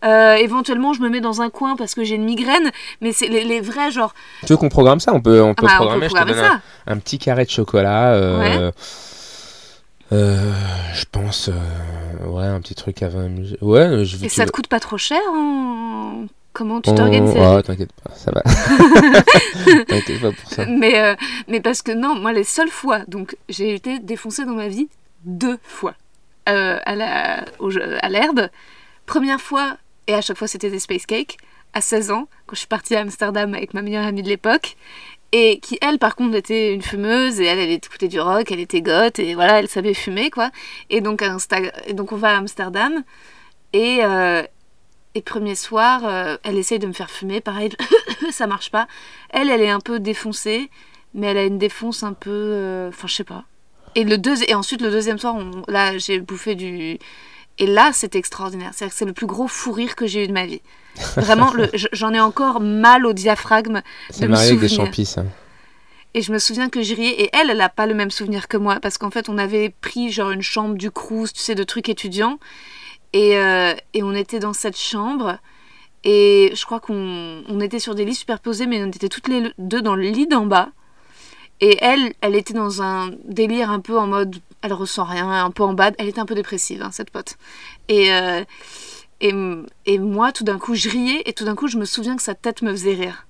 Euh, 0.06 0.36
éventuellement, 0.36 0.94
je 0.94 1.02
me 1.02 1.10
mets 1.10 1.22
dans 1.22 1.42
un 1.42 1.50
coin 1.50 1.76
parce 1.76 1.96
que 1.96 2.04
j'ai 2.04 2.16
une 2.16 2.24
migraine. 2.26 2.72
Mais 3.02 3.12
c'est 3.12 3.28
les, 3.28 3.44
les 3.44 3.62
vrais, 3.62 3.92
genre. 3.92 4.14
Tu 4.42 4.48
veux 4.54 4.58
qu'on 4.58 4.70
programme 4.70 5.00
ça? 5.00 5.14
On 5.14 5.22
peut, 5.22 5.42
on 5.42 5.54
peut 5.54 5.66
Ah 5.68 5.70
bah, 5.70 5.74
on 5.74 5.78
programmer. 5.78 6.02
peut 6.02 6.08
je 6.10 6.14
te 6.14 6.18
programmer 6.18 6.42
donne 6.42 6.52
un, 6.52 6.56
ça. 6.58 6.62
un 6.88 6.98
petit 6.98 7.20
carré 7.20 7.46
de 7.46 7.50
chocolat. 7.50 8.14
euh, 8.14 8.72
euh, 10.14 10.52
je 10.94 11.06
pense. 11.12 11.50
ouais, 12.26 12.44
un 12.46 12.60
petit 12.62 12.76
truc 12.76 13.02
à 13.04 13.10
20 13.10 13.28
minutes. 13.30 13.58
Ouais, 13.62 14.04
je 14.06 14.18
veux 14.18 14.26
Et 14.26 14.30
ça 14.30 14.44
veux- 14.44 14.48
te 14.50 14.52
coûte 14.52 14.68
pas 14.68 14.80
trop 14.80 14.98
cher 14.98 15.20
en- 15.34 16.26
Comment 16.54 16.82
tu 16.82 16.90
Oh, 16.90 16.94
t'organises 16.96 17.34
ah, 17.40 17.62
t'inquiète 17.64 17.94
pas, 18.04 18.12
ça 18.14 18.30
va. 18.34 18.42
t'inquiète 19.88 20.20
pas 20.22 20.32
pour 20.34 20.50
ça. 20.52 20.66
mais, 20.66 21.02
euh, 21.02 21.16
mais 21.48 21.62
parce 21.62 21.82
que 21.82 21.94
non, 21.94 22.14
moi, 22.16 22.34
les 22.34 22.44
seules 22.44 22.68
fois, 22.70 23.00
donc 23.08 23.38
j'ai 23.48 23.74
été 23.74 24.00
défoncée 24.00 24.44
dans 24.44 24.52
ma 24.56 24.68
vie 24.68 24.90
deux 25.24 25.58
fois 25.64 25.96
euh, 26.50 26.80
à 26.84 28.10
l'herbe. 28.10 28.50
Première 29.06 29.42
fois, 29.42 29.78
et 30.08 30.14
à 30.14 30.22
chaque 30.22 30.38
fois 30.38 30.48
c'était 30.48 30.70
des 30.70 30.80
space 30.80 31.06
cakes, 31.06 31.38
à 31.74 31.82
16 31.82 32.12
ans, 32.12 32.28
quand 32.46 32.56
je 32.56 32.60
suis 32.60 32.68
partie 32.68 32.96
à 32.96 33.02
Amsterdam 33.02 33.54
avec 33.54 33.74
ma 33.74 33.82
meilleure 33.82 34.06
amie 34.06 34.24
de 34.24 34.30
l'époque. 34.30 34.76
Et 35.34 35.60
qui, 35.62 35.78
elle, 35.82 35.98
par 35.98 36.18
contre, 36.18 36.36
était 36.36 36.74
une 36.74 36.82
fumeuse, 36.82 37.40
et 37.40 37.46
elle, 37.46 37.60
elle 37.60 37.72
écoutait 37.72 38.10
du 38.10 38.20
rock, 38.20 38.52
elle 38.52 38.60
était 38.60 38.82
goth, 38.82 39.18
et 39.18 39.34
voilà, 39.34 39.60
elle 39.60 39.70
savait 39.70 39.94
fumer, 39.94 40.30
quoi. 40.30 40.52
Et 40.90 41.00
donc, 41.00 41.22
à 41.22 41.38
donc 41.94 42.12
on 42.12 42.18
va 42.18 42.36
à 42.36 42.38
Amsterdam, 42.38 43.04
et, 43.72 44.00
euh, 44.04 44.44
et 45.16 45.22
premier 45.22 45.56
soir, 45.56 46.02
euh, 46.04 46.36
elle 46.44 46.58
essaye 46.58 46.80
de 46.80 46.88
me 46.88 46.92
faire 46.92 47.10
fumer, 47.10 47.40
pareil, 47.40 47.70
ça 48.32 48.46
marche 48.46 48.72
pas. 48.72 48.88
Elle, 49.30 49.50
elle 49.50 49.62
est 49.62 49.70
un 49.70 49.80
peu 49.80 50.02
défoncée, 50.02 50.70
mais 51.14 51.28
elle 51.28 51.38
a 51.38 51.46
une 51.46 51.58
défonce 51.58 52.04
un 52.04 52.14
peu. 52.14 52.90
Enfin, 52.90 53.08
je 53.08 53.14
sais 53.14 53.24
pas. 53.24 53.46
Et, 53.96 54.04
le 54.04 54.18
deuxi- 54.18 54.46
et 54.48 54.56
ensuite, 54.56 54.82
le 54.82 54.92
deuxième 54.92 55.18
soir, 55.20 55.36
on- 55.36 55.64
là, 55.68 55.98
j'ai 55.98 56.20
bouffé 56.20 56.56
du. 56.56 56.98
Et 57.58 57.68
là, 57.68 57.92
c'était 57.94 58.18
extraordinaire. 58.20 58.72
C'est-à-dire 58.74 58.94
que 58.94 58.98
c'est 58.98 59.06
le 59.06 59.14
plus 59.14 59.26
gros 59.28 59.48
fou 59.48 59.72
rire 59.72 59.96
que 59.96 60.08
j'ai 60.08 60.24
eu 60.24 60.28
de 60.28 60.34
ma 60.34 60.46
vie. 60.46 60.62
Vraiment, 61.18 61.52
j'en 61.92 62.14
ai 62.14 62.20
encore 62.20 62.60
mal 62.62 63.06
au 63.06 63.14
diaphragme. 63.14 63.82
C'est 64.10 64.26
marié 64.32 64.48
avec 64.50 64.60
des 64.62 64.68
champis, 64.86 65.06
ça. 65.06 65.24
Et 66.14 66.22
je 66.22 66.32
me 66.34 66.40
souviens 66.40 66.70
que 66.70 66.82
je 66.82 66.96
riais. 66.96 67.22
Et 67.22 67.30
elle, 67.34 67.50
elle 67.50 67.58
n'a 67.58 67.70
pas 67.70 67.86
le 67.86 67.94
même 67.94 68.12
souvenir 68.12 68.48
que 68.48 68.58
moi. 68.58 68.80
Parce 68.82 68.98
qu'en 68.98 69.12
fait, 69.12 69.30
on 69.30 69.38
avait 69.38 69.70
pris 69.82 70.12
genre 70.12 70.32
une 70.32 70.42
chambre 70.42 70.76
du 70.76 70.92
Crous, 70.92 71.32
tu 71.34 71.42
sais, 71.42 71.56
de 71.56 71.64
trucs 71.64 71.88
étudiants. 71.90 72.40
Et, 73.14 73.38
euh, 73.38 73.74
et 73.94 74.04
on 74.04 74.14
était 74.14 74.40
dans 74.40 74.54
cette 74.54 74.78
chambre. 74.78 75.38
Et 76.04 76.52
je 76.56 76.66
crois 76.66 76.80
qu'on 76.80 77.44
on 77.48 77.60
était 77.60 77.80
sur 77.80 77.94
des 77.96 78.06
lits 78.06 78.16
superposés, 78.16 78.66
mais 78.66 78.84
on 78.84 78.88
était 78.88 79.08
toutes 79.10 79.28
les 79.28 79.52
deux 79.60 79.82
dans 79.82 79.96
le 79.96 80.04
lit 80.04 80.28
d'en 80.28 80.46
bas. 80.46 80.70
Et 81.62 81.78
elle, 81.82 82.14
elle 82.22 82.36
était 82.36 82.54
dans 82.54 82.82
un 82.82 83.12
délire 83.24 83.70
un 83.70 83.80
peu 83.80 83.98
en 83.98 84.08
mode, 84.08 84.36
elle 84.64 84.74
ressent 84.74 85.04
rien, 85.04 85.30
un 85.46 85.52
peu 85.52 85.64
en 85.64 85.74
bad. 85.74 85.94
Elle 86.00 86.08
était 86.08 86.20
un 86.20 86.26
peu 86.26 86.36
dépressive, 86.36 86.82
hein, 86.82 86.90
cette 86.92 87.12
pote. 87.12 87.36
Et, 87.88 88.12
euh, 88.14 88.44
et, 89.22 89.34
et 89.86 90.00
moi, 90.00 90.32
tout 90.32 90.44
d'un 90.44 90.58
coup, 90.58 90.74
je 90.74 90.90
riais 90.90 91.22
et 91.26 91.34
tout 91.34 91.46
d'un 91.46 91.56
coup, 91.56 91.68
je 91.68 91.78
me 91.78 91.86
souviens 91.86 92.16
que 92.16 92.24
sa 92.24 92.34
tête 92.34 92.64
me 92.64 92.72
faisait 92.72 92.96
rire. 92.96 93.28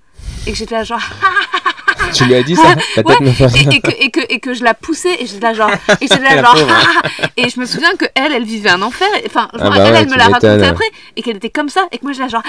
Et 0.48 0.52
que 0.52 0.58
j'étais 0.58 0.76
là 0.76 0.84
genre, 0.84 1.02
Tu 2.14 2.26
lui 2.26 2.36
as 2.36 2.44
dit 2.44 2.56
ça 2.56 2.70
La 2.70 3.04
tête 3.04 3.06
Ouais, 3.06 3.16
me 3.22 3.32
fait 3.32 3.44
et, 3.44 3.48
rire. 3.48 3.70
et 3.74 3.80
que, 3.82 3.92
et, 4.00 4.12
que, 4.12 4.20
et 4.34 4.40
que 4.40 4.54
je 4.54 4.64
la 4.64 4.74
poussais 4.74 5.16
et 5.22 5.26
j'étais 5.28 5.40
là 5.40 5.54
genre 5.54 5.72
et 6.02 6.08
j'étais 6.08 6.20
là 6.20 6.36
La 6.36 6.42
genre 6.44 6.56
et 7.38 7.50
je 7.50 7.60
me 7.60 7.66
souviens 7.66 7.96
que 7.96 8.06
elle 8.16 8.34
elle 8.34 8.44
vivait 8.44 8.70
un 8.70 8.82
enfer 8.82 9.08
enfin 9.26 9.48
Ah 9.54 9.58
bah 9.70 9.76
elle 9.78 9.94
ouais, 9.94 10.00
elle 10.02 10.10
me 10.10 10.18
l'a 10.18 10.26
raconté 10.26 10.66
après 10.66 10.90
et 11.16 11.22
qu'elle 11.22 11.38
était 11.38 11.50
comme 11.50 11.70
ça 11.70 11.88
et 11.92 12.00
que 12.00 12.04
moi 12.04 12.12
j'étais 12.12 12.24
là 12.24 12.30
genre 12.30 12.44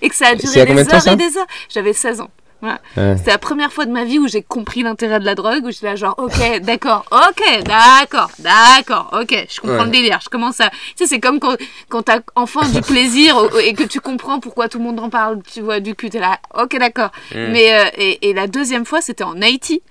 et 0.00 0.08
que 0.08 0.14
ça 0.14 0.28
a 0.28 0.34
duré 0.36 0.64
des 0.64 0.94
heures 0.94 1.08
et 1.08 1.16
des 1.16 1.36
heures 1.36 1.46
j'avais 1.68 1.92
16 1.92 2.20
ans 2.22 2.30
Voilà. 2.60 2.80
Ouais. 2.96 3.16
C'était 3.18 3.30
la 3.32 3.38
première 3.38 3.72
fois 3.72 3.84
de 3.84 3.92
ma 3.92 4.04
vie 4.04 4.18
où 4.18 4.26
j'ai 4.26 4.42
compris 4.42 4.82
l'intérêt 4.82 5.20
de 5.20 5.24
la 5.26 5.34
drogue, 5.34 5.64
où 5.66 5.70
j'étais 5.70 5.86
là 5.86 5.96
genre, 5.96 6.14
ok, 6.16 6.60
d'accord, 6.62 7.04
ok, 7.12 7.62
d'accord, 7.64 8.30
d'accord, 8.38 9.10
ok, 9.12 9.46
je 9.50 9.60
comprends 9.60 9.78
Ouais. 9.80 9.84
le 9.84 9.90
délire, 9.90 10.18
je 10.22 10.30
commence 10.30 10.60
à... 10.60 10.70
Tu 10.70 10.76
sais, 10.96 11.06
c'est 11.06 11.20
comme 11.20 11.40
quand, 11.40 11.56
quand 11.90 12.04
t'as 12.04 12.20
enfin 12.36 12.66
du 12.70 12.80
plaisir 12.80 13.36
et 13.62 13.74
que 13.74 13.82
tu 13.82 14.00
comprends 14.00 14.40
pourquoi 14.40 14.68
tout 14.70 14.78
le 14.78 14.84
monde 14.84 14.98
en 15.00 15.10
parle, 15.10 15.42
tu 15.42 15.60
vois, 15.60 15.80
du 15.80 15.94
cul, 15.94 16.08
t'es 16.08 16.20
là, 16.20 16.38
ok, 16.56 16.78
d'accord. 16.78 17.10
Mm. 17.32 17.52
Mais, 17.52 17.74
euh, 17.74 17.90
et, 17.98 18.30
et 18.30 18.32
la 18.32 18.46
deuxième 18.46 18.86
fois, 18.86 19.02
c'était 19.02 19.24
en 19.24 19.42
Haïti. 19.42 19.82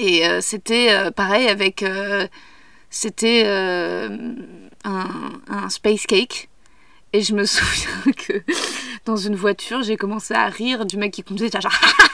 Et 0.00 0.26
euh, 0.26 0.40
c'était 0.40 0.88
euh, 0.90 1.10
pareil 1.12 1.46
avec... 1.46 1.84
c'était 2.90 3.44
un, 4.84 5.00
un 5.48 5.68
space 5.68 6.06
cake. 6.06 6.48
Et 7.14 7.22
je 7.22 7.32
me 7.32 7.44
souviens 7.46 8.12
que 8.16 8.42
dans 9.06 9.16
une 9.16 9.36
voiture, 9.36 9.82
j'ai 9.82 9.96
commencé 9.96 10.34
à 10.34 10.46
rire 10.46 10.84
du 10.84 10.98
mec 10.98 11.14
qui 11.14 11.22
conduisait, 11.22 11.60
genre... 11.60 11.72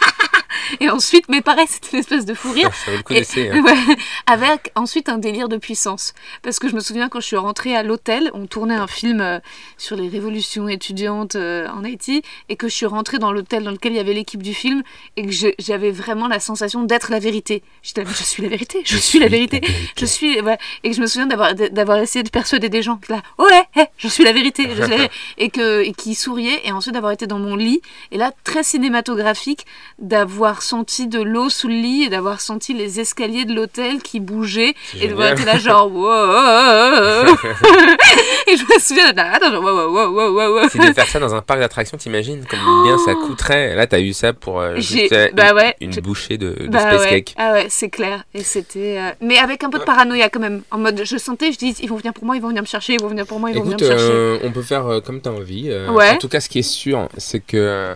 Et 0.78 0.88
ensuite, 0.90 1.24
mais 1.28 1.40
pareil, 1.40 1.66
c'était 1.68 1.90
une 1.94 1.98
espèce 2.00 2.24
de 2.26 2.35
fou 2.35 2.52
rire. 2.52 2.70
Ça 2.74 2.90
vaut 2.90 2.96
le 2.98 3.02
coup 3.02 3.12
Et- 3.12 3.20
d'essayer. 3.20 3.50
hein. 3.50 3.62
ouais, 3.62 3.96
avec 4.26 4.70
ensuite 4.76 5.09
un 5.09 5.18
délire 5.18 5.48
de 5.48 5.56
puissance. 5.56 6.14
Parce 6.42 6.59
que 6.59 6.68
je 6.68 6.74
me 6.74 6.80
souviens 6.80 7.09
quand 7.09 7.20
je 7.20 7.26
suis 7.26 7.37
rentrée 7.37 7.74
à 7.74 7.83
l'hôtel, 7.83 8.30
on 8.35 8.46
tournait 8.46 8.74
un 8.74 8.87
film 8.87 9.20
euh, 9.20 9.38
sur 9.78 9.96
les 9.96 10.09
révolutions 10.09 10.68
étudiantes 10.68 11.35
euh, 11.35 11.68
en 11.68 11.85
Haïti, 11.85 12.22
et 12.48 12.56
que 12.56 12.68
je 12.68 12.74
suis 12.74 12.87
rentrée 12.87 13.18
dans 13.18 13.33
l'hôtel 13.33 13.64
dans 13.64 13.70
lequel 13.70 13.92
il 13.92 13.96
y 13.96 14.00
avait 14.00 14.14
l'équipe 14.14 14.42
du 14.42 14.54
film, 14.54 14.83
et 15.16 15.26
que 15.26 15.33
j'avais 15.59 15.90
vraiment 15.90 16.28
la 16.28 16.40
sensation 16.40 16.85
d'être 16.85 17.11
la 17.11 17.18
vérité. 17.18 17.62
J'étais 17.83 18.04
je 18.06 18.22
suis 18.22 18.42
la 18.42 18.48
vérité, 18.48 18.83
je, 18.85 18.96
suis 18.96 19.18
la 19.18 19.28
vérité, 19.28 19.61
je 19.98 20.04
suis. 20.04 20.40
ouais. 20.40 20.59
Et 20.85 20.90
que 20.90 20.96
je 20.96 21.00
me 21.00 21.06
souviens 21.06 21.26
d'avoir 21.26 21.54
d'avoir 21.54 21.98
essayé 21.98 22.22
de 22.22 22.30
persuader 22.30 22.68
des 22.68 22.83
gens 22.83 22.96
que 22.96 23.12
là, 23.12 23.22
ouais, 23.38 23.62
hé, 23.76 23.85
je 23.96 24.09
suis 24.09 24.24
la 24.24 24.33
vérité, 24.33 24.64
je 24.68 24.72
suis 24.72 24.80
la 24.80 24.87
vérité. 24.88 25.14
et 25.38 25.50
que 25.50 25.83
et 25.83 25.92
qui 25.92 26.14
souriaient, 26.14 26.61
et 26.64 26.72
ensuite 26.72 26.94
d'avoir 26.94 27.12
été 27.12 27.26
dans 27.26 27.38
mon 27.38 27.56
lit, 27.56 27.80
et 28.11 28.18
là 28.18 28.33
très 28.44 28.62
cinématographique 28.62 29.66
d'avoir 29.98 30.60
senti 30.62 31.07
de 31.07 31.20
l'eau 31.20 31.49
sous 31.49 31.68
le 31.68 31.75
lit 31.75 32.05
et 32.05 32.09
d'avoir 32.09 32.40
senti 32.40 32.75
les 32.75 33.01
escaliers 33.01 33.44
de 33.44 33.55
l'hôtel 33.55 34.03
qui 34.03 34.20
bougeaient 34.20 34.75
et 35.01 35.09
de 35.09 35.14
voir 35.14 35.35
là 35.35 35.59
genre 35.59 35.90
wow. 35.92 37.27
et 38.46 38.57
je 38.57 38.64
me 38.64 38.79
souviens 38.81 39.09
attends 39.16 39.51
genre, 39.51 39.62
wow, 39.62 39.90
wow, 39.92 40.33
wow, 40.33 40.55
wow. 40.62 40.68
Si 40.68 40.79
de 40.79 40.92
faire 40.92 41.07
ça 41.07 41.18
dans 41.18 41.35
un 41.35 41.42
parc 41.42 41.61
d'attractions, 41.61 41.96
t'imagines 41.99 42.44
comme 42.46 42.59
bien 42.85 42.99
ça 42.99 43.14
coûterait? 43.14 43.75
Là, 43.75 43.87
t'as 43.87 44.01
eu 44.01 44.12
ça 44.12 44.33
pour 44.33 44.61
euh, 44.61 44.77
juste, 44.77 45.12
euh, 45.12 45.29
bah 45.33 45.55
ouais, 45.55 45.75
une, 45.81 45.92
je- 45.92 46.01
bouchée 46.01 46.38
de, 46.38 46.51
de 46.55 46.66
Bah 46.68 46.81
space 46.81 47.01
ouais, 47.03 47.09
cake. 47.11 47.35
ah 47.38 47.53
ouais, 47.53 47.66
c'est 47.68 47.90
clair. 47.90 48.25
Et 48.35 48.42
c'était. 48.42 48.99
euh, 48.99 49.11
Mais 49.20 49.38
avec 49.38 49.64
un 49.64 49.70
peu 49.70 49.79
de 49.79 49.85
paranoïa 49.85 50.29
quand 50.29 50.40
même. 50.40 50.62
En 50.70 50.79
mode, 50.79 51.03
je 51.05 51.16
sentais, 51.16 51.53
je 51.53 51.59
dis, 51.59 51.75
ils 51.83 51.88
vont 51.88 51.96
venir 51.96 52.12
pour 52.12 52.25
moi, 52.25 52.37
ils 52.37 52.42
vont 52.42 52.49
venir 52.49 52.62
me 52.62 52.66
chercher, 52.66 52.94
ils 52.94 53.01
vont 53.01 53.09
venir 53.09 53.27
pour 53.27 53.38
moi, 53.40 53.51
ils 53.51 53.57
vont 53.57 53.62
venir 53.64 53.79
me 53.79 53.85
chercher. 53.85 54.40
on 54.44 54.51
peut 54.53 54.62
faire 54.62 55.01
comme 55.05 55.20
t'as 55.20 55.31
envie. 55.31 55.70
Ouais. 55.90 56.11
En 56.11 56.18
tout 56.18 56.29
cas, 56.29 56.40
ce 56.40 56.49
qui 56.49 56.59
est 56.61 56.62
sûr, 56.62 57.09
c'est 57.16 57.40
que 57.40 57.94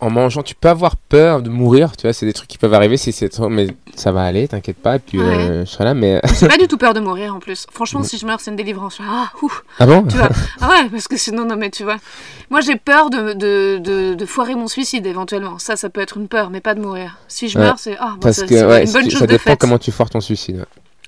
en 0.00 0.10
mangeant, 0.10 0.42
tu 0.42 0.54
peux 0.54 0.68
avoir 0.68 0.96
peur 0.96 1.40
de 1.42 1.48
mourir. 1.48 1.96
Tu 1.96 2.02
vois, 2.02 2.12
c'est 2.12 2.26
des 2.26 2.32
trucs 2.32 2.48
qui 2.48 2.58
peuvent 2.58 2.74
arriver 2.74 2.96
si 2.96 3.12
c'est 3.12 3.28
trop, 3.28 3.48
mais 3.48 3.68
ça 3.94 4.12
va 4.12 4.22
aller, 4.22 4.46
t'inquiète 4.48 4.76
pas. 4.76 4.96
Et 4.96 4.98
puis 4.98 5.18
Ouais. 5.18 5.24
euh, 5.24 5.64
je 5.64 5.70
serai 5.70 5.84
là, 5.84 5.94
mais 5.94 6.20
J'ai 6.40 6.48
pas 6.48 6.58
du 6.58 6.68
tout 6.68 6.76
peur 6.76 6.92
de 6.94 7.00
mourir 7.00 7.34
en 7.34 7.38
plus. 7.40 7.66
Franchement, 7.72 8.02
si 8.02 8.18
je 8.18 8.26
meurs, 8.26 8.40
c'est 8.40 8.50
une 8.50 8.56
délivrance. 8.56 8.98
Ah, 9.02 9.30
ouf, 9.42 9.64
ah 9.78 9.86
bon 9.86 10.02
tu 10.04 10.16
vois. 10.16 10.28
Ah 10.60 10.68
ouais, 10.70 10.88
parce 10.90 11.08
que 11.08 11.16
sinon, 11.16 11.44
non, 11.46 11.56
mais 11.56 11.70
tu 11.70 11.84
vois. 11.84 11.96
Moi, 12.50 12.60
j'ai 12.60 12.76
peur 12.76 13.10
de, 13.10 13.32
de, 13.32 13.78
de, 13.82 14.14
de 14.14 14.26
foirer 14.26 14.54
mon 14.54 14.68
suicide 14.68 15.06
éventuellement. 15.06 15.58
Ça, 15.58 15.76
ça 15.76 15.88
peut 15.90 16.00
être 16.00 16.16
une 16.18 16.28
peur, 16.28 16.50
mais 16.50 16.60
pas 16.60 16.74
de 16.74 16.80
mourir. 16.80 17.16
Si 17.28 17.48
je 17.48 17.58
Ouais. 17.58 17.64
meurs, 17.64 17.78
c'est. 17.78 17.96
Ah, 17.98 18.10
bon, 18.14 18.20
Parce 18.20 18.36
ça- 18.38 18.46
que 18.46 18.54
ouais, 18.66 18.84
une 18.84 18.92
bonne 18.92 19.10
chose 19.10 19.20
ça 19.20 19.26
dépend 19.26 19.56
comment 19.56 19.78
tu 19.78 19.90
foires 19.92 20.10
ton 20.10 20.20
suicide. 20.20 20.64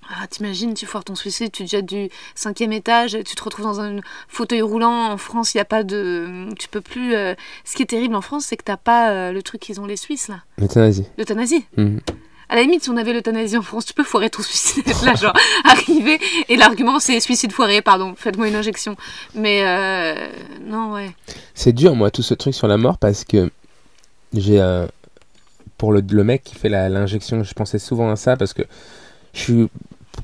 Ah, 0.08 0.26
t'imagines, 0.28 0.74
tu 0.74 0.86
foires 0.86 1.02
ton 1.04 1.14
suicide, 1.16 1.50
tu 1.50 1.64
te 1.64 1.68
jettes 1.70 1.86
du 1.86 2.08
cinquième 2.34 2.72
étage, 2.72 3.18
tu 3.24 3.34
te 3.34 3.42
retrouves 3.42 3.64
dans 3.64 3.80
un 3.80 3.96
fauteuil 4.28 4.62
roulant. 4.62 5.10
En 5.10 5.16
France, 5.16 5.54
il 5.54 5.56
n'y 5.56 5.60
a 5.62 5.64
pas 5.64 5.82
de. 5.82 6.46
Tu 6.58 6.68
peux 6.68 6.80
plus. 6.80 7.14
euh, 7.14 7.34
Ce 7.64 7.74
qui 7.74 7.82
est 7.82 7.86
terrible 7.86 8.14
en 8.14 8.20
France, 8.20 8.44
c'est 8.46 8.56
que 8.56 8.62
t'as 8.64 8.76
pas 8.76 9.10
euh, 9.10 9.32
le 9.32 9.42
truc 9.42 9.60
qu'ils 9.60 9.80
ont 9.80 9.86
les 9.86 9.96
Suisses, 9.96 10.28
là. 10.28 10.40
L'euthanasie. 10.58 11.06
L'euthanasie. 11.18 11.64
Mhm. 11.76 12.00
À 12.48 12.54
la 12.54 12.62
limite, 12.62 12.84
si 12.84 12.90
on 12.90 12.96
avait 12.96 13.12
l'euthanasie 13.12 13.56
en 13.58 13.62
France, 13.62 13.84
tu 13.86 13.92
peux 13.94 14.04
foirer 14.04 14.30
ton 14.30 14.40
suicide. 14.42 14.84
Là, 15.04 15.16
genre, 15.16 15.32
arriver. 15.64 16.20
Et 16.48 16.56
l'argument, 16.56 17.00
c'est 17.00 17.18
suicide 17.18 17.50
foiré, 17.50 17.82
pardon, 17.82 18.14
faites-moi 18.16 18.46
une 18.46 18.54
injection. 18.54 18.96
Mais 19.34 19.62
euh, 19.66 20.28
non, 20.64 20.92
ouais. 20.92 21.10
C'est 21.54 21.72
dur, 21.72 21.96
moi, 21.96 22.12
tout 22.12 22.22
ce 22.22 22.34
truc 22.34 22.54
sur 22.54 22.68
la 22.68 22.76
mort 22.76 22.98
parce 22.98 23.24
que 23.24 23.50
j'ai. 24.32 24.62
pour 25.78 25.92
le, 25.92 26.00
le 26.08 26.22
mec 26.22 26.44
qui 26.44 26.54
fait 26.54 26.68
l'injection, 26.68 27.42
je 27.42 27.52
pensais 27.52 27.80
souvent 27.80 28.10
à 28.10 28.14
ça 28.16 28.36
parce 28.36 28.52
que 28.52 28.62
je 29.34 29.40
suis 29.40 29.68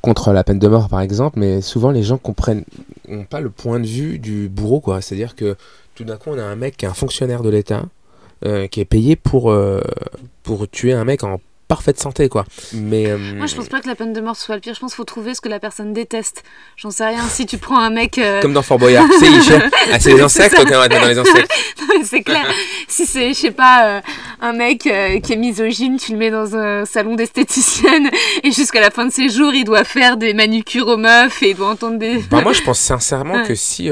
contre 0.02 0.32
la 0.32 0.44
peine 0.44 0.58
de 0.58 0.68
mort, 0.68 0.88
par 0.88 1.00
exemple, 1.00 1.38
mais 1.38 1.62
souvent 1.62 1.90
les 1.90 2.02
gens 2.02 2.18
comprennent 2.18 2.64
ont 3.08 3.24
pas 3.24 3.40
le 3.40 3.50
point 3.50 3.80
de 3.80 3.86
vue 3.86 4.18
du 4.18 4.48
bourreau, 4.48 4.80
quoi. 4.80 5.00
C'est-à-dire 5.00 5.34
que 5.34 5.56
tout 5.94 6.04
d'un 6.04 6.16
coup, 6.16 6.30
on 6.30 6.38
a 6.38 6.42
un 6.42 6.56
mec 6.56 6.76
qui 6.76 6.84
est 6.84 6.88
un 6.88 6.94
fonctionnaire 6.94 7.42
de 7.42 7.48
l'État 7.48 7.84
euh, 8.44 8.66
qui 8.66 8.80
est 8.80 8.84
payé 8.84 9.16
pour, 9.16 9.50
euh, 9.50 9.80
pour 10.42 10.68
tuer 10.68 10.92
un 10.92 11.04
mec 11.04 11.22
en 11.22 11.40
parfaite 11.74 11.98
santé, 12.00 12.28
quoi. 12.28 12.44
Mais. 12.74 13.06
euh, 13.06 13.16
Moi, 13.36 13.46
je 13.46 13.54
pense 13.54 13.68
pas 13.68 13.80
que 13.80 13.88
la 13.88 13.94
peine 13.94 14.12
de 14.12 14.20
mort 14.20 14.36
soit 14.36 14.54
le 14.56 14.60
pire. 14.60 14.74
Je 14.74 14.80
pense 14.80 14.92
qu'il 14.92 14.96
faut 14.96 15.04
trouver 15.04 15.34
ce 15.34 15.40
que 15.40 15.48
la 15.48 15.58
personne 15.60 15.92
déteste. 15.92 16.42
J'en 16.76 16.90
sais 16.90 17.06
rien. 17.06 17.22
Si 17.28 17.46
tu 17.46 17.58
prends 17.58 17.78
un 17.78 17.90
mec. 17.90 18.18
euh, 18.18 18.40
Comme 18.42 18.52
dans 18.52 18.62
Fort 18.62 18.78
Boyard, 18.78 19.06
cherche- 19.20 19.70
Ah, 19.92 19.98
c'est 19.98 20.10
les 20.10 20.16
C'est 20.16 20.22
insectes, 20.22 20.56
te 20.56 20.62
mettre 20.68 21.00
dans 21.00 21.06
les 21.08 21.18
insectes. 21.18 21.52
c'est 22.04 22.22
clair. 22.22 22.46
Si 22.88 23.06
c'est, 23.06 23.28
je 23.30 23.38
sais 23.38 23.50
pas, 23.50 23.86
euh, 23.86 24.00
un 24.40 24.52
mec 24.52 24.80
qui 24.80 24.88
est 25.32 25.36
misogyne, 25.36 25.96
tu 25.98 26.12
le 26.12 26.18
mets 26.18 26.30
dans 26.30 26.56
un 26.56 26.84
salon 26.84 27.14
d'esthéticienne 27.14 28.10
et 28.44 28.50
jusqu'à 28.52 28.80
la 28.80 28.90
fin 28.90 29.06
de 29.06 29.12
ses 29.12 29.28
jours, 29.28 29.54
il 29.54 29.64
doit 29.64 29.84
faire 29.84 30.16
des 30.16 30.34
manucures 30.34 30.88
aux 30.88 30.96
meufs 30.96 31.42
et 31.42 31.50
il 31.50 31.56
doit 31.56 31.70
entendre 31.70 31.98
des. 31.98 32.18
Bah, 32.30 32.40
moi, 32.42 32.52
je 32.52 32.62
pense 32.62 32.78
sincèrement 32.80 33.42
que 33.46 33.54
si 33.54 33.88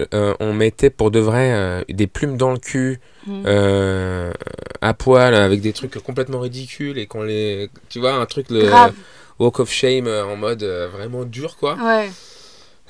euh, 0.00 0.06
euh, 0.14 0.34
on 0.40 0.52
mettait 0.52 0.90
pour 0.90 1.10
de 1.10 1.20
vrai 1.20 1.52
euh, 1.52 1.82
des 1.88 2.06
plumes 2.06 2.36
dans 2.36 2.52
le 2.52 2.58
cul, 2.58 3.00
Mm. 3.26 3.42
euh, 3.46 4.32
à 4.80 4.94
poil, 4.94 5.34
avec 5.34 5.60
des 5.60 5.72
trucs 5.72 5.98
complètement 6.00 6.38
ridicules 6.38 6.96
et 6.96 7.06
qu'on 7.06 7.22
les. 7.24 7.68
Tu 7.88 7.98
vois, 7.98 8.12
un 8.14 8.26
truc, 8.26 8.46
le 8.50 8.62
Grave. 8.62 8.94
Walk 9.40 9.58
of 9.58 9.70
Shame 9.70 10.06
en 10.06 10.36
mode 10.36 10.62
vraiment 10.62 11.24
dur, 11.24 11.56
quoi. 11.56 11.76
Ouais. 11.82 12.08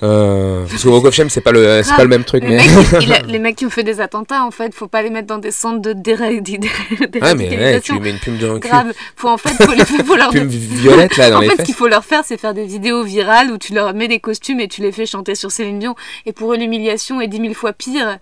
Euh, 0.03 0.67
parce 0.69 0.83
que 0.83 0.89
Walk 0.89 1.07
of 1.07 1.15
Shame, 1.15 1.31
c'est 1.31 1.41
pas, 1.41 1.53
le, 1.53 1.81
c'est 1.83 1.89
Grave. 1.89 1.97
pas 1.97 2.03
le 2.03 2.09
même 2.11 2.25
truc, 2.25 2.43
Les 2.45 2.51
mais. 2.51 2.57
mecs, 2.57 2.69
il 3.03 3.13
a- 3.15 3.23
les 3.23 3.39
mecs 3.39 3.57
qui 3.57 3.65
ont 3.65 3.71
fait 3.71 3.83
des 3.83 4.01
attentats, 4.03 4.45
en 4.45 4.51
fait, 4.51 4.75
faut 4.75 4.89
pas 4.89 5.01
les 5.03 5.09
mettre 5.09 5.27
dans 5.27 5.39
des 5.39 5.51
centres 5.51 5.81
de 5.81 5.95
déra- 5.95 6.39
dé- 6.41 6.59
dé- 6.59 6.69
Ah, 7.23 7.35
mais 7.35 7.45
ouais, 7.45 7.49
tu 7.49 7.57
déradicalisation. 7.57 7.95
lui 7.95 8.01
mets 8.03 8.11
une 8.11 8.19
plume 8.19 8.37
dans 8.37 8.53
le 8.55 8.59
cul. 8.61 8.69
Grave. 8.69 8.93
Faut 9.17 9.29
en 9.29 9.39
fait, 9.39 9.55
faut, 9.65 9.73
les- 9.73 9.85
faut 9.87 10.17
leur 10.17 10.29
Plume 10.31 10.49
violette, 10.49 11.17
là, 11.17 11.31
dans 11.31 11.39
en 11.39 11.41
les 11.41 11.47
fait, 11.47 11.53
ce 11.53 11.57
fesses. 11.59 11.67
qu'il 11.67 11.75
faut 11.75 11.89
leur 11.89 12.05
faire, 12.05 12.23
c'est 12.27 12.37
faire 12.39 12.53
des 12.53 12.67
vidéos 12.67 13.05
virales 13.05 13.51
où 13.51 13.57
tu 13.57 13.73
leur 13.73 13.95
mets 13.95 14.09
des 14.09 14.21
costumes 14.21 14.61
et 14.61 14.69
tu 14.69 14.83
les 14.83 14.93
fais 14.93 15.07
chanter 15.07 15.35
sur 15.35 15.51
Céline 15.51 15.79
Dion. 15.79 15.95
Et 16.27 16.33
pour 16.33 16.53
eux, 16.53 16.57
l'humiliation 16.59 17.21
est 17.23 17.29
dix 17.29 17.41
mille 17.41 17.55
fois 17.55 17.73
pire. 17.73 18.19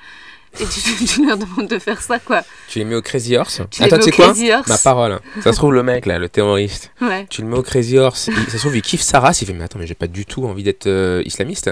Et 0.61 0.67
tu, 0.67 1.05
tu 1.07 1.27
leur 1.27 1.37
demandes 1.37 1.69
de 1.69 1.79
faire 1.79 2.01
ça, 2.01 2.19
quoi. 2.19 2.43
Tu 2.69 2.79
les 2.79 2.85
mets 2.85 2.95
au 2.95 3.03
Crazy 3.03 3.37
Horse. 3.37 3.61
Tu 3.71 3.83
Attends, 3.83 3.97
tu 3.99 4.05
sais 4.05 4.11
quoi 4.13 4.27
Crazy 4.27 4.53
Horse. 4.53 4.69
Ma 4.69 4.79
parole. 4.79 5.21
Ça 5.43 5.53
se 5.53 5.57
trouve, 5.57 5.73
le 5.73 5.83
mec, 5.83 6.07
là, 6.07 6.19
le 6.19 6.29
terroriste. 6.29 6.91
Ouais. 7.01 7.27
Tu 7.29 7.43
le 7.43 7.49
mets 7.49 7.57
au 7.57 7.63
Crazy 7.63 7.99
Horse, 7.99 8.29
il- 8.29 8.45
ça 8.51 8.53
se 8.53 8.59
trouve, 8.59 8.77
il 8.77 8.83
kiffe 8.83 9.03
sa 9.03 9.21
race, 9.21 9.43
il 9.43 9.47
fait 9.47 9.53
Mais 9.53 9.65
attends, 9.65 9.79
mais 9.79 9.87
j'ai 9.87 9.95
pas 9.95 10.07
du 10.07 10.25
tout 10.27 10.45
envie 10.47 10.63
d'être 10.63 10.87
euh, 10.87 11.23
islamiste. 11.25 11.71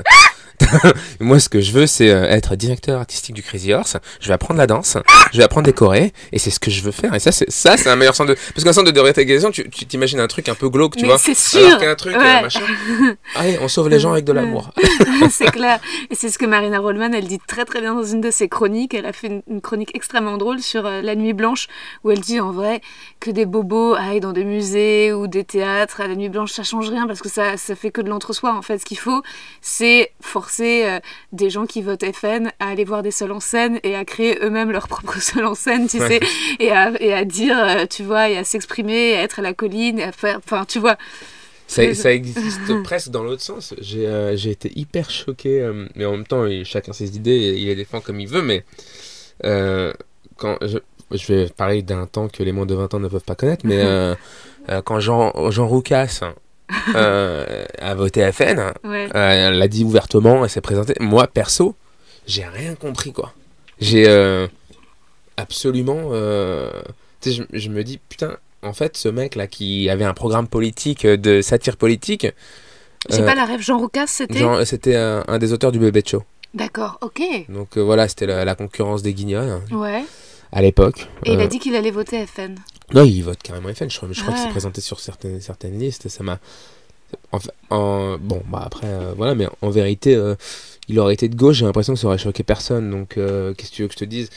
Moi, 1.21 1.39
ce 1.41 1.49
que 1.49 1.61
je 1.61 1.73
veux, 1.73 1.87
c'est 1.87 2.11
euh, 2.11 2.25
être 2.25 2.57
directeur 2.57 3.01
artistique 3.01 3.35
du 3.35 3.43
Crazy 3.43 3.73
Horse. 3.73 3.97
Je 4.21 4.29
vais 4.29 4.35
apprendre 4.35 4.59
la 4.59 4.67
danse, 4.67 4.97
je 5.33 5.39
vais 5.39 5.45
apprendre 5.45 5.67
des 5.67 5.73
chorés, 5.73 6.13
et 6.33 6.39
c'est 6.39 6.51
ce 6.51 6.61
que 6.61 6.71
je 6.71 6.83
veux 6.83 6.93
faire. 6.93 7.15
Et 7.15 7.19
ça, 7.19 7.33
c'est 7.33 7.51
ça, 7.51 7.77
c'est 7.77 7.91
un 7.91 7.97
meilleur 7.97 8.15
centre 8.15 8.31
de. 8.31 8.37
Parce 8.55 8.65
qu'un 8.65 8.73
centre 8.73 8.87
de 8.87 8.93
déradicalisation, 8.93 9.51
tu 9.51 9.69
tu 9.71 9.87
t'imagines 9.87 10.21
un 10.21 10.27
truc 10.27 10.49
un 10.49 10.55
peu 10.55 10.69
glauque, 10.69 10.97
tu 10.97 11.03
Mais 11.03 11.09
vois. 11.09 11.19
c'est 11.19 11.37
sûr. 11.37 11.67
Alors 11.67 11.81
qu'un 11.81 11.95
truc, 11.95 12.15
euh, 12.15 12.43
machin. 12.43 12.61
Allez, 13.35 13.59
on 13.61 13.69
sauve 13.69 13.89
les 13.89 14.01
gens 14.01 14.13
avec 14.13 14.25
de 14.25 14.33
l'amour. 14.33 14.71
c'est 15.31 15.51
clair. 15.51 15.81
Et 16.11 16.15
c'est 16.15 16.29
ce 16.29 16.39
que 16.39 16.47
Marina 16.47 16.79
Rollman, 16.79 17.13
elle 17.13 17.27
dit 17.27 17.41
très 17.47 17.65
très 17.65 17.81
bien 17.81 17.95
dans 17.95 18.05
une 18.05 18.21
de 18.21 18.31
ses 18.31 18.49
chroniques. 18.49 18.95
Elle 18.95 19.07
a 19.07 19.13
fait 19.13 19.29
une, 19.29 19.43
une 19.49 19.61
chronique 19.61 19.91
extrêmement 19.95 20.37
drôle 20.37 20.61
sur 20.61 20.87
euh, 20.87 21.03
La 21.03 21.15
Nuit 21.15 21.33
Blanche, 21.33 21.69
où 22.05 22.11
elle 22.11 22.21
dit 22.21 22.41
en 22.41 22.53
vrai 22.53 22.81
que 23.21 23.31
des 23.31 23.47
bobos 23.47 23.95
aillent 23.95 24.21
dans 24.21 24.33
des 24.33 24.45
musées 24.45 25.13
ou 25.13 25.27
des 25.27 25.45
théâtres 25.45 26.01
à 26.01 26.07
La 26.07 26.15
Nuit 26.15 26.29
Blanche, 26.29 26.53
ça 26.53 26.63
change 26.63 26.89
rien 26.89 27.07
parce 27.07 27.21
que 27.21 27.29
ça, 27.29 27.57
ça 27.57 27.75
fait 27.75 27.91
que 27.91 28.01
de 28.01 28.09
l'entre-soi. 28.09 28.55
En 28.55 28.63
fait, 28.63 28.79
ce 28.79 28.85
qu'il 28.85 28.99
faut, 28.99 29.23
c'est 29.61 30.13
forcer 30.33 30.85
euh, 30.87 30.99
des 31.33 31.51
gens 31.51 31.67
qui 31.67 31.83
votent 31.83 32.05
FN 32.13 32.51
à 32.59 32.69
aller 32.69 32.85
voir 32.85 33.03
des 33.03 33.11
seuls 33.11 33.33
en 33.33 33.41
scène 33.41 33.79
et 33.83 33.95
à 33.95 34.05
créer 34.05 34.39
eux-mêmes 34.43 34.71
leur 34.73 34.89
propre 34.95 35.21
seul 35.21 35.45
en 35.45 35.55
scène, 35.55 35.87
tu 35.89 35.99
sais, 35.99 36.21
et 36.59 36.71
à, 36.73 36.91
et 37.01 37.13
à 37.13 37.25
dire, 37.25 37.57
euh, 37.59 37.87
tu 37.87 38.03
vois, 38.03 38.29
et 38.31 38.37
à 38.39 38.45
s'exprimer, 38.45 39.15
à 39.15 39.23
être 39.23 39.39
à 39.39 39.43
la 39.43 39.53
colline, 39.55 39.99
et 39.99 40.05
à 40.05 40.13
faire. 40.13 40.39
Enfin, 40.45 40.65
tu 40.65 40.79
vois. 40.79 40.97
Ça, 41.69 41.83
ça 41.95 42.13
existe 42.13 42.83
presque 42.83 43.11
dans 43.11 43.23
l'autre 43.23 43.41
sens. 43.43 43.75
J'ai 43.81 44.07
euh, 44.07 44.37
été 44.37 44.71
hyper 44.79 45.09
choqué, 45.11 45.71
mais 45.95 46.05
en 46.05 46.13
même 46.13 46.27
temps, 46.27 46.45
il- 46.47 46.65
chacun 46.67 46.93
ses 46.93 47.17
idées 47.17 47.31
et 47.31 47.55
il 47.59 47.67
les 47.67 47.75
défend 47.77 48.01
comme 48.01 48.21
il 48.21 48.29
veut. 48.29 48.43
Mais 48.43 48.65
quand 50.37 50.57
je- 50.63 50.79
je 51.13 51.33
vais 51.33 51.49
parler 51.49 51.83
d'un 51.83 52.07
temps 52.07 52.29
que 52.29 52.43
les 52.43 52.53
moins 52.53 52.67
de 52.67 52.75
20 52.75 52.93
ans 52.95 53.01
ne 53.01 53.09
peuvent 53.09 53.25
pas 53.25 53.35
connaître, 53.35 53.65
mais 53.67 53.83
quand 54.85 55.01
Jean, 55.01 55.33
Jean 55.51 55.67
Roucas 55.67 56.21
euh, 56.95 57.65
a 57.79 57.95
voté 57.95 58.31
FN, 58.33 58.73
Ouais. 58.85 59.09
euh, 59.15 59.49
elle 59.49 59.59
l'a 59.59 59.69
dit 59.69 59.85
ouvertement, 59.85 60.45
elle 60.45 60.51
s'est 60.51 60.61
présentée. 60.61 60.95
Moi, 61.01 61.27
perso, 61.27 61.75
j'ai 62.27 62.45
rien 62.45 62.75
compris, 62.75 63.13
quoi. 63.13 63.33
J'ai 63.81 64.09
euh, 64.09 64.47
absolument. 65.37 66.11
tu 67.21 67.31
sais, 67.31 67.33
je, 67.51 67.59
je 67.59 67.69
me 67.69 67.83
dis, 67.85 67.99
putain, 68.09 68.37
en 68.63 68.73
fait, 68.73 68.97
ce 68.97 69.09
mec-là 69.09 69.47
qui 69.47 69.89
avait 69.91 70.05
un 70.05 70.15
programme 70.15 70.47
politique, 70.49 71.07
de 71.07 71.43
satire 71.43 71.77
politique, 71.77 72.27
J'ai 73.11 73.25
pas 73.25 73.35
la 73.35 73.45
rêve. 73.45 73.61
Jean 73.61 73.79
Roucas, 73.79 74.07
c'était? 74.07 74.45
C'était 74.65 74.97
un, 74.97 75.25
un 75.27 75.39
des 75.39 75.53
auteurs 75.53 75.73
du 75.73 75.79
Bébé 75.79 76.03
Show. 76.07 76.23
D'accord, 76.55 76.99
ok. 77.01 77.21
Donc 77.49 77.77
euh, 77.77 77.81
voilà, 77.81 78.07
c'était 78.09 78.27
la, 78.27 78.45
la 78.45 78.55
concurrence 78.55 79.03
des 79.03 79.15
guignols 79.15 79.61
Ouais. 79.73 80.05
à 80.53 80.61
l'époque. 80.63 81.09
Et 81.25 81.33
il 81.33 81.41
a 81.41 81.47
dit 81.47 81.59
qu'il 81.59 81.75
allait 81.75 81.91
voter 81.91 82.27
FN. 82.27 82.55
Non, 82.95 83.05
il 83.05 83.23
vote 83.23 83.43
carrément 83.43 83.73
FN. 83.73 83.91
Je 83.91 83.97
crois, 83.97 84.09
je 84.13 84.21
crois 84.21 84.33
Ah 84.33 84.33
qu'il 84.33 84.37
ouais. 84.39 84.43
s'est 84.45 84.49
présenté 84.49 84.81
sur 84.81 85.01
certaines, 85.01 85.41
certaines 85.41 85.79
listes. 85.79 86.09
Ça 86.09 86.23
m'a. 86.23 86.39
En, 87.33 87.41
fa- 87.41 87.53
en- 87.71 88.19
bon, 88.19 88.43
bah 88.49 88.63
après, 88.65 88.87
euh, 88.87 89.13
voilà, 89.17 89.35
mais 89.35 89.47
en 89.63 89.71
vérité, 89.71 90.15
euh, 90.15 90.35
il 90.89 90.99
aurait 90.99 91.15
été 91.15 91.29
de 91.29 91.37
gauche. 91.37 91.57
J'ai 91.59 91.65
l'impression 91.67 91.95
que 91.95 92.01
ça 92.01 92.07
aurait 92.07 92.19
choqué 92.19 92.43
personne. 92.43 92.91
Donc, 92.91 93.17
euh, 93.19 93.55
qu'est-ce 93.55 93.71
que 93.71 93.77
tu 93.77 93.83
veux 93.83 93.89
que 93.89 93.95
je 93.95 93.99
te 93.99 94.05
dise? 94.05 94.31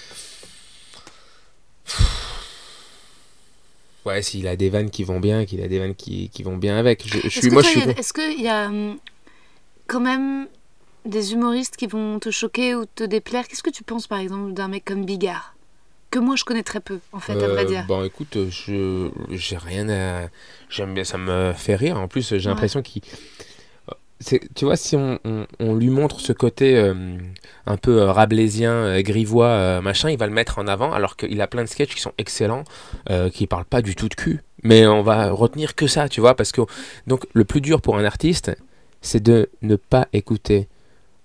Ouais, 4.05 4.21
s'il 4.21 4.47
a 4.47 4.55
des 4.55 4.69
vannes 4.69 4.91
qui 4.91 5.03
vont 5.03 5.19
bien, 5.19 5.45
qu'il 5.45 5.61
a 5.63 5.67
des 5.67 5.79
vannes 5.79 5.95
qui, 5.95 6.29
qui 6.29 6.43
vont 6.43 6.57
bien 6.57 6.77
avec. 6.77 7.07
Je, 7.07 7.27
suis, 7.27 7.41
que 7.49 7.53
moi, 7.53 7.63
je 7.63 7.79
Est-ce 7.99 8.13
qu'il 8.13 8.41
y 8.41 8.47
a 8.47 8.67
hum, 8.67 8.97
quand 9.87 9.99
même 9.99 10.47
des 11.05 11.33
humoristes 11.33 11.75
qui 11.75 11.87
vont 11.87 12.19
te 12.19 12.29
choquer 12.31 12.75
ou 12.75 12.85
te 12.85 13.03
déplaire? 13.03 13.47
Qu'est-ce 13.47 13.63
que 13.63 13.71
tu 13.71 13.83
penses 13.83 14.07
par 14.07 14.19
exemple 14.19 14.53
d'un 14.53 14.67
mec 14.67 14.85
comme 14.85 15.05
Bigard? 15.05 15.54
Que 16.11 16.19
moi 16.19 16.35
je 16.37 16.43
connais 16.45 16.63
très 16.63 16.79
peu 16.79 16.99
en 17.11 17.19
fait, 17.19 17.33
à 17.33 17.47
vrai 17.47 17.63
Euh, 17.63 17.65
dire. 17.65 17.85
Bon, 17.87 18.03
écoute, 18.03 18.37
je 18.49 19.09
j'ai 19.31 19.57
rien 19.57 19.89
à. 19.89 20.27
J'aime 20.69 20.93
bien, 20.93 21.03
ça 21.03 21.17
me 21.17 21.51
fait 21.53 21.75
rire. 21.75 21.99
En 21.99 22.07
plus, 22.07 22.35
j'ai 22.37 22.49
l'impression 22.49 22.81
qu'il. 22.81 23.01
Tu 24.55 24.63
vois, 24.63 24.77
si 24.77 24.95
on, 24.95 25.19
on- 25.25 25.45
on 25.59 25.75
lui 25.75 25.89
montre 25.89 26.21
ce 26.21 26.31
côté 26.31 26.77
euh, 26.77 26.93
un 27.65 27.75
peu 27.77 28.01
euh, 28.01 28.11
rabelaisien, 28.13 28.71
euh, 28.71 29.01
grivois, 29.01 29.81
machin, 29.81 30.09
il 30.09 30.17
va 30.17 30.25
le 30.25 30.31
mettre 30.33 30.57
en 30.57 30.67
avant, 30.67 30.93
alors 30.93 31.17
qu'il 31.17 31.39
a 31.41 31.47
plein 31.47 31.63
de 31.63 31.67
sketchs 31.69 31.93
qui 31.93 32.01
sont 32.01 32.13
excellents, 32.17 32.63
qui 33.33 33.45
parlent 33.45 33.65
pas 33.65 33.81
du 33.81 33.95
tout 33.95 34.07
de 34.07 34.15
cul. 34.15 34.41
Mais 34.63 34.87
on 34.87 35.01
va 35.03 35.29
retenir 35.31 35.75
que 35.75 35.85
ça, 35.85 36.07
tu 36.09 36.21
vois, 36.21 36.33
parce 36.35 36.51
que 36.53 36.61
donc 37.07 37.25
le 37.33 37.43
plus 37.43 37.59
dur 37.61 37.81
pour 37.81 37.97
un 37.97 38.05
artiste, 38.05 38.55
c'est 39.01 39.21
de 39.21 39.49
ne 39.61 39.75
pas 39.75 40.07
écouter 40.13 40.69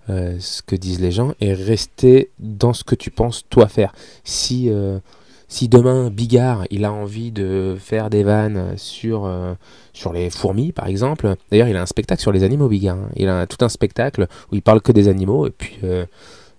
euh, 0.09 0.37
ce 0.39 0.63
que 0.63 0.75
disent 0.75 0.99
les 0.99 1.11
gens 1.11 1.33
et 1.39 1.53
rester 1.53 2.31
dans 2.39 2.73
ce 2.73 2.83
que 2.83 2.95
tu 2.95 3.11
penses 3.11 3.43
toi 3.49 3.67
faire. 3.67 3.93
Si 4.23 4.67
euh, 4.69 4.99
si 5.47 5.67
demain 5.67 6.09
Bigard 6.09 6.65
il 6.71 6.85
a 6.85 6.91
envie 6.91 7.31
de 7.31 7.77
faire 7.79 8.09
des 8.09 8.23
vannes 8.23 8.73
sur 8.77 9.25
euh, 9.25 9.53
sur 9.93 10.11
les 10.11 10.31
fourmis 10.31 10.71
par 10.71 10.87
exemple, 10.87 11.35
d'ailleurs 11.51 11.67
il 11.67 11.75
a 11.77 11.81
un 11.83 11.85
spectacle 11.85 12.19
sur 12.21 12.31
les 12.31 12.43
animaux 12.43 12.67
Bigard. 12.67 12.97
hein. 12.97 13.09
Il 13.15 13.29
a 13.29 13.45
tout 13.45 13.63
un 13.63 13.69
spectacle 13.69 14.27
où 14.51 14.55
il 14.55 14.63
parle 14.63 14.81
que 14.81 14.91
des 14.91 15.07
animaux 15.07 15.45
et 15.45 15.51
puis 15.51 15.77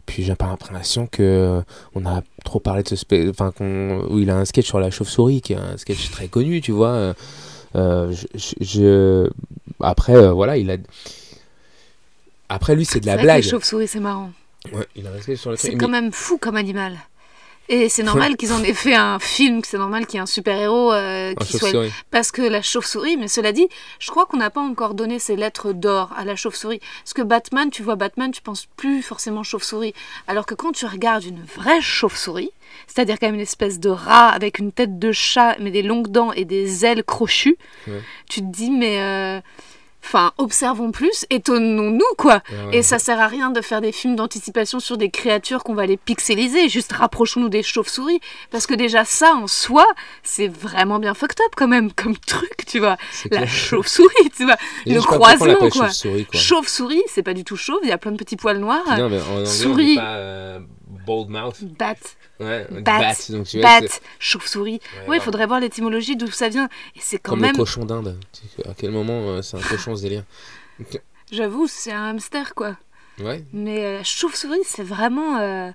puis 0.07 0.23
j'ai 0.23 0.37
pas 0.37 0.47
l'impression 0.47 1.09
que 1.09 1.63
on 1.97 2.07
a 2.07 2.23
trop 2.45 2.61
parlé 2.61 2.85
de 2.85 2.89
ce 2.89 2.97
spectacle, 2.97 3.31
enfin 3.31 3.53
où 4.09 4.19
il 4.21 4.31
a 4.31 4.37
un 4.37 4.45
sketch 4.45 4.67
sur 4.67 4.79
la 4.79 4.91
chauve-souris 4.91 5.41
qui 5.41 5.55
est 5.55 5.57
un 5.57 5.77
sketch 5.77 6.11
très 6.11 6.29
connu, 6.29 6.61
tu 6.61 6.71
vois. 6.71 7.13
après 9.81 10.33
voilà 10.33 10.57
il 10.59 10.71
a 10.71 10.77
après 12.53 12.75
lui 12.77 12.85
c'est 12.85 13.01
de 13.01 13.07
la 13.07 13.15
vrai 13.15 13.23
que 13.23 13.27
blague. 13.27 13.45
les 13.45 13.51
chauves-souris, 13.51 13.89
c'est 13.89 14.01
marrant. 14.01 14.31
Ouais, 14.73 14.87
il 14.95 15.07
a 15.07 15.21
sketch 15.21 15.41
sur 15.41 15.51
le 15.51 15.57
C'est 15.57 15.75
quand 15.77 15.89
mais- 15.89 16.01
même 16.03 16.13
fou 16.13 16.39
comme 16.39 16.57
animal. 16.57 16.97
Et 17.69 17.89
c'est 17.89 18.03
normal 18.03 18.37
qu'ils 18.37 18.53
en 18.53 18.63
aient 18.65 18.75
fait 18.75 18.95
un 18.95 19.19
film, 19.21 19.63
que 19.63 19.69
c'est 19.69 19.79
normal 19.79 20.05
qu'il 20.07 20.17
y 20.17 20.19
ait 20.19 20.23
un 20.23 20.27
super-héros 20.27 20.93
euh, 20.93 21.33
qui 21.37 21.53
soit 21.57 21.71
chauve-souris. 21.71 21.93
Parce 22.11 22.31
que 22.33 22.43
la 22.43 22.61
chauve-souris, 22.61 23.17
mais 23.17 23.29
cela 23.29 23.53
dit, 23.53 23.67
je 24.01 24.11
crois 24.11 24.27
qu'on 24.27 24.37
n'a 24.37 24.51
pas 24.51 24.61
encore 24.61 24.95
donné 24.95 25.19
ses 25.21 25.37
lettres 25.37 25.73
d'or 25.73 26.11
à 26.17 26.25
la 26.25 26.35
chauve-souris. 26.37 26.81
Parce 27.03 27.15
que 27.15 27.23
Batman, 27.23 27.71
tu 27.71 27.83
vois 27.83 27.95
Batman, 27.95 28.31
tu 28.33 28.43
penses 28.43 28.67
plus 28.77 29.01
forcément 29.03 29.43
chauve-souris. 29.45 29.95
Alors 30.27 30.45
que 30.45 30.55
quand 30.55 30.73
tu 30.73 30.87
regardes 30.87 31.25
une 31.25 31.43
vraie 31.57 31.81
chauve-souris, 31.81 32.51
c'est-à-dire 32.89 33.19
quand 33.19 33.27
même 33.29 33.37
une 33.37 33.41
espèce 33.41 33.79
de 33.79 33.91
rat 33.91 34.29
avec 34.29 34.59
une 34.59 34.73
tête 34.73 34.99
de 34.99 35.13
chat, 35.13 35.57
mais 35.61 35.71
des 35.71 35.83
longues 35.83 36.09
dents 36.09 36.33
et 36.33 36.45
des 36.45 36.85
ailes 36.85 37.05
crochues, 37.05 37.57
Ouais. 37.87 38.03
tu 38.29 38.41
te 38.41 38.47
dis, 38.47 38.71
mais. 38.71 39.01
euh, 39.01 39.41
Enfin, 40.05 40.33
observons 40.39 40.91
plus, 40.91 41.27
étonnons-nous, 41.31 42.05
quoi. 42.19 42.43
Ouais. 42.51 42.79
Et 42.79 42.83
ça 42.83 42.99
sert 42.99 43.21
à 43.21 43.29
rien 43.29 43.51
de 43.51 43.61
faire 43.61 43.81
des 43.81 43.93
films 43.93 44.17
d'anticipation 44.17 44.81
sur 44.81 44.97
des 44.97 45.11
créatures 45.11 45.65
qu'on 45.65 45.75
va 45.75 45.87
les 45.87 45.97
pixeliser. 45.97 46.69
Juste 46.69 46.93
rapprochons-nous 46.93 47.49
des 47.49 47.63
chauves-souris. 47.63 48.21
Parce 48.51 48.67
que 48.67 48.75
déjà, 48.75 49.05
ça, 49.05 49.33
en 49.35 49.47
soi, 49.47 49.87
c'est 50.23 50.49
vraiment 50.49 50.99
bien 50.99 51.15
fucked 51.15 51.41
up, 51.41 51.53
quand 51.57 51.69
même, 51.69 51.93
comme 51.93 52.17
truc, 52.17 52.65
tu 52.67 52.79
vois. 52.79 52.97
La 53.31 53.47
chauve-souris, 53.47 54.31
tu 54.37 54.45
vois. 54.45 54.57
Le 54.87 55.01
croisement, 55.01 55.57
quoi. 55.71 55.89
chauve-souris. 55.89 56.27
Chauve-souris, 56.33 57.03
c'est 57.09 57.23
pas 57.23 57.35
du 57.35 57.45
tout 57.45 57.57
chauve, 57.57 57.81
il 57.83 57.89
y 57.89 57.93
a 57.93 57.99
plein 57.99 58.13
de 58.13 58.17
petits 58.17 58.37
poils 58.37 58.59
noirs. 58.59 58.99
Non, 58.99 59.09
mais 59.09 59.21
en 59.21 59.33
anglais, 59.35 59.47
Souris. 59.47 59.83
on 59.83 59.87
dit 59.87 59.97
pas 59.97 60.17
euh, 60.17 60.59
bold 61.07 61.29
mouth. 61.29 61.63
Bat, 61.79 61.95
Ouais, 62.41 62.67
bat, 62.71 62.81
bat. 63.01 63.13
Donc, 63.31 63.47
tu 63.47 63.61
vois, 63.61 63.81
bat, 63.81 63.87
chauve-souris. 64.19 64.73
Ouais, 64.73 65.03
il 65.07 65.11
ouais. 65.11 65.21
faudrait 65.21 65.47
voir 65.47 65.61
l'étymologie 65.61 66.17
d'où 66.17 66.31
ça 66.31 66.49
vient. 66.49 66.69
Et 66.97 67.01
c'est 67.01 67.19
quand 67.19 67.33
comme 67.33 67.41
même, 67.41 67.53
le 67.53 67.59
cochon 67.59 67.85
d'Inde. 67.85 68.19
À 68.69 68.75
quel 68.77 68.91
moment 68.91 69.29
euh, 69.29 69.43
c'est 69.43 69.57
un 69.57 69.61
cochon 69.69 69.95
ce 69.97 70.03
délire 70.03 70.25
j'avoue, 71.31 71.67
c'est 71.69 71.93
un 71.93 72.11
hamster, 72.11 72.55
quoi. 72.55 72.77
Ouais. 73.21 73.45
Mais 73.53 73.85
euh, 73.85 74.01
chauve-souris, 74.05 74.61
c'est 74.65 74.83
vraiment. 74.83 75.39
euh, 75.39 75.71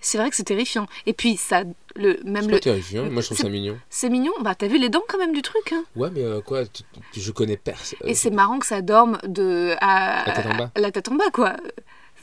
C'est 0.00 0.18
vrai 0.18 0.30
que 0.30 0.36
c'est 0.36 0.44
terrifiant. 0.44 0.86
Et 1.06 1.12
puis, 1.12 1.36
ça. 1.36 1.64
Le, 1.96 2.20
même 2.24 2.42
C'est 2.44 2.48
le. 2.48 2.56
pas 2.56 2.60
terrifiant. 2.60 3.04
Moi, 3.10 3.22
je 3.22 3.26
trouve 3.26 3.38
ça 3.38 3.48
mignon. 3.48 3.78
C'est 3.90 4.10
mignon. 4.10 4.32
Bah, 4.42 4.54
t'as 4.54 4.68
vu 4.68 4.78
les 4.78 4.90
dents 4.90 5.02
quand 5.08 5.18
même 5.18 5.32
du 5.32 5.42
truc, 5.42 5.72
hein. 5.72 5.84
Ouais, 5.96 6.10
mais 6.12 6.22
euh, 6.22 6.40
quoi 6.42 6.64
tu- 6.66 6.82
tu- 7.12 7.20
Je 7.20 7.32
connais 7.32 7.56
personne. 7.56 7.98
Et 8.04 8.14
c'est 8.14 8.30
marrant 8.30 8.58
que 8.58 8.66
ça 8.66 8.82
dorme 8.82 9.18
de. 9.26 9.74
À, 9.80 10.24
La 10.26 10.32
tête 10.34 10.46
en 10.46 10.56
bas. 10.56 10.70
à 10.74 10.80
la 10.80 10.90
tête 10.92 11.08
en 11.08 11.14
bas, 11.14 11.30
quoi. 11.32 11.56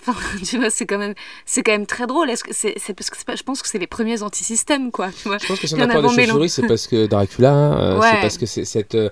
Enfin, 0.06 0.20
tu 0.46 0.58
vois, 0.58 0.70
c'est 0.70 0.86
quand 0.86 0.98
même, 0.98 1.14
c'est 1.46 1.64
quand 1.64 1.72
même 1.72 1.86
très 1.86 2.08
drôle. 2.08 2.30
Est-ce 2.30 2.44
que 2.44 2.54
c'est, 2.54 2.74
parce 2.94 3.10
que 3.10 3.18
c'est 3.18 3.26
pas- 3.26 3.36
je 3.36 3.44
pense 3.44 3.62
que 3.62 3.68
c'est 3.68 3.80
les 3.80 3.88
premiers 3.88 4.22
antisystèmes, 4.24 4.92
quoi. 4.92 5.10
Tu 5.12 5.28
vois. 5.28 5.38
Je 5.38 5.46
pense 5.48 5.60
que 5.60 5.68
si 5.68 5.76
on 5.76 5.80
a 5.80 5.88
peur 5.88 6.02
des 6.02 6.48
c'est 6.50 6.68
parce 6.68 6.88
que 6.88 7.06
Dracula, 7.08 7.54
euh, 7.54 8.00
Ouais. 8.00 8.08
c'est 8.12 8.22
parce 8.22 8.38
que 8.38 8.46
c'est 8.46 8.66
cette. 8.66 8.96
euh, 8.96 9.10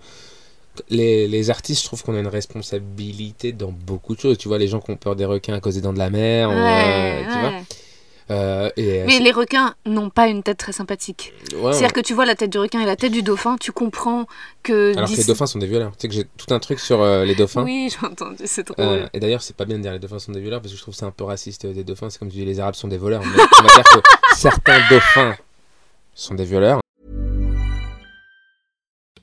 les, 0.89 1.27
les 1.27 1.49
artistes, 1.49 1.81
je 1.81 1.87
trouve 1.87 2.01
qu'on 2.03 2.15
a 2.15 2.19
une 2.19 2.27
responsabilité 2.27 3.51
dans 3.51 3.71
beaucoup 3.71 4.15
de 4.15 4.21
choses. 4.21 4.37
Tu 4.37 4.47
vois, 4.47 4.57
les 4.57 4.67
gens 4.67 4.79
qui 4.79 4.91
ont 4.91 4.95
peur 4.95 5.15
des 5.15 5.25
requins 5.25 5.53
à 5.53 5.59
cause 5.59 5.75
des 5.75 5.81
dents 5.81 5.93
de 5.93 5.99
la 5.99 6.09
mer, 6.09 6.49
euh, 6.49 6.53
Ouais, 6.55 7.23
tu 7.25 7.39
vois. 7.39 7.51
Euh, 8.31 8.69
et, 8.77 9.01
euh, 9.01 9.05
Mais 9.07 9.19
les 9.19 9.31
requins 9.31 9.75
n'ont 9.85 10.09
pas 10.09 10.27
une 10.27 10.41
tête 10.41 10.57
très 10.57 10.71
sympathique. 10.71 11.33
ouais, 11.53 11.73
C'est-à-dire 11.73 11.91
que 11.93 11.99
tu 11.99 12.13
vois 12.13 12.25
la 12.25 12.35
tête 12.35 12.49
du 12.49 12.57
requin 12.57 12.79
et 12.79 12.85
la 12.85 12.95
tête 12.95 13.11
du 13.11 13.23
dauphin, 13.23 13.57
tu 13.59 13.71
comprends 13.71 14.25
que. 14.63 14.95
Alors 14.95 15.09
que 15.09 15.15
les 15.15 15.23
dauphins 15.23 15.45
sont 15.47 15.59
des 15.59 15.67
violeurs. 15.67 15.91
Tu 15.91 16.01
sais 16.01 16.07
que 16.07 16.13
j'ai 16.13 16.25
tout 16.37 16.53
un 16.53 16.59
truc 16.59 16.79
sur 16.79 17.01
euh, 17.01 17.25
les 17.25 17.35
dauphins. 17.35 17.63
Oui, 17.63 17.89
j'ai 17.91 18.07
entendu, 18.07 18.43
c'est 18.45 18.67
drôle. 18.67 18.85
Euh, 18.85 19.07
et 19.13 19.19
d'ailleurs, 19.19 19.41
c'est 19.41 19.55
pas 19.55 19.65
bien 19.65 19.77
de 19.77 19.83
dire 19.83 19.91
les 19.91 19.99
dauphins 19.99 20.19
sont 20.19 20.31
des 20.31 20.39
violeurs 20.39 20.61
parce 20.61 20.71
que 20.71 20.77
je 20.77 20.81
trouve 20.81 20.95
c'est 20.95 21.05
un 21.05 21.11
peu 21.11 21.25
raciste 21.25 21.65
des 21.65 21.83
dauphins. 21.83 22.09
C'est 22.09 22.19
comme 22.19 22.29
tu 22.29 22.37
dis 22.37 22.45
les 22.45 22.59
arabes 22.59 22.75
sont 22.75 22.87
des 22.87 22.97
voleurs. 22.97 23.21
Mais 23.21 23.43
on 23.59 23.63
va 23.63 23.73
dire 23.73 23.83
que 23.83 23.99
certains 24.35 24.79
dauphins 24.89 25.35
sont 26.15 26.35
des 26.35 26.45
violeurs. 26.45 26.79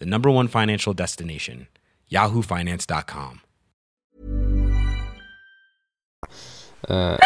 the 0.00 0.06
number 0.06 0.30
one 0.30 0.48
financial 0.48 0.94
destination, 0.94 1.66
yahoofinance.com. 2.10 3.38
Euh, 6.90 7.16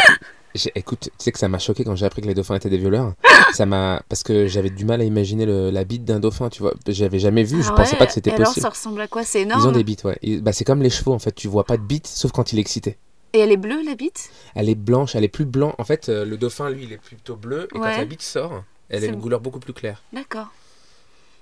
écoute, 0.74 1.00
tu 1.02 1.10
sais 1.18 1.32
que 1.32 1.38
ça 1.38 1.48
m'a 1.48 1.58
choqué 1.58 1.84
quand 1.84 1.94
j'ai 1.96 2.06
appris 2.06 2.22
que 2.22 2.26
les 2.26 2.34
dauphins 2.34 2.54
étaient 2.56 2.70
des 2.70 2.78
violeurs. 2.78 3.14
ça 3.52 3.66
m'a 3.66 4.02
parce 4.08 4.22
que 4.22 4.46
j'avais 4.46 4.70
du 4.70 4.84
mal 4.84 5.00
à 5.00 5.04
imaginer 5.04 5.44
le- 5.46 5.70
la 5.70 5.84
bite 5.84 6.04
d'un 6.04 6.20
dauphin. 6.20 6.48
Tu 6.48 6.60
vois, 6.62 6.72
j'avais 6.86 7.18
jamais 7.18 7.42
vu. 7.42 7.62
Je 7.62 7.68
Ah 7.70 7.72
pensais 7.72 7.92
ouais, 7.92 7.98
pas 7.98 8.06
que 8.06 8.12
c'était 8.12 8.30
et 8.30 8.34
Alors, 8.34 8.48
possible. 8.48 8.62
ça 8.62 8.70
ressemble 8.70 9.00
à 9.00 9.08
quoi? 9.08 9.24
C'est 9.24 9.40
Ils 9.40 9.42
énorme. 9.42 9.66
ont 9.66 9.72
des 9.72 9.84
bites, 9.84 10.04
ouais. 10.04 10.18
Ils- 10.22 10.40
bah, 10.42 10.52
c'est 10.52 10.64
comme 10.64 10.82
les 10.82 10.90
chevaux 10.90 11.12
en 11.12 11.18
fait. 11.18 11.32
Tu 11.34 11.48
vois 11.48 11.64
pas 11.64 11.76
de 11.76 11.82
bite 11.82 12.06
sauf 12.06 12.32
quand 12.32 12.52
il 12.52 12.58
est 12.58 12.62
excité. 12.62 12.96
Et 13.32 13.38
elle 13.40 13.52
est 13.52 13.56
bleue, 13.56 13.82
la 13.84 13.94
bite? 13.94 14.30
Elle 14.56 14.68
est 14.68 14.74
blanche, 14.74 15.14
elle 15.14 15.22
est 15.24 15.28
plus 15.28 15.44
blanche. 15.44 15.74
En 15.78 15.84
fait, 15.84 16.08
euh, 16.08 16.24
le 16.24 16.36
dauphin, 16.36 16.68
lui, 16.70 16.82
il 16.84 16.92
est 16.92 16.96
plutôt 16.96 17.36
bleu. 17.36 17.68
Et 17.74 17.78
Ouais. 17.78 17.90
quand 17.92 17.98
la 17.98 18.04
bite 18.04 18.22
sort, 18.22 18.64
elle 18.88 19.04
a 19.04 19.06
une 19.06 19.20
couleur 19.20 19.40
beaucoup 19.40 19.60
plus 19.60 19.72
claire. 19.72 20.02
D'accord. 20.12 20.48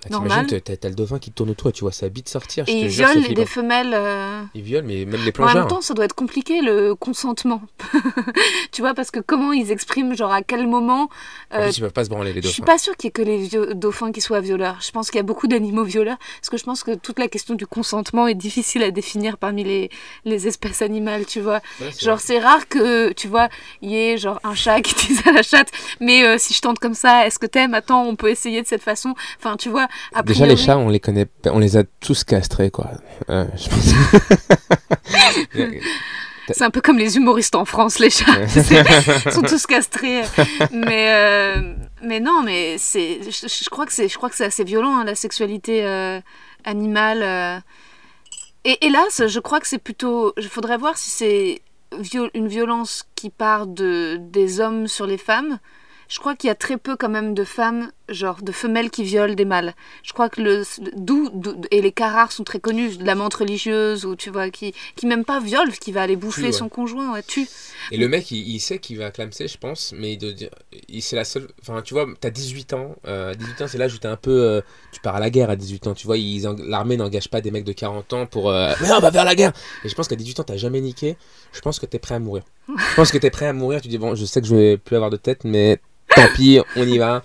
Bah, 0.05 0.11
Normal. 0.11 0.46
T'imagines, 0.46 0.76
t'as 0.78 0.88
le 0.88 0.94
dauphin 0.94 1.18
qui 1.18 1.32
tourne 1.32 1.51
autour 1.51 1.70
et 1.70 1.72
tu 1.72 1.80
vois 1.80 1.90
sa 1.90 2.09
bite 2.09 2.28
sortir. 2.28 2.64
je 2.66 2.70
Et 2.70 2.74
te 2.80 2.84
ils 2.84 2.90
jure, 2.90 3.09
flippant. 3.09 3.32
des 3.34 3.46
femelles. 3.46 3.90
euh, 3.94 4.42
Ils 4.55 4.62
violent, 4.62 4.86
mais 4.86 5.05
même 5.05 5.14
les 5.14 5.18
En 5.20 5.24
même 5.24 5.32
plongeurs. 5.32 5.66
temps, 5.66 5.80
ça 5.80 5.92
doit 5.94 6.05
être 6.05 6.14
compliqué 6.14 6.61
le 6.62 6.94
consentement. 6.94 7.61
tu 8.72 8.80
vois, 8.82 8.94
parce 8.94 9.11
que 9.11 9.20
comment 9.20 9.53
ils 9.53 9.70
expriment, 9.72 10.14
genre 10.14 10.32
à 10.32 10.42
quel 10.42 10.66
moment. 10.66 11.09
En 11.53 11.57
euh, 11.57 11.64
plus, 11.64 11.78
ils 11.78 11.80
peuvent 11.80 11.92
pas 11.92 12.05
se 12.05 12.11
branler, 12.11 12.32
les 12.32 12.42
je 12.42 12.49
suis 12.49 12.61
dauphins. 12.62 12.72
pas 12.72 12.78
sûre 12.78 12.96
qu'il 12.96 13.09
y 13.09 13.09
ait 13.09 13.12
que 13.12 13.22
les 13.22 13.74
dauphins 13.74 14.12
qui 14.12 14.20
soient 14.20 14.40
violeurs. 14.40 14.78
Je 14.80 14.90
pense 14.92 15.11
qu'il 15.11 15.16
y 15.18 15.20
a 15.20 15.24
beaucoup 15.24 15.49
d'animaux 15.49 15.84
violeurs. 15.84 16.18
Parce 16.40 16.51
que 16.51 16.57
je 16.59 16.64
pense 16.64 16.84
que 16.84 16.94
toute 16.94 17.18
la 17.18 17.28
question 17.28 17.55
du 17.55 17.66
consentement 17.66 18.28
est 18.28 18.34
difficile 18.34 18.82
à 18.84 18.90
définir 18.90 19.36
parmi 19.36 19.64
les, 19.64 19.90
les 20.24 20.46
espèces 20.46 20.82
animales, 20.82 21.26
tu 21.26 21.40
vois. 21.40 21.61
Ouais, 21.80 21.90
Genre, 22.01 22.20
c'est 22.20 22.38
rare 22.38 22.68
que, 22.68 23.12
tu 23.12 23.26
vois, 23.28 23.49
il 23.82 23.90
y 23.90 23.96
ait 23.96 24.16
genre 24.16 24.38
un 24.44 24.55
chat 24.55 24.80
qui 24.80 24.94
dise 25.09 25.26
à 25.26 25.32
la 25.32 25.42
chatte, 25.42 25.70
mais 26.01 26.24
euh, 26.24 26.36
si 26.38 26.55
je 26.55 26.61
tente 26.61 26.78
comme 26.78 26.94
ça, 26.94 27.26
est-ce 27.26 27.38
que 27.40 27.46
t'aimes? 27.46 27.74
Attends, 27.74 28.05
on 28.05 28.14
peut 28.14 28.28
essayer 28.30 28.62
de 28.62 28.66
cette 28.68 28.82
façon. 28.82 29.14
Enfin, 29.38 29.57
tu 29.57 29.68
vois, 29.68 29.88
a 30.14 30.22
Déjà, 30.22 30.47
les 30.47 30.57
chats, 30.57 30.78
on 30.78 30.89
les 30.89 31.01
connaît, 31.01 31.26
on 31.47 31.59
les 31.59 31.76
a 31.76 31.84
tous 32.01 32.24
castrés, 32.24 32.70
quoi. 32.70 32.91
Euh, 33.30 33.45
je 33.57 33.68
pense. 33.68 33.95
C'est 36.51 36.64
un 36.64 36.70
peu 36.70 36.80
comme 36.80 36.97
les 36.97 37.16
humoristes 37.18 37.55
en 37.55 37.66
France, 37.66 37.99
les 37.99 38.09
chats. 38.09 38.24
Ils 39.26 39.32
sont 39.32 39.43
tous 39.43 39.66
castrés. 39.66 40.22
Mais, 40.72 41.12
euh, 41.12 41.74
mais 42.03 42.20
non, 42.20 42.43
mais 42.43 42.78
c'est, 42.78 43.20
je, 43.22 43.47
je 43.49 43.68
crois 43.68 43.84
que 43.84 43.93
c'est, 43.93 44.09
je 44.09 44.16
crois 44.16 44.30
que 44.30 44.34
c'est 44.36 44.47
assez 44.47 44.64
violent, 44.64 44.97
hein, 44.97 45.05
la 45.05 45.14
sexualité 45.14 45.84
euh, 45.84 46.20
animale. 46.64 47.22
euh. 47.22 47.59
Et 48.64 48.78
hélas, 48.86 49.26
je 49.26 49.41
crois 49.41 49.61
que 49.61 49.68
c'est 49.68 49.76
plutôt. 49.78 50.32
Il 50.39 50.49
faudrait 50.49 50.78
voir 50.78 50.97
si 50.97 51.11
c'est 51.11 51.61
viol- 51.99 52.30
une 52.32 52.49
violence 52.49 53.05
qui 53.14 53.28
part 53.28 53.66
de, 53.66 54.16
des 54.18 54.61
hommes 54.61 54.89
sur 54.89 55.07
les 55.07 55.18
femmes. 55.18 55.59
Je 56.09 56.18
crois 56.18 56.34
qu'il 56.34 56.49
y 56.49 56.51
a 56.51 56.55
très 56.55 56.78
peu 56.78 56.97
quand 56.97 57.11
même 57.11 57.34
de 57.34 57.45
femmes, 57.45 57.91
genre 58.09 58.42
de 58.42 58.52
femelles 58.52 58.90
qui 58.90 59.04
violent 59.04 59.34
des 59.34 59.44
mâles. 59.44 59.74
Je 60.02 60.12
crois 60.12 60.28
que 60.28 60.40
le 60.40 60.62
d'où 60.96 61.30
et 61.70 61.80
les 61.80 61.92
cas 61.92 62.09
rares 62.09 62.32
sont 62.32 62.44
très 62.44 62.61
connus, 62.61 62.98
de 62.98 63.04
la 63.04 63.14
menthe 63.14 63.34
religieuse 63.34 64.04
ou 64.04 64.16
tu 64.16 64.30
vois 64.30 64.50
qui 64.50 64.74
qui 64.96 65.06
même 65.06 65.24
pas 65.24 65.40
viole, 65.40 65.72
qui 65.72 65.92
va 65.92 66.02
aller 66.02 66.16
bouffer 66.16 66.46
ouais. 66.46 66.52
son 66.52 66.68
conjoint, 66.68 67.12
ouais, 67.12 67.22
tue. 67.22 67.48
Et 67.90 67.96
le 67.96 68.09
mec, 68.09 68.30
il, 68.30 68.46
il 68.48 68.61
sait 68.61 68.78
qu'il 68.78 68.98
va 68.98 69.11
clamser, 69.11 69.48
je 69.48 69.59
pense, 69.59 69.94
mais 69.96 70.12
il 70.14 70.18
doit 70.18 70.32
dire, 70.32 70.50
il, 70.88 71.02
c'est 71.02 71.16
la 71.16 71.24
seule. 71.24 71.48
Enfin, 71.62 71.80
tu 71.82 71.94
vois, 71.94 72.06
t'as 72.20 72.30
18 72.30 72.72
ans. 72.74 72.96
euh, 73.06 73.34
18 73.34 73.62
ans, 73.62 73.66
c'est 73.68 73.78
l'âge 73.78 73.94
où 73.94 73.98
t'es 73.98 74.09
un 74.09 74.16
peu. 74.16 74.30
euh, 74.30 74.61
tu 74.92 75.00
pars 75.00 75.16
à 75.16 75.20
la 75.20 75.30
guerre 75.30 75.50
à 75.50 75.56
18 75.56 75.86
ans. 75.88 75.94
Tu 75.94 76.06
vois, 76.06 76.16
l'armée 76.66 76.96
n'engage 76.96 77.28
pas 77.28 77.40
des 77.40 77.50
mecs 77.50 77.64
de 77.64 77.72
40 77.72 78.12
ans 78.12 78.26
pour. 78.26 78.50
euh, 78.50 78.72
mais 78.80 78.90
on 78.92 79.00
va 79.00 79.11
faire 79.12 79.24
la 79.24 79.34
guerre 79.34 79.52
Et 79.84 79.88
je 79.88 79.94
pense 79.94 80.09
qu'à 80.09 80.16
18 80.16 80.40
ans, 80.40 80.44
t'as 80.44 80.56
jamais 80.56 80.80
niqué. 80.80 81.16
Je 81.52 81.61
pense 81.61 81.78
que 81.78 81.86
t'es 81.86 81.98
prêt 81.98 82.14
à 82.14 82.18
mourir. 82.18 82.42
Je 82.68 82.94
pense 82.96 83.11
que 83.11 83.18
t'es 83.18 83.30
prêt 83.30 83.46
à 83.46 83.52
mourir. 83.52 83.80
Tu 83.80 83.88
dis, 83.88 83.98
bon, 83.98 84.14
je 84.14 84.24
sais 84.24 84.40
que 84.40 84.46
je 84.46 84.54
vais 84.54 84.76
plus 84.76 84.96
avoir 84.96 85.11
de 85.11 85.16
tête, 85.16 85.44
mais 85.44 85.80
tant 86.22 86.34
pis, 86.34 86.60
on 86.76 86.86
y 86.86 86.98
va. 86.98 87.22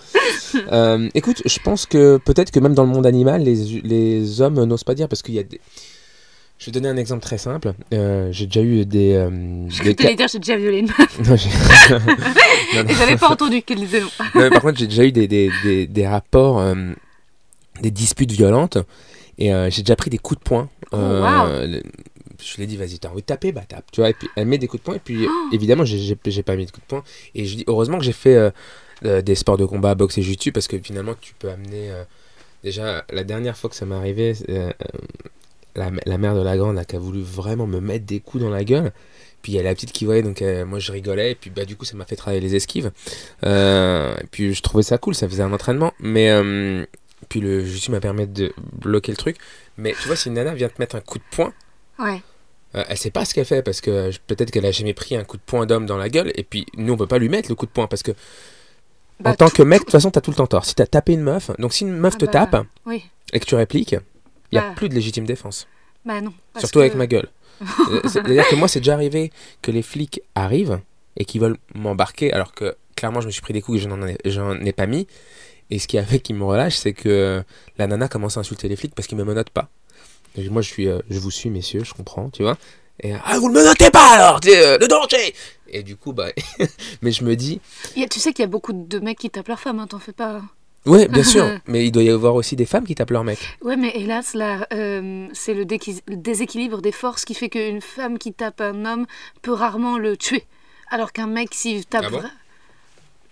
Euh, 0.72 1.10
écoute, 1.16 1.42
je 1.46 1.60
pense 1.60 1.86
que 1.86 2.18
peut-être 2.18 2.52
que 2.52 2.60
même 2.60 2.74
dans 2.74 2.84
le 2.84 2.90
monde 2.90 3.06
animal, 3.06 3.44
les, 3.44 3.56
les 3.84 4.42
hommes 4.42 4.64
n'osent 4.64 4.84
pas 4.84 4.96
dire 4.96 5.08
parce 5.08 5.22
qu'il 5.22 5.36
y 5.36 5.40
a 5.40 5.44
des. 5.44 5.60
Je 6.60 6.68
vais 6.68 6.72
donner 6.72 6.88
un 6.88 6.98
exemple 6.98 7.22
très 7.24 7.38
simple. 7.40 7.74
Euh, 7.94 8.30
j'ai 8.32 8.46
déjà 8.46 8.62
eu 8.62 8.86
des. 8.86 9.14
euh, 9.14 9.30
Je 9.70 9.84
des 9.84 9.96
t'allais 9.96 10.16
dire 10.16 10.28
j'ai 10.32 10.40
déjà 10.40 10.56
violé 10.56 10.78
une 10.80 10.88
meuf 10.88 11.20
Non, 11.28 11.36
j'ai- 11.36 11.50
Non, 12.78 12.84
non. 12.84 12.90
et 12.90 12.94
j'avais 12.94 13.18
pas 13.18 13.30
entendu 13.30 13.62
qu'elle 13.64 13.80
disait 13.80 14.02
non. 14.02 14.50
Par 14.50 14.62
contre, 14.62 14.78
j'ai 14.80 14.88
déjà 14.88 15.04
eu 15.04 15.12
des, 15.12 15.28
des, 15.28 15.52
des, 15.64 15.88
des 15.88 16.08
rapports, 16.08 16.60
euh, 16.60 16.76
des 17.82 17.92
disputes 17.92 18.32
violentes, 18.32 18.78
et 19.38 19.50
j'ai 19.70 19.82
déjà 19.82 19.96
pris 19.96 20.10
des 20.10 20.20
coups 20.20 20.40
de 20.40 20.44
poing. 20.44 20.70
Oh, 20.92 20.98
wow. 20.98 21.66
le- 21.68 21.82
Je 22.42 22.56
lui 22.58 22.64
ai 22.64 22.68
dit, 22.68 22.78
vas-y, 22.78 23.00
t'as 23.00 23.10
envie 23.10 23.22
de 23.22 23.26
taper, 23.26 23.52
bah 23.52 23.64
tape. 23.68 23.86
Tu 23.92 24.00
vois, 24.02 24.10
et 24.12 24.14
puis 24.14 24.30
elle 24.36 24.46
met 24.46 24.58
des 24.60 24.68
coups 24.68 24.82
de 24.82 24.86
poing, 24.86 24.96
et 24.96 25.00
puis 25.04 25.26
Oh. 25.28 25.50
évidemment, 25.52 25.84
j'ai 25.86 26.16
pas 26.16 26.56
mis 26.56 26.66
de 26.66 26.72
coups 26.72 26.84
de 26.86 26.88
poing. 26.88 27.04
Et 27.36 27.46
je 27.46 27.58
dis, 27.58 27.64
heureusement 27.68 27.98
que 27.98 28.04
j'ai 28.06 28.12
fait 28.14 28.38
euh, 29.06 29.22
des 29.22 29.36
sports 29.36 29.58
de 29.58 29.66
combat, 29.66 29.96
boxe 29.96 30.18
et 30.18 30.22
jiu-jitsu, 30.22 30.52
parce 30.52 30.68
que 30.68 30.78
finalement, 30.80 31.16
tu 31.20 31.34
peux 31.38 31.50
amener. 31.50 31.92
euh, 31.92 32.04
déjà, 32.64 33.06
la 33.12 33.24
dernière 33.24 33.58
fois 33.58 33.70
que 33.70 33.76
ça 33.76 33.86
m'est 33.86 33.96
arrivé, 33.96 34.34
euh, 34.50 34.72
la, 35.76 35.92
la 36.06 36.18
mère 36.18 36.36
de 36.36 36.42
la 36.42 36.56
grande 36.58 36.78
a, 36.78 36.86
qui 36.86 36.96
a 36.96 37.00
voulu 37.00 37.22
vraiment 37.22 37.68
me 37.68 37.80
mettre 37.80 38.06
des 38.06 38.20
coups 38.20 38.44
dans 38.44 38.50
la 38.50 38.64
gueule. 38.64 38.92
Puis 39.42 39.52
il 39.52 39.56
y 39.56 39.60
a 39.60 39.64
la 39.64 39.74
petite 39.76 39.92
qui 39.92 40.06
voyait, 40.06 40.22
donc 40.24 40.42
euh, 40.42 40.64
moi 40.66 40.80
je 40.80 40.92
rigolais, 40.94 41.32
et 41.32 41.36
puis 41.36 41.50
bah, 41.50 41.66
du 41.66 41.76
coup 41.76 41.84
ça 41.84 41.98
m'a 41.98 42.06
fait 42.06 42.16
travailler 42.16 42.40
les 42.40 42.56
esquives. 42.56 42.92
Euh, 43.46 44.16
et 44.22 44.26
puis 44.32 44.54
je 44.54 44.62
trouvais 44.62 44.84
ça 44.84 44.98
cool, 44.98 45.16
ça 45.16 45.28
faisait 45.28 45.44
un 45.44 45.52
entraînement. 45.52 45.94
Mais 46.00 46.30
euh, 46.32 46.86
puis 47.28 47.42
le 47.42 47.66
jiu 47.66 47.92
m'a 47.92 48.00
permis 48.00 48.26
de 48.28 48.54
bloquer 48.80 49.12
le 49.12 49.18
truc. 49.18 49.36
Mais 49.78 49.94
tu 50.02 50.08
vois, 50.08 50.16
si 50.16 50.30
une 50.30 50.36
nana 50.36 50.54
vient 50.54 50.70
te 50.70 50.76
mettre 50.80 50.96
un 50.96 51.02
coup 51.02 51.18
de 51.18 51.24
poing, 51.32 51.54
Ouais. 52.00 52.22
elle 52.74 52.98
sait 52.98 53.12
pas 53.12 53.26
ce 53.26 53.34
qu'elle 53.34 53.46
fait, 53.46 53.62
parce 53.64 53.82
que 53.82 54.12
peut-être 54.28 54.50
qu'elle 54.50 54.66
a 54.66 54.72
jamais 54.72 54.94
pris 54.94 55.16
un 55.18 55.24
coup 55.26 55.38
de 55.38 55.42
poing 55.46 55.66
d'homme 55.66 55.86
dans 55.86 55.98
la 55.98 56.08
gueule, 56.10 56.32
et 56.36 56.44
puis 56.44 56.66
nous 56.78 56.94
on 56.94 56.98
peut 56.98 57.08
pas 57.08 57.18
lui 57.20 57.28
mettre 57.30 57.50
le 57.50 57.56
coup 57.56 57.66
de 57.66 57.72
poing, 57.72 57.88
parce 57.88 58.02
que 58.04 58.12
Bah, 59.20 59.32
en 59.32 59.36
tant 59.36 59.50
tout- 59.50 59.58
que 59.58 59.64
mec, 59.64 59.80
de 59.80 59.84
toute 59.86 59.92
façon 59.92 60.12
t'as 60.12 60.22
tout 60.22 60.32
le 60.32 60.36
temps 60.36 60.48
tort. 60.48 60.66
Si 60.66 60.76
t'as 60.76 60.86
tapé 60.86 61.14
une 61.14 61.22
meuf, 61.22 61.52
donc 61.60 61.74
si 61.74 61.84
une 61.84 61.92
meuf 61.94 62.14
Ah 62.16 62.20
te 62.20 62.26
bah, 62.26 62.32
tape 62.32 62.66
Oui. 62.86 63.04
et 63.32 63.40
que 63.40 63.46
tu 63.46 63.56
répliques, 63.56 63.94
il 64.52 64.56
y 64.56 64.58
a 64.58 64.62
Bah. 64.62 64.74
plus 64.76 64.90
de 64.90 64.96
légitime 64.96 65.26
défense. 65.26 65.68
Bah 66.06 66.20
non. 66.22 66.34
Surtout 66.58 66.80
que- 66.80 66.84
avec 66.84 66.96
ma 66.96 67.08
gueule. 67.08 67.30
Euh, 67.92 68.02
C'est-à-dire 68.10 68.48
que 68.50 68.56
moi, 68.56 68.68
c'est 68.68 68.80
déjà 68.80 68.94
arrivé 68.94 69.32
que 69.62 69.72
les 69.72 69.84
flics 69.84 70.22
arrivent 70.36 70.80
et 71.16 71.24
qu'ils 71.26 71.40
veulent 71.40 71.58
m'embarquer, 71.76 72.34
alors 72.34 72.54
que 72.54 72.76
clairement, 72.96 73.22
je 73.22 73.28
me 73.28 73.32
suis 73.32 73.42
pris 73.42 73.54
des 73.54 73.62
coups 73.62 73.78
et 73.78 73.82
je 73.82 73.88
n'en 73.88 74.06
ai, 74.06 74.18
j'en 74.26 74.60
ai 74.60 74.74
pas 74.74 74.88
mis. 74.88 75.08
Et 75.70 75.80
ce 75.80 75.88
qui 75.88 75.98
a 75.98 76.04
fait 76.04 76.20
qu'ils 76.20 76.36
me 76.36 76.44
relâchent, 76.44 76.76
c'est 76.76 76.94
que 76.94 77.42
la 77.78 77.88
nana 77.88 78.08
commence 78.10 78.36
à 78.38 78.42
insulter 78.42 78.68
les 78.68 78.76
flics 78.76 78.94
parce 78.96 79.08
qu'ils 79.08 79.18
me 79.18 79.24
menottent 79.24 79.50
pas. 79.52 79.70
Et 80.36 80.50
moi, 80.50 80.62
je 80.62 80.68
suis, 80.70 80.88
euh, 80.90 81.00
je 81.10 81.20
vous 81.20 81.32
suis, 81.32 81.50
messieurs, 81.50 81.84
je 81.84 81.94
comprends, 81.94 82.30
tu 82.30 82.42
vois. 82.44 82.58
Et 83.00 83.14
ah, 83.14 83.40
vous 83.40 83.48
le 83.48 83.54
menotez 83.54 83.90
pas 83.92 84.14
alors, 84.16 84.40
euh, 84.46 84.78
le 84.80 84.88
danger. 84.88 85.34
Et 85.74 85.82
du 85.84 85.96
coup, 85.96 86.14
bah, 86.14 86.30
mais 87.02 87.12
je 87.12 87.24
me 87.24 87.36
dis, 87.36 87.60
a- 87.98 88.08
tu 88.08 88.20
sais 88.20 88.32
qu'il 88.32 88.44
y 88.44 88.46
a 88.46 88.48
beaucoup 88.48 88.74
de 88.74 89.00
mecs 89.00 89.18
qui 89.18 89.30
tapent 89.30 89.48
leur 89.48 89.60
femme, 89.60 89.80
hein, 89.80 89.88
t'en 89.88 90.00
fais 90.00 90.14
pas. 90.14 90.42
ouais, 90.86 91.08
bien 91.08 91.24
sûr, 91.34 91.50
mais 91.68 91.86
il 91.86 91.92
doit 91.92 92.04
y 92.04 92.10
avoir 92.12 92.36
aussi 92.36 92.56
des 92.56 92.66
femmes 92.68 92.86
qui 92.86 92.94
tapent 92.94 93.10
leur 93.12 93.24
mec. 93.24 93.40
Ouais, 93.64 93.76
mais 93.76 93.92
hélas, 93.96 94.36
là, 94.36 94.68
euh, 94.72 95.28
c'est 95.34 95.56
le, 95.56 95.66
déséquilibre 95.66 96.82
des 96.82 96.92
forces 96.92 97.26
qui 97.26 97.34
fait 97.34 97.50
qu'une 97.50 97.82
femme 97.82 98.20
qui 98.20 98.34
tape 98.34 98.62
un 98.62 98.86
homme 98.86 99.08
peut 99.42 99.54
rarement 99.54 99.98
le 99.98 100.16
tuer. 100.16 100.44
Alors 100.92 101.12
qu'un 101.12 101.28
mec, 101.28 101.50
s'il 101.54 101.86
tape. 101.88 102.06
Ah 102.06 102.10
bon 102.12 102.24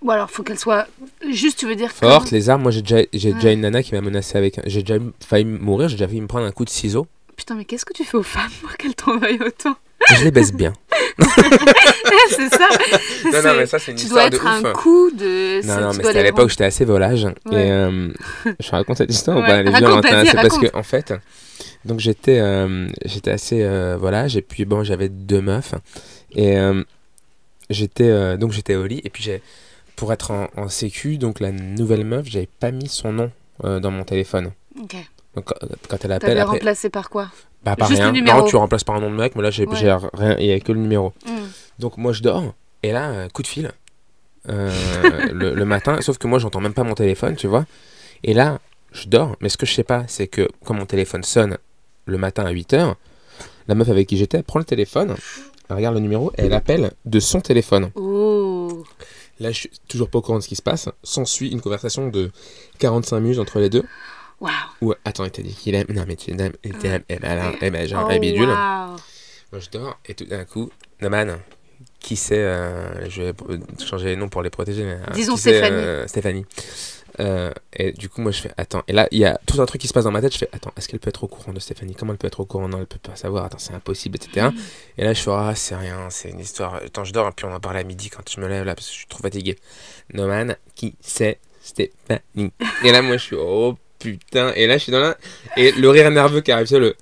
Ou 0.01 0.09
alors, 0.09 0.31
faut 0.31 0.41
qu'elle 0.41 0.57
soit. 0.57 0.87
Juste, 1.29 1.59
tu 1.59 1.67
veux 1.67 1.75
dire. 1.75 1.91
Forte, 1.91 2.31
les 2.31 2.49
armes. 2.49 2.63
Moi, 2.63 2.71
j'ai 2.71 2.81
déjà, 2.81 3.03
j'ai 3.13 3.33
déjà 3.33 3.51
une 3.51 3.61
nana 3.61 3.83
qui 3.83 3.93
m'a 3.93 4.01
menacé 4.01 4.35
avec. 4.35 4.59
J'ai 4.65 4.81
déjà 4.81 4.97
failli 5.23 5.45
mourir. 5.45 5.89
J'ai 5.89 5.95
déjà 5.95 6.07
failli 6.07 6.21
me 6.21 6.27
prendre 6.27 6.47
un 6.47 6.51
coup 6.51 6.65
de 6.65 6.71
ciseau. 6.71 7.05
Putain, 7.35 7.53
mais 7.53 7.65
qu'est-ce 7.65 7.85
que 7.85 7.93
tu 7.93 8.03
fais 8.03 8.17
aux 8.17 8.23
femmes 8.23 8.49
pour 8.61 8.75
qu'elles 8.77 8.95
t'en 8.95 9.17
veuillent 9.19 9.43
autant? 9.45 9.75
Je 10.17 10.23
les 10.23 10.31
baisse 10.31 10.53
bien. 10.53 10.73
C'est 12.29 12.49
ça 12.49 12.67
Non, 13.25 13.41
non, 13.43 13.53
mais 13.57 13.65
ça, 13.65 13.79
c'est 13.79 13.91
une 13.91 13.97
Tu 13.97 14.07
dois 14.07 14.25
histoire 14.25 14.29
de 14.29 14.35
être 14.35 14.47
un 14.47 14.71
ouf. 14.71 14.73
coup 14.73 15.11
de. 15.11 15.65
Non, 15.65 15.75
non, 15.75 15.93
mais 15.93 16.03
dois 16.03 16.11
c'était 16.11 16.19
à 16.19 16.23
l'époque 16.23 16.45
où 16.45 16.49
j'étais 16.49 16.65
assez 16.65 16.85
volage. 16.85 17.25
Ouais. 17.45 17.67
Et 17.67 17.71
euh, 17.71 18.09
je 18.59 18.71
raconte 18.71 18.97
cette 18.97 19.11
histoire 19.11 19.37
ou 19.37 19.41
Ouais, 19.41 19.47
pas 19.47 19.53
Elle 19.57 19.67
est 19.67 19.71
raconte, 19.71 19.87
violente, 19.87 20.05
hein, 20.11 20.23
C'est 20.25 20.35
parce 20.35 20.57
que, 20.57 20.75
en 20.75 20.83
fait, 20.83 21.13
donc 21.85 21.99
j'étais 21.99 22.39
euh, 22.39 22.87
j'étais 23.05 23.31
assez 23.31 23.61
euh, 23.63 23.97
volage. 23.99 24.35
Et 24.37 24.41
puis, 24.41 24.65
bon, 24.65 24.83
j'avais 24.83 25.09
deux 25.09 25.41
meufs. 25.41 25.73
Et 26.35 26.57
euh, 26.57 26.83
j'étais 27.69 28.09
euh, 28.09 28.37
donc 28.37 28.51
j'étais 28.51 28.75
au 28.75 28.85
lit. 28.85 29.01
Et 29.03 29.09
puis, 29.09 29.23
j'ai 29.23 29.41
pour 29.95 30.11
être 30.13 30.31
en, 30.31 30.47
en 30.57 30.67
sécu, 30.69 31.17
donc 31.17 31.39
la 31.39 31.51
nouvelle 31.51 32.05
meuf, 32.05 32.25
j'avais 32.27 32.49
pas 32.59 32.71
mis 32.71 32.87
son 32.87 33.13
nom 33.13 33.31
euh, 33.63 33.79
dans 33.79 33.91
mon 33.91 34.03
téléphone. 34.03 34.51
Ok. 34.81 34.95
Donc, 35.35 35.45
quand 35.87 35.97
elle 36.03 36.11
appelle, 36.11 36.29
T'avais 36.29 36.39
après, 36.41 36.57
remplacé 36.57 36.89
par 36.89 37.09
quoi? 37.09 37.29
Bah, 37.63 37.75
pas 37.75 37.85
juste 37.87 37.99
le 37.99 38.05
rien. 38.05 38.13
numéro. 38.13 38.39
Non, 38.39 38.45
tu 38.45 38.55
remplaces 38.55 38.83
par 38.83 38.95
un 38.95 39.01
nom 39.01 39.09
de 39.11 39.15
mec, 39.15 39.35
mais 39.35 39.43
là, 39.43 39.51
j'ai 39.51 39.65
Ouais. 39.67 39.75
rien. 40.13 40.35
Il 40.39 40.45
y 40.45 40.51
a 40.51 40.59
que 40.59 40.71
le 40.71 40.79
numéro. 40.79 41.13
Hmm. 41.25 41.47
Donc 41.79 41.97
moi 41.97 42.11
je 42.13 42.21
dors, 42.21 42.53
et 42.83 42.91
là, 42.91 43.09
euh, 43.11 43.29
coup 43.29 43.41
de 43.41 43.47
fil, 43.47 43.71
euh, 44.49 44.71
le, 45.33 45.53
le 45.55 45.65
matin, 45.65 45.99
sauf 46.01 46.17
que 46.17 46.27
moi 46.27 46.39
j'entends 46.39 46.59
même 46.61 46.73
pas 46.73 46.83
mon 46.83 46.93
téléphone, 46.95 47.35
tu 47.35 47.47
vois. 47.47 47.65
Et 48.23 48.33
là, 48.33 48.59
je 48.91 49.07
dors, 49.07 49.35
mais 49.41 49.49
ce 49.49 49.57
que 49.57 49.65
je 49.65 49.73
sais 49.73 49.83
pas, 49.83 50.03
c'est 50.07 50.27
que 50.27 50.47
quand 50.65 50.73
mon 50.73 50.85
téléphone 50.85 51.23
sonne 51.23 51.57
le 52.05 52.17
matin 52.17 52.45
à 52.45 52.51
8h, 52.51 52.95
la 53.67 53.75
meuf 53.75 53.89
avec 53.89 54.07
qui 54.07 54.17
j'étais 54.17 54.43
prend 54.43 54.59
le 54.59 54.65
téléphone, 54.65 55.15
elle 55.69 55.75
regarde 55.75 55.95
le 55.95 56.01
numéro, 56.01 56.31
et 56.37 56.43
elle 56.43 56.53
appelle 56.53 56.91
de 57.05 57.19
son 57.19 57.41
téléphone. 57.41 57.91
Oh 57.95 58.83
Là, 59.39 59.51
je 59.51 59.59
suis 59.61 59.71
toujours 59.87 60.07
pas 60.09 60.19
au 60.19 60.21
courant 60.21 60.37
de 60.37 60.43
ce 60.43 60.47
qui 60.47 60.55
se 60.55 60.61
passe. 60.61 60.87
S'ensuit 61.03 61.49
une 61.49 61.61
conversation 61.61 62.09
de 62.09 62.29
45 62.77 63.19
minutes 63.21 63.39
entre 63.39 63.57
les 63.59 63.69
deux. 63.71 63.83
Waouh 64.41 64.51
Où, 64.81 64.93
attends, 65.05 65.23
il 65.25 65.31
t'a 65.31 65.41
dit 65.41 65.53
qu'il 65.53 65.75
aime. 65.75 65.87
Non, 65.89 66.03
mais 66.07 66.15
tu 66.17 66.31
aimes. 66.31 66.51
Il 66.63 66.73
t'aime. 66.77 67.03
Eh 67.09 67.17
ben, 67.17 67.53
eh 67.61 67.69
ben, 67.69 67.87
j'ai 67.87 67.95
un 67.95 68.01
Oh, 68.01 68.05
vrai 68.05 68.19
bidule. 68.19 68.49
waouh. 68.49 68.95
Moi 69.51 69.59
je 69.59 69.69
dors 69.69 69.99
et 70.05 70.13
tout 70.15 70.25
d'un 70.25 70.45
coup, 70.45 70.69
Naman, 71.01 71.37
qui 71.99 72.15
c'est, 72.15 72.37
euh, 72.39 73.09
je 73.09 73.21
vais 73.23 73.33
changer 73.85 74.05
les 74.07 74.15
noms 74.15 74.29
pour 74.29 74.41
les 74.41 74.49
protéger, 74.49 74.83
mais, 74.83 74.93
euh, 74.93 75.13
Disons 75.13 75.35
Stéphanie. 75.37 75.75
euh, 75.75 76.07
Stéphanie. 76.07 76.45
Euh, 77.19 77.51
et 77.73 77.91
du 77.91 78.07
coup, 78.07 78.21
moi 78.21 78.31
je 78.31 78.39
fais 78.41 78.51
attends. 78.55 78.83
Et 78.87 78.93
là, 78.93 79.07
il 79.11 79.19
y 79.19 79.25
a 79.25 79.37
tout 79.45 79.61
un 79.61 79.65
truc 79.65 79.81
qui 79.81 79.89
se 79.89 79.93
passe 79.93 80.05
dans 80.05 80.11
ma 80.11 80.21
tête. 80.21 80.31
Je 80.33 80.37
fais 80.37 80.49
attends, 80.53 80.71
est-ce 80.77 80.87
qu'elle 80.87 81.01
peut 81.01 81.09
être 81.09 81.23
au 81.25 81.27
courant 81.27 81.51
de 81.51 81.59
Stéphanie? 81.59 81.93
Comment 81.93 82.13
elle 82.13 82.17
peut 82.17 82.27
être 82.27 82.39
au 82.39 82.45
courant? 82.45 82.69
Non, 82.69 82.79
elle 82.79 82.87
peut 82.87 82.97
pas 82.99 83.17
savoir. 83.17 83.43
Attends, 83.43 83.57
c'est 83.59 83.73
impossible, 83.73 84.15
etc. 84.15 84.47
Et 84.97 85.03
là, 85.03 85.11
je 85.13 85.21
fais 85.21 85.31
ah, 85.31 85.51
c'est 85.53 85.75
rien, 85.75 86.09
c'est 86.09 86.29
une 86.29 86.39
histoire. 86.39 86.75
Attends, 86.75 87.03
je 87.03 87.11
dors 87.11 87.27
et 87.27 87.31
puis 87.35 87.45
on 87.45 87.53
en 87.53 87.59
parle 87.59 87.75
à 87.77 87.83
midi 87.83 88.09
quand 88.09 88.23
je 88.33 88.39
me 88.39 88.47
lève 88.47 88.63
là 88.65 88.73
parce 88.73 88.87
que 88.87 88.93
je 88.93 88.97
suis 88.99 89.07
trop 89.07 89.21
fatigué. 89.21 89.57
Noman, 90.13 90.55
qui 90.75 90.95
c'est 91.01 91.39
Stéphanie? 91.61 92.53
Et 92.85 92.91
là, 92.93 93.01
moi 93.01 93.17
je 93.17 93.23
suis 93.23 93.35
oh 93.37 93.75
putain. 94.01 94.53
Et 94.55 94.67
là, 94.67 94.77
je 94.77 94.83
suis 94.83 94.91
dans 94.91 94.99
la. 94.99 95.17
Et 95.57 95.71
le 95.71 95.89
rire 95.89 96.09
nerveux 96.11 96.41
qui 96.41 96.51
arrive, 96.51 96.67
c'est 96.67 96.79
le. 96.79 96.95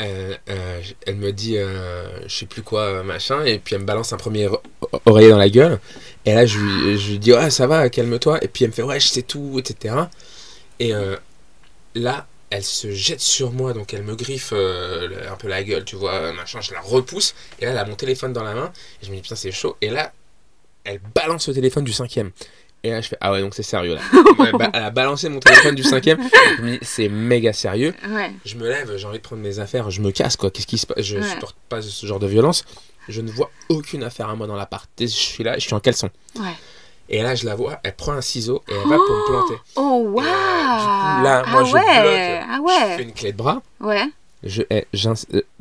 Euh, 0.00 0.34
euh, 0.48 0.80
elle 1.06 1.16
me 1.16 1.32
dit 1.32 1.58
euh, 1.58 2.06
je 2.28 2.32
sais 2.32 2.46
plus 2.46 2.62
quoi 2.62 2.82
euh, 2.82 3.02
machin 3.02 3.44
et 3.44 3.58
puis 3.58 3.74
elle 3.74 3.80
me 3.80 3.84
balance 3.84 4.12
un 4.12 4.16
premier 4.16 4.48
oreiller 5.06 5.30
dans 5.30 5.38
la 5.38 5.48
gueule 5.48 5.80
et 6.24 6.34
là 6.34 6.46
je 6.46 6.56
lui, 6.60 6.96
je 6.96 7.10
lui 7.10 7.18
dis 7.18 7.32
ah 7.32 7.50
ça 7.50 7.66
va 7.66 7.88
calme-toi 7.88 8.38
et 8.40 8.46
puis 8.46 8.62
elle 8.62 8.70
me 8.70 8.74
fait 8.74 8.84
ouais 8.84 9.00
je 9.00 9.08
sais 9.08 9.22
tout 9.22 9.58
etc 9.58 9.96
et 10.78 10.92
là, 11.96 12.28
elle 12.50 12.62
se 12.62 12.92
jette 12.92 13.18
sur 13.18 13.50
moi, 13.50 13.72
donc 13.72 13.92
elle 13.92 14.04
me 14.04 14.14
griffe 14.14 14.52
un 14.52 15.36
peu 15.36 15.48
la 15.48 15.64
gueule, 15.64 15.84
tu 15.84 15.96
vois, 15.96 16.32
machin, 16.32 16.60
je 16.60 16.72
la 16.72 16.80
repousse, 16.80 17.34
et 17.58 17.64
là, 17.64 17.72
elle 17.72 17.78
a 17.78 17.84
mon 17.84 17.96
téléphone 17.96 18.32
dans 18.32 18.44
la 18.44 18.54
main, 18.54 18.72
et 19.02 19.06
je 19.06 19.10
me 19.10 19.16
dis, 19.16 19.22
putain, 19.22 19.34
c'est 19.34 19.50
chaud, 19.50 19.76
et 19.80 19.90
là, 19.90 20.12
elle 20.84 21.00
balance 21.12 21.48
le 21.48 21.54
téléphone 21.54 21.82
du 21.82 21.92
cinquième. 21.92 22.30
Et 22.84 22.90
là, 22.90 23.00
je 23.00 23.08
fais, 23.08 23.16
ah 23.20 23.32
ouais, 23.32 23.40
donc 23.40 23.54
c'est 23.54 23.62
sérieux, 23.64 23.94
là. 23.96 24.00
elle, 24.72 24.82
a 24.84 24.90
balancé 24.90 25.28
mon 25.28 25.40
téléphone 25.40 25.74
du 25.74 25.82
cinquième, 25.82 26.18
dis, 26.62 26.78
c'est 26.82 27.08
méga 27.08 27.52
sérieux. 27.52 27.92
Ouais. 28.08 28.30
Je 28.44 28.54
me 28.56 28.68
lève, 28.68 28.96
j'ai 28.96 29.06
envie 29.06 29.18
de 29.18 29.22
prendre 29.22 29.42
mes 29.42 29.58
affaires, 29.58 29.90
je 29.90 30.00
me 30.00 30.10
casse, 30.12 30.36
quoi, 30.36 30.50
qu'est-ce 30.50 30.66
qui 30.66 30.78
se 30.78 30.86
passe? 30.86 31.00
Je 31.04 31.16
Ouais. 31.18 31.22
supporte 31.28 31.56
pas 31.68 31.82
ce 31.82 32.06
genre 32.06 32.20
de 32.20 32.26
violence. 32.28 32.64
Je 33.08 33.20
ne 33.20 33.30
vois 33.30 33.50
aucune 33.68 34.04
affaire 34.04 34.28
à 34.28 34.36
moi 34.36 34.46
dans 34.46 34.54
l'appart. 34.54 34.88
Je 35.00 35.06
suis 35.06 35.42
là, 35.42 35.54
je 35.54 35.60
suis 35.60 35.74
en 35.74 35.80
caleçon. 35.80 36.10
Ouais. 36.36 36.54
Et 37.08 37.22
là, 37.22 37.34
je 37.34 37.46
la 37.46 37.54
vois, 37.54 37.80
elle 37.82 37.96
prend 37.96 38.12
un 38.12 38.20
ciseau 38.20 38.62
et 38.68 38.72
elle 38.72 38.88
va 38.88 38.96
pour 38.96 39.16
me 39.16 39.26
planter. 39.26 39.62
Oh, 39.76 40.04
waouh 40.12 40.24
Et, 40.24 40.28
euh, 40.28 41.16
coup, 41.16 41.24
là, 41.24 41.44
moi, 41.48 41.62
ah 41.62 41.64
je 41.64 41.72
ouais. 41.72 41.80
bloque. 41.80 42.48
Ah 42.50 42.88
Je 42.92 42.96
fais 42.96 43.02
une 43.02 43.12
clé 43.14 43.32
de 43.32 43.36
bras. 43.38 43.62
Ouais. 43.80 44.04
Je, 44.44 44.62
eh, 44.70 44.86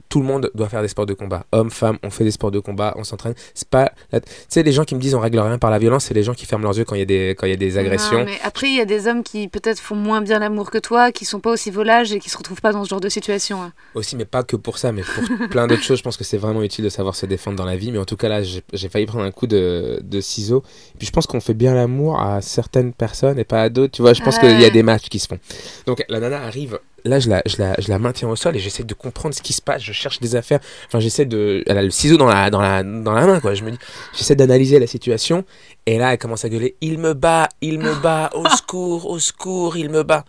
tout 0.10 0.20
le 0.20 0.26
monde 0.26 0.49
doit 0.55 0.70
faire 0.70 0.82
des 0.82 0.88
sports 0.88 1.05
de 1.05 1.14
combat. 1.14 1.45
Hommes, 1.51 1.70
femmes, 1.72 1.97
on 2.03 2.10
fait 2.10 2.24
des 2.24 2.32
sports 2.32 2.51
de 2.51 2.60
combat, 2.60 2.93
on 2.97 3.03
s'entraîne. 3.03 3.34
C'est 3.53 3.68
pas. 3.70 3.91
la- 4.12 4.20
Tu 4.22 4.28
sais, 4.49 4.64
les 4.64 4.72
gens 4.72 4.84
qui 4.84 4.95
me 4.95 4.99
disent 4.99 5.16
on 5.16 5.20
règle 5.20 5.39
rien 5.39 5.58
par 5.58 5.70
la 5.72 5.80
violence, 5.80 6.05
c'est 6.05 6.14
les 6.14 6.24
gens 6.24 6.34
qui 6.34 6.45
ferment 6.45 6.64
leurs 6.64 6.78
yeux 6.78 6.86
quand 6.86 6.95
il 6.95 6.99
y 6.99 7.01
a 7.01 7.05
des, 7.05 7.36
quand 7.38 7.45
il 7.47 7.49
y 7.49 7.53
a 7.53 7.58
des 7.58 7.78
agressions. 7.78 8.20
Non, 8.20 8.26
mais 8.26 8.38
après, 8.43 8.68
il 8.70 8.76
y 8.76 8.82
a 8.82 8.86
des 8.86 9.08
hommes 9.08 9.24
qui 9.24 9.47
peut-être 9.47 9.80
font 9.80 9.95
moins 9.95 10.22
bien 10.22 10.39
l'amour 10.39 10.72
que 10.72 10.78
toi, 10.78 11.12
qui 11.12 11.26
sont 11.26 11.39
pas 11.39 11.51
aussi 11.51 11.72
volages 11.72 12.12
et 12.14 12.20
qui 12.20 12.30
se 12.30 12.38
retrouvent 12.38 12.62
pas 12.62 12.72
dans 12.72 12.84
ce 12.84 12.89
genre 12.89 13.01
de 13.01 13.10
situation. 13.10 13.62
hein. 13.62 13.74
Aussi, 13.95 14.16
mais 14.16 14.26
pas 14.26 14.43
que 14.43 14.55
pour 14.55 14.78
ça, 14.78 14.91
mais 14.91 15.01
pour 15.03 15.47
plein 15.49 15.68
d'autres 15.68 15.84
choses. 15.84 15.97
Je 15.99 16.03
pense 16.03 16.18
que 16.18 16.24
c'est 16.24 16.38
vraiment 16.38 16.64
utile 16.64 16.84
de 16.86 16.89
savoir 16.89 17.16
se 17.16 17.26
défendre 17.26 17.58
dans 17.58 17.66
la 17.66 17.76
vie. 17.76 17.91
Mais 17.91 17.97
en 17.99 18.05
tout 18.05 18.18
cas, 18.18 18.30
là, 18.30 18.41
j'ai 18.43 18.89
failli 18.89 19.05
prendre 19.05 19.26
un 19.26 19.32
coup 19.32 19.47
de, 19.47 19.99
de 20.03 20.22
ciseaux. 20.22 20.64
Et 20.95 20.97
puis, 20.99 21.08
je 21.08 21.12
pense 21.12 21.28
qu'on 21.28 21.41
fait 21.41 21.53
bien 21.53 21.74
l'amour 21.74 22.20
à 22.22 22.41
certaines 22.41 22.93
personnes 22.93 23.39
et 23.39 23.43
pas 23.43 23.62
à 23.64 23.70
d'autres. 23.70 23.91
Tu 23.93 24.01
vois, 24.01 24.14
je 24.14 24.22
pense 24.24 24.36
Ouais. 24.38 24.49
qu'il 24.49 24.62
y 24.62 24.66
a 24.66 24.70
des 24.70 24.84
matchs 24.84 25.10
qui 25.10 25.20
se 25.20 25.28
font. 25.28 25.39
Donc, 25.86 26.03
la 26.10 26.20
nana 26.20 26.41
arrive. 26.43 26.80
Là, 27.05 27.19
je 27.19 27.29
la, 27.29 27.41
je, 27.45 27.55
la, 27.59 27.75
je 27.79 27.87
la 27.89 27.99
maintiens 27.99 28.27
au 28.27 28.35
sol 28.35 28.55
et 28.55 28.59
j'essaie 28.59 28.83
de 28.83 28.93
comprendre 28.93 29.33
ce 29.33 29.41
qui 29.41 29.53
se 29.53 29.61
passe. 29.61 29.81
Je 29.81 29.93
cherche 29.93 30.19
des 30.19 30.35
affaires. 30.35 30.59
Enfin, 30.87 30.99
j'essaie 30.99 31.25
de. 31.25 31.63
Elle 31.67 31.77
a 31.77 31.83
le 31.83 31.89
ciseau 31.91 32.17
dans 32.17 32.25
la, 32.25 32.49
dans 32.49 32.59
la, 32.61 32.83
dans 32.83 33.13
la 33.13 33.25
main, 33.25 33.39
quoi. 33.39 33.53
Je 33.53 33.63
me 33.63 33.71
dis, 33.71 33.77
j'essaie 34.17 34.35
d'analyser 34.35 34.77
la 34.79 34.87
situation. 34.87 35.45
Et 35.85 35.97
là, 35.97 36.11
elle 36.11 36.17
commence 36.17 36.43
à 36.43 36.49
gueuler 36.49 36.75
Il 36.81 36.97
me 36.99 37.13
bat, 37.13 37.47
il 37.61 37.79
me 37.79 37.93
bat, 37.95 38.29
au 38.33 38.45
secours, 38.49 39.09
au 39.09 39.19
secours, 39.19 39.77
il 39.77 39.89
me 39.89 40.03
bat. 40.03 40.25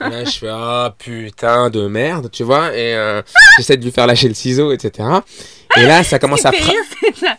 Et 0.00 0.08
là, 0.08 0.24
je 0.24 0.38
fais 0.38 0.48
Ah 0.50 0.94
putain 0.98 1.68
de 1.68 1.86
merde, 1.86 2.30
tu 2.30 2.44
vois. 2.44 2.74
Et 2.74 2.94
euh, 2.94 3.20
j'essaie 3.58 3.76
de 3.76 3.84
lui 3.84 3.90
faire 3.92 4.06
lâcher 4.06 4.28
le 4.28 4.34
ciseau, 4.34 4.72
etc. 4.72 5.06
Et 5.76 5.84
là, 5.84 6.02
ça 6.02 6.18
commence 6.20 6.40
Ce 6.42 6.48
à. 6.48 6.50
qui 6.52 6.62
fait 6.62 6.72
fra- 7.12 7.26
rire, 7.26 7.36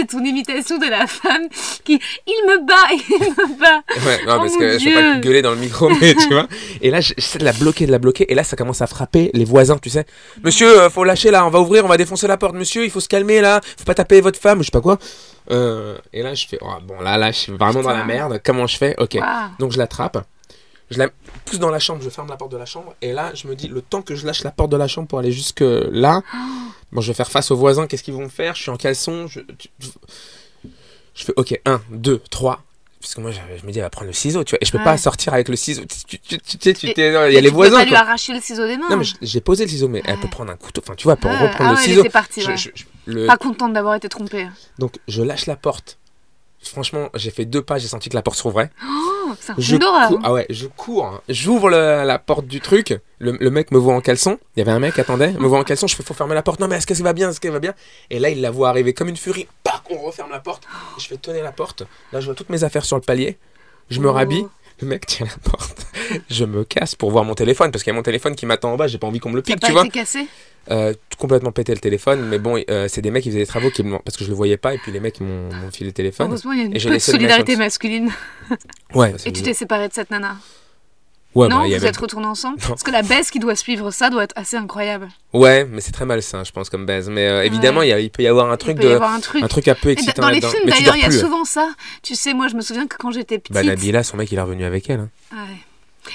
c'est 0.00 0.06
ton 0.06 0.24
imitation 0.24 0.78
de 0.78 0.86
la 0.86 1.06
femme 1.06 1.48
qui 1.84 2.00
il 2.26 2.46
me 2.48 2.64
bat, 2.66 2.74
il 2.92 3.30
me 3.30 3.58
bat. 3.58 3.82
Ouais, 4.06 4.18
non, 4.26 4.34
Oh 4.36 4.38
parce 4.40 4.52
mon 4.52 4.58
que 4.58 4.78
je 4.78 4.84
vais 4.84 4.94
pas 4.94 5.12
Dieu. 5.12 5.20
gueuler 5.20 5.42
dans 5.42 5.50
le 5.52 5.56
micro, 5.58 5.88
mais 6.00 6.14
tu 6.14 6.28
vois. 6.28 6.46
Et 6.80 6.90
là, 6.90 7.00
j'essaie 7.00 7.38
de 7.38 7.44
la 7.44 7.52
bloquer, 7.52 7.86
de 7.86 7.92
la 7.92 7.98
bloquer. 7.98 8.30
Et 8.30 8.34
là, 8.34 8.44
ça 8.44 8.56
commence 8.56 8.80
à 8.82 8.86
frapper 8.86 9.30
les 9.34 9.44
voisins, 9.44 9.78
tu 9.78 9.90
sais. 9.90 10.06
Monsieur, 10.42 10.68
euh, 10.82 10.90
faut 10.90 11.04
lâcher 11.04 11.30
là, 11.30 11.44
on 11.46 11.50
va 11.50 11.60
ouvrir, 11.60 11.84
on 11.84 11.88
va 11.88 11.96
défoncer 11.96 12.26
la 12.26 12.36
porte. 12.36 12.54
Monsieur, 12.54 12.84
il 12.84 12.90
faut 12.90 13.00
se 13.00 13.08
calmer 13.08 13.40
là, 13.40 13.60
faut 13.78 13.84
pas 13.84 13.94
taper 13.94 14.20
votre 14.20 14.38
femme, 14.40 14.58
je 14.60 14.64
sais 14.66 14.70
pas 14.70 14.80
quoi. 14.80 14.98
Euh, 15.50 15.98
et 16.12 16.22
là, 16.22 16.34
je 16.34 16.46
fais, 16.46 16.58
oh, 16.60 16.66
bon, 16.86 17.00
là, 17.00 17.16
là, 17.18 17.32
je 17.32 17.38
suis 17.38 17.52
vraiment 17.52 17.82
dans 17.82 17.90
la 17.92 18.04
merde. 18.04 18.40
Comment 18.44 18.66
je 18.66 18.76
fais? 18.76 18.94
Ok. 18.98 19.18
Donc 19.58 19.72
je 19.72 19.78
l'attrape, 19.78 20.24
je 20.90 20.98
la 20.98 21.08
pousse 21.44 21.58
dans 21.58 21.70
la 21.70 21.78
chambre, 21.78 22.02
je 22.02 22.10
ferme 22.10 22.28
la 22.28 22.36
porte 22.36 22.52
de 22.52 22.56
la 22.56 22.66
chambre, 22.66 22.94
et 23.02 23.12
là 23.12 23.32
je 23.34 23.46
me 23.48 23.54
dis, 23.54 23.68
le 23.68 23.80
temps 23.82 24.02
que 24.02 24.14
je 24.14 24.26
lâche 24.26 24.42
la 24.44 24.50
porte 24.50 24.70
de 24.70 24.76
la 24.76 24.88
chambre 24.88 25.08
pour 25.08 25.18
aller 25.18 25.32
jusque 25.32 25.60
là, 25.62 26.22
bon 26.92 27.00
je 27.00 27.08
vais 27.08 27.14
faire 27.14 27.30
face 27.30 27.50
aux 27.50 27.56
voisins, 27.56 27.86
qu'est-ce 27.86 28.02
qu'ils 28.02 28.14
vont 28.14 28.22
me 28.24 28.28
faire? 28.28 28.54
Je 28.54 28.62
suis 28.62 28.70
en 28.70 28.76
caleçon, 28.76 29.26
je, 29.28 29.40
je, 29.80 29.88
je 31.14 31.24
fais 31.24 31.32
ok, 31.36 31.60
1, 31.64 31.80
2, 31.90 32.20
3. 32.30 32.62
Parce 33.00 33.14
que 33.14 33.22
moi 33.22 33.30
je, 33.30 33.66
me 33.66 33.72
dis, 33.72 33.78
elle 33.78 33.84
va 33.84 33.88
prendre 33.90 34.08
le 34.08 34.12
ciseau, 34.12 34.44
tu 34.44 34.50
vois, 34.50 34.58
et 34.60 34.66
je 34.66 34.72
peux 34.72 34.76
Ouais. 34.78 34.84
pas 34.84 34.98
sortir 34.98 35.32
avec 35.32 35.48
le 35.48 35.56
ciseau. 35.56 35.82
Tu, 35.86 36.04
tu, 36.04 36.18
tu, 36.18 36.38
tu, 36.38 36.58
tu, 36.58 36.74
tu 36.74 36.86
Et- 36.88 36.92
t'es- 36.92 37.08
il 37.08 37.12
y 37.14 37.16
a 37.16 37.28
les 37.28 37.36
tu 37.40 37.44
peux 37.44 37.50
voisins 37.54 37.78
pas 37.78 37.84
lui 37.86 37.94
arracher 37.94 38.34
le 38.34 38.40
ciseau 38.42 38.66
des 38.66 38.76
mains. 38.76 38.90
Non 38.90 38.98
mais 38.98 39.06
j'ai 39.22 39.40
posé 39.40 39.64
le 39.64 39.70
ciseau, 39.70 39.88
mais 39.88 40.02
elle 40.04 40.20
peut 40.20 40.28
prendre 40.28 40.52
un 40.52 40.56
couteau, 40.56 40.82
enfin 40.84 40.94
tu 40.96 41.04
vois, 41.04 41.16
pour 41.16 41.30
Ouais. 41.30 41.38
reprendre 41.48 41.70
Ah 41.70 41.72
le 41.72 41.78
ciseau. 41.78 42.04
elle 42.04 42.46
ouais. 42.46 42.56
je- 42.58 42.68
je- 42.74 42.84
le- 43.06 43.26
Pas 43.26 43.38
contente 43.38 43.72
d'avoir 43.72 43.94
été 43.94 44.10
trompée. 44.10 44.46
Donc 44.78 44.96
je 45.08 45.22
lâche 45.22 45.46
la 45.46 45.56
porte. 45.56 45.96
Franchement, 46.62 47.08
j'ai 47.14 47.30
fait 47.30 47.46
deux 47.46 47.62
pas, 47.62 47.78
j'ai 47.78 47.88
senti 47.88 48.10
que 48.10 48.14
la 48.14 48.22
porte 48.22 48.36
s'ouvrait. 48.36 48.70
Oh, 48.86 49.32
c'est 49.40 49.52
un 49.52 49.54
Je 49.58 49.76
cours, 49.76 50.20
ah 50.22 50.32
ouais, 50.32 50.46
je 50.50 50.66
cours, 50.66 51.06
hein. 51.06 51.20
j'ouvre 51.28 51.70
le- 51.70 52.04
la 52.04 52.18
porte 52.18 52.46
du 52.46 52.60
truc, 52.60 52.98
le, 53.18 53.32
le 53.40 53.50
mec 53.50 53.70
me 53.70 53.78
voit 53.78 53.94
en 53.94 54.00
caleçon, 54.02 54.38
il 54.56 54.60
y 54.60 54.62
avait 54.62 54.70
un 54.72 54.78
mec 54.78 54.98
attendait, 54.98 55.32
me 55.32 55.46
voit 55.46 55.58
en 55.58 55.64
caleçon, 55.64 55.86
je 55.86 55.96
fais 55.96 56.02
faut 56.02 56.12
fermer 56.14 56.34
la 56.34 56.42
porte, 56.42 56.60
non 56.60 56.68
mais 56.68 56.76
est-ce 56.76 56.86
qu'elle 56.86 57.00
va 57.02 57.12
bien, 57.14 57.30
est-ce 57.30 57.40
qu'elle 57.40 57.52
va 57.52 57.60
bien? 57.60 57.72
Et 58.10 58.18
là 58.18 58.28
il 58.28 58.40
la 58.42 58.50
voit 58.50 58.68
arriver 58.68 58.92
comme 58.92 59.08
une 59.08 59.16
furie, 59.16 59.48
pac, 59.64 59.80
on 59.90 59.98
referme 60.02 60.30
la 60.30 60.40
porte, 60.40 60.64
je 60.98 61.06
fais 61.06 61.16
tonner 61.16 61.40
la 61.42 61.52
porte, 61.52 61.84
là 62.12 62.20
je 62.20 62.26
vois 62.26 62.34
toutes 62.34 62.50
mes 62.50 62.62
affaires 62.62 62.84
sur 62.84 62.96
le 62.96 63.02
palier, 63.02 63.38
je 63.88 64.00
me 64.00 64.08
Oh. 64.08 64.12
rhabille, 64.12 64.46
le 64.80 64.88
mec 64.88 65.06
tient 65.06 65.26
la 65.26 65.50
porte, 65.50 65.86
je 66.30 66.44
me 66.44 66.64
casse 66.64 66.94
pour 66.94 67.10
voir 67.10 67.24
mon 67.24 67.34
téléphone, 67.34 67.70
parce 67.70 67.82
qu'il 67.84 67.90
y 67.92 67.94
a 67.94 67.96
mon 67.96 68.02
téléphone 68.02 68.34
qui 68.34 68.46
m'attend 68.46 68.72
en 68.72 68.76
bas, 68.76 68.86
j'ai 68.86 68.98
pas 68.98 69.06
envie 69.06 69.18
qu'on 69.20 69.30
me 69.30 69.36
le 69.36 69.42
pique, 69.42 69.60
pas 69.60 69.66
tu 69.66 69.72
vois. 69.72 69.86
cassé? 69.88 70.26
Euh, 70.70 70.92
complètement 71.18 71.52
pété 71.52 71.72
le 71.72 71.80
téléphone, 71.80 72.26
mais 72.28 72.38
bon, 72.38 72.62
euh, 72.68 72.86
c'est 72.88 73.00
des 73.00 73.10
mecs 73.10 73.22
qui 73.22 73.30
faisaient 73.30 73.40
des 73.40 73.46
travaux 73.46 73.70
qui 73.70 73.82
me 73.82 73.98
parce 73.98 74.16
que 74.16 74.24
je 74.24 74.30
le 74.30 74.36
voyais 74.36 74.58
pas, 74.58 74.74
et 74.74 74.78
puis 74.78 74.92
les 74.92 75.00
mecs 75.00 75.20
m'ont 75.20 75.52
m'ont 75.52 75.70
filé 75.70 75.86
le 75.88 75.94
téléphone. 75.94 76.28
Heureusement, 76.28 76.52
il 76.52 76.58
y 76.58 76.62
a 76.62 76.64
une 76.66 76.76
Et 76.76 76.80
peu 76.80 76.90
de 76.90 76.98
solidarité 76.98 77.56
masculine. 77.56 78.10
Ouais, 78.94 79.14
Et 79.24 79.32
tu 79.32 79.42
t'es 79.42 79.54
séparé 79.54 79.88
de 79.88 79.94
cette 79.94 80.10
nana? 80.10 80.36
Ouais, 81.34 81.48
Non, 81.48 81.60
bah, 81.60 81.66
vous 81.68 81.74
avait- 81.74 81.86
êtes 81.88 81.96
retournés 81.96 82.26
ensemble 82.26 82.58
Non. 82.62 82.68
Parce 82.68 82.82
que 82.82 82.90
la 82.90 83.02
baisse 83.02 83.30
qui 83.30 83.38
doit 83.38 83.56
suivre 83.56 83.90
ça 83.90 84.10
doit 84.10 84.24
être 84.24 84.32
assez 84.36 84.56
incroyable. 84.56 85.08
Ouais, 85.32 85.64
mais 85.64 85.80
c'est 85.80 85.92
très 85.92 86.04
malsain, 86.06 86.42
je 86.44 86.52
pense, 86.52 86.70
comme 86.70 86.86
base. 86.86 87.08
Mais 87.08 87.26
euh, 87.28 87.44
évidemment, 87.44 87.80
Ouais. 87.80 87.86
il 87.86 87.90
y 87.90 87.92
a- 87.92 88.00
il 88.00 88.10
peut 88.10 88.22
y 88.22 88.26
avoir 88.26 88.50
un 88.50 88.54
Il 88.54 88.58
truc 88.58 88.76
peut 88.76 88.82
y 88.84 88.86
de, 88.88 88.94
avoir 88.94 89.12
un 89.12 89.20
truc. 89.20 89.42
un 89.42 89.48
truc 89.48 89.68
un 89.68 89.74
peu 89.74 89.90
excitant 89.90 90.22
dans 90.22 90.28
les 90.30 90.40
films, 90.40 90.66
d'ailleurs, 90.66 90.96
il 90.96 91.02
y 91.02 91.06
a 91.06 91.10
souvent 91.10 91.44
ça. 91.44 91.68
Tu 92.02 92.14
sais, 92.14 92.34
moi, 92.34 92.48
je 92.48 92.56
me 92.56 92.60
souviens 92.60 92.86
que 92.86 92.96
quand 92.98 93.10
j'étais 93.10 93.38
petite. 93.38 93.54
Bah 93.54 93.62
Nabila, 93.62 94.02
son 94.02 94.16
mec, 94.16 94.30
il 94.32 94.38
est 94.38 94.42
revenu 94.42 94.64
avec 94.64 94.88
elle. 94.90 95.00
hein. 95.00 95.08
Ouais. 95.32 95.56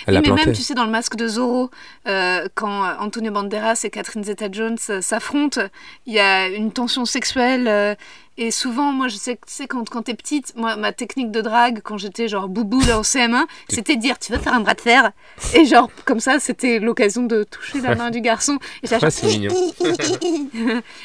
Elle 0.07 0.13
l'a 0.15 0.19
Oui, 0.19 0.27
mais 0.27 0.33
planté. 0.33 0.45
même, 0.47 0.55
tu 0.55 0.61
sais, 0.61 0.73
dans 0.73 0.85
le 0.85 0.91
masque 0.91 1.15
de 1.15 1.27
Zorro, 1.27 1.69
euh, 2.07 2.47
quand 2.55 2.83
euh, 2.85 2.93
Antonio 2.99 3.31
Banderas 3.31 3.81
et 3.83 3.89
Catherine 3.89 4.23
Zeta-Jones 4.23 4.77
euh, 4.89 5.01
s'affrontent, 5.01 5.61
il 6.05 6.13
y 6.13 6.19
a 6.19 6.47
une 6.47 6.71
tension 6.71 7.05
sexuelle. 7.05 7.67
euh, 7.67 7.95
et 8.37 8.51
souvent, 8.51 8.91
moi, 8.91 9.07
je 9.07 9.15
sais, 9.15 9.35
tu 9.35 9.41
sais, 9.53 9.65
quand, 9.65 9.87
quand 9.89 10.01
t'es 10.01 10.13
petite, 10.13 10.57
moi, 10.57 10.75
ma 10.75 10.91
technique 10.91 11.31
de 11.31 11.39
drague, 11.39 11.79
quand 11.81 11.97
j'étais 11.97 12.27
genre 12.27 12.49
boubou 12.49 12.81
là 12.81 12.99
au 12.99 13.03
CM1, 13.03 13.45
c'était 13.69 13.95
de 13.95 14.01
dire 14.01 14.19
Tu 14.19 14.33
veux 14.33 14.39
faire 14.39 14.53
un 14.53 14.59
bras 14.59 14.73
de 14.73 14.81
fer? 14.81 15.11
Et 15.53 15.63
genre, 15.63 15.89
comme 16.03 16.19
ça, 16.19 16.39
c'était 16.39 16.79
l'occasion 16.79 17.23
de 17.23 17.43
toucher 17.43 17.79
la 17.79 17.95
main 17.95 18.11
du 18.11 18.19
garçon. 18.19 18.59
Et 18.83 18.87
genre, 18.87 18.99
c'est 19.09 19.27
mignon. 19.27 19.53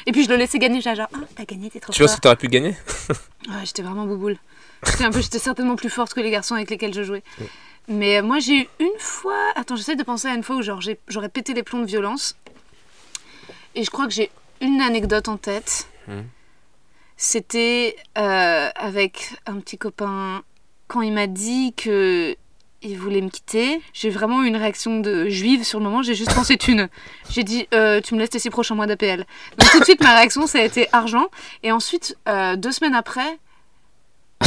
et 0.05 0.11
puis 0.11 0.23
je 0.25 0.29
le 0.29 0.35
laissais 0.35 0.59
gagner, 0.59 0.81
genre, 0.81 0.95
ah, 0.99 1.17
t'as 1.35 1.45
gagné, 1.45 1.69
t'es 1.69 1.79
trop 1.79 1.93
Tu 1.93 2.01
vois 2.01 2.09
ce 2.09 2.15
que 2.17 2.21
t'aurais 2.21 2.35
pu 2.35 2.47
gagner? 2.47 2.75
Ouais, 3.47 3.63
j'étais 3.63 3.81
vraiment 3.81 4.05
bouboule. 4.05 4.37
J'étais 5.15 5.39
certainement 5.39 5.75
plus 5.75 5.89
forte 5.89 6.13
que 6.13 6.19
les 6.19 6.31
garçons 6.31 6.55
avec 6.55 6.69
lesquels 6.69 6.93
je 6.93 7.03
jouais. 7.03 7.23
Mais 7.91 8.21
moi, 8.21 8.39
j'ai 8.39 8.61
eu 8.61 8.67
une 8.79 8.99
fois. 8.99 9.51
Attends, 9.55 9.75
j'essaie 9.75 9.97
de 9.97 10.03
penser 10.03 10.29
à 10.29 10.33
une 10.33 10.43
fois 10.43 10.55
où 10.55 10.61
genre 10.61 10.79
j'aurais 11.07 11.29
pété 11.29 11.53
les 11.53 11.61
plombs 11.61 11.81
de 11.81 11.85
violence. 11.85 12.37
Et 13.75 13.83
je 13.83 13.89
crois 13.89 14.07
que 14.07 14.13
j'ai 14.13 14.31
une 14.61 14.81
anecdote 14.81 15.27
en 15.27 15.37
tête. 15.37 15.87
Mhm. 16.07 16.23
C'était 17.17 17.97
euh, 18.17 18.69
avec 18.75 19.35
un 19.45 19.59
petit 19.59 19.77
copain 19.77 20.41
quand 20.87 21.01
il 21.01 21.13
m'a 21.13 21.27
dit 21.27 21.73
que 21.75 22.35
il 22.81 22.97
voulait 22.97 23.21
me 23.21 23.29
quitter. 23.29 23.81
J'ai 23.93 24.09
vraiment 24.09 24.41
eu 24.43 24.47
une 24.47 24.55
réaction 24.55 25.01
de 25.01 25.29
juive 25.29 25.63
sur 25.63 25.79
le 25.79 25.85
moment. 25.85 26.01
J'ai 26.01 26.15
juste 26.15 26.33
pensé 26.33 26.57
thune. 26.57 26.89
J'ai 27.29 27.43
dit 27.43 27.67
euh, 27.73 27.99
tu 28.01 28.15
me 28.15 28.19
laisses 28.19 28.31
tes 28.31 28.39
six 28.39 28.49
prochains 28.49 28.73
mois 28.73 28.87
d'APL. 28.87 29.25
Donc 29.57 29.69
tout 29.69 29.79
de 29.79 29.83
suite 29.83 30.01
ma 30.01 30.15
réaction 30.15 30.47
ça 30.47 30.59
a 30.59 30.63
été 30.63 30.87
argent. 30.93 31.27
Et 31.61 31.71
ensuite 31.71 32.17
euh, 32.27 32.55
deux 32.55 32.71
semaines 32.71 32.95
après, 32.95 33.37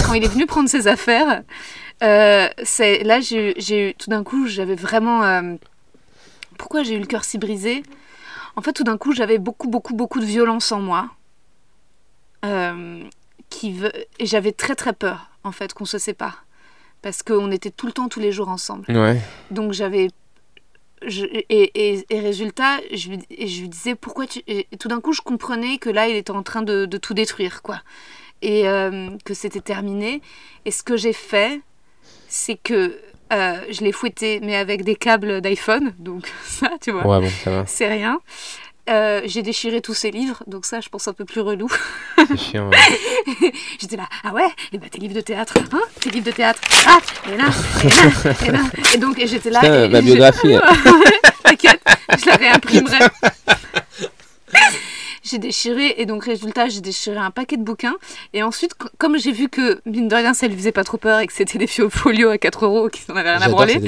quand 0.05 0.15
il 0.15 0.25
est 0.25 0.29
venu 0.29 0.47
prendre 0.47 0.69
ses 0.69 0.89
affaires, 0.89 1.43
euh, 2.03 2.49
c'est 2.63 3.03
là 3.05 3.21
j'ai 3.21 3.91
eu 3.91 3.95
tout 3.95 4.11
d'un 4.11 4.25
coup 4.25 4.47
j'avais 4.47 4.75
vraiment 4.75 5.23
euh, 5.25 5.55
pourquoi 6.59 6.83
j'ai 6.83 6.95
eu 6.95 7.01
le 7.01 7.07
cœur 7.07 7.25
si 7.25 7.39
brisé? 7.39 7.83
En 8.57 8.63
fait 8.63 8.73
tout 8.73 8.85
d'un 8.85 8.99
coup 8.99 9.13
j'avais 9.13 9.39
beaucoup 9.39 9.69
beaucoup 9.69 9.95
beaucoup 9.95 10.21
de 10.21 10.25
violence 10.27 10.73
en 10.73 10.81
moi. 10.81 11.11
Euh, 12.45 13.03
qui 13.49 13.73
veut 13.73 13.93
et 14.19 14.27
j'avais 14.27 14.53
très 14.53 14.75
très 14.75 14.93
peur 14.93 15.31
en 15.45 15.53
fait 15.53 15.73
qu'on 15.73 15.87
se 15.87 15.97
sépare 15.97 16.45
parce 17.01 17.23
qu'on 17.23 17.51
était 17.51 17.71
tout 17.71 17.87
le 17.87 17.93
temps 17.93 18.09
tous 18.09 18.21
les 18.21 18.33
jours 18.33 18.49
ensemble. 18.49 18.85
Ouais. 18.91 19.19
Donc 19.51 19.73
j'avais. 19.73 20.09
je- 21.07 21.25
et, 21.27 21.45
et, 21.49 22.05
et 22.11 22.21
résultat, 22.21 22.81
je, 22.93 23.13
et 23.31 23.47
je 23.47 23.61
lui 23.63 23.69
disais 23.69 23.95
pourquoi 23.95 24.27
tu. 24.27 24.43
Et 24.47 24.67
tout 24.79 24.89
d'un 24.89 25.01
coup, 25.01 25.13
je 25.13 25.21
comprenais 25.21 25.77
que 25.79 25.91
là, 25.91 26.09
il 26.09 26.17
était 26.17 26.31
en 26.33 26.43
train 26.43 26.63
de, 26.63 26.87
de 26.87 26.97
tout 26.99 27.13
détruire, 27.15 27.61
quoi. 27.63 27.81
Et 28.41 28.67
euh, 28.69 29.11
que 29.25 29.35
c'était 29.35 29.61
terminé. 29.61 30.23
Et 30.65 30.71
ce 30.71 30.83
que 30.83 30.97
j'ai 30.97 31.13
fait, 31.13 31.61
c'est 32.37 32.57
que 32.57 32.99
euh, 33.33 33.57
je 33.71 33.83
l'ai 33.83 33.93
fouetté, 33.93 34.41
mais 34.43 34.57
avec 34.57 34.83
des 34.83 34.97
câbles 34.97 35.41
d'iPhone. 35.41 35.95
Donc 36.01 36.27
ça, 36.45 36.69
tu 36.81 36.91
vois, 36.91 37.07
Ouais, 37.07 37.21
bon, 37.25 37.31
ça 37.45 37.51
va. 37.51 37.65
c'est 37.67 37.87
rien. 37.87 38.19
Euh, 38.91 39.23
j'ai 39.25 39.41
déchiré 39.43 39.81
tous 39.81 39.95
ses 39.95 40.11
livres, 40.11 40.43
donc 40.47 40.67
ça, 40.67 40.81
je 40.81 40.89
pense 40.91 41.09
un 41.09 41.15
peu 41.15 41.25
plus 41.25 41.41
relou. 41.41 41.69
C'est 42.29 42.37
chiant. 42.37 42.69
ouais. 42.69 43.53
J'étais 43.81 43.97
là, 43.97 44.07
ah 44.25 44.33
ouais, 44.35 44.49
et 44.75 44.79
bah 44.79 44.87
tes 44.91 44.99
livres 44.99 45.15
de 45.15 45.23
théâtre, 45.23 45.55
hein 45.73 45.81
Tes 46.01 46.11
livres 46.11 46.27
de 46.27 46.33
théâtre, 46.33 46.61
ah, 46.87 46.99
et 47.33 47.37
là, 47.37 47.45
et 47.83 47.89
là, 47.89 48.35
et 48.47 48.51
là. 48.51 48.61
Et 48.95 48.99
donc, 48.99 49.19
et 49.19 49.27
j'étais 49.27 49.49
là. 49.49 49.61
Putain, 49.61 49.85
et 49.85 49.89
ma 49.89 50.01
je- 50.01 50.05
biographie. 50.05 50.57
T'inquiète, 51.45 51.81
je 52.21 52.27
la 52.27 52.37
réimprimerai. 52.37 52.99
J'ai 55.25 55.39
déchiré 55.39 55.95
et 55.99 56.07
donc 56.07 56.25
résultat 56.25 56.69
j'ai 56.69 56.81
déchiré 56.81 57.17
un 57.17 57.31
paquet 57.31 57.57
de 57.57 57.63
bouquins. 57.63 57.97
Et 58.33 58.43
ensuite 58.43 58.75
comme 58.99 59.19
j'ai 59.19 59.33
vu 59.33 59.49
que 59.49 59.81
mine 59.87 60.07
de 60.09 60.15
rien 60.15 60.35
ça 60.35 60.47
lui 60.47 60.57
faisait 60.57 60.73
pas 60.73 60.85
trop 60.85 60.99
peur 60.99 61.21
et 61.21 61.27
que 61.27 61.33
c'était 61.33 61.59
des 61.59 61.67
fio- 61.67 61.91
folios 61.91 62.29
à 62.31 62.39
4 62.39 62.65
euros 62.67 62.89
qui 62.89 63.03
n'en 63.09 63.17
avaient 63.17 63.33
rien 63.37 63.43
à 63.43 63.49
branler. 63.49 63.81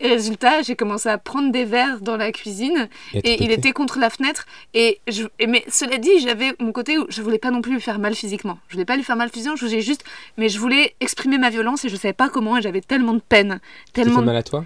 et 0.00 0.08
résultat 0.08 0.62
j'ai 0.62 0.76
commencé 0.76 1.08
à 1.08 1.18
prendre 1.18 1.50
des 1.50 1.64
verres 1.64 2.00
dans 2.00 2.16
la 2.16 2.30
cuisine 2.32 2.88
Et, 3.14 3.42
il 3.42 3.50
était 3.50 3.72
contre 3.72 3.98
la 3.98 4.10
fenêtre. 4.10 4.44
Et 4.74 5.00
je 5.08 5.24
et 5.38 5.46
mais 5.46 5.64
cela 5.68 5.98
dit 5.98 6.20
j'avais 6.20 6.52
mon 6.60 6.72
côté 6.72 6.98
où 6.98 7.06
je 7.08 7.22
voulais 7.22 7.38
pas 7.38 7.50
non 7.50 7.62
plus 7.62 7.72
lui 7.72 7.80
faire 7.80 7.98
mal 7.98 8.14
physiquement. 8.14 8.58
Je 8.68 8.74
voulais 8.74 8.84
pas 8.84 8.96
lui 8.96 9.04
faire 9.04 9.16
mal 9.16 9.30
physiquement 9.30 9.56
je 9.56 9.64
voulais 9.66 9.80
juste 9.80 10.04
mais 10.36 10.48
je 10.48 10.58
voulais 10.58 10.94
exprimer 11.00 11.38
ma 11.38 11.50
violence 11.50 11.84
et 11.84 11.88
je 11.88 11.96
savais 11.96 12.12
pas 12.12 12.28
comment 12.28 12.56
et 12.58 12.62
j'avais 12.62 12.80
tellement 12.82 13.14
de 13.14 13.22
peine. 13.26 13.60
Tellement 13.92 14.20
fait 14.20 14.24
mal 14.26 14.36
à 14.36 14.42
toi? 14.42 14.64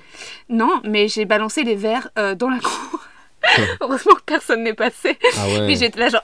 Non, 0.48 0.80
mais 0.84 1.08
j'ai 1.08 1.24
balancé 1.24 1.62
les 1.62 1.74
verres 1.76 2.08
euh, 2.18 2.34
dans 2.34 2.48
la 2.50 2.58
cour. 2.68 3.00
Heureusement 3.80 4.14
que 4.14 4.22
personne 4.26 4.62
n'est 4.62 4.74
passé. 4.74 5.18
Ah 5.38 5.46
ouais. 5.46 5.60
Mais 5.66 5.76
j'étais 5.76 6.00
là 6.00 6.08
genre... 6.08 6.22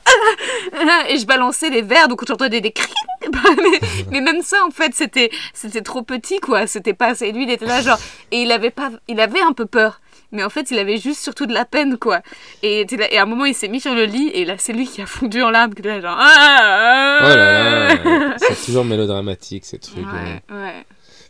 et 1.08 1.18
je 1.18 1.26
balançais 1.26 1.70
les 1.70 1.82
verres, 1.82 2.08
donc 2.08 2.24
j'entendais 2.26 2.60
des 2.60 2.72
cris. 2.72 2.92
mais, 3.56 3.80
mais 4.10 4.20
même 4.20 4.42
ça, 4.42 4.64
en 4.66 4.70
fait, 4.70 4.94
c'était 4.94 5.30
c'était 5.52 5.82
trop 5.82 6.02
petit, 6.02 6.40
quoi. 6.40 6.66
C'était 6.66 6.94
pas 6.94 7.08
assez. 7.08 7.32
Lui, 7.32 7.44
il 7.44 7.50
était 7.50 7.66
là 7.66 7.82
genre... 7.82 7.98
Et 8.30 8.42
il 8.42 8.52
avait, 8.52 8.70
pas, 8.70 8.90
il 9.08 9.20
avait 9.20 9.40
un 9.40 9.52
peu 9.52 9.66
peur. 9.66 10.00
Mais 10.30 10.44
en 10.44 10.50
fait, 10.50 10.70
il 10.70 10.78
avait 10.78 10.98
juste 10.98 11.22
surtout 11.22 11.46
de 11.46 11.54
la 11.54 11.64
peine, 11.64 11.96
quoi. 11.96 12.20
Et, 12.62 12.84
là- 12.96 13.10
et 13.10 13.16
à 13.18 13.22
un 13.22 13.26
moment, 13.26 13.46
il 13.46 13.54
s'est 13.54 13.68
mis 13.68 13.80
sur 13.80 13.94
le 13.94 14.04
lit, 14.04 14.28
et 14.34 14.44
là, 14.44 14.54
c'est 14.58 14.74
lui 14.74 14.86
qui 14.86 15.00
a 15.00 15.06
fondu 15.06 15.42
en 15.42 15.48
larmes. 15.50 15.72
qui 15.74 15.80
était 15.80 15.88
là, 15.88 16.00
genre... 16.02 16.16
Ah, 16.20 17.18
Oh 17.22 17.28
là 17.28 17.94
là, 17.94 18.34
c'est 18.36 18.64
toujours 18.66 18.84
mélodramatique 18.84 19.64
ces 19.64 19.78
trucs. 19.78 20.04
Ouais, 20.06 20.42
ouais. 20.50 20.84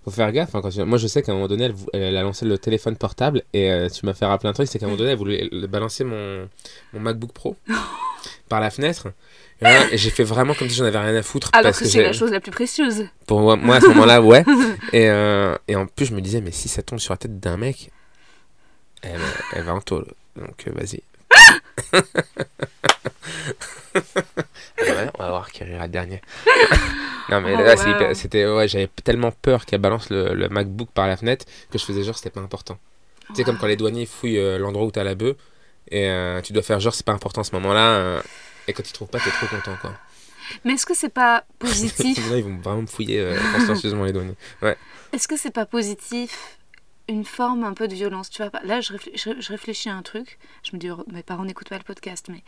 Faut 0.09 0.14
faire 0.14 0.32
gaffe. 0.32 0.54
hein, 0.54 0.61
quand 0.62 0.70
tu- 0.70 0.82
Moi, 0.84 0.96
je 0.98 1.06
sais 1.06 1.22
qu'à 1.22 1.32
un 1.32 1.34
moment 1.34 1.48
donné, 1.48 1.64
elle, 1.64 1.72
vou- 1.72 1.88
elle 1.92 2.16
a 2.16 2.22
lancé 2.22 2.46
le 2.46 2.56
téléphone 2.56 2.96
portable 2.96 3.42
et 3.52 3.70
euh, 3.70 3.88
tu 3.88 4.06
m'as 4.06 4.14
fait 4.14 4.24
rappeler 4.24 4.48
un 4.48 4.52
truc, 4.54 4.66
c'est 4.68 4.78
qu'à 4.78 4.86
un 4.86 4.88
moment 4.88 4.98
donné, 4.98 5.11
elle 5.12 5.18
voulait 5.18 5.48
balancer 5.68 6.04
mon, 6.04 6.48
mon 6.92 7.00
MacBook 7.00 7.32
Pro 7.32 7.56
par 8.48 8.61
la 8.61 8.70
fenêtre. 8.70 9.09
Et, 9.61 9.64
là, 9.64 9.90
et 9.92 9.98
j'ai 9.98 10.11
fait 10.11 10.24
vraiment 10.24 10.54
comme 10.54 10.68
si 10.68 10.76
j'en 10.76 10.84
avais 10.84 10.98
rien 10.98 11.14
à 11.16 11.22
foutre. 11.22 11.50
Alors 11.52 11.64
parce 11.64 11.78
que, 11.80 11.84
que 11.84 11.90
c'est 11.90 12.02
la 12.02 12.12
chose 12.12 12.30
la 12.30 12.40
plus 12.40 12.52
précieuse. 12.52 13.06
Pour 13.26 13.40
moi, 13.40 13.56
moi, 13.56 13.76
à 13.76 13.80
ce 13.80 13.86
moment-là, 13.88 14.22
ouais. 14.22 14.44
Et, 14.92 15.09
euh, 15.11 15.54
et 15.66 15.76
en 15.76 15.86
plus, 15.86 16.06
je 16.06 16.14
me 16.14 16.20
disais, 16.20 16.40
mais 16.40 16.52
si 16.52 16.68
ça 16.68 16.80
tombe 16.82 17.00
sur 17.00 17.12
la 17.12 17.18
tête 17.18 17.38
d'un 17.40 17.56
mec, 17.56 17.90
elle, 19.02 19.18
va- 19.18 19.24
elle 19.54 19.62
va 19.64 19.74
en 19.74 19.80
tôle. 19.80 20.06
Donc, 20.36 20.64
euh, 20.68 20.70
vas-y. 20.74 21.02
Ouais, 24.80 25.10
on 25.18 25.22
va 25.22 25.28
voir 25.30 25.50
qui 25.50 25.64
rira 25.64 25.84
le 25.86 25.92
dernier. 25.92 26.20
non, 27.30 27.40
mais 27.40 27.54
Oh, 27.56 27.60
là, 27.62 27.74
wow. 27.74 28.14
c'était. 28.14 28.46
Ouais, 28.46 28.68
j'avais 28.68 28.88
tellement 29.04 29.32
peur 29.32 29.66
qu'elle 29.66 29.80
balance 29.80 30.10
le, 30.10 30.34
le 30.34 30.48
MacBook 30.48 30.90
par 30.92 31.06
la 31.08 31.16
fenêtre 31.16 31.46
que 31.70 31.78
je 31.78 31.84
faisais 31.84 32.02
genre 32.04 32.16
c'était 32.16 32.30
pas 32.30 32.40
important. 32.40 32.78
Tu 33.28 33.34
sais, 33.36 33.44
comme 33.44 33.58
quand 33.58 33.66
les 33.66 33.76
douaniers 33.76 34.06
fouillent 34.06 34.38
euh, 34.38 34.58
l'endroit 34.58 34.86
où 34.86 34.90
t'as 34.90 35.04
la 35.04 35.14
bœuf 35.14 35.36
et 35.90 36.08
euh, 36.08 36.40
tu 36.40 36.52
dois 36.52 36.62
faire 36.62 36.80
genre 36.80 36.94
c'est 36.94 37.04
pas 37.04 37.12
important 37.12 37.42
à 37.42 37.44
ce 37.44 37.52
moment-là. 37.56 37.88
euh, 37.96 38.22
et 38.66 38.72
quand 38.72 38.88
ils 38.88 38.92
trouvent 38.92 39.08
pas, 39.08 39.18
t'es 39.20 39.30
trop 39.30 39.46
content 39.46 39.76
quoi. 39.80 39.92
Mais 40.64 40.74
est-ce 40.74 40.86
que 40.86 40.94
c'est 40.94 41.10
pas 41.12 41.44
positif 41.58 42.16
ils 42.18 42.42
vont 42.44 42.58
vraiment 42.62 42.82
me 42.82 42.86
fouiller 42.86 43.34
consciencieusement 43.54 44.04
les 44.04 44.12
douaniers. 44.12 44.36
Est-ce 45.12 45.28
que 45.28 45.36
c'est 45.36 45.50
pas 45.50 45.66
positif 45.66 46.57
une 47.09 47.24
forme 47.24 47.64
un 47.64 47.72
peu 47.74 47.88
de 47.88 47.94
violence 47.94 48.30
Tu 48.30 48.42
vois, 48.42 48.50
là, 48.64 48.80
je, 48.80 48.92
réfl- 48.92 49.11
je- 49.14 49.40
je 49.40 49.48
réfléchis 49.48 49.88
à 49.88 49.94
un 49.94 50.02
truc. 50.02 50.38
Je 50.62 50.70
me 50.74 50.78
dis, 50.80 50.90
oh, 50.90 51.04
mes 51.12 51.22
parents 51.22 51.44
n'écoutent 51.44 51.68
pas 51.68 51.78
le 51.78 51.84
podcast, 51.84 52.26
mais 52.28 52.42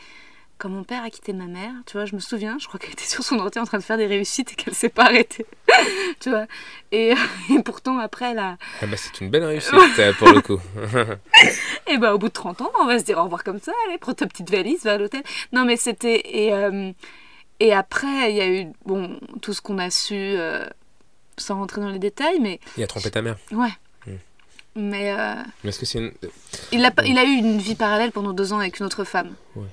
quand 0.59 0.69
mon 0.69 0.85
père 0.85 1.03
a 1.03 1.09
quitté 1.09 1.33
ma 1.33 1.47
mère, 1.47 1.73
tu 1.87 1.95
vois, 1.95 2.05
je 2.05 2.15
me 2.15 2.21
souviens, 2.21 2.59
je 2.61 2.67
crois 2.69 2.79
qu'elle 2.79 2.93
était 2.93 3.05
sur 3.07 3.25
son 3.25 3.39
ordi 3.39 3.59
en 3.59 3.65
train 3.65 3.79
de 3.79 3.83
faire 3.83 3.97
des 3.97 4.05
réussites 4.07 4.53
et 4.53 4.55
qu'elle 4.57 4.75
s'est 4.75 4.91
pas 4.91 5.05
arrêtée. 5.05 5.47
tu 6.21 6.29
vois 6.29 6.45
et, 6.93 7.15
et 7.51 7.63
pourtant, 7.65 7.99
après, 7.99 8.37
a. 8.37 8.59
Ah 8.83 8.87
bah, 8.87 8.97
c'est 8.99 9.23
une 9.23 9.31
belle 9.31 9.45
réussite 9.45 9.73
euh, 9.99 10.13
pour 10.13 10.29
le 10.29 10.43
coup. 10.43 10.61
Et 11.87 11.97
bah, 11.97 12.15
au 12.15 12.19
bout 12.19 12.29
de 12.29 12.33
30 12.35 12.61
ans, 12.61 12.71
on 12.79 12.85
va 12.87 12.99
se 12.99 13.05
dire 13.05 13.17
au 13.19 13.25
revoir 13.25 13.43
comme 13.43 13.59
ça. 13.59 13.73
Allez, 13.89 13.97
prends 13.97 14.13
ta 14.13 14.27
petite 14.27 14.51
valise, 14.51 14.85
va 14.85 14.93
à 14.93 14.99
l'hôtel. 14.99 15.23
Non, 15.53 15.65
mais 15.65 15.77
c'était. 15.77 16.21
Et, 16.27 16.53
euh, 16.53 16.93
et 17.59 17.73
après, 17.73 18.31
il 18.31 18.37
y 18.37 18.41
a 18.43 18.49
eu, 18.49 18.67
bon, 18.85 19.19
tout 19.41 19.53
ce 19.55 19.63
qu'on 19.63 19.79
a 19.79 19.89
su, 19.91 20.15
euh, 20.15 20.65
sans 21.39 21.57
rentrer 21.57 21.81
dans 21.81 21.89
les 21.89 21.99
détails, 21.99 22.39
mais 22.39 22.61
Il 22.77 22.83
a 22.83 22.87
trompé 22.87 23.11
ta 23.11 23.23
mère. 23.23 23.37
ouais. 23.53 23.71
Mais. 24.81 25.13
euh, 25.13 25.35
Mais 25.65 25.71
est-ce 25.71 25.79
que 25.79 25.87
c'est 25.87 25.99
une. 25.99 26.13
Il 26.73 26.85
a, 26.85 26.93
il 27.05 27.19
a 27.19 27.25
eu 27.25 27.29
une 27.37 27.59
vie 27.59 27.75
parallèle 27.75 28.13
pendant 28.13 28.33
deux 28.33 28.53
ans 28.53 28.59
avec 28.59 28.79
une 28.81 28.87
autre 28.87 29.05
femme. 29.05 29.35
Ouais. 29.57 29.67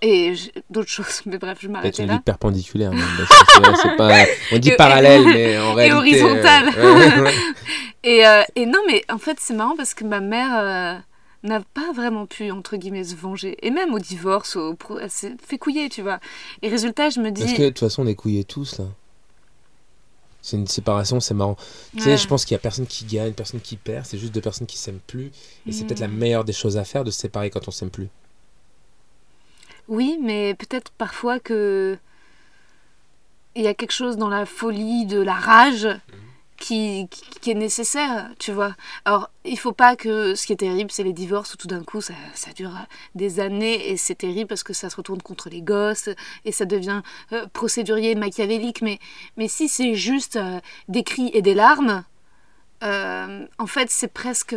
Et 0.00 0.32
d'autres 0.70 0.88
choses, 0.98 1.22
mais 1.26 1.38
bref, 1.38 1.58
je 1.60 1.66
Peut-être 1.66 1.72
m'arrêtais 1.72 2.02
une 2.02 2.08
là. 2.08 2.14
vie 2.16 2.20
perpendiculaire. 2.20 2.92
même, 2.92 3.04
parce 3.16 3.28
que 3.28 3.46
c'est- 3.52 3.82
c'est 3.88 3.96
pas... 3.96 4.24
On 4.52 4.58
dit 4.58 4.70
Et- 4.70 4.76
parallèle, 4.76 5.24
mais 5.26 5.58
en 5.58 5.74
réalité. 5.74 6.22
horizontale. 6.22 6.70
euh, 6.76 7.22
ouais. 7.24 7.34
Et, 8.04 8.24
euh, 8.24 8.42
et 8.54 8.64
non, 8.64 8.78
mais 8.86 9.04
en 9.10 9.18
fait, 9.18 9.38
c'est 9.40 9.54
marrant 9.54 9.74
parce 9.76 9.92
que 9.92 10.04
ma 10.04 10.20
mère 10.20 10.50
euh, 10.56 10.94
n'a 11.42 11.60
pas 11.74 11.92
vraiment 11.92 12.26
pu, 12.26 12.52
entre 12.52 12.76
guillemets, 12.76 13.02
se 13.02 13.16
venger. 13.16 13.56
Et 13.66 13.72
même 13.72 13.92
au 13.92 13.98
divorce, 13.98 14.54
au, 14.54 14.78
elle 15.02 15.10
s'est 15.10 15.34
fait 15.44 15.58
couiller, 15.58 15.88
tu 15.88 16.02
vois. 16.02 16.20
Et 16.62 16.68
résultat, 16.68 17.10
je 17.10 17.18
me 17.18 17.30
dis. 17.32 17.42
Parce 17.42 17.54
que 17.54 17.62
de 17.62 17.68
toute 17.68 17.80
façon, 17.80 18.04
on 18.04 18.06
est 18.06 18.14
couillés 18.14 18.44
tous 18.44 18.78
là. 18.78 18.84
C'est 20.40 20.56
une 20.56 20.66
séparation, 20.68 21.20
c'est 21.20 21.34
marrant. 21.34 21.56
Tu 21.96 22.02
sais, 22.02 22.16
je 22.16 22.26
pense 22.28 22.44
qu'il 22.44 22.54
y 22.54 22.56
a 22.56 22.60
personne 22.60 22.86
qui 22.86 23.04
gagne, 23.04 23.32
personne 23.32 23.60
qui 23.60 23.76
perd. 23.76 24.06
C'est 24.06 24.18
juste 24.18 24.32
deux 24.32 24.40
personnes 24.40 24.66
qui 24.66 24.78
s'aiment 24.78 25.00
plus. 25.06 25.30
Et 25.66 25.72
c'est 25.72 25.84
peut-être 25.84 25.98
la 26.00 26.08
Mm. 26.08 26.16
meilleure 26.16 26.44
des 26.44 26.52
choses 26.52 26.76
à 26.76 26.84
faire 26.84 27.04
de 27.04 27.10
se 27.10 27.18
séparer 27.20 27.50
quand 27.50 27.66
on 27.68 27.70
s'aime 27.72 27.90
plus. 27.90 28.08
Oui, 29.88 30.18
mais 30.22 30.54
peut-être 30.54 30.90
parfois 30.92 31.40
que. 31.40 31.98
Il 33.56 33.62
y 33.62 33.66
a 33.66 33.74
quelque 33.74 33.92
chose 33.92 34.16
dans 34.16 34.28
la 34.28 34.46
folie 34.46 35.06
de 35.06 35.20
la 35.20 35.34
rage 35.34 35.88
qui, 36.58 37.08
qui, 37.40 37.50
est 37.50 37.54
nécessaire, 37.54 38.30
tu 38.38 38.52
vois. 38.52 38.74
Alors, 39.04 39.30
il 39.44 39.58
faut 39.58 39.72
pas 39.72 39.96
que. 39.96 40.34
Ce 40.34 40.46
qui 40.46 40.52
est 40.52 40.56
terrible, 40.56 40.90
c'est 40.90 41.04
les 41.04 41.12
divorces 41.12 41.54
où 41.54 41.56
tout 41.56 41.68
d'un 41.68 41.84
coup, 41.84 42.00
ça, 42.00 42.14
ça 42.34 42.52
dure 42.52 42.72
des 43.14 43.40
années 43.40 43.90
et 43.90 43.96
c'est 43.96 44.16
terrible 44.16 44.48
parce 44.48 44.62
que 44.62 44.72
ça 44.72 44.90
se 44.90 44.96
retourne 44.96 45.22
contre 45.22 45.48
les 45.48 45.62
gosses 45.62 46.10
et 46.44 46.52
ça 46.52 46.64
devient 46.64 47.02
euh, 47.32 47.46
procédurier 47.52 48.14
machiavélique. 48.14 48.82
Mais, 48.82 48.98
mais 49.36 49.48
si 49.48 49.68
c'est 49.68 49.94
juste 49.94 50.36
euh, 50.36 50.60
des 50.88 51.04
cris 51.04 51.30
et 51.32 51.42
des 51.42 51.54
larmes, 51.54 52.04
euh, 52.82 53.46
en 53.58 53.66
fait, 53.66 53.90
c'est 53.90 54.12
presque 54.12 54.56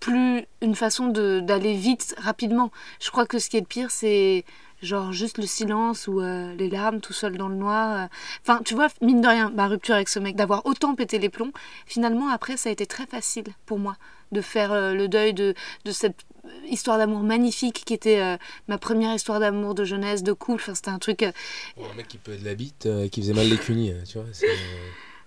plus 0.00 0.44
une 0.62 0.74
façon 0.74 1.08
d'aller 1.08 1.74
vite, 1.74 2.14
rapidement. 2.18 2.70
Je 3.00 3.10
crois 3.10 3.26
que 3.26 3.38
ce 3.38 3.48
qui 3.48 3.56
est 3.56 3.60
le 3.60 3.66
pire, 3.66 3.90
c'est 3.90 4.44
genre 4.86 5.12
juste 5.12 5.36
le 5.38 5.46
silence 5.46 6.06
ou 6.08 6.20
euh, 6.20 6.54
les 6.54 6.70
larmes 6.70 7.00
tout 7.00 7.12
seul 7.12 7.36
dans 7.36 7.48
le 7.48 7.56
noir. 7.56 8.04
euh. 8.04 8.06
Enfin, 8.42 8.60
tu 8.64 8.74
vois, 8.74 8.88
mine 9.02 9.20
de 9.20 9.28
rien, 9.28 9.50
ma 9.50 9.66
rupture 9.68 9.94
avec 9.96 10.08
ce 10.08 10.18
mec, 10.18 10.36
d'avoir 10.36 10.64
autant 10.64 10.94
pété 10.94 11.18
les 11.18 11.28
plombs, 11.28 11.52
finalement, 11.84 12.28
après, 12.30 12.56
ça 12.56 12.68
a 12.70 12.72
été 12.72 12.86
très 12.86 13.06
facile 13.06 13.44
pour 13.66 13.78
moi 13.78 13.96
de 14.32 14.40
faire 14.40 14.72
euh, 14.72 14.94
le 14.94 15.08
deuil 15.08 15.34
de, 15.34 15.54
de 15.84 15.92
cette 15.92 16.16
histoire 16.68 16.96
d'amour 16.98 17.20
magnifique 17.20 17.82
qui 17.84 17.92
était 17.94 18.20
euh, 18.20 18.36
ma 18.68 18.78
première 18.78 19.14
histoire 19.14 19.40
d'amour 19.40 19.74
de 19.74 19.84
jeunesse, 19.84 20.22
de 20.22 20.32
couple. 20.32 20.62
Enfin, 20.62 20.74
c'était 20.74 20.90
un 20.90 20.98
truc... 20.98 21.22
un 21.22 21.32
mec 21.96 22.08
qui 22.08 22.18
peut 22.18 22.36
de 22.36 22.44
la 22.44 22.54
bite, 22.54 22.88
qui 23.10 23.20
faisait 23.20 23.34
mal 23.34 23.48
les 23.48 23.58
cunis, 23.58 23.92
tu 24.08 24.18
vois. 24.18 24.26
C'est 24.32 24.46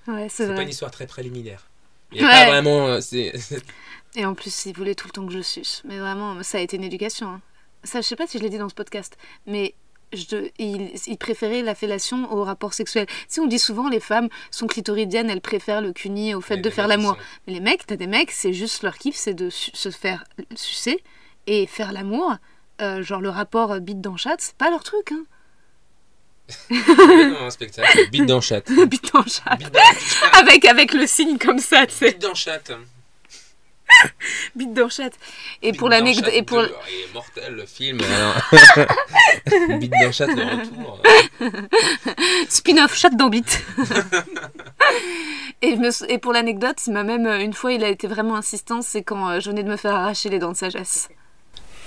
Ouais, 0.08 0.28
c'est 0.30 0.46
vrai. 0.48 0.66
histoire 0.68 0.92
très 0.92 1.06
préliminaire. 1.06 1.68
Il 2.12 2.24
Ouais. 2.24 2.32
pas 2.32 2.46
vraiment. 2.48 2.98
Et 4.16 4.26
en 4.26 4.34
plus, 4.34 4.66
il 4.66 4.74
voulait 4.76 4.96
tout 4.96 5.08
le 5.08 5.12
temps 5.12 5.26
que 5.28 5.34
je 5.34 5.42
suce. 5.42 5.84
Mais 5.86 6.00
vraiment, 6.00 6.42
ça 6.42 6.58
a 6.58 6.62
été 6.62 6.78
une 6.78 6.84
éducation. 6.84 7.28
hein. 7.30 7.42
Ça, 7.84 8.02
je 8.02 8.08
sais 8.08 8.16
pas 8.16 8.28
si 8.28 8.38
je 8.38 8.44
l'ai 8.44 8.50
dit 8.50 8.58
dans 8.58 8.70
ce 8.70 8.76
podcast, 8.76 9.18
mais 9.46 9.74
je, 10.12 10.50
il, 10.58 10.92
il 11.08 11.18
préférait 11.18 11.62
la 11.62 11.76
fellation 11.76 12.32
au 12.34 12.44
rapport 12.44 12.74
sexuel. 12.74 13.06
Si 13.28 13.40
on 13.40 13.46
dit 13.46 13.60
souvent 13.60 13.90
les 13.90 14.00
femmes 14.00 14.28
sont 14.52 14.68
clitoridiennes, 14.68 15.30
elles 15.30 15.42
préfèrent 15.42 15.82
le 15.82 15.94
cuni 15.94 16.34
au 16.34 16.42
fait 16.42 16.56
Mais 16.56 16.62
de 16.62 16.70
les 16.70 16.76
faire 16.76 16.88
l'amour. 16.88 17.18
Mais 17.48 17.54
les 17.54 17.60
mecs, 17.60 17.86
t'as 17.86 17.96
des 17.96 18.08
mecs, 18.08 18.32
c'est 18.32 18.54
juste 18.54 18.84
leur 18.84 18.98
kiff, 18.98 19.16
c'est 19.16 19.34
de 19.36 19.50
su- 19.50 19.72
se 19.74 19.90
faire 19.92 20.24
sucer 20.56 21.04
et 21.48 21.68
faire 21.68 21.92
l'amour. 21.92 22.36
Euh, 22.82 23.04
genre 23.04 23.22
le 23.22 23.30
rapport 23.30 23.72
euh, 23.74 23.80
bite 23.80 24.02
dans 24.02 24.18
chatte, 24.18 24.42
c'est 24.42 24.56
pas 24.56 24.70
leur 24.70 24.84
truc, 24.84 25.12
hein. 25.12 25.24
dans 26.70 27.46
un 27.46 27.50
spectacle. 27.50 28.10
Bite 28.12 28.26
dans 28.26 28.42
chat. 28.42 28.62
bite 28.88 29.14
dans 29.14 29.24
chat. 29.24 29.58
Avec, 30.40 30.66
avec 30.66 30.94
le 30.94 31.06
signe 31.06 31.38
comme 31.38 31.60
ça, 31.60 31.86
tu 31.86 31.94
sais. 31.96 32.12
Bite 32.14 32.22
dans 32.22 32.34
chat. 32.34 32.72
Bite 34.56 34.74
dans 34.74 34.90
chatte. 34.90 35.14
Et 35.62 35.72
Bite 35.72 35.80
pour 35.80 35.90
l'anecdote. 35.90 36.26
chat 36.26 36.36
Et 36.36 36.44
pour... 36.44 36.62
2. 36.62 36.72
Il 36.90 37.10
est 37.10 37.14
mortel 37.14 37.54
le 37.54 37.66
film. 37.66 38.00
Bite 39.80 39.94
dans 40.02 40.12
chat, 40.12 40.28
le 40.28 40.44
retour. 40.44 41.02
Spin-off, 42.50 42.96
chatte 42.98 43.16
dans 43.16 43.30
bite. 43.30 43.64
et, 45.62 45.76
me 45.76 46.18
pour 46.18 46.34
l'anecdote, 46.34 46.78
il 46.88 46.94
m'a 46.94 47.04
même, 47.04 47.26
euh, 47.26 47.40
une 47.40 47.54
fois, 47.54 47.72
il 47.74 47.84
a 47.84 47.90
été 47.90 48.08
vraiment 48.08 48.36
insistant, 48.36 48.82
c'est 48.82 49.04
quand 49.04 49.30
euh, 49.30 49.40
je 49.40 49.50
venais 49.50 49.64
de 49.64 49.70
me 49.70 49.78
faire 49.78 49.96
arracher 49.96 50.30
les 50.30 50.40
dents 50.40 50.52
de 50.52 50.58
sagesse. 50.58 51.10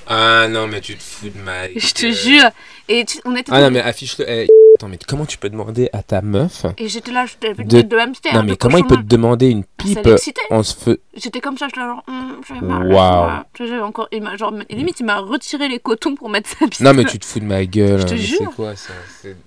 Ah 0.07 0.49
non, 0.49 0.67
mais 0.67 0.81
tu 0.81 0.97
te 0.97 1.03
fous 1.03 1.29
de 1.29 1.39
ma 1.39 1.69
Je 1.75 1.93
te 1.95 2.11
jure. 2.11 2.51
Et 2.89 3.05
tu- 3.05 3.21
on 3.25 3.37
était 3.37 3.53
Ah 3.55 3.61
non, 3.61 3.71
mais 3.71 3.81
affiche-le. 3.81 4.29
Eh, 4.29 4.49
Attends, 4.83 4.89
mais 4.91 4.99
comment 5.07 5.27
tu 5.27 5.39
peux 5.39 5.49
demander 5.49 5.89
à 5.93 6.03
ta 6.03 6.23
meuf 6.23 6.67
Et 6.77 6.89
j'étais 6.89 7.13
là, 7.13 7.25
j'étais 7.25 7.55
De- 7.55 7.83
de 7.83 7.97
hamster. 7.97 8.35
Non, 8.35 8.43
mais 8.43 8.57
comment 8.57 8.79
il 8.79 8.85
peut 8.85 8.97
te 8.97 9.03
demander 9.03 9.49
une 9.49 9.63
pipe 9.63 10.01
en 10.51 10.65
se 10.65 10.75
feu 10.75 11.01
J'étais 11.15 11.41
comme 11.41 11.57
ça, 11.57 11.69
j'étais 11.69 11.83
genre, 11.83 12.03
hum, 12.09 12.93
Waouh. 12.93 13.43
j'avais 13.57 13.79
encore, 13.79 14.09
il 14.11 14.23
m'a- 14.23 14.37
genre, 14.37 14.53
limite, 14.71 14.99
il 14.99 15.07
m'a 15.07 15.19
retiré 15.21 15.69
les 15.69 15.79
cotons 15.79 16.17
pour 16.17 16.29
mettre 16.31 16.49
sa 16.51 16.67
bite. 16.67 16.81
Non, 16.81 16.95
mais 16.95 17.05
tu 17.05 17.21
te 17.21 17.25
fous 17.25 17.39
de 17.39 17.45
ma 17.45 17.65
gueule. 17.65 18.01
Je 18.01 18.07
te 18.07 18.15
hein, 18.15 18.17
jure. 18.17 18.39
C'est 18.41 18.57
quoi 18.57 18.75
ça 18.75 18.93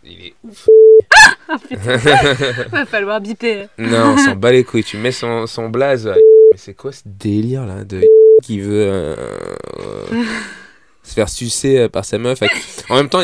Il 0.05 0.27
est 0.27 0.33
ouf. 0.47 0.67
Ah. 1.47 1.57
Va 2.71 2.85
falloir 2.85 3.19
biper. 3.21 3.67
Non, 3.77 4.13
on 4.13 4.17
s'en 4.17 4.35
bat 4.35 4.51
les 4.51 4.63
couilles. 4.63 4.83
Tu 4.85 4.97
mets 4.97 5.11
son, 5.11 5.45
son 5.47 5.69
blaze. 5.69 6.07
Mais 6.07 6.57
c'est 6.57 6.73
quoi 6.73 6.91
ce 6.91 7.01
délire 7.05 7.65
là 7.65 7.83
de 7.83 8.01
qui 8.43 8.59
veut. 8.61 8.81
euh, 8.87 9.15
euh, 9.79 10.23
se 11.03 11.13
faire 11.13 11.29
sucer 11.29 11.77
euh, 11.79 11.89
par 11.89 12.03
sa 12.05 12.17
meuf. 12.17 12.39
En 12.89 12.95
même 12.95 13.09
temps, 13.09 13.21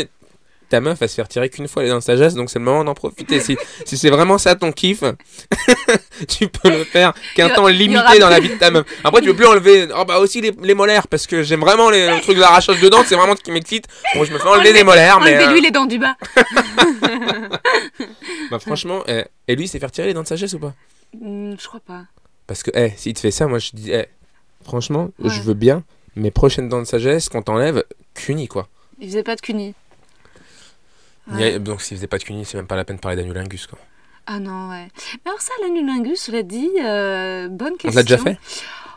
ta 0.71 0.81
meuf 0.81 0.99
va 0.99 1.07
se 1.07 1.13
faire 1.15 1.27
tirer 1.27 1.49
qu'une 1.49 1.67
fois 1.67 1.83
les 1.83 1.89
dents 1.89 1.97
de 1.99 2.03
sagesse, 2.03 2.33
donc 2.33 2.49
c'est 2.49 2.57
le 2.59 2.65
moment 2.65 2.83
d'en 2.83 2.93
profiter. 2.95 3.39
Si, 3.39 3.57
si 3.85 3.97
c'est 3.97 4.09
vraiment 4.09 4.37
ça 4.37 4.55
ton 4.55 4.71
kiff, 4.71 5.03
tu 6.27 6.47
peux 6.47 6.69
le 6.69 6.83
faire 6.83 7.13
qu'un 7.35 7.49
temps 7.49 7.67
limité 7.67 8.19
dans 8.19 8.29
la 8.29 8.39
vie 8.39 8.49
de 8.49 8.55
ta 8.55 8.71
meuf. 8.71 8.85
Après, 9.03 9.21
tu 9.21 9.27
peux 9.27 9.35
plus 9.35 9.45
enlever 9.47 9.87
oh, 9.95 10.05
bah 10.05 10.19
aussi 10.19 10.41
les, 10.41 10.51
les 10.61 10.73
molaires 10.73 11.07
parce 11.07 11.27
que 11.27 11.43
j'aime 11.43 11.61
vraiment 11.61 11.89
les, 11.89 12.07
le 12.07 12.21
truc 12.21 12.37
d'arrachage 12.37 12.79
de 12.81 12.89
dents, 12.89 13.03
c'est 13.05 13.15
vraiment 13.15 13.35
ce 13.35 13.41
qui 13.41 13.51
m'excite. 13.51 13.85
Bon, 14.15 14.23
je 14.23 14.33
me 14.33 14.39
fais 14.39 14.47
enlever 14.47 14.69
Enlevez- 14.69 14.73
des 14.73 14.83
molaires, 14.83 15.19
mais. 15.19 15.35
Enlevez-lui 15.35 15.59
euh, 15.59 15.63
les 15.63 15.71
dents 15.71 15.85
du 15.85 15.99
bas. 15.99 16.15
bah, 18.49 18.59
franchement, 18.59 19.03
euh, 19.09 19.23
et 19.47 19.55
lui, 19.55 19.65
il 19.65 19.67
sait 19.67 19.79
faire 19.79 19.91
tirer 19.91 20.07
les 20.07 20.13
dents 20.13 20.23
de 20.23 20.27
sagesse 20.27 20.53
ou 20.53 20.59
pas? 20.59 20.73
Hmm, 21.19 21.53
je 21.59 21.67
crois 21.67 21.79
pas. 21.85 22.03
Parce 22.47 22.63
que, 22.63 22.71
eh, 22.73 22.91
s'il 22.97 23.13
te 23.13 23.19
fait 23.19 23.31
ça, 23.31 23.47
moi 23.47 23.59
je 23.59 23.71
dis, 23.73 23.91
eh, 23.91 24.05
franchement, 24.63 25.09
Ouais. 25.19 25.29
je 25.29 25.41
veux 25.41 25.53
bien 25.53 25.83
mes 26.15 26.31
prochaines 26.31 26.69
dents 26.69 26.79
de 26.79 26.85
sagesse 26.87 27.29
qu'on 27.29 27.41
t'enlève, 27.41 27.83
cuni 28.13 28.47
quoi. 28.47 28.67
Il 28.99 29.07
faisait 29.07 29.23
pas 29.23 29.35
de 29.35 29.41
cuni. 29.41 29.73
Y 31.37 31.43
a- 31.43 31.59
donc 31.59 31.81
s'il 31.81 31.97
faisait 31.97 32.07
pas 32.07 32.17
de 32.17 32.23
cuni, 32.23 32.45
c'est 32.45 32.57
même 32.57 32.67
pas 32.67 32.75
la 32.75 32.83
peine 32.85 32.95
de 32.97 33.01
parler 33.01 33.17
d'anulingus 33.17 33.67
quoi. 33.67 33.77
Ah 34.27 34.39
non, 34.39 34.69
ouais. 34.69 34.87
Mais 35.25 35.29
alors 35.31 35.41
ça, 35.41 35.51
l'anulingus, 35.63 36.19
cela 36.21 36.43
dit, 36.43 36.69
euh, 36.83 37.47
bonne 37.49 37.73
On 37.73 37.77
question. 37.77 37.91
te 37.91 37.95
l'a 37.95 38.03
déjà 38.03 38.17
fait? 38.17 38.37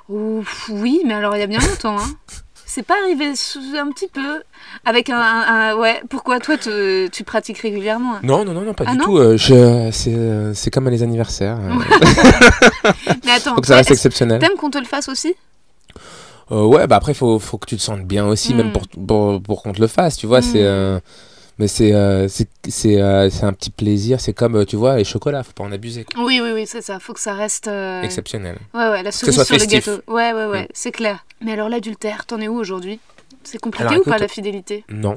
Ouf, 0.09 0.69
Oui, 0.73 1.01
mais 1.07 1.15
alors 1.15 1.35
il 1.37 1.41
y 1.41 1.43
a 1.43 1.47
bien 1.47 1.61
longtemps. 1.61 1.99
Hein. 1.99 2.11
C'est 2.67 2.83
pas 2.83 2.95
arrivé 3.05 3.37
sous- 3.37 3.61
un 3.79 3.89
petit 3.91 4.09
peu 4.09 4.43
avec 4.85 5.09
un, 5.09 5.17
un- 5.19 5.71
un- 5.71 5.77
ouais. 5.77 6.03
Pourquoi 6.11 6.41
toi 6.41 6.57
te- 6.59 7.07
tu 7.09 7.23
pratiques 7.23 7.59
régulièrement 7.59 8.17
hein? 8.17 8.21
Non, 8.25 8.45
non, 8.45 8.53
non, 8.53 8.63
non, 8.63 8.75
pas 8.75 8.85
Ah 8.87 8.93
du 8.93 8.99
non 8.99 9.05
tout. 9.05 9.19
euh, 9.19 9.37
je- 9.37 9.91
c'est, 9.93 10.15
euh, 10.15 10.53
c'est 10.55 10.71
comme 10.71 10.87
à 10.89 10.91
les 10.91 11.03
anniversaires. 11.05 11.59
euh, 11.61 11.71
Mais 13.25 13.31
attends, 13.33 13.55
donc 13.55 13.67
ça 13.67 13.77
reste 13.77 13.93
exceptionnel. 13.93 14.41
t'aimes 14.41 14.57
qu'on 14.59 14.71
te 14.71 14.79
le 14.79 14.85
fasse 14.87 15.09
aussi? 15.09 15.35
Euh, 16.51 16.65
ouais, 16.65 16.87
bah 16.87 16.97
après, 16.97 17.15
faut, 17.15 17.39
faut 17.39 17.57
que 17.59 17.67
tu 17.67 17.77
te 17.77 17.83
sentes 17.83 18.03
bien 18.05 18.27
aussi, 18.27 18.53
Mm. 18.55 18.57
même 18.59 18.73
pour, 18.73 18.83
pour, 19.07 19.43
pour 19.43 19.63
qu'on 19.63 19.73
te 19.73 19.81
le 19.81 19.87
fasse, 19.87 20.17
tu 20.17 20.27
vois. 20.27 20.41
Mm. 20.41 20.43
C'est, 20.43 20.63
euh, 20.65 20.99
mais 21.59 21.69
c'est, 21.69 21.93
euh, 21.95 22.27
c'est, 22.29 23.01
euh, 23.01 23.29
un 23.43 23.53
petit 23.53 23.71
plaisir. 23.71 24.21
C'est 24.21 24.33
comme, 24.33 24.57
euh, 24.57 24.65
tu 24.65 24.77
vois, 24.77 24.97
les 24.97 25.05
chocolats, 25.05 25.43
faut 25.43 25.53
pas 25.53 25.65
en 25.65 25.73
abuser. 25.73 26.05
quoi. 26.05 26.25
Oui, 26.25 26.41
oui, 26.43 26.51
oui, 26.53 26.67
c'est 26.67 26.83
ça. 26.83 26.99
Faut 27.01 27.13
que 27.13 27.21
ça 27.21 27.35
reste. 27.35 27.69
euh, 27.69 28.03
Exceptionnel. 28.03 28.57
Ouais, 28.75 28.89
ouais, 28.91 29.03
la 29.03 29.13
ce 29.13 29.31
cerise 29.31 29.47
sur 29.47 29.57
le 29.59 29.67
gâteau. 29.67 30.03
Ouais, 30.09 30.33
ouais, 30.33 30.47
ouais, 30.47 30.63
Mm. 30.65 30.69
c'est 30.75 30.93
clair. 30.93 31.25
Mais 31.41 31.53
alors 31.53 31.69
l'adultère, 31.69 32.27
t'en 32.27 32.41
es 32.41 32.49
où 32.49 32.57
aujourd'hui? 32.57 32.99
C'est 33.45 33.59
compliqué 33.59 33.87
Alors, 33.87 34.01
ou 34.01 34.05
pas 34.11 34.19
la 34.19 34.29
fidélité? 34.29 34.85
Non, 34.89 35.17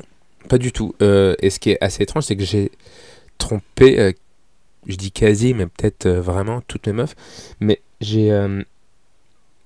pas 0.49 0.57
du 0.57 0.71
tout. 0.71 0.93
Euh, 1.01 1.33
et 1.41 1.49
ce 1.49 1.59
qui 1.59 1.71
est 1.71 1.77
assez 1.81 2.03
étrange, 2.03 2.23
c'est 2.25 2.35
que 2.35 2.43
j'ai 2.45 2.71
trompé, 3.37 4.13
je 4.85 4.95
dis 4.95 5.11
quasi, 5.11 5.53
mais 5.53 5.65
peut-être 5.65 6.07
vraiment 6.09 6.61
toutes 6.67 6.87
mes 6.87 6.93
meufs. 6.93 7.15
Mais 7.61 7.81
j'ai. 8.01 8.29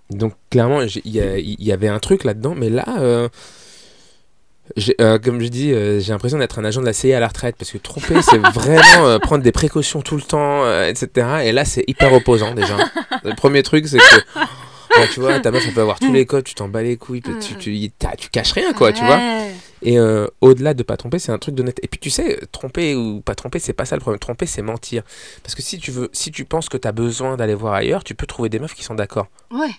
donc, 0.09 0.33
clairement, 0.49 0.81
y, 0.83 0.91
il 1.05 1.63
y 1.63 1.71
avait 1.71 1.87
un 1.87 1.99
truc 1.99 2.23
là-dedans, 2.23 2.53
mais 2.55 2.69
là. 2.69 3.29
Euh, 4.99 5.19
comme 5.19 5.41
je 5.41 5.47
dis, 5.47 5.71
euh, 5.71 5.99
j'ai 5.99 6.11
l'impression 6.11 6.37
d'être 6.37 6.59
un 6.59 6.65
agent 6.65 6.81
de 6.81 6.85
la 6.85 6.93
CIA 6.93 7.17
à 7.17 7.19
la 7.19 7.27
retraite 7.27 7.55
parce 7.57 7.71
que 7.71 7.77
tromper, 7.77 8.21
c'est 8.21 8.37
vraiment 8.53 9.07
euh, 9.07 9.19
prendre 9.19 9.43
des 9.43 9.51
précautions 9.51 10.01
tout 10.01 10.15
le 10.15 10.21
temps, 10.21 10.65
etc. 10.83 11.27
Et 11.43 11.51
là, 11.51 11.65
c'est 11.65 11.83
hyper 11.87 12.13
opposant 12.13 12.53
déjà. 12.53 12.77
Le 13.23 13.35
premier 13.35 13.63
truc, 13.63 13.87
c'est 13.87 13.97
que 13.97 14.39
bah, 14.97 15.07
tu 15.11 15.19
vois, 15.19 15.39
ta 15.39 15.51
meuf, 15.51 15.63
elle 15.65 15.73
peut 15.73 15.81
avoir 15.81 15.99
tous 15.99 16.11
les 16.11 16.25
codes, 16.25 16.43
tu 16.43 16.53
t'en 16.53 16.67
bats 16.67 16.83
les 16.83 16.97
couilles, 16.97 17.21
tu, 17.21 18.29
caches 18.31 18.51
rien, 18.51 18.73
quoi, 18.73 18.91
tu 18.91 19.03
vois. 19.03 19.19
Et 19.83 19.97
euh, 19.97 20.27
au-delà 20.41 20.73
de 20.73 20.83
pas 20.83 20.97
tromper, 20.97 21.19
c'est 21.19 21.31
un 21.31 21.37
truc 21.37 21.55
d'honnête. 21.55 21.79
Et 21.81 21.87
puis 21.87 21.99
tu 21.99 22.09
sais, 22.09 22.39
tromper 22.51 22.95
ou 22.95 23.21
pas 23.21 23.35
tromper, 23.35 23.59
c'est 23.59 23.73
pas 23.73 23.85
ça 23.85 23.95
le 23.95 24.01
problème. 24.01 24.19
Tromper, 24.19 24.45
c'est 24.45 24.61
mentir. 24.61 25.03
Parce 25.43 25.55
que 25.55 25.61
si 25.61 25.79
tu 25.79 25.91
veux, 25.91 26.09
si 26.13 26.31
tu 26.31 26.45
penses 26.45 26.69
que 26.69 26.77
tu 26.77 26.87
as 26.87 26.91
besoin 26.91 27.35
d'aller 27.35 27.55
voir 27.55 27.73
ailleurs, 27.73 28.03
tu 28.03 28.13
peux 28.13 28.27
trouver 28.27 28.49
des 28.49 28.59
meufs 28.59 28.75
qui 28.75 28.83
sont 28.83 28.95
d'accord. 28.95 29.27
Ouais. 29.49 29.71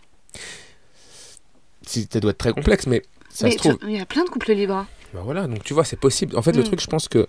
Si 1.86 2.08
ça 2.12 2.20
doit 2.20 2.30
être 2.32 2.38
très 2.38 2.52
complexe, 2.52 2.86
mais 2.86 3.02
ça 3.30 3.46
Mais 3.46 3.52
se 3.52 3.58
trouve. 3.58 3.78
il 3.84 3.96
y 3.96 4.00
a 4.00 4.06
plein 4.06 4.24
de 4.24 4.28
couples 4.30 4.52
libres. 4.52 4.86
Bah 5.14 5.20
voilà, 5.24 5.46
donc 5.46 5.62
tu 5.64 5.74
vois, 5.74 5.84
c'est 5.84 5.96
possible. 5.98 6.36
En 6.36 6.42
fait, 6.42 6.52
le 6.52 6.62
Mm. 6.62 6.66
truc, 6.66 6.80
je 6.80 6.86
pense 6.86 7.08
que 7.08 7.26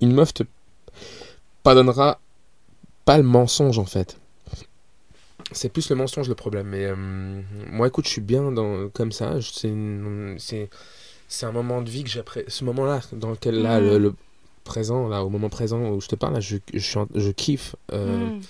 une 0.00 0.12
meuf 0.12 0.32
te 0.32 0.42
pardonnera 1.62 2.20
pas 3.04 3.16
le 3.18 3.22
mensonge, 3.24 3.78
en 3.78 3.84
fait. 3.84 4.16
C'est 5.52 5.68
plus 5.68 5.90
le 5.90 5.96
mensonge 5.96 6.28
le 6.28 6.34
problème. 6.34 6.68
Mais 6.68 6.84
euh, 6.84 6.94
moi, 7.70 7.88
écoute, 7.88 8.04
je 8.06 8.10
suis 8.10 8.20
bien 8.20 8.52
dans, 8.52 8.88
comme 8.88 9.10
ça. 9.12 9.38
C'est 9.50 9.68
un 11.46 11.52
moment 11.52 11.82
de 11.82 11.90
vie 11.90 12.04
que 12.04 12.10
j'apprécie. 12.10 12.46
Ce 12.50 12.64
moment-là, 12.64 13.00
dans 13.12 13.30
lequel, 13.30 13.60
là, 13.62 13.80
Mm. 13.80 13.84
le, 13.84 13.98
le 13.98 14.14
présent, 14.64 15.08
là, 15.08 15.24
au 15.24 15.28
moment 15.28 15.48
présent 15.48 15.80
où 15.90 16.00
je 16.00 16.08
te 16.08 16.14
parle, 16.16 16.34
là, 16.34 16.40
je, 16.40 16.56
je 16.72 17.30
kiffe 17.30 17.76
euh, 17.92 18.36
Mm. 18.36 18.40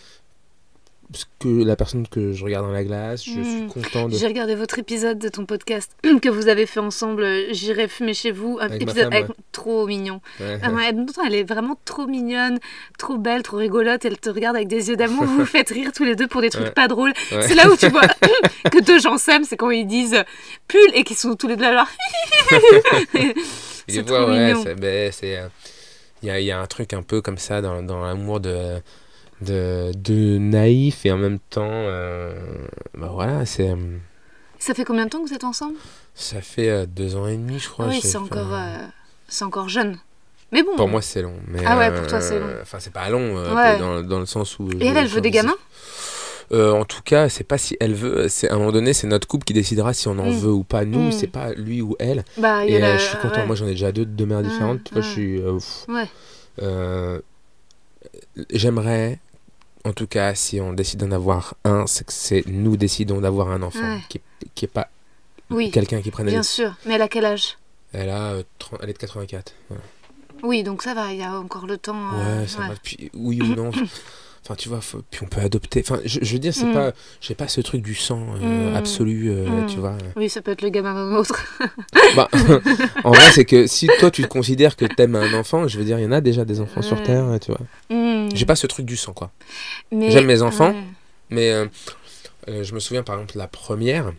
Ce 1.12 1.24
que 1.40 1.48
la 1.64 1.74
personne 1.74 2.06
que 2.06 2.32
je 2.32 2.44
regarde 2.44 2.66
dans 2.66 2.72
la 2.72 2.84
glace. 2.84 3.24
Je 3.24 3.30
suis 3.32 3.40
Mm. 3.62 3.68
content 3.68 4.08
de. 4.08 4.16
J'ai 4.16 4.26
regardé 4.28 4.54
votre 4.54 4.78
épisode 4.78 5.18
de 5.18 5.28
ton 5.28 5.44
podcast 5.44 5.90
que 6.22 6.28
vous 6.28 6.48
avez 6.48 6.66
fait 6.66 6.80
ensemble. 6.80 7.26
J'irai 7.50 7.88
fumer 7.88 8.14
chez 8.14 8.30
vous. 8.30 8.58
Un 8.60 8.66
Avec 8.66 8.82
épisode 8.82 9.04
femme, 9.04 9.12
avec- 9.12 9.28
ouais. 9.28 9.34
trop 9.52 9.86
mignon. 9.86 10.20
Ouais. 10.38 10.58
Ah 10.62 10.70
ouais, 10.70 10.92
elle 11.26 11.34
est 11.34 11.42
vraiment 11.42 11.76
trop 11.84 12.06
mignonne, 12.06 12.58
trop 12.98 13.18
belle, 13.18 13.42
trop 13.42 13.56
rigolote. 13.56 14.04
Elle 14.04 14.18
te 14.18 14.30
regarde 14.30 14.54
avec 14.56 14.68
des 14.68 14.88
yeux 14.88 14.96
d'amour. 14.96 15.24
Vous 15.24 15.38
vous 15.38 15.44
faites 15.46 15.70
rire 15.70 15.90
tous 15.92 16.04
les 16.04 16.14
deux 16.16 16.28
pour 16.28 16.40
des 16.42 16.50
trucs 16.50 16.74
pas 16.74 16.86
drôles. 16.88 17.12
C'est 17.28 17.54
là 17.56 17.68
où 17.68 17.76
tu 17.76 17.88
vois 17.88 18.02
que 18.70 18.80
deux 18.84 19.00
gens 19.00 19.18
s'aiment, 19.18 19.44
c'est 19.44 19.56
quand 19.56 19.70
ils 19.70 19.86
disent 19.86 20.22
pull 20.68 20.80
et 20.94 21.02
qu'ils 21.04 21.16
sont 21.16 21.34
tous 21.34 21.48
les 21.48 21.56
deux 21.56 21.62
là. 21.72 21.86
C'est 23.88 24.04
trop 24.06 24.28
mignon. 24.28 24.62
ben, 24.78 25.10
euh, 25.24 25.48
il 26.22 26.26
y 26.28 26.30
a, 26.30 26.38
il 26.40 26.46
y 26.46 26.50
a 26.50 26.60
un 26.60 26.66
truc 26.66 26.92
un 26.92 27.02
peu 27.02 27.20
comme 27.20 27.38
ça 27.38 27.60
dans, 27.60 27.82
dans 27.82 28.04
l'amour 28.04 28.40
de, 28.40 28.76
de, 29.42 29.92
de 29.96 30.38
naïf 30.38 31.04
et 31.06 31.12
en 31.12 31.16
même 31.18 31.38
temps, 31.38 31.68
euh, 31.70 32.34
bah 32.96 33.10
voilà, 33.12 33.46
c'est, 33.46 33.70
euh, 33.70 33.76
Ça 34.58 34.74
fait 34.74 34.84
combien 34.84 35.04
de 35.06 35.10
temps 35.10 35.22
que 35.22 35.28
vous 35.28 35.34
êtes 35.34 35.44
ensemble? 35.44 35.76
ça 36.14 36.40
fait 36.42 36.68
euh, 36.68 36.86
deux 36.86 37.16
ans 37.16 37.26
et 37.26 37.36
demi, 37.36 37.58
je 37.58 37.68
crois. 37.68 37.86
Oui, 37.86 38.00
j'ai 38.02 38.08
c'est 38.08 38.18
encore, 38.18 38.54
c'est 39.28 39.44
encore 39.44 39.68
jeune. 39.68 39.96
Mais 40.52 40.62
bon. 40.64 40.74
Pour 40.76 40.88
moi, 40.88 41.00
c'est 41.00 41.22
long. 41.22 41.36
Mais, 41.46 41.60
Ah 41.64 41.78
ouais, 41.78 41.94
pour 41.94 42.06
toi, 42.08 42.20
c'est 42.20 42.38
long. 42.40 42.48
Enfin, 42.60 42.78
c'est 42.80 42.92
pas 42.92 43.08
long, 43.08 43.36
Ouais. 43.54 43.78
dans, 43.78 44.02
dans 44.02 44.18
le 44.18 44.26
sens 44.26 44.58
où. 44.58 44.68
Et 44.80 44.86
elle, 44.86 44.96
elle 44.96 45.06
veut 45.06 45.20
des 45.20 45.30
gamins? 45.30 45.54
Euh, 46.52 46.72
en 46.72 46.84
tout 46.84 47.00
cas, 47.02 47.28
c'est 47.28 47.44
pas 47.44 47.58
si 47.58 47.76
elle 47.78 47.94
veut. 47.94 48.26
C'est 48.28 48.50
à 48.50 48.54
un 48.54 48.58
moment 48.58 48.72
donné, 48.72 48.92
c'est 48.92 49.06
notre 49.06 49.28
couple 49.28 49.44
qui 49.44 49.52
décidera 49.52 49.94
si 49.94 50.08
on 50.08 50.18
en 50.18 50.26
Mm. 50.32 50.38
veut 50.38 50.50
ou 50.50 50.64
pas. 50.64 50.84
Nous, 50.84 51.06
Mm. 51.08 51.12
c'est 51.12 51.28
pas 51.28 51.52
lui 51.54 51.80
ou 51.80 51.94
elle. 52.00 52.24
Bah, 52.38 52.66
Et 52.66 52.82
euh, 52.82 52.98
je 52.98 53.02
suis 53.04 53.16
content. 53.18 53.42
ouais. 53.42 53.46
Moi, 53.46 53.54
j'en 53.54 53.66
ai 53.66 53.70
déjà 53.70 53.92
deux, 53.92 54.04
deux 54.04 54.26
mères 54.26 54.38
Ouais, 54.38 54.42
différentes. 54.48 54.82
Tu 54.82 54.92
vois, 54.92 55.02
je 55.02 55.06
ouais. 55.06 55.12
suis. 55.12 55.92
Ouais. 55.92 56.08
euh, 56.62 57.20
J'aimerais, 58.50 59.18
en 59.84 59.92
tout 59.92 60.06
cas, 60.06 60.34
si 60.34 60.60
on 60.60 60.72
décide 60.72 61.00
d'en 61.00 61.10
avoir 61.12 61.54
un, 61.64 61.86
c'est 61.86 62.04
que 62.06 62.12
c'est 62.12 62.44
nous 62.46 62.76
décidons 62.76 63.20
d'avoir 63.20 63.50
un 63.50 63.62
enfant 63.62 63.80
Ouais. 63.80 64.00
qui, 64.08 64.20
qui 64.54 64.64
est 64.66 64.68
pas 64.68 64.88
Oui, 65.50 65.70
quelqu'un 65.70 66.00
qui 66.02 66.10
prenne. 66.10 66.26
bien 66.26 66.42
sûr. 66.42 66.74
Mais 66.86 66.94
elle 66.94 67.02
a 67.02 67.08
quel 67.08 67.24
âge? 67.24 67.56
Elle 67.92 68.10
a, 68.10 68.32
euh, 68.32 68.42
30 68.58 68.80
elle 68.82 68.90
est 68.90 68.92
de 68.94 68.98
84. 68.98 69.52
voilà. 69.68 69.82
Oui, 70.42 70.62
donc 70.62 70.82
ça 70.82 70.94
va, 70.94 71.12
il 71.12 71.18
y 71.18 71.22
a 71.22 71.38
encore 71.38 71.66
le 71.66 71.76
temps. 71.76 72.14
euh, 72.14 72.40
Ouais, 72.42 72.46
ça 72.48 72.60
ouais. 72.60 72.68
va. 72.68 72.74
Puis, 72.82 73.10
oui 73.14 73.40
ou 73.42 73.54
non. 73.54 73.70
Enfin, 74.44 74.54
tu 74.56 74.68
vois, 74.70 74.80
faut- 74.80 75.02
puis 75.10 75.20
on 75.22 75.26
peut 75.26 75.40
adopter. 75.40 75.80
Enfin, 75.84 76.00
je, 76.04 76.18
je 76.22 76.32
veux 76.32 76.38
dire, 76.38 76.52
c'est 76.54 76.64
Mm. 76.66 76.72
pas, 76.72 76.92
j'ai 77.20 77.34
pas 77.34 77.46
ce 77.46 77.60
truc 77.60 77.82
du 77.82 77.94
sang 77.94 78.26
euh, 78.42 78.72
Mm. 78.72 78.76
absolu, 78.76 79.30
euh, 79.30 79.46
Mm. 79.48 79.66
tu 79.66 79.76
vois. 79.78 79.96
Oui, 80.16 80.28
ça 80.30 80.40
peut 80.42 80.50
être 80.52 80.62
le 80.62 80.70
gamin 80.70 80.94
d'un 80.94 81.14
autre. 81.16 81.44
Bah, 82.16 82.28
en 83.04 83.12
vrai, 83.12 83.30
c'est 83.32 83.44
que 83.44 83.66
si 83.66 83.88
toi 84.00 84.10
tu 84.10 84.26
considères 84.26 84.76
que 84.76 84.84
t'aimes 84.86 85.14
un 85.14 85.34
enfant, 85.34 85.68
je 85.68 85.78
veux 85.78 85.84
dire, 85.84 85.98
il 85.98 86.02
y 86.02 86.06
en 86.06 86.12
a 86.12 86.20
déjà 86.20 86.44
des 86.44 86.60
enfants 86.60 86.82
sur 86.82 86.96
Ouais. 86.96 87.02
terre, 87.04 87.26
tu 87.40 87.52
vois. 87.52 87.60
J'ai 88.34 88.46
pas 88.46 88.56
ce 88.56 88.66
truc 88.66 88.86
du 88.86 88.96
sang, 88.96 89.12
quoi. 89.12 89.30
J'aime 89.92 90.26
mes 90.26 90.42
enfants. 90.42 90.74
Mais 91.28 91.50
euh, 91.52 91.66
euh, 92.48 92.64
je 92.64 92.74
me 92.74 92.80
souviens 92.80 93.02
par 93.04 93.16
exemple 93.16 93.38
la 93.38 93.46
première. 93.46 94.12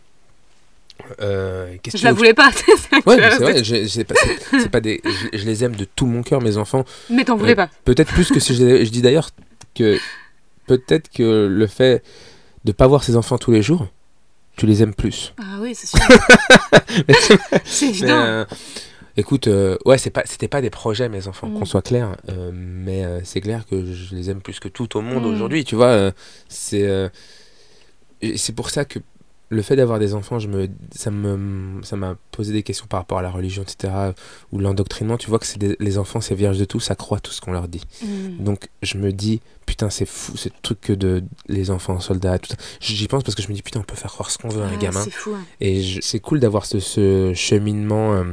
Euh, 1.21 1.75
Je 1.95 2.03
la 2.03 2.13
voulais 2.13 2.33
pas. 2.33 2.51
Ouais, 3.05 3.17
c'est 3.31 3.37
vrai, 3.39 3.63
je, 3.63 3.85
c'est 3.87 4.03
pas, 4.03 4.15
c'est- 4.15 4.59
c'est 4.59 4.69
pas 4.69 4.81
des, 4.81 5.01
je, 5.05 5.37
je 5.37 5.45
les 5.45 5.63
aime 5.63 5.75
de 5.75 5.85
tout 5.85 6.05
mon 6.05 6.23
cœur, 6.23 6.41
mes 6.41 6.57
enfants. 6.57 6.83
Mais 7.09 7.23
t'en 7.23 7.35
voulais 7.37 7.51
Ouais. 7.51 7.55
pas. 7.55 7.69
Peut-être 7.85 8.11
plus 8.13 8.29
que 8.29 8.39
si 8.39 8.53
je, 8.55 8.83
dis 8.89 9.01
d'ailleurs 9.01 9.29
que 9.75 9.97
peut-être 10.67 11.09
que 11.09 11.47
le 11.47 11.67
fait 11.67 12.03
de 12.65 12.71
pas 12.71 12.87
voir 12.87 13.03
ses 13.03 13.15
enfants 13.15 13.37
tous 13.37 13.51
les 13.51 13.61
jours, 13.61 13.87
tu 14.57 14.65
les 14.65 14.83
aimes 14.83 14.93
plus. 14.93 15.33
Ah 15.39 15.57
oui, 15.61 15.73
c'est 15.75 15.87
sûr. 15.87 15.99
C'est 17.63 17.87
évident. 17.87 18.09
euh, 18.19 18.45
écoute, 19.17 19.47
euh, 19.47 19.77
ouais, 19.85 19.97
c'est 19.97 20.09
pas, 20.09 20.23
c'était 20.25 20.47
pas 20.47 20.61
des 20.61 20.69
projets 20.69 21.09
mes 21.09 21.27
enfants, 21.27 21.47
Mm. 21.47 21.59
qu'on 21.59 21.65
soit 21.65 21.81
clair. 21.81 22.15
euh, 22.29 22.51
mais 22.53 23.03
euh, 23.05 23.19
c'est 23.23 23.41
clair 23.41 23.65
que 23.65 23.85
je 23.93 24.15
les 24.15 24.29
aime 24.29 24.41
plus 24.41 24.59
que 24.59 24.67
tout 24.67 24.97
au 24.97 25.01
monde 25.01 25.23
Mm. 25.23 25.33
aujourd'hui. 25.33 25.63
Tu 25.63 25.75
vois, 25.75 25.87
euh, 25.87 26.11
c'est, 26.49 26.83
euh, 26.87 27.09
c'est 28.35 28.53
pour 28.55 28.69
ça 28.69 28.85
que 28.85 28.99
le 29.53 29.61
fait 29.61 29.75
d'avoir 29.75 29.99
des 29.99 30.13
enfants, 30.15 30.39
je 30.39 30.47
me, 30.47 30.69
ça 30.95 31.11
me, 31.11 31.83
ça 31.83 31.95
m'a 31.97 32.15
posé 32.31 32.53
des 32.53 32.63
questions 32.63 32.85
par 32.87 33.01
rapport 33.01 33.17
à 33.19 33.21
la 33.21 33.29
religion, 33.29 33.61
etc. 33.63 33.93
Ou 34.53 34.59
l'endoctrinement. 34.59 35.17
Tu 35.17 35.29
vois 35.29 35.39
que 35.39 35.45
c'est 35.45 35.59
des- 35.59 35.75
les 35.79 35.97
enfants, 35.97 36.21
c'est 36.21 36.33
vierge 36.35 36.57
de 36.57 36.65
tout, 36.65 36.79
ça 36.79 36.95
croit 36.95 37.19
tout 37.19 37.31
ce 37.31 37.41
qu'on 37.41 37.51
leur 37.51 37.67
dit. 37.67 37.81
Hmm. 38.01 38.43
Donc 38.43 38.69
je 38.81 38.97
me 38.97 39.11
dis, 39.11 39.41
putain, 39.65 39.89
c'est 39.89 40.05
fou 40.07 40.37
ce 40.37 40.47
truc 40.63 40.79
que 40.81 40.93
de 40.93 41.21
les 41.47 41.69
enfants 41.69 41.99
soldats, 41.99 42.39
tout. 42.39 42.55
J'y 42.79 43.07
pense 43.07 43.23
parce 43.23 43.35
que 43.35 43.41
je 43.43 43.49
me 43.49 43.53
dis, 43.53 43.61
putain, 43.61 43.81
on 43.81 43.83
peut 43.83 43.95
faire 43.97 44.11
croire 44.11 44.31
ce 44.31 44.37
qu'on 44.37 44.47
veut 44.49 44.63
à 44.63 44.67
un 44.67 44.71
Ouais, 44.71 44.77
gamin. 44.77 45.03
C'est 45.03 45.11
fou. 45.11 45.31
hein. 45.35 45.43
Et 45.59 45.99
c'est 46.01 46.19
cool 46.19 46.39
d'avoir 46.39 46.65
ce, 46.65 46.79
ce 46.79 47.33
cheminement 47.35 48.13
euh, 48.13 48.23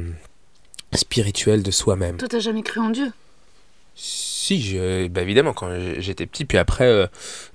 spirituel 0.94 1.62
de 1.62 1.70
soi-même. 1.70 2.16
Toi, 2.16 2.28
t'as 2.28 2.38
jamais 2.38 2.62
cru 2.62 2.80
en 2.80 2.90
Dieu? 2.90 3.10
Si, 4.00 4.62
je- 4.62 5.08
bah, 5.08 5.22
évidemment, 5.22 5.52
quand 5.52 5.68
j'étais 5.98 6.24
petit, 6.24 6.44
puis 6.44 6.56
après, 6.56 6.84
euh, 6.86 7.06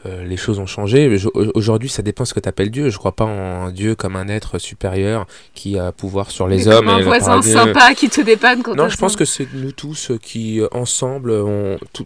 euh, 0.05 0.25
les 0.25 0.35
choses 0.35 0.59
ont 0.59 0.65
changé. 0.65 1.17
Je- 1.17 1.29
Aujourd'hui, 1.55 1.87
ça 1.89 2.01
dépend 2.01 2.25
ce 2.25 2.33
que 2.33 2.41
tu 2.41 2.49
appelles 2.49 2.69
Dieu. 2.69 2.89
Je 2.89 2.97
crois 2.97 3.13
pas 3.15 3.23
en 3.23 3.71
Dieu 3.71 3.95
comme 3.95 4.17
un 4.17 4.27
être 4.27 4.59
supérieur 4.59 5.25
qui 5.55 5.79
a 5.79 5.93
pouvoir 5.93 6.29
sur 6.31 6.47
les 6.49 6.57
Mais 6.57 6.67
hommes. 6.67 6.75
comme 6.85 6.89
un 6.89 6.99
et 6.99 7.03
voisin 7.03 7.25
paradis. 7.27 7.51
sympa 7.53 7.93
qui 7.95 8.09
te 8.09 8.19
dépanne 8.21 8.61
quand 8.61 8.75
Non, 8.75 8.89
je 8.89 8.97
pense 8.97 9.15
que 9.15 9.23
c'est 9.25 9.47
nous 9.53 9.71
tous 9.71 10.11
qui, 10.21 10.59
euh, 10.59 10.67
ensemble, 10.73 11.31
ont 11.31 11.79
tout- 11.93 12.05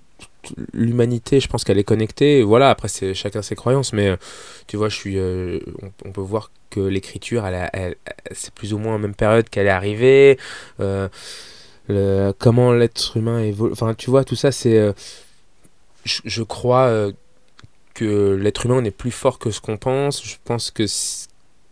l'humanité, 0.71 1.39
je 1.41 1.47
pense 1.47 1.63
qu'elle 1.63 1.79
est 1.79 1.83
connectée. 1.83 2.43
Voilà, 2.43 2.69
après, 2.69 2.87
c'est 2.87 3.13
chacun 3.15 3.41
ses 3.41 3.55
croyances, 3.55 3.91
mais 3.91 4.09
euh, 4.09 4.15
tu 4.67 4.77
vois, 4.77 4.87
je 4.89 4.95
suis, 4.95 5.17
euh, 5.17 5.59
on, 5.81 5.91
on 6.09 6.11
peut 6.11 6.21
voir 6.21 6.51
que 6.69 6.79
l'écriture, 6.79 7.45
elle, 7.45 7.69
elle- 7.73 7.95
elle- 8.05 8.15
c'est 8.33 8.53
plus 8.53 8.73
ou 8.73 8.77
moins 8.77 8.95
en 8.95 8.99
même 8.99 9.15
période 9.15 9.49
qu'elle 9.49 9.65
est 9.67 9.71
arrivée. 9.71 10.37
Euh, 10.79 11.09
comment 12.39 12.71
l'être 12.73 13.17
humain 13.17 13.39
évolue. 13.39 13.71
Enfin, 13.73 13.93
tu 13.93 14.09
vois, 14.09 14.23
tout 14.23 14.35
ça, 14.35 14.51
c'est. 14.51 14.77
euh, 14.77 14.93
je, 16.05 16.43
crois 16.43 16.85
euh, 16.85 17.11
que 17.93 18.33
l'être 18.35 18.65
humain, 18.65 18.75
on 18.79 18.83
est 18.85 18.91
plus 18.91 19.11
fort 19.11 19.39
que 19.39 19.51
ce 19.51 19.61
qu'on 19.61 19.77
pense. 19.77 20.23
Je 20.25 20.35
pense 20.43 20.71
que. 20.71 20.85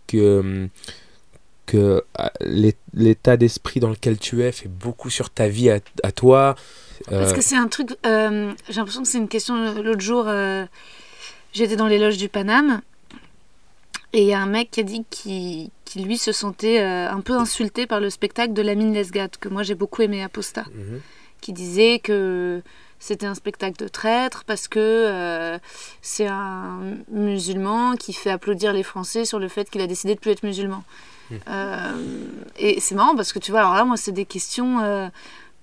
que 0.07 0.39
hum, 0.39 0.69
que 1.65 2.03
l'é- 2.41 2.77
l'état 2.93 3.37
d'esprit 3.37 3.79
dans 3.79 3.89
lequel 3.89 4.19
tu 4.19 4.43
es 4.43 4.51
fait 4.51 4.67
beaucoup 4.67 5.09
sur 5.09 5.31
ta 5.31 5.47
vie 5.47 5.71
à, 5.71 5.79
toi. 6.11 6.55
Parce 7.09 7.31
Euh, 7.31 7.35
que 7.35 7.41
c'est 7.41 7.55
un 7.55 7.67
truc. 7.67 7.89
euh, 8.05 8.53
J'ai 8.69 8.75
l'impression 8.75 9.01
que 9.01 9.07
c'est 9.07 9.17
une 9.17 9.27
question. 9.27 9.73
L'autre 9.81 10.01
jour, 10.01 10.27
j'étais 11.53 11.75
dans 11.75 11.87
les 11.87 11.97
loges 11.97 12.17
du 12.17 12.29
Paname. 12.29 12.81
Et 14.15 14.21
il 14.21 14.27
y 14.27 14.33
a 14.33 14.39
un 14.39 14.45
mec 14.45 14.71
qui 14.71 14.79
a 14.79 14.83
dit 14.83 15.03
qu'il 15.09 15.69
qui, 15.83 15.99
lui 15.99 16.17
se 16.17 16.31
sentait 16.31 16.79
euh, 16.79 17.11
un 17.11 17.19
peu 17.19 17.33
insulté 17.33 17.85
par 17.85 17.99
le 17.99 18.09
spectacle 18.09 18.53
de 18.53 18.61
Lamine 18.61 18.93
Lesgat, 18.93 19.27
que 19.41 19.49
moi 19.49 19.61
j'ai 19.61 19.75
beaucoup 19.75 20.01
aimé 20.03 20.23
Aposta, 20.23 20.63
mhm. 20.73 21.01
qui 21.41 21.51
disait 21.51 21.99
que 21.99 22.61
c'était 22.97 23.25
un 23.25 23.35
spectacle 23.35 23.77
de 23.77 23.89
traître 23.89 24.45
parce 24.45 24.69
que 24.69 24.79
euh, 24.79 25.59
c'est 26.01 26.27
un 26.27 26.79
musulman 27.11 27.97
qui 27.97 28.13
fait 28.13 28.29
applaudir 28.29 28.71
les 28.71 28.83
Français 28.83 29.25
sur 29.25 29.37
le 29.37 29.49
fait 29.49 29.69
qu'il 29.69 29.81
a 29.81 29.87
décidé 29.87 30.15
de 30.15 30.19
plus 30.21 30.31
être 30.31 30.43
musulman. 30.43 30.85
Mhm. 31.29 31.39
Euh, 31.49 31.97
et 32.57 32.79
c'est 32.79 32.95
marrant 32.95 33.17
parce 33.17 33.33
que 33.33 33.39
tu 33.39 33.51
vois, 33.51 33.59
alors 33.59 33.73
là, 33.73 33.83
moi, 33.83 33.97
c'est 33.97 34.13
des 34.13 34.25
questions 34.25 35.11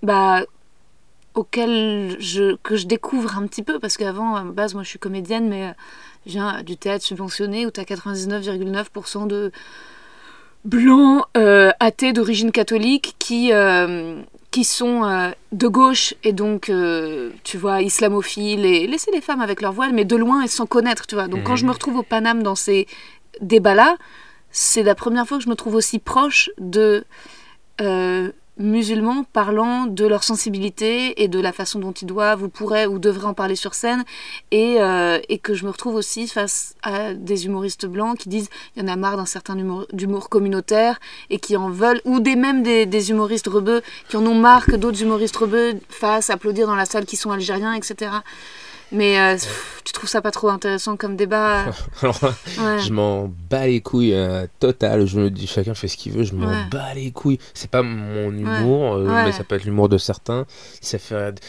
bah, 0.02 0.42
auxquelles 1.32 2.16
je, 2.20 2.56
que 2.56 2.76
je 2.76 2.86
découvre 2.86 3.38
un 3.38 3.46
petit 3.46 3.62
peu 3.62 3.78
parce 3.78 3.96
qu'avant, 3.96 4.36
à 4.36 4.44
base, 4.44 4.74
moi, 4.74 4.82
je 4.82 4.90
suis 4.90 4.98
comédienne, 4.98 5.48
mais 5.48 5.72
je 6.26 6.32
viens 6.32 6.62
du 6.62 6.76
théâtre 6.76 7.04
subventionné 7.04 7.66
où 7.66 7.70
tu 7.70 7.80
as 7.80 7.84
99,9% 7.84 9.26
de 9.26 9.50
blancs 10.64 11.24
euh, 11.36 11.70
athées 11.80 12.12
d'origine 12.12 12.52
catholique 12.52 13.16
qui, 13.18 13.52
euh, 13.52 14.22
qui 14.52 14.62
sont 14.64 15.04
euh, 15.04 15.30
de 15.50 15.66
gauche 15.66 16.14
et 16.22 16.32
donc, 16.32 16.70
tu 17.44 17.56
vois, 17.58 17.82
islamophiles 17.82 18.64
et 18.64 18.86
laisser 18.86 19.10
les 19.10 19.20
femmes 19.20 19.40
avec 19.40 19.60
leur 19.60 19.72
voile, 19.72 19.92
mais 19.92 20.04
de 20.04 20.16
loin 20.16 20.42
et 20.42 20.48
sans 20.48 20.66
connaître, 20.66 21.06
tu 21.06 21.14
vois. 21.16 21.26
Donc, 21.28 21.42
quand 21.44 21.52
Mhm. 21.52 21.58
je 21.58 21.66
me 21.66 21.72
retrouve 21.72 21.96
au 21.96 22.02
Paname 22.02 22.42
dans 22.42 22.54
ces 22.54 22.86
débats-là, 23.40 23.96
c'est 24.50 24.82
la 24.82 24.94
première 24.94 25.26
fois 25.26 25.38
que 25.38 25.44
je 25.44 25.48
me 25.48 25.56
trouve 25.56 25.74
aussi 25.74 25.98
proche 25.98 26.50
de 26.58 27.04
musulmans 28.58 29.24
parlant 29.32 29.86
de 29.86 30.06
leur 30.06 30.24
sensibilité 30.24 31.22
et 31.22 31.28
de 31.28 31.40
la 31.40 31.52
façon 31.52 31.78
dont 31.78 31.92
ils 31.92 32.06
doivent 32.06 32.42
ou 32.42 32.48
pourraient 32.48 32.86
ou 32.86 32.98
devraient 32.98 33.26
en 33.26 33.34
parler 33.34 33.56
sur 33.56 33.74
scène. 33.74 34.04
Et, 34.50 34.80
euh, 34.80 35.18
et 35.28 35.38
que 35.38 35.54
je 35.54 35.64
me 35.64 35.70
retrouve 35.70 35.94
aussi 35.94 36.28
face 36.28 36.74
à 36.82 37.14
des 37.14 37.46
humoristes 37.46 37.86
blancs 37.86 38.18
qui 38.18 38.28
disent 38.28 38.48
il 38.76 38.82
y 38.82 38.84
en 38.84 38.88
a 38.88 38.96
marre 38.96 39.16
d'un 39.16 39.26
certain 39.26 39.56
humour, 39.58 40.28
communautaire 40.28 41.00
et 41.30 41.38
qui 41.38 41.56
en 41.56 41.70
veulent 41.70 42.00
ou 42.04 42.20
des 42.20 42.36
même 42.36 42.62
des, 42.62 42.86
des 42.86 43.10
humoristes 43.10 43.48
rebeux 43.48 43.82
qui 44.08 44.16
en 44.16 44.26
ont 44.26 44.34
marre 44.34 44.66
que 44.66 44.76
d'autres 44.76 45.02
humoristes 45.02 45.36
rebeux 45.36 45.74
fassent 45.88 46.30
applaudir 46.30 46.66
dans 46.66 46.76
la 46.76 46.84
salle 46.84 47.06
qui 47.06 47.16
sont 47.16 47.30
algériens 47.30 47.72
etc 47.72 48.12
mais 48.92 49.18
euh, 49.18 49.34
pff, 49.34 49.82
tu 49.84 49.92
trouves 49.92 50.08
ça 50.08 50.20
pas 50.22 50.30
trop 50.30 50.48
intéressant 50.48 50.96
comme 50.96 51.16
débat 51.16 51.64
Alors, 52.02 52.22
ouais. 52.22 52.78
je 52.78 52.92
m'en 52.92 53.30
bats 53.50 53.66
les 53.66 53.80
couilles 53.80 54.14
euh, 54.14 54.46
total. 54.60 55.06
Je 55.06 55.18
me 55.18 55.30
dis, 55.30 55.46
chacun 55.46 55.74
fait 55.74 55.88
ce 55.88 55.96
qu'il 55.96 56.12
veut. 56.12 56.22
Je 56.24 56.34
m'en 56.34 56.46
Ouais. 56.48 56.64
bats 56.70 56.94
les 56.94 57.10
couilles. 57.10 57.38
C'est 57.54 57.70
pas 57.70 57.82
mon 57.82 58.30
humour, 58.30 58.94
euh, 58.94 59.06
mais 59.24 59.32
ça 59.32 59.44
peut 59.44 59.56
être 59.56 59.64
l'humour 59.64 59.88
de 59.88 59.98
certains. 59.98 60.46
Ça 60.80 60.98
fait. 60.98 61.40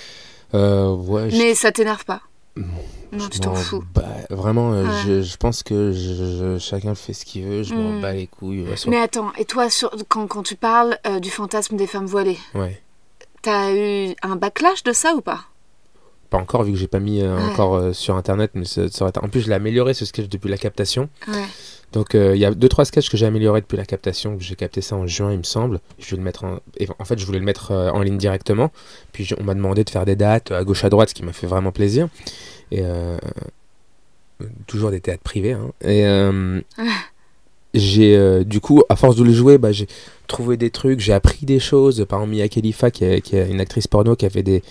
Euh, 0.53 1.29
je- 1.29 1.37
mais 1.37 1.55
ça 1.55 1.71
t'énerve 1.71 2.05
pas? 2.05 2.21
Non, 2.55 3.29
tu 3.29 3.39
t'en 3.39 3.55
fous 3.55 3.83
bats- 3.93 4.03
Vraiment, 4.29 4.73
euh, 4.73 4.85
je, 5.05 5.21
je 5.23 5.37
pense 5.37 5.63
que 5.63 5.91
je- 5.91 6.57
chacun 6.59 6.93
fait 6.95 7.13
ce 7.13 7.25
qu'il 7.25 7.43
veut. 7.45 7.63
Je 7.63 7.73
m'en 7.73 7.93
Mm. 7.97 8.01
bats 8.01 8.13
les 8.13 8.27
couilles. 8.27 8.65
Mais 8.87 8.97
attends, 8.99 9.31
et 9.37 9.45
toi, 9.45 9.69
sur, 9.71 9.91
quand, 10.07 10.27
quand 10.27 10.43
tu 10.43 10.55
parles 10.55 10.97
euh, 11.07 11.19
du 11.19 11.29
fantasme 11.31 11.75
des 11.75 11.87
femmes 11.87 12.05
voilées, 12.05 12.37
ouais. 12.55 12.81
t'as 13.41 13.71
eu 13.73 14.15
un 14.21 14.35
backlash 14.35 14.83
de 14.83 14.93
ça 14.93 15.13
ou 15.15 15.21
pas? 15.21 15.41
Pas 16.33 16.39
encore, 16.39 16.63
vu 16.63 16.71
que 16.73 16.77
j'ai 16.79 16.87
pas 16.87 16.99
mis 16.99 17.21
euh, 17.21 17.35
Ouais. 17.37 17.43
encore 17.51 17.75
euh, 17.75 17.93
sur 17.93 18.15
internet. 18.17 18.49
Mais 18.55 18.65
ça, 18.65 18.89
ça 18.89 19.03
aurait 19.05 19.09
été- 19.11 19.19
En 19.23 19.29
plus, 19.29 19.41
je 19.41 19.47
l'ai 19.49 19.53
amélioré 19.53 19.93
ce 19.93 20.03
sketch 20.03 20.27
depuis 20.29 20.49
la 20.49 20.57
captation. 20.57 21.07
Ouais. 21.27 21.43
Donc 21.91 22.15
euh, 22.15 22.35
il 22.35 22.41
y 22.41 22.45
a 22.45 22.51
deux 22.51 22.67
trois 22.69 22.85
sketchs 22.85 23.07
que 23.07 23.17
j'ai 23.17 23.27
améliorés 23.27 23.61
depuis 23.61 23.77
la 23.77 23.85
captation, 23.85 24.35
j'ai 24.39 24.55
capté 24.55 24.81
ça 24.81 24.95
en 24.95 25.05
juin 25.05 25.31
il 25.31 25.37
me 25.37 25.43
semble. 25.43 25.79
Je 25.99 26.09
vais 26.09 26.17
le 26.17 26.23
mettre 26.23 26.43
en... 26.43 26.57
en 26.97 27.05
fait 27.05 27.19
je 27.19 27.25
voulais 27.27 27.37
le 27.37 27.45
mettre 27.45 27.71
en 27.71 28.01
ligne 28.01 28.17
directement. 28.17 28.71
Puis 29.11 29.29
on 29.39 29.43
m'a 29.43 29.53
demandé 29.53 29.83
de 29.83 29.89
faire 29.91 30.03
des 30.05 30.15
dates 30.15 30.49
à 30.51 30.63
gauche 30.63 30.83
à 30.83 30.89
droite, 30.89 31.09
ce 31.09 31.13
qui 31.13 31.23
m'a 31.23 31.33
fait 31.33 31.45
vraiment 31.45 31.71
plaisir. 31.71 32.07
Et 32.71 32.81
toujours 34.65 34.89
des 34.89 35.01
théâtres 35.01 35.21
privés. 35.21 35.53
hein. 35.53 35.69
Et 35.85 36.03
j'ai 37.75 38.43
du 38.45 38.59
coup 38.59 38.81
à 38.89 38.95
force 38.95 39.15
de 39.15 39.23
le 39.23 39.31
jouer, 39.33 39.57
bah, 39.57 39.71
j'ai 39.71 39.87
trouvé 40.27 40.57
des 40.57 40.69
trucs, 40.69 40.99
j'ai 40.99 41.13
appris 41.13 41.45
des 41.45 41.59
choses. 41.59 42.05
Par 42.07 42.21
exemple 42.21 42.35
Mia 42.37 42.47
Khalifa 42.47 42.91
qui 42.91 43.03
est, 43.05 43.21
qui 43.21 43.35
est 43.35 43.49
une 43.49 43.61
actrice 43.61 43.87
porno 43.87 44.15
qui 44.15 44.25
a 44.25 44.29
fait 44.29 44.43
des 44.43 44.63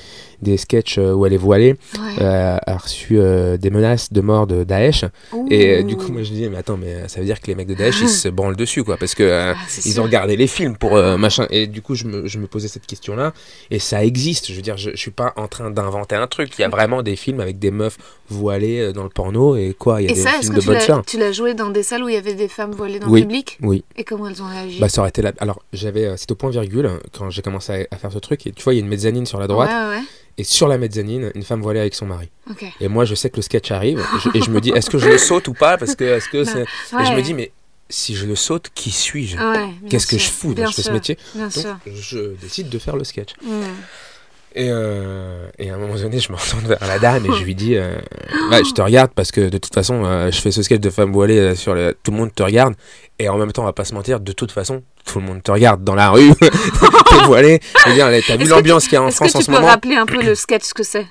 des 0.42 0.56
sketchs 0.56 0.98
euh, 0.98 1.12
où 1.12 1.24
elle 1.26 1.32
est 1.32 1.36
voilée, 1.38 1.76
Ouais. 1.98 2.22
euh, 2.22 2.56
a 2.66 2.76
reçu 2.76 3.18
euh, 3.18 3.56
des 3.56 3.70
menaces 3.70 4.12
de 4.12 4.20
mort 4.20 4.46
de 4.46 4.64
Daesh. 4.64 5.04
Et 5.50 5.80
Ouh. 5.80 5.82
du 5.84 5.96
coup, 5.96 6.12
moi 6.12 6.22
je 6.22 6.30
dis, 6.32 6.48
mais 6.48 6.58
attends, 6.58 6.76
mais 6.76 7.08
ça 7.08 7.20
veut 7.20 7.26
dire 7.26 7.40
que 7.40 7.46
les 7.46 7.54
mecs 7.54 7.68
de 7.68 7.74
Daesh 7.74 8.00
ils 8.02 8.08
se 8.08 8.28
branlent 8.28 8.56
dessus, 8.56 8.84
quoi, 8.84 8.96
parce 8.96 9.14
que 9.14 9.22
Ah, 9.52 9.54
c'est 9.68 9.86
ils 9.86 9.92
sûr. 9.94 10.02
ont 10.02 10.06
regardé 10.06 10.36
les 10.36 10.46
films 10.46 10.76
pour 10.76 10.96
euh, 10.96 11.16
machin. 11.16 11.46
Et 11.50 11.66
du 11.66 11.80
coup, 11.82 11.94
je 11.94 12.04
me, 12.04 12.26
je 12.26 12.38
me 12.38 12.46
posais 12.46 12.68
cette 12.68 12.86
question-là, 12.86 13.32
et 13.70 13.78
ça 13.78 14.04
existe. 14.04 14.48
Je 14.50 14.54
veux 14.54 14.62
dire, 14.62 14.76
je, 14.76 14.90
je 14.90 14.96
suis 14.96 15.10
pas 15.10 15.32
en 15.36 15.48
train 15.48 15.70
d'inventer 15.70 16.16
un 16.16 16.26
truc. 16.26 16.50
Il 16.58 16.62
y 16.62 16.64
a 16.64 16.68
vraiment 16.68 17.02
des 17.02 17.16
films 17.16 17.40
avec 17.40 17.58
des 17.58 17.70
meufs 17.70 17.96
voilées 18.28 18.92
dans 18.92 19.02
le 19.04 19.08
porno, 19.10 19.56
et 19.56 19.74
quoi, 19.78 20.00
il 20.02 20.06
y 20.06 20.08
a 20.08 20.10
Et 20.12 20.14
des 20.14 20.20
ça, 20.20 20.30
films 20.40 20.54
que 20.54 20.60
de 20.60 20.64
bonne 20.66 20.80
sœur. 20.80 21.02
tu 21.06 21.18
l'as 21.18 21.32
joué 21.32 21.54
dans 21.54 21.70
des 21.70 21.82
salles 21.82 22.02
où 22.02 22.08
il 22.08 22.14
y 22.14 22.18
avait 22.18 22.34
des 22.34 22.48
femmes 22.48 22.72
voilées 22.72 22.98
dans 22.98 23.08
Oui. 23.08 23.20
le 23.20 23.26
public 23.26 23.58
Oui, 23.62 23.84
Et 23.96 24.04
comment 24.04 24.28
elles 24.28 24.42
ont 24.42 24.48
réagi 24.48 24.80
bah 24.80 24.88
ça 24.88 25.00
aurait 25.02 25.10
été 25.10 25.22
la... 25.22 25.32
Alors, 25.38 25.62
j'avais, 25.72 26.16
c'était 26.16 26.32
au 26.32 26.36
point 26.36 26.50
virgule 26.50 26.86
hein, 26.86 26.98
quand 27.16 27.30
j'ai 27.30 27.42
commencé 27.42 27.72
à, 27.90 27.94
à 27.94 27.98
faire 27.98 28.10
ce 28.12 28.18
truc, 28.18 28.46
et 28.46 28.52
tu 28.52 28.62
vois, 28.62 28.72
il 28.74 28.78
y 28.78 28.80
a 28.80 28.84
une 28.84 28.88
mezzanine 28.88 29.26
sur 29.26 29.38
la 29.38 29.46
droite, 29.46 29.70
Ouais, 29.70 29.96
ouais, 29.98 30.02
et 30.38 30.44
sur 30.44 30.68
la 30.68 30.78
mezzanine, 30.78 31.30
une 31.34 31.42
femme 31.42 31.60
voilée 31.62 31.80
avec 31.80 31.94
son 31.94 32.06
mari. 32.06 32.30
Et 32.80 32.88
moi, 32.88 33.04
je 33.04 33.14
sais 33.14 33.30
que 33.30 33.36
le 33.36 33.42
sketch 33.42 33.70
arrive, 33.70 34.04
je- 34.24 34.38
et 34.38 34.42
je 34.42 34.50
me 34.50 34.60
dis, 34.60 34.70
est-ce 34.70 34.90
que 34.90 34.98
je 34.98 35.08
le 35.08 35.18
saute 35.18 35.48
ou 35.48 35.52
pas 35.54 35.76
Parce 35.78 35.94
que, 35.94 36.04
est-ce 36.04 36.28
que 36.28 36.44
Bah. 36.44 36.60
Ouais. 36.98 37.02
Et 37.02 37.06
je 37.06 37.12
me 37.16 37.22
dis, 37.22 37.34
mais 37.34 37.52
si 37.88 38.14
je 38.14 38.24
le 38.26 38.34
saute, 38.36 38.70
qui 38.74 38.90
suis-je 38.90 39.36
Ouais, 39.36 39.68
Qu'est-ce 39.90 40.06
que 40.06 40.16
je 40.18 40.28
fous 40.30 40.54
bien 40.54 40.64
dans 40.64 40.70
je 40.70 40.76
fais 40.76 40.82
ce 40.82 40.90
métier 40.90 41.18
Bien 41.34 41.44
Donc, 41.44 41.52
sûr. 41.52 41.76
je 41.86 42.34
décide 42.40 42.68
de 42.70 42.78
faire 42.78 42.96
le 42.96 43.04
sketch. 43.04 43.32
Et, 44.54 44.68
euh, 44.70 45.48
et 45.58 45.70
à 45.70 45.74
un 45.74 45.78
moment 45.78 45.94
donné, 45.94 46.18
je 46.18 46.30
me 46.30 46.36
retourne 46.36 46.66
vers 46.66 46.78
la 46.86 46.98
dame 46.98 47.24
et 47.24 47.32
je 47.38 47.42
lui 47.42 47.54
dis 47.54 47.74
euh, 47.74 47.96
Ouais, 48.50 48.62
Je 48.64 48.74
te 48.74 48.82
regarde 48.82 49.10
parce 49.14 49.30
que 49.32 49.48
de 49.48 49.56
toute 49.56 49.72
façon, 49.72 50.04
euh, 50.04 50.30
je 50.30 50.38
fais 50.42 50.50
ce 50.50 50.62
sketch 50.62 50.80
de 50.80 50.90
femme 50.90 51.10
voilée 51.10 51.54
sur 51.54 51.74
le. 51.74 51.96
Tout 52.02 52.10
le 52.10 52.18
monde 52.18 52.34
te 52.34 52.42
regarde. 52.42 52.74
Et 53.22 53.28
en 53.28 53.38
même 53.38 53.52
temps, 53.52 53.62
on 53.62 53.66
va 53.66 53.72
pas 53.72 53.84
se 53.84 53.94
mentir, 53.94 54.18
de 54.18 54.32
toute 54.32 54.50
façon, 54.50 54.82
tout 55.06 55.20
le 55.20 55.24
monde 55.26 55.42
te 55.44 55.52
regarde 55.52 55.84
dans 55.84 55.94
la 55.94 56.10
rue. 56.10 56.32
T'es. 56.40 57.60
Je 57.86 57.92
dire, 57.92 58.08
t'as 58.26 58.36
vu 58.36 58.46
l'ambiance 58.46 58.84
qu'il 58.84 58.94
y 58.94 58.96
a 58.96 59.02
en 59.02 59.08
Est-ce 59.08 59.20
que 59.20 59.24
France 59.28 59.36
en 59.36 59.38
tu 59.38 59.44
ce 59.44 59.50
peux 59.50 59.56
moment 59.56 59.68
rappeler 59.68 59.94
un 59.96 60.06
peu 60.06 60.20
le 60.22 60.34
sketch 60.34 60.62
ce 60.64 60.74
que 60.74 60.82
c'est? 60.82 61.06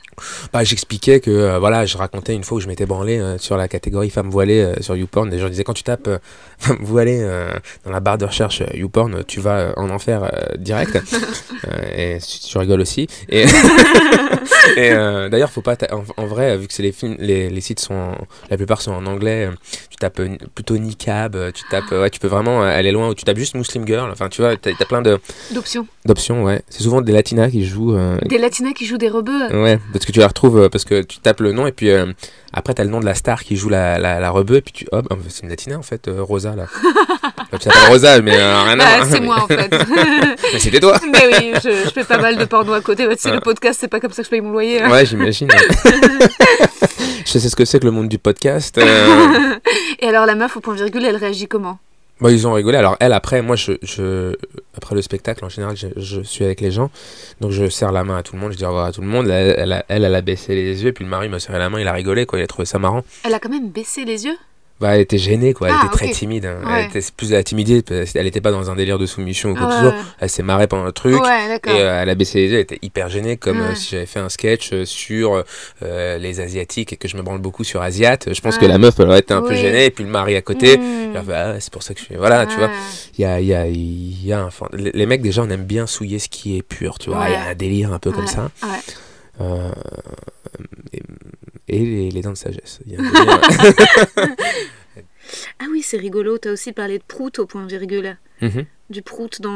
Bah, 0.52 0.64
J'expliquais 0.64 1.20
que 1.20 1.30
euh, 1.32 1.60
voilà, 1.60 1.86
je 1.86 1.98
racontais 1.98 2.34
une 2.34 2.44
fois 2.44 2.58
où 2.58 2.62
je 2.62 2.68
m'étais 2.68 2.86
branlé 2.86 3.18
euh, 3.20 3.38
sur 3.38 3.56
la 3.58 3.68
catégorie 3.68 4.10
femme 4.10 4.30
voilée 4.30 4.62
euh, 4.62 4.76
sur 4.82 4.96
YouPorn. 4.96 5.30
Les 5.30 5.40
gens 5.40 5.48
disaient 5.50 5.64
quand 5.64 5.74
tu 5.74 5.84
tapes 5.84 6.08
euh, 6.08 6.18
femme 6.60 6.80
voilée 6.82 7.20
euh, 7.22 7.52
dans 7.86 7.92
la 7.92 8.00
barre 8.02 8.18
de 8.18 8.26
recherche 8.26 8.62
YouPorn, 8.74 9.24
tu 9.26 9.40
vas 9.40 9.74
en 9.78 9.90
enfer 9.90 10.30
direct. 10.58 10.98
Et 11.96 12.18
tu, 12.20 12.40
tu 12.40 12.58
rigoles 12.58 12.82
aussi. 12.82 13.08
Et, 13.30 13.46
et 14.78 14.90
d'ailleurs, 15.30 15.52
faut 15.52 15.62
pas 15.62 15.76
en, 15.92 16.04
en 16.22 16.26
vrai, 16.26 16.58
vu 16.58 16.68
que 16.68 16.74
c'est 16.74 16.84
les 16.84 16.92
films, 16.92 17.16
les, 17.20 17.50
les 17.50 17.62
sites 17.62 17.80
sont, 17.80 17.94
en- 17.94 18.18
la 18.50 18.58
plupart 18.58 18.82
sont 18.82 18.92
en 18.92 19.06
anglais. 19.06 19.50
Euh, 20.04 20.10
Tu 20.10 20.18
tapes 20.18 20.20
euh, 20.20 20.38
plutôt 20.56 20.78
niqab, 20.78 21.36
euh, 21.36 21.52
tu 21.52 21.64
tapes, 21.70 21.92
euh, 21.92 22.02
ouais, 22.02 22.10
tu 22.10 22.20
peux 22.20 22.28
vraiment 22.28 22.64
euh, 22.64 22.68
aller 22.68 22.92
loin. 22.92 23.10
Ou 23.10 23.16
tu 23.16 23.24
tapes 23.24 23.38
juste 23.38 23.56
Muslim 23.56 23.86
girl. 23.86 24.10
Enfin, 24.12 24.30
tu 24.30 24.42
vois, 24.42 24.58
t'as 24.58 24.72
as 24.80 24.86
plein 24.86 25.02
de 25.02 25.20
D'options. 25.54 25.88
D'options. 26.06 26.44
Ouais, 26.44 26.62
c'est 26.70 26.84
souvent 26.84 27.02
des 27.02 27.12
latinas 27.12 27.50
qui 27.50 27.66
jouent. 27.66 27.96
euh, 27.96 28.18
Des 28.26 28.38
latinas 28.38 28.74
qui 28.74 28.86
jouent 28.86 28.98
des 28.98 29.10
rebeux. 29.10 29.48
Ouais, 29.62 29.80
parce 29.94 30.06
que 30.06 30.12
tu 30.12 30.20
la 30.20 30.28
retrouves, 30.28 30.60
euh, 30.60 30.70
parce 30.70 30.84
que 30.86 31.02
tu 31.04 31.20
tapes 31.20 31.40
le 31.42 31.52
nom 31.52 31.68
et 31.68 31.72
puis 31.72 31.90
euh, 31.90 32.12
après 32.54 32.74
t'as 32.74 32.84
le 32.84 32.90
nom 32.90 33.00
de 33.00 33.06
la 33.06 33.14
star 33.16 33.44
qui 33.44 33.56
joue 33.56 33.70
la, 33.70 33.98
la, 34.00 34.20
la 34.20 34.30
rebeu 34.32 34.56
et 34.58 34.62
puis 34.62 34.74
tu 34.74 34.88
hop, 34.92 35.06
oh, 35.12 35.16
c'est 35.30 35.44
une 35.44 35.50
latina 35.50 35.78
en 35.78 35.82
fait, 35.84 36.08
euh, 36.08 36.22
Rosa 36.24 36.56
là. 36.56 36.66
Enfin, 37.54 37.58
tu 37.58 37.68
t'appelles 37.68 37.90
Rosa, 37.90 38.22
mais 38.22 38.32
rien 38.32 38.74
à 38.74 38.76
Bah, 38.78 38.84
voir. 38.98 39.06
c'est 39.10 39.20
moi 39.20 39.44
en 39.44 39.48
fait. 39.48 39.70
mais 40.54 40.60
c'était 40.60 40.80
toi. 40.80 40.98
Mais 41.12 41.20
oui, 41.38 41.52
je, 41.62 41.70
je 41.86 41.90
fais 41.90 42.06
pas 42.06 42.18
mal 42.18 42.38
de 42.38 42.46
porno 42.46 42.72
à 42.72 42.80
côté. 42.80 43.06
C'est 43.18 43.32
le 43.32 43.42
podcast, 43.42 43.78
c'est 43.82 43.90
pas 43.90 44.00
comme 44.00 44.12
ça 44.14 44.22
que 44.22 44.26
je 44.28 44.30
paye 44.30 44.40
mon 44.40 44.52
loyer. 44.52 44.82
hein. 44.82 44.90
Ouais, 44.90 45.06
j'imagine. 45.06 45.50
je 47.26 47.32
sais 47.40 47.50
ce 47.50 47.56
que 47.56 47.66
c'est 47.66 47.80
que 47.80 47.86
le 47.86 47.92
monde 47.92 48.08
du 48.08 48.18
podcast. 48.20 48.80
Et 50.00 50.08
alors 50.08 50.26
la 50.26 50.36
meuf 50.36 50.56
au 50.56 50.62
point 50.62 50.76
virgule, 50.76 51.04
elle 51.06 51.18
réagit 51.18 51.48
comment? 51.48 51.78
Bah, 52.22 52.32
ils 52.32 52.48
ont 52.48 52.54
rigolé. 52.54 52.78
Alors 52.78 52.98
elle 53.00 53.14
après, 53.14 53.42
moi 53.42 53.56
je, 53.56 53.74
je 53.82 54.36
après 54.78 54.96
le 54.96 55.02
spectacle, 55.02 55.44
en 55.44 55.50
général, 55.50 55.76
je, 55.76 56.22
suis 56.22 56.46
avec 56.46 56.62
les 56.62 56.72
gens. 56.72 56.92
Donc 57.42 57.52
je 57.52 57.68
serre 57.68 57.92
la 57.92 58.04
main 58.04 58.18
à 58.18 58.24
tout 58.24 58.36
le 58.36 58.42
monde, 58.42 58.52
je 58.52 58.58
dis 58.58 58.64
au 58.64 58.68
revoir 58.68 58.86
à 58.86 58.92
tout 58.92 59.02
le 59.02 59.08
monde. 59.08 59.28
Elle, 59.28 59.56
elle, 59.58 59.74
a, 59.74 59.86
elle, 59.88 60.04
elle 60.04 60.16
a 60.16 60.22
baissé 60.22 60.54
les 60.54 60.84
yeux, 60.84 60.94
puis 60.94 61.04
le 61.04 61.10
mari 61.10 61.30
m'a 61.30 61.40
serré 61.40 61.58
la 61.58 61.70
main, 61.70 61.80
il 61.80 61.88
a 61.88 61.94
rigolé, 61.94 62.26
quoi. 62.28 62.40
Il 62.40 62.44
a 62.44 62.48
trouvé 62.48 62.66
ça 62.66 62.78
marrant. 62.78 63.04
Elle 63.24 63.34
a 63.34 63.40
quand 63.40 63.50
même 63.50 63.70
baissé 63.70 64.06
les 64.06 64.26
yeux? 64.26 64.38
Bah, 64.82 64.96
elle 64.96 65.02
était 65.02 65.20
gênée, 65.20 65.54
quoi. 65.54 65.70
Elle 65.70 65.76
Ah, 65.78 65.86
était 65.86 65.96
très 65.96 66.10
timide. 66.10 66.46
hein. 66.48 66.58
Ouais. 66.66 66.90
Elle 66.92 66.98
était 66.98 67.08
plus 67.16 67.30
de 67.30 67.36
la 67.36 67.44
timidité. 67.44 68.04
Elle 68.16 68.26
était 68.28 68.42
pas 68.42 68.52
dans 68.52 68.72
un 68.72 68.76
délire 68.76 68.98
de 68.98 69.06
soumission 69.06 69.52
ou 69.52 69.56
quoi 69.56 69.68
que 69.68 69.74
ce 69.74 69.80
soit. 69.82 69.94
Elle 70.20 70.30
s'est 70.30 70.42
marrée 70.44 70.66
pendant 70.68 70.86
le 70.86 70.92
truc. 70.92 71.22
Ouais. 71.22 71.60
Et 71.68 71.70
euh, 71.70 72.02
elle 72.02 72.10
a 72.10 72.16
baissé 72.16 72.40
les 72.40 72.48
yeux, 72.48 72.56
elle 72.56 72.62
était 72.62 72.80
hyper 72.82 73.08
gênée, 73.08 73.38
comme 73.38 73.60
Ouais. 73.62 73.68
euh, 73.68 73.76
si 73.76 73.92
j'avais 73.92 74.06
fait 74.08 74.20
un 74.20 74.30
sketch 74.30 74.74
euh, 74.74 74.84
sur 74.86 75.44
euh, 75.84 76.18
les 76.18 76.40
Asiatiques 76.40 76.94
et 76.94 76.98
que 76.98 77.08
je 77.08 77.16
me 77.16 77.22
branle 77.22 77.40
beaucoup 77.40 77.64
sur 77.64 77.82
Asiat. 77.82 78.18
Je 78.28 78.42
pense 78.42 78.58
que 78.58 78.66
la 78.66 78.80
meuf, 78.80 79.00
elle 79.00 79.08
aurait 79.08 79.20
été 79.20 79.34
un 79.36 79.44
peu 79.44 79.54
gênée, 79.54 79.86
et 79.86 79.92
puis 79.92 80.04
le 80.04 80.10
mari 80.10 80.36
à 80.36 80.42
côté. 80.42 80.78
Mmh. 80.80 81.12
il 81.12 81.18
a 81.18 81.22
fait, 81.24 81.34
Ah, 81.34 81.56
c'est 81.60 81.72
pour 81.72 81.84
ça 81.84 81.94
que 81.94 82.00
je 82.00 82.06
suis. 82.06 82.16
Voilà, 82.16 82.48
tu 82.48 82.58
vois. 82.58 82.72
Il 83.18 83.22
y 83.22 83.26
a, 83.26 83.40
il 83.40 83.46
y, 83.48 83.54
a, 83.54 83.68
il 83.68 84.26
y 84.26 84.34
a 84.34 84.42
un. 84.42 84.50
Les 84.74 85.06
mecs, 85.06 85.22
déjà, 85.22 85.44
on 85.44 85.50
aime 85.52 85.66
bien 85.66 85.86
souiller 85.86 86.18
ce 86.18 86.28
qui 86.28 86.58
est 86.58 86.64
pur, 86.64 86.98
tu 86.98 87.12
vois. 87.12 87.26
Il 87.28 87.34
y 87.34 87.36
a 87.36 87.44
un 87.50 87.56
délire 87.56 87.94
un 87.94 88.00
peu 88.00 88.12
comme 88.12 88.26
ça. 88.28 88.50
Ouais. 88.64 88.70
Euh, 89.42 89.70
et 90.94 91.02
et 91.68 91.80
les, 91.80 92.12
les 92.12 92.22
dents 92.22 92.32
de 92.32 92.38
sagesse. 92.38 92.80
Il 92.86 92.94
y 92.94 92.96
a 92.96 93.00
un 93.00 93.04
délire. 93.12 94.36
Ah 95.60 95.66
oui, 95.72 95.82
c'est 95.82 95.98
rigolo. 95.98 96.38
T'as 96.38 96.52
aussi 96.52 96.74
parlé 96.74 96.98
de 96.98 97.04
prout 97.04 97.40
au 97.40 97.46
point 97.46 97.66
virgule. 97.66 98.18
Mhm. 98.42 98.66
Du 98.90 99.02
prout 99.02 99.42
dans. 99.42 99.56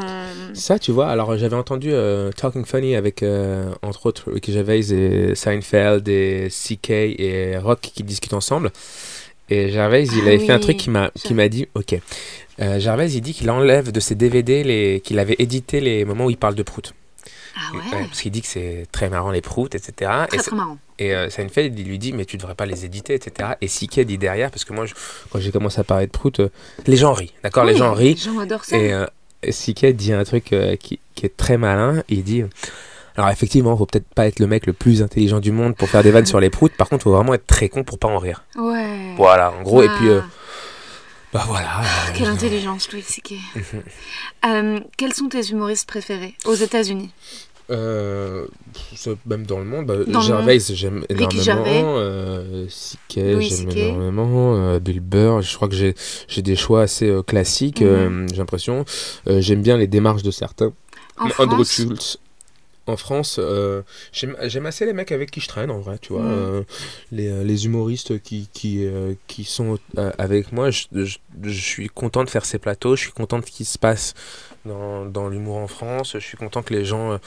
Ça, 0.54 0.80
tu 0.80 0.92
vois, 0.92 1.08
alors 1.08 1.38
j'avais 1.38 1.56
entendu 1.56 1.90
euh, 1.92 2.32
Talking 2.32 2.66
Funny 2.66 2.96
avec, 2.96 3.24
euh, 3.24 3.74
entre 3.82 4.06
autres, 4.06 4.32
Ricky 4.32 4.54
Gervais 4.54 4.80
et 4.92 5.36
Seinfeld 5.36 6.08
et 6.08 6.48
CK 6.50 6.90
et 6.92 7.58
Rock 7.58 7.82
qui 7.82 8.04
discutent 8.04 8.34
ensemble. 8.34 8.72
Et 9.50 9.70
Gervais, 9.70 10.06
il 10.06 10.22
Ah 10.24 10.28
avait 10.28 10.40
fait 10.40 10.54
un 10.54 10.60
truc 10.60 10.78
qui 10.78 10.90
m'a 10.90 11.12
qui 11.16 11.34
m'a 11.34 11.50
dit, 11.50 11.68
ok. 11.76 12.00
Euh, 12.62 12.80
Gervais, 12.80 13.12
il 13.12 13.22
dit 13.22 13.34
qu'il 13.34 13.50
enlève 13.52 13.92
de 13.92 14.00
ses 14.00 14.16
DVD 14.16 14.64
les 14.64 15.02
qu'il 15.04 15.20
avait 15.20 15.36
édité 15.40 15.82
les 15.82 16.06
moments 16.06 16.26
où 16.26 16.30
il 16.30 16.38
parle 16.38 16.56
de 16.56 16.64
prout. 16.64 16.94
Ah 17.58 17.74
ouais. 17.74 17.80
Ouais, 17.98 18.06
parce 18.06 18.22
qu'il 18.22 18.32
dit 18.32 18.42
que 18.42 18.48
c'est 18.48 18.86
très 18.92 19.10
marrant 19.10 19.32
les 19.32 19.42
proutes, 19.42 19.76
etc. 19.76 20.12
Très 20.30 20.38
et 20.38 20.42
très 20.42 20.56
marrant. 20.56 20.78
Et 21.00 21.14
euh, 21.16 21.30
Seinfeld, 21.30 21.78
il 21.78 21.88
lui 21.88 22.00
dit, 22.00 22.14
mais 22.14 22.26
tu 22.26 22.38
devrais 22.38 22.56
pas 22.56 22.66
les 22.66 22.86
éditer, 22.86 23.14
etc. 23.14 23.52
Et 23.62 23.68
CK 23.68 24.02
dit 24.02 24.18
derrière, 24.18 24.50
parce 24.52 24.64
que 24.66 24.74
moi, 24.74 24.86
je- 24.86 24.94
quand 25.30 25.40
j'ai 25.40 25.52
commencé 25.52 25.80
à 25.80 25.84
parler 25.84 26.06
de 26.08 26.12
prout, 26.12 26.40
euh, 26.40 26.50
les 26.88 26.98
gens 26.98 27.14
rient, 27.14 27.34
d'accord? 27.44 27.66
Les 27.66 27.76
gens 27.76 27.94
rient. 27.94 28.14
Les 28.16 28.20
gens 28.20 28.40
adorent 28.40 28.64
ça. 28.66 28.78
Et 28.78 28.94
euh, 28.94 29.06
CK 29.44 29.88
dit 29.88 30.14
un 30.14 30.24
truc 30.24 30.54
euh, 30.54 30.76
qui, 30.76 31.00
qui 31.16 31.26
est 31.26 31.36
très 31.36 31.58
malin. 31.58 32.04
Il 32.10 32.24
dit 32.24 32.44
Alors, 33.18 33.30
effectivement, 33.30 33.78
faut 33.78 33.86
peut-être 33.86 34.08
pas 34.14 34.28
être 34.28 34.40
le 34.40 34.48
mec 34.48 34.66
le 34.66 34.74
plus 34.74 35.02
intelligent 35.02 35.40
du 35.40 35.52
monde 35.52 35.76
pour 35.76 35.90
faire 35.90 36.04
des 36.04 36.12
vannes 36.12 36.26
sur 36.26 36.40
les 36.40 36.50
proutes. 36.50 36.74
Par 36.74 36.90
contre, 36.90 37.04
faut 37.04 37.12
vraiment 37.14 37.34
être 37.34 37.48
très 37.48 37.70
con 37.70 37.84
pour 37.84 37.98
pas 38.00 38.08
en 38.10 38.18
rire. 38.18 38.44
Ouais. 38.58 39.14
Voilà, 39.18 39.52
en 39.54 39.62
gros. 39.64 39.84
Et 39.84 39.88
puis, 39.90 40.10
euh, 40.10 40.20
Ah, 40.24 40.30
bah 41.34 41.44
voilà. 41.48 41.80
euh, 41.82 42.12
Quelle 42.16 42.28
intelligence, 42.30 42.92
Louis. 42.92 43.06
Euh, 44.46 44.80
quels 44.98 45.14
sont 45.14 45.28
tes 45.28 45.42
humoristes 45.50 45.88
préférés 45.88 46.36
aux 46.46 46.54
États-Unis? 46.56 47.10
Euh, 47.72 48.46
même 49.26 49.46
dans 49.46 49.58
le 49.60 49.66
monde, 49.66 49.88
bah, 49.88 49.96
Dans 50.06 50.22
Gervais, 50.22 50.60
j'aime 50.60 51.04
énormément. 51.10 51.96
Euh, 51.98 52.68
j'aime 53.16 53.42
énormément. 53.72 54.56
euh, 54.56 54.80
Bill 54.80 55.00
Burr, 55.00 55.42
je 55.42 55.56
crois 55.56 55.68
que 55.68 55.76
j'ai 55.76 55.96
j'ai 56.28 56.42
des 56.44 56.56
choix 56.56 56.82
assez 56.84 57.10
euh, 57.10 57.24
classiques, 57.24 57.82
Mhm. 57.82 57.88
euh, 57.88 58.28
j'ai 58.30 58.38
l'impression. 58.38 58.86
Euh, 59.28 59.42
j'aime 59.42 59.62
bien 59.64 59.78
les 59.78 59.88
démarches 59.88 60.24
de 60.24 60.32
certains. 60.32 60.74
En 61.18 61.26
Andrew 61.40 61.56
France 61.64 61.72
Schultz. 61.72 62.18
En 62.88 62.98
France, 62.98 63.38
euh, 63.40 63.82
j'aime 64.12 64.36
j'aime 64.44 64.68
assez 64.68 64.86
les 64.86 64.94
mecs 64.94 65.12
avec 65.12 65.32
qui 65.32 65.40
je 65.40 65.48
traîne 65.48 65.72
en 65.72 65.80
vrai, 65.80 65.98
tu 65.98 66.14
vois. 66.14 66.22
Mm. 66.22 66.32
euh, 66.32 66.62
les, 67.12 67.44
les 67.44 67.66
humoristes 67.66 68.22
qui, 68.22 68.48
qui, 68.54 68.86
euh, 68.86 69.16
qui 69.26 69.44
sont 69.44 69.80
euh, 69.98 70.12
avec 70.20 70.52
moi, 70.52 70.70
je, 70.70 70.84
je- 70.94 71.18
je 71.42 71.60
suis 71.60 71.90
content 71.90 72.24
de 72.24 72.30
faire 72.30 72.46
ces 72.46 72.60
plateaux, 72.60 72.96
je 72.96 73.02
suis 73.02 73.12
content 73.12 73.40
de 73.40 73.46
ce 73.46 73.50
qui 73.50 73.66
se 73.66 73.80
passe 73.80 74.14
dans, 74.66 75.06
dans 75.06 75.30
l'humour 75.30 75.58
en 75.58 75.68
France, 75.68 76.12
je 76.14 76.20
suis 76.20 76.38
content 76.38 76.62
que 76.64 76.74
les 76.74 76.86
gens. 76.86 77.12
euh, 77.14 77.18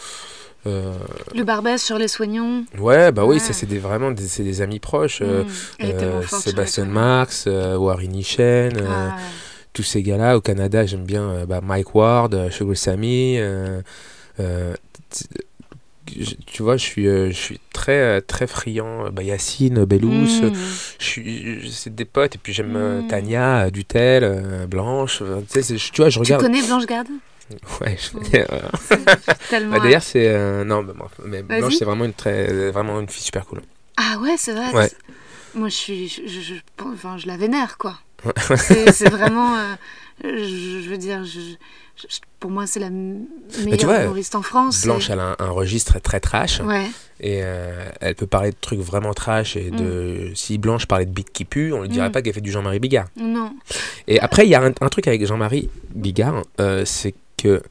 euh, 0.67 0.93
Le 1.35 1.45
Barbès 1.45 1.81
sur 1.83 1.99
les 1.99 2.09
soignons. 2.09 2.65
ouais, 2.79 3.13
bah 3.13 3.25
oui, 3.25 3.35
Ouais. 3.37 3.39
ça 3.39 3.53
c'est 3.53 3.67
des, 3.67 3.79
vraiment 3.79 4.11
des, 4.11 4.27
c'est 4.27 4.43
des 4.43 4.61
amis 4.61 4.81
proches. 4.81 5.21
euh, 5.23 5.45
Mm. 5.45 5.49
Euh, 5.85 6.21
les 6.21 6.27
Sébastien. 6.27 6.85
Marx, 6.87 7.45
euh, 7.47 7.77
Warren 7.77 8.11
Nishen, 8.11 8.77
euh, 8.77 8.87
Ah, 8.89 9.17
tous 9.73 9.85
ces 9.85 10.03
gars-là. 10.03 10.37
Au 10.37 10.41
Canada, 10.41 10.85
j'aime 10.85 11.05
bien 11.05 11.45
bah, 11.47 11.61
Mike 11.63 11.95
Ward, 11.95 12.51
Sugar 12.51 12.77
Sammy. 12.77 13.39
tu 16.47 16.63
vois, 16.63 16.77
je 16.77 16.85
suis, 16.85 17.05
je 17.05 17.31
suis 17.33 17.61
très, 17.73 18.21
très 18.23 18.47
friand. 18.47 19.11
Bah, 19.13 19.23
Yacine, 19.23 19.85
Bellous, 19.85 20.11
mm. 20.11 20.27
je 20.99 21.05
suis, 21.05 21.61
je- 21.61 21.69
c'est 21.69 21.95
des 21.95 22.05
potes. 22.07 22.35
Et 22.35 22.39
puis 22.39 22.53
j'aime 22.53 23.03
Mm. 23.03 23.09
Tania, 23.09 23.71
Dutel, 23.71 24.67
Blanche. 24.69 25.23
tu 25.53 25.63
sais, 25.63 25.77
tu 25.77 26.01
vois, 26.01 26.09
je 26.09 26.15
Tu 26.15 26.21
regarde. 26.21 26.43
connais 26.43 26.63
Blanche 26.67 26.87
Garde 26.87 27.09
Ouais, 27.81 27.97
je 27.99 28.17
Mm. 28.17 28.23
connais, 28.23 28.47
euh, 28.53 28.59
tellement. 29.51 29.73
bah, 29.77 29.81
D'ailleurs, 29.83 30.03
c'est. 30.03 30.29
euh, 30.29 30.65
non, 30.65 30.83
bah, 30.83 30.93
bref, 30.97 31.13
mais 31.25 31.43
Vas-y. 31.43 31.61
Blanche, 31.61 31.75
c'est 31.79 31.85
vraiment 31.85 32.05
une, 32.05 32.13
très, 32.13 32.71
vraiment 32.71 33.01
une 33.01 33.09
fille 33.09 33.23
super 33.25 33.47
cool. 33.47 33.63
Ah 33.97 34.19
ouais, 34.21 34.35
c'est 34.37 34.53
vrai. 34.53 34.73
Ouais. 34.73 34.91
Moi, 35.55 35.69
je 35.69 35.75
suis, 35.75 36.09
je, 36.09 36.23
je, 36.27 36.41
je- 36.41 36.55
enfin, 36.85 37.17
je 37.19 37.27
la 37.27 37.37
vénère, 37.37 37.79
quoi. 37.79 37.99
c'est 38.57 38.93
c'est 38.93 39.09
vraiment, 39.09 39.57
euh, 39.57 39.75
je, 40.25 40.81
je 40.85 40.89
veux 40.91 40.99
dire, 40.99 41.25
je, 41.25 41.41
je- 41.97 42.07
pour 42.41 42.51
moi, 42.51 42.67
c'est 42.67 42.81
la 42.81 42.87
m- 42.89 43.27
meilleure 43.65 43.85
vois, 43.85 44.03
humoriste 44.05 44.35
en 44.35 44.43
France. 44.43 44.83
Blanche, 44.83 45.09
et- 45.09 45.13
elle 45.13 45.21
a 45.21 45.37
un, 45.39 45.47
un 45.47 45.51
registre 45.51 45.99
très 46.01 46.21
trash. 46.21 46.61
Ouais. 46.61 46.85
Et 47.21 47.41
euh, 47.43 47.89
elle 48.01 48.15
peut 48.15 48.27
parler 48.29 48.51
de 48.51 48.57
trucs 48.61 48.79
vraiment 48.81 49.13
trash. 49.15 49.57
Et 49.57 49.71
de 49.73 50.31
si 50.35 50.59
Blanche 50.59 50.87
parlait 50.87 51.07
de 51.07 51.11
bite 51.11 51.33
qui 51.33 51.45
pue, 51.45 51.73
on 51.73 51.83
lui 51.83 51.89
dirait 51.89 52.09
Mm. 52.09 52.13
pas 52.13 52.23
qu'elle 52.23 52.35
fait 52.35 52.41
du 52.41 52.53
Jean-Marie 52.53 52.79
Bigard. 52.79 53.07
Non. 53.17 53.53
Et 54.07 54.21
après, 54.21 54.47
il 54.47 54.51
y 54.51 54.55
a 54.55 54.63
un, 54.63 54.73
un 54.81 54.89
truc 54.89 55.09
avec 55.09 55.25
Jean-Marie 55.27 55.69
Bigard, 55.91 56.45
euh, 56.61 56.85
c'est 56.85 57.15
que 57.39 57.63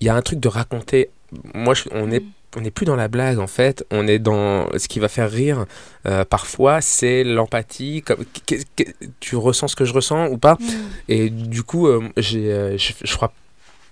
il 0.00 0.06
y 0.06 0.10
a 0.10 0.14
un 0.16 0.22
truc 0.22 0.40
de 0.40 0.48
raconter. 0.48 1.10
Moi, 1.54 1.74
je- 1.74 1.88
on 1.92 2.10
est 2.10 2.24
on 2.56 2.62
n'est 2.62 2.72
plus 2.72 2.84
dans 2.84 2.96
la 2.96 3.06
blague 3.06 3.38
en 3.38 3.46
fait, 3.46 3.86
on 3.92 4.08
est 4.08 4.18
dans 4.18 4.66
ce 4.76 4.88
qui 4.88 4.98
va 4.98 5.06
faire 5.08 5.30
rire. 5.30 5.66
euh, 6.06 6.24
parfois, 6.24 6.80
c'est 6.80 7.22
l'empathie. 7.22 8.02
Comme 8.02 8.24
tu 9.20 9.36
ressens 9.36 9.68
ce 9.68 9.76
que 9.76 9.84
je 9.84 9.92
ressens 9.92 10.26
ou 10.30 10.36
pas? 10.36 10.54
Mm. 10.58 10.66
Et 11.08 11.30
du 11.30 11.62
coup, 11.62 11.86
euh, 11.86 12.02
j'ai, 12.16 12.50
euh, 12.52 12.76
je, 12.76 12.92
je 13.04 13.14
crois 13.14 13.32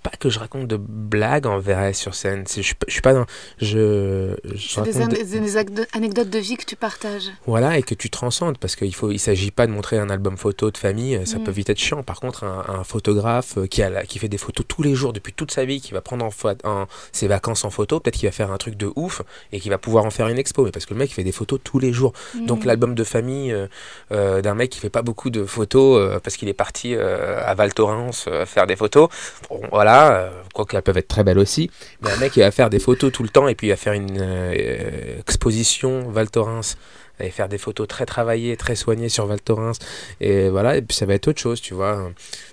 pas 0.03 0.11
que 0.19 0.29
je 0.31 0.39
raconte 0.39 0.67
de 0.67 0.77
blagues 0.79 1.47
en 1.47 1.59
vrai 1.59 1.93
sur 1.93 2.15
scène. 2.15 2.45
Je, 2.49 2.61
suis 2.63 2.75
pas- 2.75 2.87
je 2.89 2.93
suis 2.93 3.03
pas 3.03 3.13
dans. 3.15 3.27
Je, 3.59 4.35
je 4.55 4.57
C'est 4.69 4.83
des, 4.83 4.93
raconte 4.93 5.03
an- 5.15 5.17
de- 5.17 5.39
des 5.41 5.57
anecdo- 5.57 5.87
anecdotes 5.93 6.31
de 6.31 6.39
vie 6.39 6.57
que 6.57 6.65
tu 6.65 6.77
partages. 6.77 7.31
voilà, 7.47 7.79
et 7.79 7.83
que 7.83 7.95
tu 7.95 8.11
transcendes, 8.11 8.59
parce 8.59 8.77
qu'il 8.77 8.93
il 9.11 9.19
s'agit 9.21 9.51
pas 9.51 9.67
de 9.67 9.73
montrer 9.73 9.99
un 9.99 10.11
album 10.11 10.37
photo 10.37 10.71
de 10.71 10.77
famille, 10.79 11.21
ça 11.27 11.39
Mm. 11.39 11.45
peut 11.45 11.51
vite 11.51 11.71
être 11.71 11.79
chiant. 11.79 12.03
Par 12.03 12.21
contre, 12.21 12.45
un, 12.45 12.65
un 12.81 12.85
photographe 12.85 13.59
euh, 13.59 13.67
qui, 13.67 13.83
a 13.83 13.91
la- 13.91 14.05
qui 14.05 14.19
fait 14.19 14.29
des 14.29 14.39
photos 14.39 14.65
tous 14.69 14.83
les 14.83 14.95
jours 14.95 15.13
depuis 15.13 15.33
toute 15.33 15.51
sa 15.51 15.65
vie, 15.65 15.81
qui 15.81 15.93
va 15.93 16.01
prendre 16.01 16.25
en, 16.25 16.31
pho- 16.31 16.57
en- 16.65 16.87
ses 17.13 17.29
vacances 17.29 17.65
en 17.65 17.71
photo, 17.71 18.01
peut-être 18.01 18.17
qu'il 18.17 18.29
va 18.29 18.33
faire 18.33 18.51
un 18.53 18.59
truc 18.59 18.77
de 18.77 18.91
ouf 18.97 19.23
et 19.53 19.61
qu'il 19.61 19.71
va 19.71 19.79
pouvoir 19.79 20.05
en 20.05 20.11
faire 20.11 20.29
une 20.29 20.39
expo. 20.39 20.65
Mais 20.65 20.71
parce 20.71 20.87
que 20.87 20.95
le 20.95 20.99
mec 20.99 21.11
il 21.11 21.15
fait 21.15 21.25
des 21.25 21.33
photos 21.33 21.59
tous 21.63 21.79
les 21.79 21.93
jours. 21.93 22.13
Donc 22.47 22.65
Mm. 22.65 22.67
l'album 22.67 22.95
de 22.95 23.05
famille 23.05 23.53
euh, 23.53 23.67
euh, 24.13 24.41
d'un 24.43 24.55
mec 24.55 24.71
qui 24.71 24.79
fait 24.81 24.91
pas 24.91 25.03
beaucoup 25.03 25.31
de 25.31 25.45
photos 25.45 25.99
euh, 25.99 26.21
parce 26.21 26.37
qu'il 26.37 26.49
est 26.49 26.55
parti 26.55 26.95
à 26.95 27.55
Val 27.55 27.73
Thorens 27.75 28.29
faire 28.47 28.67
des 28.67 28.77
photos, 28.77 29.09
bon, 29.49 29.61
voilà, 29.73 29.88
euh, 29.89 30.31
quoique 30.55 30.77
elles 30.77 30.83
peuvent 30.83 30.99
être 30.99 31.09
très 31.09 31.25
belles 31.25 31.39
aussi. 31.39 31.71
Mais 32.03 32.11
un 32.11 32.17
mec 32.17 32.33
qui 32.33 32.41
va 32.41 32.51
faire 32.51 32.71
des 32.71 32.79
photos 32.79 33.13
tout 33.13 33.23
le 33.23 33.29
temps 33.29 33.49
et 33.49 33.55
puis 33.55 33.69
il 33.69 33.71
va 33.71 33.77
faire 33.77 33.93
une 33.93 34.19
euh, 34.21 35.19
exposition 35.21 36.09
Val 36.11 36.31
Thorens 36.31 36.77
et 37.21 37.31
faire 37.31 37.49
des 37.49 37.59
photos 37.59 37.89
très 37.89 38.07
travaillées, 38.07 38.57
très 38.57 38.77
soignées 38.77 39.09
sur 39.09 39.27
Val 39.27 39.41
Thorens 39.41 39.79
et 40.21 40.49
voilà, 40.49 40.77
et 40.77 40.83
puis 40.83 40.97
ça 40.97 41.05
va 41.05 41.15
être 41.15 41.27
autre 41.29 41.41
chose, 41.41 41.61
tu 41.61 41.75
vois. 41.75 42.11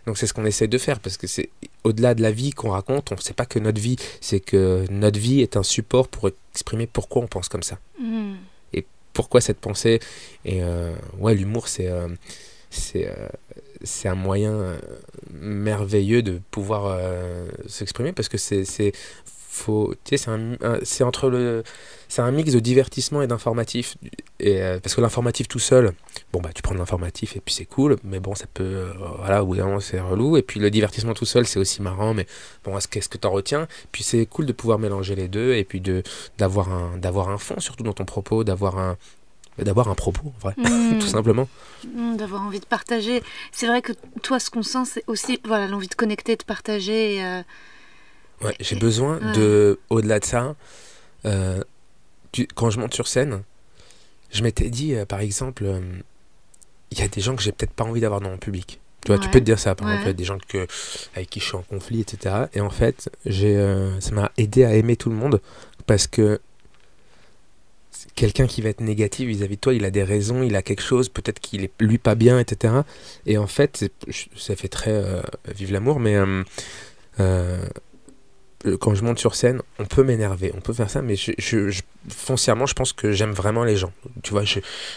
Donc 0.08 0.18
c'est 0.18 0.26
ce 0.28 0.34
qu'on 0.34 0.46
essaie 0.46 0.68
de 0.68 0.78
faire 0.78 1.00
parce 1.00 1.18
que 1.18 1.28
c'est 1.28 1.50
au-delà 1.84 2.16
de 2.16 2.22
la 2.24 2.32
vie 2.32 2.52
qu'on 2.52 2.72
raconte, 2.72 3.12
on 3.12 3.16
ne 3.16 3.22
sait 3.22 3.34
pas 3.36 3.46
que 3.46 3.60
notre 3.60 3.80
vie, 3.80 3.96
c'est 4.22 4.40
que 4.40 4.86
notre 4.90 5.20
vie 5.20 5.42
est 5.42 5.56
un 5.56 5.62
support 5.64 6.08
pour 6.08 6.30
exprimer 6.52 6.88
pourquoi 6.88 7.22
on 7.22 7.28
pense 7.28 7.48
comme 7.50 7.64
ça 7.64 7.78
Mm. 8.00 8.36
pourquoi 9.14 9.40
cette 9.40 9.60
pensée? 9.60 10.00
Et 10.44 10.62
euh, 10.62 10.94
ouais 11.20 11.34
l'humour 11.36 11.68
c'est 11.68 11.88
euh, 11.88 12.08
c'est 12.70 13.10
c'est 13.86 14.08
un 14.10 14.16
moyen 14.16 14.52
euh, 14.52 14.78
merveilleux 15.34 16.22
de 16.22 16.42
pouvoir 16.52 16.86
euh, 16.88 17.48
s'exprimer 17.68 18.12
parce 18.14 18.30
que 18.30 18.38
c'est 18.38 18.66
c'est 18.66 18.94
un, 20.28 20.54
un- 20.62 20.80
entre 21.06 21.30
le 21.30 21.64
c'est 22.10 22.22
un 22.22 22.32
mix 22.32 22.52
de 22.52 22.60
divertissement 22.60 23.22
et 23.22 23.28
d'informatif. 23.28 23.96
Et 24.40 24.62
euh, 24.62 24.80
parce 24.82 24.96
que 24.96 25.02
l'informatif 25.02 25.48
tout 25.48 25.60
seul 25.60 25.94
bon 26.34 26.42
bah 26.42 26.50
tu 26.54 26.62
prends 26.62 26.76
l'informatif 26.76 27.38
et 27.38 27.40
puis 27.40 27.54
c'est 27.54 27.66
cool 27.66 27.96
mais 28.04 28.20
bon 28.20 28.36
ça 28.36 28.46
peut 28.54 28.88
voilà 29.20 29.44
au 29.44 29.48
bout 29.48 29.56
d'un 29.56 29.66
moment 29.66 29.80
c'est 29.80 30.00
relou. 30.00 30.36
Et 30.38 30.42
puis 30.42 30.60
le 30.60 30.70
divertissement 30.70 31.14
tout 31.14 31.26
seul 31.26 31.46
c'est 31.46 31.60
aussi 31.60 31.82
marrant 31.82 32.14
mais 32.14 32.28
bon 32.66 32.78
est-ce 32.78 32.88
qu'est-ce 32.90 33.10
que 33.10 33.18
t'en 33.18 33.32
retiens? 33.32 33.68
Puis 33.94 34.04
c'est 34.04 34.26
cool 34.26 34.46
de 34.46 34.52
pouvoir 34.54 34.78
mélanger 34.80 35.16
les 35.16 35.28
deux 35.30 35.54
et 35.54 35.64
puis 35.64 35.80
de 35.82 36.04
d'avoir 36.38 36.70
un 36.74 36.98
d'avoir 36.98 37.30
un 37.30 37.38
fond 37.38 37.60
surtout 37.60 37.84
dans 37.84 37.94
ton 37.94 38.06
propos 38.06 38.44
d'avoir 38.44 38.78
un 38.78 38.98
d'avoir 39.64 39.88
un 39.88 39.96
propos 39.96 40.28
en 40.36 40.40
vrai 40.40 40.54
Mm. 40.58 40.98
tout 41.00 41.08
simplement 41.08 41.48
Mm, 41.94 42.16
D'avoir 42.18 42.42
envie 42.42 42.60
de 42.60 42.66
partager. 42.66 43.22
C'est 43.52 43.68
vrai 43.68 43.82
que 43.82 43.92
toi, 44.24 44.40
ce 44.40 44.50
qu'on 44.50 44.64
sent, 44.64 44.86
c'est 44.86 45.04
aussi 45.08 45.40
voilà 45.46 45.68
l'envie 45.68 45.88
de 45.88 45.94
connecter, 45.96 46.36
de 46.36 46.44
partager. 46.44 47.16
et, 47.16 47.24
euh, 47.24 47.42
ouais, 48.42 48.56
j'ai 48.60 48.76
besoin 48.76 49.20
Ouais. 49.20 49.32
de 49.34 49.80
au-delà 49.90 50.20
de 50.20 50.26
ça 50.26 50.56
euh, 51.26 51.62
tu- 52.32 52.48
quand 52.56 52.70
je 52.70 52.80
monte 52.80 52.94
sur 52.94 53.08
scène 53.08 53.44
je 54.32 54.42
m'étais 54.44 54.70
dit 54.70 54.94
euh, 54.96 55.06
par 55.06 55.20
exemple 55.20 55.64
il 56.92 57.00
y 57.00 57.02
a 57.04 57.08
des 57.08 57.22
gens 57.22 57.36
que 57.36 57.42
j'ai 57.44 57.52
peut-être 57.52 57.74
pas 57.74 57.84
envie 57.84 58.02
d'avoir 58.02 58.22
dans 58.22 58.30
mon 58.30 58.38
public 58.38 58.80
Tu 59.04 59.12
vois, 59.12 59.20
tu 59.20 59.30
peux 59.30 59.40
te 59.40 59.46
dire 59.46 59.60
ça, 59.60 59.76
par 59.76 59.88
exemple, 59.88 60.06
il 60.06 60.08
y 60.08 60.10
a 60.10 60.14
des 60.14 60.24
gens 60.24 60.38
que, 60.48 60.66
avec 61.16 61.30
qui 61.30 61.40
je 61.40 61.46
suis 61.46 61.56
en 61.56 61.62
conflit, 61.62 62.02
etc. 62.02 62.48
Et 62.54 62.62
en 62.62 62.70
fait, 62.72 63.10
j'ai, 63.26 63.56
ça 64.00 64.12
m'a 64.12 64.32
aidé 64.38 64.64
à 64.66 64.74
aimer 64.74 64.96
tout 64.96 65.10
le 65.10 65.16
monde 65.16 65.42
parce 65.86 66.08
que 66.08 66.40
quelqu'un 68.16 68.48
qui 68.48 68.62
va 68.62 68.70
être 68.70 68.82
négatif 68.82 69.28
vis-à-vis 69.28 69.56
de 69.56 69.62
toi, 69.62 69.74
il 69.74 69.86
a 69.86 69.92
des 69.92 70.04
raisons, 70.04 70.44
il 70.44 70.56
a 70.56 70.62
quelque 70.62 70.82
chose, 70.82 71.10
peut-être 71.10 71.40
qu'il 71.40 71.64
est 71.64 71.72
lui 71.80 71.98
pas 71.98 72.16
bien, 72.16 72.40
etc. 72.40 72.74
Et 73.26 73.38
en 73.38 73.48
fait, 73.48 73.92
ça 74.36 74.56
fait 74.56 74.68
très 74.68 74.92
euh, 74.92 75.22
vive 75.54 75.72
l'amour, 75.72 76.00
mais 76.00 76.16
euh, 76.16 76.44
euh, 77.20 77.66
quand 78.80 78.96
je 78.96 79.04
monte 79.04 79.20
sur 79.20 79.36
scène, 79.36 79.62
on 79.80 79.86
peut 79.86 80.04
m'énerver, 80.04 80.52
on 80.56 80.62
peut 80.62 80.74
faire 80.74 80.90
ça, 80.90 81.02
mais 81.02 81.16
foncièrement, 82.10 82.66
je 82.66 82.74
pense 82.74 82.94
que 82.94 83.12
j'aime 83.12 83.34
vraiment 83.34 83.64
les 83.64 83.76
gens. 83.76 83.92
Tu 84.24 84.32
vois, 84.32 84.44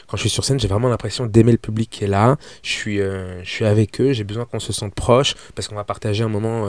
quand 0.07 0.17
je 0.17 0.23
suis 0.23 0.31
sur 0.31 0.45
scène, 0.45 0.59
j'ai 0.59 0.69
vraiment 0.69 0.89
l'impression 0.89 1.27
d'aimer 1.27 1.53
le 1.53 1.59
public 1.59 1.91
qui 1.91 2.05
est 2.05 2.09
là. 2.09 2.39
Je 2.63 2.71
suis, 2.71 2.97
je 2.97 3.45
suis 3.45 3.67
avec 3.67 4.01
eux, 4.01 4.13
j'ai 4.13 4.25
besoin 4.25 4.47
qu'on 4.47 4.61
se 4.61 4.73
sente 4.73 4.95
proche 4.95 5.35
parce 5.55 5.69
qu'on 5.69 5.75
va 5.75 5.85
partager 5.85 6.25
un 6.25 6.29
moment. 6.29 6.67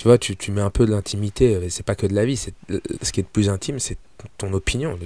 Tu 0.00 0.08
vois, 0.08 0.16
tu, 0.16 0.34
tu 0.34 0.50
mets 0.50 0.62
un 0.62 0.70
peu 0.70 0.86
de 0.86 0.90
l'intimité. 0.92 1.54
euh, 1.56 1.66
C'est 1.68 1.84
pas 1.84 1.94
que 1.94 2.06
de 2.06 2.14
la 2.14 2.24
vie. 2.24 2.38
C'est 2.38 2.54
euh, 2.70 2.80
ce 3.02 3.12
qui 3.12 3.20
est 3.20 3.22
de 3.22 3.28
plus 3.28 3.50
intime, 3.50 3.78
c'est 3.78 3.98
ton 4.38 4.50
opinion. 4.54 4.98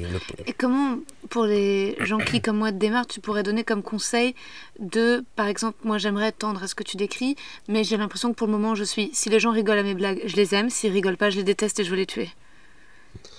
Et 0.46 0.52
comment, 0.52 0.98
pour 1.30 1.46
les 1.46 1.96
gens 2.04 2.18
qui, 2.18 2.40
comme 2.40 2.58
moi, 2.58 2.70
démarrent, 2.70 3.08
tu 3.08 3.18
pourrais 3.20 3.42
donner 3.42 3.64
comme 3.64 3.82
conseil 3.82 4.36
de, 4.78 5.24
par 5.34 5.48
exemple, 5.48 5.78
moi 5.82 5.98
j'aimerais 5.98 6.30
tendre 6.30 6.62
à 6.62 6.68
ce 6.68 6.76
que 6.76 6.84
tu 6.84 6.96
décris, 6.96 7.34
mais 7.66 7.82
j'ai 7.82 7.96
l'impression 7.96 8.30
que 8.30 8.36
pour 8.36 8.46
le 8.46 8.52
moment 8.52 8.76
je 8.76 8.84
suis, 8.84 9.10
si 9.12 9.30
les 9.30 9.40
gens 9.40 9.50
rigolent 9.50 9.78
à 9.78 9.82
mes 9.82 9.94
blagues, 9.94 10.20
je 10.26 10.36
les 10.36 10.54
aime, 10.54 10.70
s'ils 10.70 10.92
rigolent 10.92 11.16
pas, 11.16 11.30
je 11.30 11.38
les 11.38 11.44
déteste 11.44 11.80
et 11.80 11.84
je 11.84 11.90
veux 11.90 11.96
les 11.96 12.06
tuer. 12.06 12.28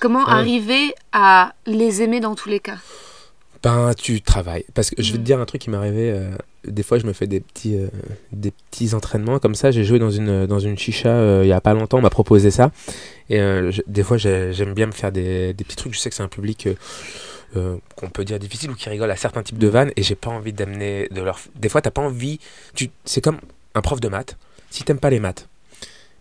Comment 0.01 0.25
Ouais. 0.25 0.31
arriver 0.31 0.93
à 1.13 1.55
les 1.65 2.01
aimer 2.01 2.19
dans 2.19 2.35
tous 2.35 2.49
les 2.49 2.59
cas? 2.59 2.77
Ben, 3.63 3.93
tu 3.97 4.21
travailles. 4.21 4.65
Parce 4.73 4.89
que 4.91 5.01
je 5.01 5.11
vais 5.11 5.17
te 5.17 5.21
Mm. 5.21 5.25
dire 5.25 5.39
un 5.39 5.45
truc 5.45 5.61
qui 5.61 5.69
m'est 5.69 5.77
arrivé. 5.77 6.11
euh, 6.11 6.29
des 6.67 6.83
fois, 6.83 6.97
je 6.99 7.05
me 7.05 7.13
fais 7.13 7.27
des 7.27 7.39
petits, 7.39 7.75
euh, 7.77 7.87
des 8.31 8.51
petits 8.51 8.93
entraînements 8.95 9.39
comme 9.39 9.55
ça. 9.55 9.71
J'ai 9.71 9.83
joué 9.83 9.99
dans 9.99 10.09
une, 10.11 10.45
dans 10.47 10.59
une 10.59 10.77
chicha 10.77 11.09
euh, 11.09 11.41
il 11.43 11.47
y 11.47 11.51
a 11.53 11.61
pas 11.61 11.73
longtemps. 11.73 11.97
On 11.99 12.01
m'a 12.01 12.09
proposé 12.09 12.51
ça. 12.51 12.71
Et 13.29 13.39
euh, 13.39 13.71
je- 13.71 13.81
des 13.87 14.03
fois, 14.03 14.17
j'ai- 14.17 14.51
j'aime 14.53 14.73
bien 14.73 14.85
me 14.87 14.91
faire 14.91 15.11
des, 15.11 15.53
des 15.53 15.63
petits 15.63 15.75
trucs. 15.75 15.93
Je 15.93 15.99
sais 15.99 16.09
que 16.09 16.15
c'est 16.15 16.23
un 16.23 16.27
public 16.27 16.67
euh, 16.67 16.73
euh, 17.55 17.77
qu'on 17.95 18.09
peut 18.09 18.25
dire 18.25 18.37
difficile 18.39 18.69
ou 18.71 18.75
qui 18.75 18.89
rigole 18.89 19.09
à 19.11 19.15
certains 19.15 19.43
types 19.43 19.57
de 19.59 19.67
vannes. 19.67 19.91
Et 19.95 20.03
j'ai 20.03 20.15
pas 20.15 20.29
envie 20.31 20.53
d'amener 20.53 21.07
de 21.11 21.21
leur. 21.21 21.39
Des 21.55 21.69
fois, 21.69 21.81
t'as 21.81 21.91
pas 21.91 22.01
envie. 22.01 22.39
Tu... 22.75 22.89
C'est 23.05 23.21
comme 23.21 23.37
un 23.75 23.81
prof 23.81 23.99
de 23.99 24.07
maths. 24.09 24.37
Si 24.71 24.83
t'aimes 24.83 24.99
pas 24.99 25.09
les 25.09 25.19
maths 25.19 25.47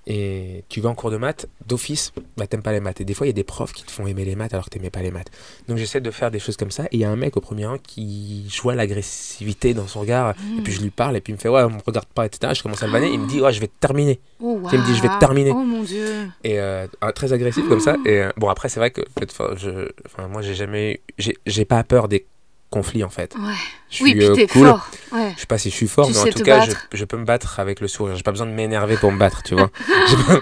et 0.07 0.65
tu 0.69 0.81
vas 0.81 0.91
en 0.91 0.95
cours 0.95 1.11
de 1.11 1.17
maths, 1.17 1.47
d'office, 1.67 2.13
bah 2.37 2.47
t'aimes 2.47 2.63
pas 2.63 2.73
les 2.73 2.81
maths. 2.81 3.01
Et 3.01 3.05
des 3.05 3.15
fois, 3.15 3.27
il 3.27 3.31
y 3.31 3.33
a 3.33 3.35
des 3.35 3.45
profs 3.45 3.73
qui 3.73 3.85
te 3.85 3.91
font 3.91 4.07
aimer 4.07 4.25
les 4.25 4.37
maths 4.37 4.53
alors 4.53 4.67
que 4.67 4.71
t'aimais 4.71 4.91
pas 4.91 5.03
les 5.03 5.11
maths. 5.11 5.31
Donc 5.69 5.79
j'essaie 5.79 6.01
de 6.01 6.11
faire 6.11 6.31
des 6.31 6.39
choses 6.39 6.57
comme 6.57 6.71
ça. 6.71 6.85
Et 6.87 6.89
il 6.97 7.01
y 7.01 7.05
a 7.05 7.11
un 7.11 7.17
mec 7.17 7.37
au 7.37 7.41
premier 7.41 7.67
rang 7.67 7.79
qui 7.79 8.47
je 8.51 8.61
vois 8.63 8.75
l'agressivité 8.75 9.75
dans 9.75 9.87
son 9.87 10.01
regard. 10.01 10.35
Et 10.59 10.63
puis 10.63 10.73
je 10.73 10.81
lui 10.83 10.91
parle 10.91 11.17
et 11.17 11.21
puis 11.21 11.33
il 11.33 11.37
me 11.37 11.41
fait 11.41 11.49
ouais, 11.49 11.63
on 11.63 11.71
me 11.71 11.81
regarde 11.87 12.07
pas, 12.07 12.27
etc. 12.27 12.53
Je 12.57 12.63
commence 12.63 12.83
à 12.83 12.87
le 12.87 12.93
vanner. 12.93 13.11
Il 13.13 13.21
me 13.21 13.27
dit 13.29 13.41
ouais, 13.41 13.53
je 13.53 13.61
vais 13.61 13.67
te 13.69 13.79
terminer. 13.81 14.21
Oh, 14.41 14.61
Il 14.73 14.79
me 14.79 14.85
dit, 14.85 14.95
je 14.95 15.01
vais 15.03 15.09
te 15.09 15.19
terminer. 15.21 15.53
Oh 15.53 15.63
mon 15.65 15.83
dieu. 15.83 16.07
Et 16.43 16.61
euh, 16.61 16.87
très 17.15 17.33
agressif 17.33 17.67
comme 17.69 17.81
ça. 17.81 17.97
Et 18.05 18.19
euh, 18.21 18.31
bon 18.37 18.49
après 18.49 18.69
c'est 18.69 18.81
vrai 18.81 18.91
que 18.91 19.01
peut-être, 19.01 19.33
enfin, 19.33 19.55
je, 19.57 19.89
moi 20.29 20.43
j'ai 20.43 20.55
jamais, 20.55 21.01
eu- 21.19 21.33
j'ai 21.47 21.65
pas 21.65 21.83
peur 21.85 22.09
des 22.09 22.27
conflits 22.75 23.05
en 23.05 23.09
fait. 23.11 23.35
Ouais. 23.37 23.53
Je 23.91 24.03
Oui, 24.03 24.11
suis 24.11 24.19
puis 24.19 24.29
euh, 24.29 24.35
t'es 24.35 24.47
cool. 24.49 24.67
fort. 24.67 24.89
Ouais. 25.13 25.33
Je 25.37 25.41
sais 25.41 25.47
pas 25.47 25.57
si 25.59 25.71
je 25.71 25.75
suis 25.77 25.87
fort, 25.87 26.07
Tu 26.09 26.13
mais 26.15 26.19
en 26.19 26.25
tout 26.25 26.43
cas, 26.43 26.67
je, 26.93 27.05
peux 27.05 27.17
me 27.17 27.25
battre 27.25 27.61
avec 27.61 27.81
le 27.81 27.87
sourire. 27.87 28.17
J'ai 28.17 28.25
pas 28.25 28.33
besoin 28.33 28.47
de 28.49 28.51
m'énerver 28.53 28.97
pour 28.97 29.13
me 29.13 29.19
battre, 29.19 29.43
tu 29.45 29.55
vois. 29.55 29.71
J'ai 30.09 30.17
pas- 30.17 30.41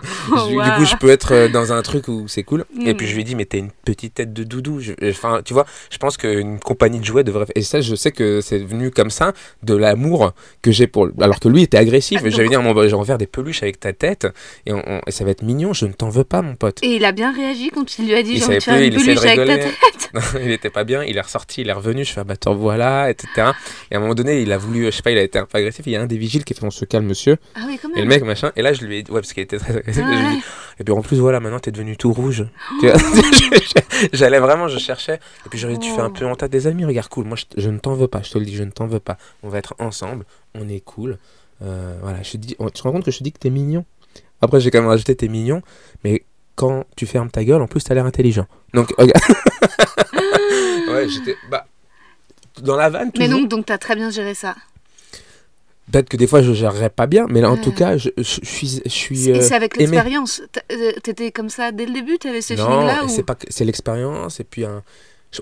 Du 0.70 0.70
coup, 0.78 0.84
je 0.86 0.96
peux 0.96 1.10
être 1.10 1.32
euh, 1.34 1.48
dans 1.48 1.72
un 1.72 1.82
truc 1.82 2.08
où 2.08 2.26
c'est 2.28 2.42
cool. 2.44 2.64
Et 2.80 2.94
Mm. 2.94 2.96
puis 2.96 3.06
je 3.06 3.14
lui 3.14 3.20
ai 3.20 3.24
dit, 3.24 3.34
mais 3.34 3.44
t'es 3.44 3.58
une 3.58 3.70
petite 3.84 4.14
tête 4.14 4.32
de 4.32 4.44
doudou. 4.44 4.80
Je- 4.80 4.92
Enfin, 5.10 5.40
tu 5.44 5.52
vois, 5.52 5.66
je 5.90 5.98
pense 5.98 6.16
qu'une 6.16 6.58
compagnie 6.60 6.98
de 6.98 7.04
jouets 7.04 7.24
devrait. 7.24 7.44
Et 7.54 7.60
ça, 7.62 7.80
je 7.82 7.94
sais 7.94 8.10
que 8.12 8.40
c'est 8.40 8.58
venu 8.58 8.90
comme 8.90 9.10
ça 9.10 9.32
de 9.62 9.74
l'amour 9.76 10.32
que 10.62 10.70
j'ai 10.70 10.86
pour. 10.86 11.08
Alors 11.20 11.38
que 11.38 11.48
lui 11.48 11.62
était 11.62 11.76
agressif. 11.78 12.20
Ah, 12.24 12.30
J'avais 12.30 12.44
donc- 12.48 12.62
dit, 12.62 12.68
bon, 12.68 12.72
bah, 12.74 12.82
je 12.84 12.88
vais 12.88 12.94
en 12.94 13.04
faire 13.04 13.18
des 13.18 13.26
peluches 13.26 13.62
avec 13.62 13.78
ta 13.80 13.92
tête 13.92 14.26
et, 14.66 14.72
on- 14.72 15.00
et 15.06 15.10
ça 15.10 15.24
va 15.24 15.30
être 15.32 15.42
mignon. 15.42 15.74
Je 15.74 15.84
ne 15.86 15.92
t'en 15.92 16.08
veux 16.08 16.24
pas, 16.24 16.40
mon 16.40 16.54
pote. 16.54 16.78
Et 16.82 16.96
il 16.96 17.04
a 17.04 17.12
bien 17.12 17.32
réagi 17.34 17.70
quand 17.70 17.84
tu 17.84 18.02
lui 18.02 18.14
as 18.14 18.22
dit 18.22 18.30
Il 18.32 18.38
j'ai 18.38 18.40
savait 18.44 18.60
faire 18.60 18.76
plus, 18.78 18.86
une 18.86 18.94
peluche 18.94 19.18
avec 19.18 19.36
ta 19.36 19.44
tête. 19.58 19.74
il 20.42 20.50
était 20.50 20.70
pas 20.70 20.84
bien, 20.84 21.02
il 21.04 21.16
est 21.16 21.20
ressorti, 21.20 21.60
il 21.62 21.68
est 21.68 21.72
revenu, 21.72 22.04
je 22.04 22.12
fais 22.12 22.20
te 22.24 22.48
voilà, 22.48 23.10
etc. 23.10 23.28
Et 23.90 23.94
à 23.94 23.98
un 23.98 24.00
moment 24.00 24.14
donné, 24.14 24.42
il 24.42 24.52
a 24.52 24.58
voulu, 24.58 24.86
je 24.86 24.90
sais 24.90 25.02
pas, 25.02 25.10
il 25.10 25.18
a 25.18 25.22
été 25.22 25.38
un 25.38 25.46
peu 25.46 25.58
agressif. 25.58 25.86
Il 25.86 25.92
y 25.92 25.96
a 25.96 26.00
un 26.02 26.06
des 26.06 26.16
vigiles 26.18 26.44
qui 26.44 26.54
fait 26.54 26.64
on 26.64 26.70
se 26.70 26.84
calme, 26.84 27.06
monsieur. 27.06 27.36
Ah 27.54 27.60
oui, 27.66 27.78
comment 27.80 27.94
Et 27.96 28.00
le 28.02 28.06
mec, 28.06 28.22
machin. 28.24 28.52
Et 28.56 28.62
là, 28.62 28.72
je 28.72 28.84
lui 28.84 28.96
ai 28.98 29.02
dit, 29.02 29.10
ouais, 29.10 29.20
parce 29.20 29.32
qu'il 29.32 29.42
était 29.42 29.58
très 29.58 29.76
agressif. 29.76 30.02
Ah 30.06 30.10
je 30.12 30.16
lui 30.18 30.22
ai 30.24 30.28
ouais. 30.28 30.36
dit, 30.36 30.42
et 30.80 30.84
puis 30.84 30.94
en 30.94 31.02
plus, 31.02 31.18
voilà, 31.18 31.40
maintenant 31.40 31.58
t'es 31.60 31.70
devenu 31.70 31.96
tout 31.96 32.12
rouge. 32.12 32.46
Vois, 32.80 32.92
J'allais 34.12 34.38
vraiment, 34.40 34.68
je 34.68 34.78
cherchais. 34.78 35.20
Et 35.46 35.48
puis 35.48 35.58
j'aurais 35.58 35.74
dit, 35.74 35.88
tu 35.88 35.94
fais 35.94 36.00
un 36.00 36.06
Oh. 36.06 36.18
peu 36.18 36.26
en 36.26 36.34
tas 36.34 36.48
des 36.48 36.66
amis, 36.66 36.84
regarde, 36.84 37.08
cool. 37.08 37.24
Moi, 37.26 37.36
je, 37.36 37.44
je 37.60 37.68
ne 37.70 37.78
t'en 37.78 37.94
veux 37.94 38.08
pas, 38.08 38.22
je 38.22 38.30
te 38.30 38.38
le 38.38 38.44
dis, 38.44 38.54
je 38.56 38.62
ne 38.64 38.70
t'en 38.70 38.86
veux 38.86 39.00
pas. 39.00 39.16
On 39.42 39.48
va 39.48 39.58
être 39.58 39.74
ensemble, 39.78 40.24
on 40.54 40.68
est 40.68 40.80
cool. 40.80 41.18
Euh, 41.62 41.96
voilà, 42.02 42.22
je 42.22 42.32
te 42.32 42.36
dis, 42.38 42.56
tu 42.58 42.70
te 42.72 42.82
rends 42.82 42.92
compte 42.92 43.04
que 43.04 43.10
je 43.10 43.18
te 43.18 43.24
dis 43.24 43.32
que 43.32 43.38
t'es 43.38 43.50
mignon. 43.50 43.84
Après, 44.40 44.60
j'ai 44.60 44.70
quand 44.72 44.80
même 44.80 44.88
rajouté, 44.88 45.14
t'es 45.14 45.28
mignon, 45.28 45.62
mais 46.02 46.24
quand 46.56 46.84
tu 46.96 47.06
fermes 47.06 47.30
ta 47.30 47.44
gueule, 47.44 47.62
en 47.62 47.66
plus, 47.68 47.82
t'as 47.84 47.94
l'air 47.94 48.04
intelligent. 48.06 48.46
Donc, 48.74 48.92
regarde. 48.98 49.22
ouais, 50.88 51.08
j'étais. 51.08 51.36
Bah. 51.50 51.66
Dans 52.62 52.76
la 52.76 52.88
vanne, 52.88 53.10
Mais 53.18 53.26
toujours. 53.26 53.40
donc, 53.40 53.48
donc 53.50 53.66
t'as 53.66 53.78
très 53.78 53.94
bien 53.96 54.10
géré 54.10 54.34
ça. 54.34 54.54
Peut-être 55.90 56.08
que 56.08 56.16
des 56.16 56.26
fois, 56.26 56.42
je 56.42 56.52
gérerais 56.52 56.90
pas 56.90 57.06
bien, 57.06 57.26
mais 57.28 57.40
là, 57.40 57.50
en 57.50 57.56
tout 57.56 57.72
cas, 57.72 57.96
je, 57.98 58.08
je- 58.16 58.22
je 58.40 58.46
suis. 58.46 58.80
Je 58.84 58.88
suis 58.90 59.28
Et 59.28 59.34
euh, 59.34 59.40
c'est 59.42 59.54
avec 59.54 59.76
l'expérience. 59.76 60.40
Euh, 60.70 60.92
T'étais 61.02 61.32
comme 61.32 61.50
ça 61.50 61.72
dès 61.72 61.84
le 61.86 61.92
début? 61.92 62.18
T'avais 62.18 62.40
ce 62.40 62.54
non, 62.54 62.64
feeling-là 62.66 63.02
et 63.02 63.04
ou... 63.04 63.08
c'est 63.08 63.24
pas 63.24 63.36
c'est 63.50 63.64
l'expérience 63.64 64.38
et 64.40 64.44
puis 64.44 64.64
un 64.64 64.82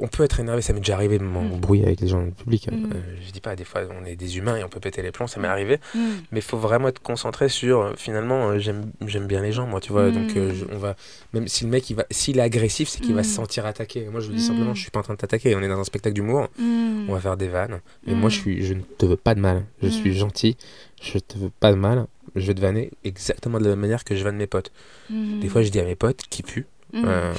on 0.00 0.06
peut 0.08 0.22
être 0.24 0.38
énervé 0.40 0.62
ça 0.62 0.72
m'est 0.72 0.80
déjà 0.80 0.94
arrivé 0.94 1.18
de 1.18 1.24
m'embrouiller 1.24 1.84
avec 1.84 2.00
les 2.00 2.08
gens 2.08 2.22
du 2.22 2.30
public 2.32 2.68
Mm. 2.70 2.92
Euh, 2.94 3.00
je 3.26 3.32
dis 3.32 3.40
pas 3.40 3.56
des 3.56 3.64
fois 3.64 3.82
on 4.00 4.04
est 4.04 4.16
des 4.16 4.38
humains 4.38 4.56
et 4.56 4.62
on 4.64 4.68
peut 4.68 4.78
péter 4.80 5.02
les 5.02 5.10
plombs 5.12 5.26
ça 5.26 5.40
m'est 5.40 5.48
arrivé 5.48 5.78
Hmm. 5.94 5.98
mais 6.30 6.38
il 6.38 6.42
faut 6.42 6.58
vraiment 6.58 6.88
être 6.88 7.00
concentré 7.02 7.48
sur 7.48 7.80
euh, 7.80 7.92
finalement 7.96 8.50
euh, 8.50 8.58
j'aime 8.58 9.26
bien 9.26 9.40
les 9.42 9.52
gens 9.52 9.66
moi 9.66 9.80
tu 9.80 9.92
vois 9.92 10.08
Mm. 10.10 10.12
donc 10.14 10.30
je- 10.34 10.64
on 10.72 10.78
va 10.78 10.94
même 11.32 11.48
si 11.48 11.64
le 11.64 11.70
mec 11.70 11.88
il 11.90 11.94
va 11.96 12.04
s'il 12.10 12.38
est 12.38 12.42
agressif 12.42 12.88
c'est 12.88 13.00
qu'il 13.00 13.14
va 13.14 13.22
Mm. 13.22 13.24
se 13.24 13.34
sentir 13.34 13.66
attaqué 13.66 14.06
moi 14.10 14.20
je 14.20 14.28
lui 14.28 14.36
dis 14.36 14.42
Mm. 14.44 14.46
simplement 14.46 14.74
je 14.74 14.82
suis 14.82 14.90
pas 14.90 15.00
en 15.00 15.02
train 15.02 15.14
de 15.14 15.18
t'attaquer 15.18 15.54
on 15.56 15.62
est 15.62 15.68
dans 15.68 15.80
un 15.80 15.84
spectacle 15.84 16.14
d'humour 16.14 16.48
on 16.60 17.12
va 17.12 17.20
faire 17.20 17.36
des 17.36 17.48
vannes 17.48 17.80
mais 18.06 18.14
Mm. 18.14 18.18
moi 18.20 18.30
je 18.30 18.38
suis 18.38 18.64
je 18.64 18.74
ne 18.74 18.82
te 18.82 19.06
veux 19.06 19.16
pas 19.16 19.34
de 19.34 19.40
mal 19.40 19.64
je 19.82 19.88
Mm. 19.88 19.90
suis 19.90 20.14
gentil 20.14 20.56
je 21.02 21.18
te 21.18 21.36
veux 21.38 21.50
pas 21.58 21.70
de 21.72 21.76
mal 21.76 22.06
je 22.36 22.46
vais 22.46 22.54
te 22.54 22.60
vanner 22.60 22.90
exactement 23.04 23.58
de 23.58 23.64
la 23.64 23.70
même 23.70 23.80
manière 23.80 24.04
que 24.04 24.14
je 24.14 24.22
vanne 24.22 24.36
mes 24.36 24.46
potes 24.46 24.70
des 25.10 25.48
fois 25.48 25.62
je 25.62 25.70
dis 25.70 25.80
à 25.80 25.84
mes 25.84 25.96
potes 25.96 26.22
qui 26.30 26.42
puent 26.44 26.66
Euh, 26.94 27.32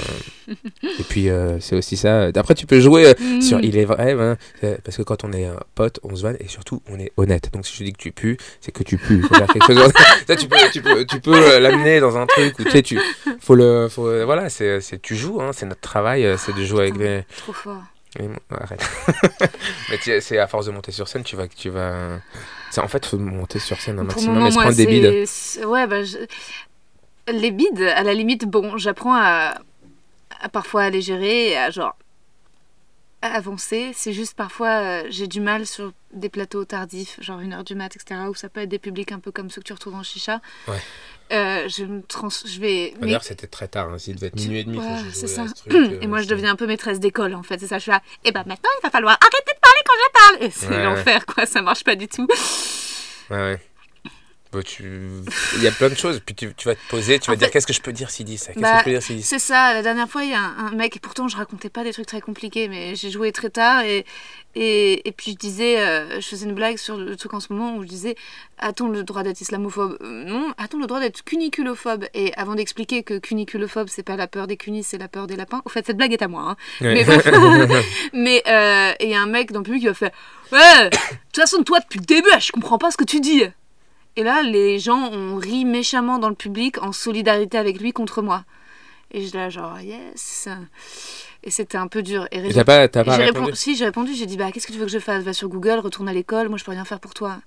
et 0.47 1.03
puis 1.09 1.29
euh, 1.29 1.59
c'est 1.59 1.75
aussi 1.75 1.97
ça. 1.97 2.29
Après 2.35 2.55
tu 2.55 2.65
peux 2.65 2.79
jouer 2.79 3.07
euh, 3.07 3.13
Hmm. 3.19 3.41
sur 3.41 3.59
il 3.61 3.77
est 3.77 3.85
vrai 3.85 4.13
hein, 4.13 4.37
parce 4.83 4.97
que 4.97 5.01
quand 5.03 5.23
on 5.23 5.31
est 5.33 5.45
un 5.45 5.59
pote, 5.75 5.99
on 6.03 6.15
se 6.15 6.23
vanne 6.23 6.37
et 6.39 6.47
surtout 6.47 6.81
on 6.89 6.99
est 6.99 7.11
honnête. 7.17 7.49
Donc 7.53 7.65
si 7.65 7.73
je 7.73 7.77
te 7.79 7.83
dis 7.83 7.93
que 7.93 7.97
tu 8.01 8.11
pues, 8.11 8.37
c'est 8.61 8.71
que 8.71 8.83
tu 8.83 8.97
pues. 8.97 9.21
Faut 9.21 9.35
faire 9.35 9.47
quelque 9.47 9.73
chose. 9.73 9.91
ça 10.27 10.35
tu 10.35 10.47
peux 10.47 10.55
tu 10.71 10.81
peux 10.81 11.05
tu 11.05 11.19
peux 11.19 11.59
l'amener 11.59 11.99
dans 11.99 12.17
un 12.17 12.25
truc 12.25 12.57
où 12.59 12.63
tu 12.63 12.71
sais 12.71 12.81
tu 12.81 12.99
faut 13.39 13.55
le 13.55 13.87
faut 13.89 14.03
voilà 14.25 14.49
c'est 14.49 14.79
tu 15.01 15.15
joues 15.15 15.41
hein, 15.41 15.51
c'est 15.53 15.65
notre 15.65 15.81
travail 15.81 16.27
c'est 16.37 16.55
de 16.55 16.63
jouer 16.63 16.81
avec 16.81 16.93
Putain. 16.93 17.05
les 17.05 17.23
Trop 17.37 17.53
fort. 17.53 17.81
bon, 18.19 18.29
arrête. 18.57 18.83
Mais 19.89 20.19
c'est 20.21 20.37
à 20.37 20.47
force 20.47 20.65
de 20.65 20.71
monter 20.71 20.91
sur 20.91 21.07
scène, 21.07 21.23
tu 21.23 21.35
vas 21.35 21.47
tu 21.47 21.69
vas 21.69 22.19
en 22.77 22.87
fait 22.87 23.05
faut 23.05 23.17
monter 23.17 23.59
sur 23.59 23.79
scène 23.79 23.99
un 23.99 24.03
maximum 24.03 24.35
moment, 24.35 24.47
et 24.47 24.51
se 24.51 24.57
prendre 24.57 24.75
des 24.75 24.83
c'est- 24.85 25.59
bides. 25.59 25.67
Ouais, 25.69 25.87
bah, 25.87 26.03
je- 26.03 26.17
les 27.27 27.51
bides, 27.51 27.81
à 27.81 28.03
la 28.03 28.13
limite, 28.13 28.45
bon, 28.45 28.77
j'apprends 28.77 29.15
à... 29.15 29.55
à 30.39 30.49
parfois 30.49 30.83
à 30.83 30.89
les 30.89 31.01
gérer 31.01 31.49
et 31.49 31.57
à 31.57 31.69
genre 31.69 31.95
à 33.23 33.35
avancer. 33.35 33.91
C'est 33.93 34.13
juste 34.13 34.33
parfois, 34.33 34.69
euh, 34.81 35.03
j'ai 35.09 35.27
du 35.27 35.41
mal 35.41 35.67
sur 35.67 35.93
des 36.11 36.29
plateaux 36.29 36.65
tardifs, 36.65 37.17
genre 37.21 37.39
une 37.39 37.53
heure 37.53 37.63
du 37.63 37.75
mat, 37.75 37.95
etc., 37.95 38.21
où 38.27 38.33
ça 38.33 38.49
peut 38.49 38.61
être 38.61 38.69
des 38.69 38.79
publics 38.79 39.11
un 39.11 39.19
peu 39.19 39.31
comme 39.31 39.49
ceux 39.51 39.61
que 39.61 39.67
tu 39.67 39.73
retrouves 39.73 39.93
en 39.93 40.01
chicha. 40.03 40.41
Ouais. 40.67 40.79
Euh, 41.31 41.69
je 41.69 41.85
me 41.85 42.01
trans... 42.01 42.29
je 42.29 42.59
vais... 42.59 42.93
mais- 42.99 43.07
D'ailleurs, 43.07 43.23
c'était 43.23 43.47
très 43.47 43.67
tard, 43.67 43.89
hein, 43.89 43.99
s'il 43.99 44.15
devait 44.15 44.27
être 44.27 44.35
minuit 44.35 44.59
et 44.59 44.63
demi. 44.63 44.79
Ouais, 44.79 44.85
c'est 45.13 45.27
ça. 45.27 45.45
truc, 45.45 45.71
euh, 45.71 45.99
Et 46.01 46.07
moi, 46.07 46.21
je 46.21 46.27
deviens 46.27 46.51
un 46.51 46.55
peu 46.55 46.65
maîtresse 46.65 46.99
d'école, 46.99 47.35
en 47.35 47.43
fait. 47.43 47.59
C'est 47.59 47.67
ça, 47.67 47.77
je 47.77 47.83
suis 47.83 47.91
là. 47.91 48.01
Et 48.25 48.31
ben 48.31 48.43
maintenant, 48.47 48.69
il 48.79 48.83
va 48.83 48.89
falloir 48.89 49.17
arrêter 49.21 49.53
de 49.53 49.59
parler 49.61 49.79
quand 49.85 49.93
je 49.97 50.11
parle. 50.13 50.47
Et 50.47 50.51
c'est 50.51 50.67
ouais. 50.69 50.83
l'enfer, 50.83 51.25
quoi. 51.27 51.45
Ça 51.45 51.61
marche 51.61 51.83
pas 51.83 51.95
du 51.95 52.07
tout. 52.07 52.27
Ouais, 53.29 53.37
ouais. 53.37 53.61
Tu... 54.65 54.83
Il 55.55 55.63
y 55.63 55.67
a 55.67 55.71
plein 55.71 55.87
de 55.89 55.95
choses. 55.95 56.19
Puis 56.25 56.35
tu, 56.35 56.53
tu 56.55 56.67
vas 56.67 56.75
te 56.75 56.87
poser, 56.89 57.19
tu 57.19 57.29
vas 57.29 57.35
te 57.35 57.39
dire 57.39 57.47
fait- 57.47 57.53
qu'est-ce 57.53 57.67
que 57.67 57.73
je 57.73 57.81
peux 57.81 57.93
dire 57.93 58.09
s'il 58.09 58.25
dit 58.25 58.37
ça? 58.37 58.47
Qu'est-ce 58.53 58.59
Bah, 58.61 58.71
que 58.73 58.79
je 58.79 58.83
peux 58.83 58.89
dire 58.91 59.01
s'il 59.03 59.15
dit 59.17 59.23
C'est 59.23 59.39
ça, 59.39 59.73
la 59.73 59.81
dernière 59.81 60.09
fois, 60.09 60.23
il 60.25 60.31
y 60.31 60.33
a 60.33 60.39
un, 60.41 60.67
un 60.67 60.71
mec, 60.71 60.95
et 60.97 60.99
pourtant 60.99 61.27
je 61.29 61.37
racontais 61.37 61.69
pas 61.69 61.83
des 61.85 61.93
trucs 61.93 62.05
très 62.07 62.19
compliqués, 62.21 62.67
mais 62.67 62.95
j'ai 62.95 63.09
joué 63.11 63.31
très 63.31 63.49
tard, 63.49 63.83
et, 63.85 64.05
et, 64.55 65.07
et 65.07 65.11
puis 65.13 65.31
je 65.31 65.37
disais, 65.37 65.79
euh, 65.79 66.19
je 66.19 66.27
faisais 66.27 66.45
une 66.45 66.53
blague 66.53 66.77
sur 66.77 66.97
le 66.97 67.15
truc 67.15 67.33
en 67.33 67.39
ce 67.39 67.53
moment 67.53 67.77
où 67.77 67.83
je 67.83 67.87
disais, 67.87 68.15
a-t-on 68.59 68.89
le 68.89 69.03
droit 69.03 69.23
d'être 69.23 69.39
islamophobe? 69.39 69.97
Euh, 70.01 70.25
Non, 70.25 70.53
a-t-on 70.57 70.79
le 70.79 70.85
droit 70.87 70.99
d'être 70.99 71.23
cuniculophobe 71.23 72.05
Et 72.13 72.33
avant 72.35 72.55
d'expliquer 72.55 73.03
que 73.03 73.19
cuniculophobe, 73.19 73.87
c'est 73.89 74.03
pas 74.03 74.17
la 74.17 74.27
peur 74.27 74.47
des 74.47 74.57
cunis, 74.57 74.83
c'est 74.83 74.97
la 74.97 75.07
peur 75.07 75.27
des 75.27 75.37
lapins, 75.37 75.61
au 75.63 75.69
fait, 75.69 75.85
cette 75.85 75.95
blague 75.97 76.11
est 76.11 76.21
à 76.21 76.27
moi, 76.27 76.43
hein. 76.49 76.55
Ouais. 76.81 77.05
Mais 78.13 78.43
euh, 78.47 78.91
il 78.99 79.09
y 79.09 79.13
a 79.15 79.21
un 79.21 79.27
mec 79.27 79.51
dans 79.51 79.59
le 79.59 79.63
public 79.65 79.83
qui 79.83 79.87
a 79.87 79.93
fait 79.93 80.11
Ouais, 80.51 80.89
de 80.89 80.97
toute 81.31 81.35
façon, 81.37 81.63
toi, 81.63 81.79
depuis 81.79 81.99
le 81.99 82.05
début, 82.05 82.27
je 82.39 82.51
comprends 82.51 82.77
pas 82.77 82.91
ce 82.91 82.97
que 82.97 83.05
tu 83.05 83.21
dis. 83.21 83.43
Et 84.15 84.23
là, 84.23 84.43
les 84.43 84.79
gens 84.79 85.11
ont 85.11 85.35
ri 85.37 85.65
méchamment 85.65 86.19
dans 86.19 86.29
le 86.29 86.35
public 86.35 86.81
en 86.83 86.91
solidarité 86.91 87.57
avec 87.57 87.79
lui 87.79 87.93
contre 87.93 88.21
moi. 88.21 88.43
Et 89.11 89.25
je 89.25 89.35
là, 89.35 89.49
genre, 89.49 89.79
yes. 89.79 90.47
Et 91.43 91.51
c'était 91.51 91.77
un 91.77 91.87
peu 91.87 92.01
dur. 92.03 92.27
Et 92.31 92.39
Et 92.39 92.53
t'as 92.53 92.63
pas, 92.63 92.87
t'as 92.87 93.03
pas 93.03 93.17
répondu, 93.17 93.51
si, 93.55 93.75
j'ai 93.75 93.85
répondu, 93.85 94.13
j'ai 94.13 94.25
dit, 94.25 94.37
bah, 94.37 94.51
qu'est-ce 94.51 94.67
que 94.67 94.73
tu 94.73 94.79
veux 94.79 94.85
que 94.85 94.91
je 94.91 94.99
fasse? 94.99 95.23
Va 95.23 95.33
sur 95.33 95.49
Google, 95.49 95.79
retourne 95.79 96.07
à 96.07 96.13
l'école, 96.13 96.49
moi, 96.49 96.57
je 96.57 96.63
peux 96.63 96.71
rien 96.71 96.85
faire 96.85 96.99
pour 96.99 97.13
toi. 97.13 97.39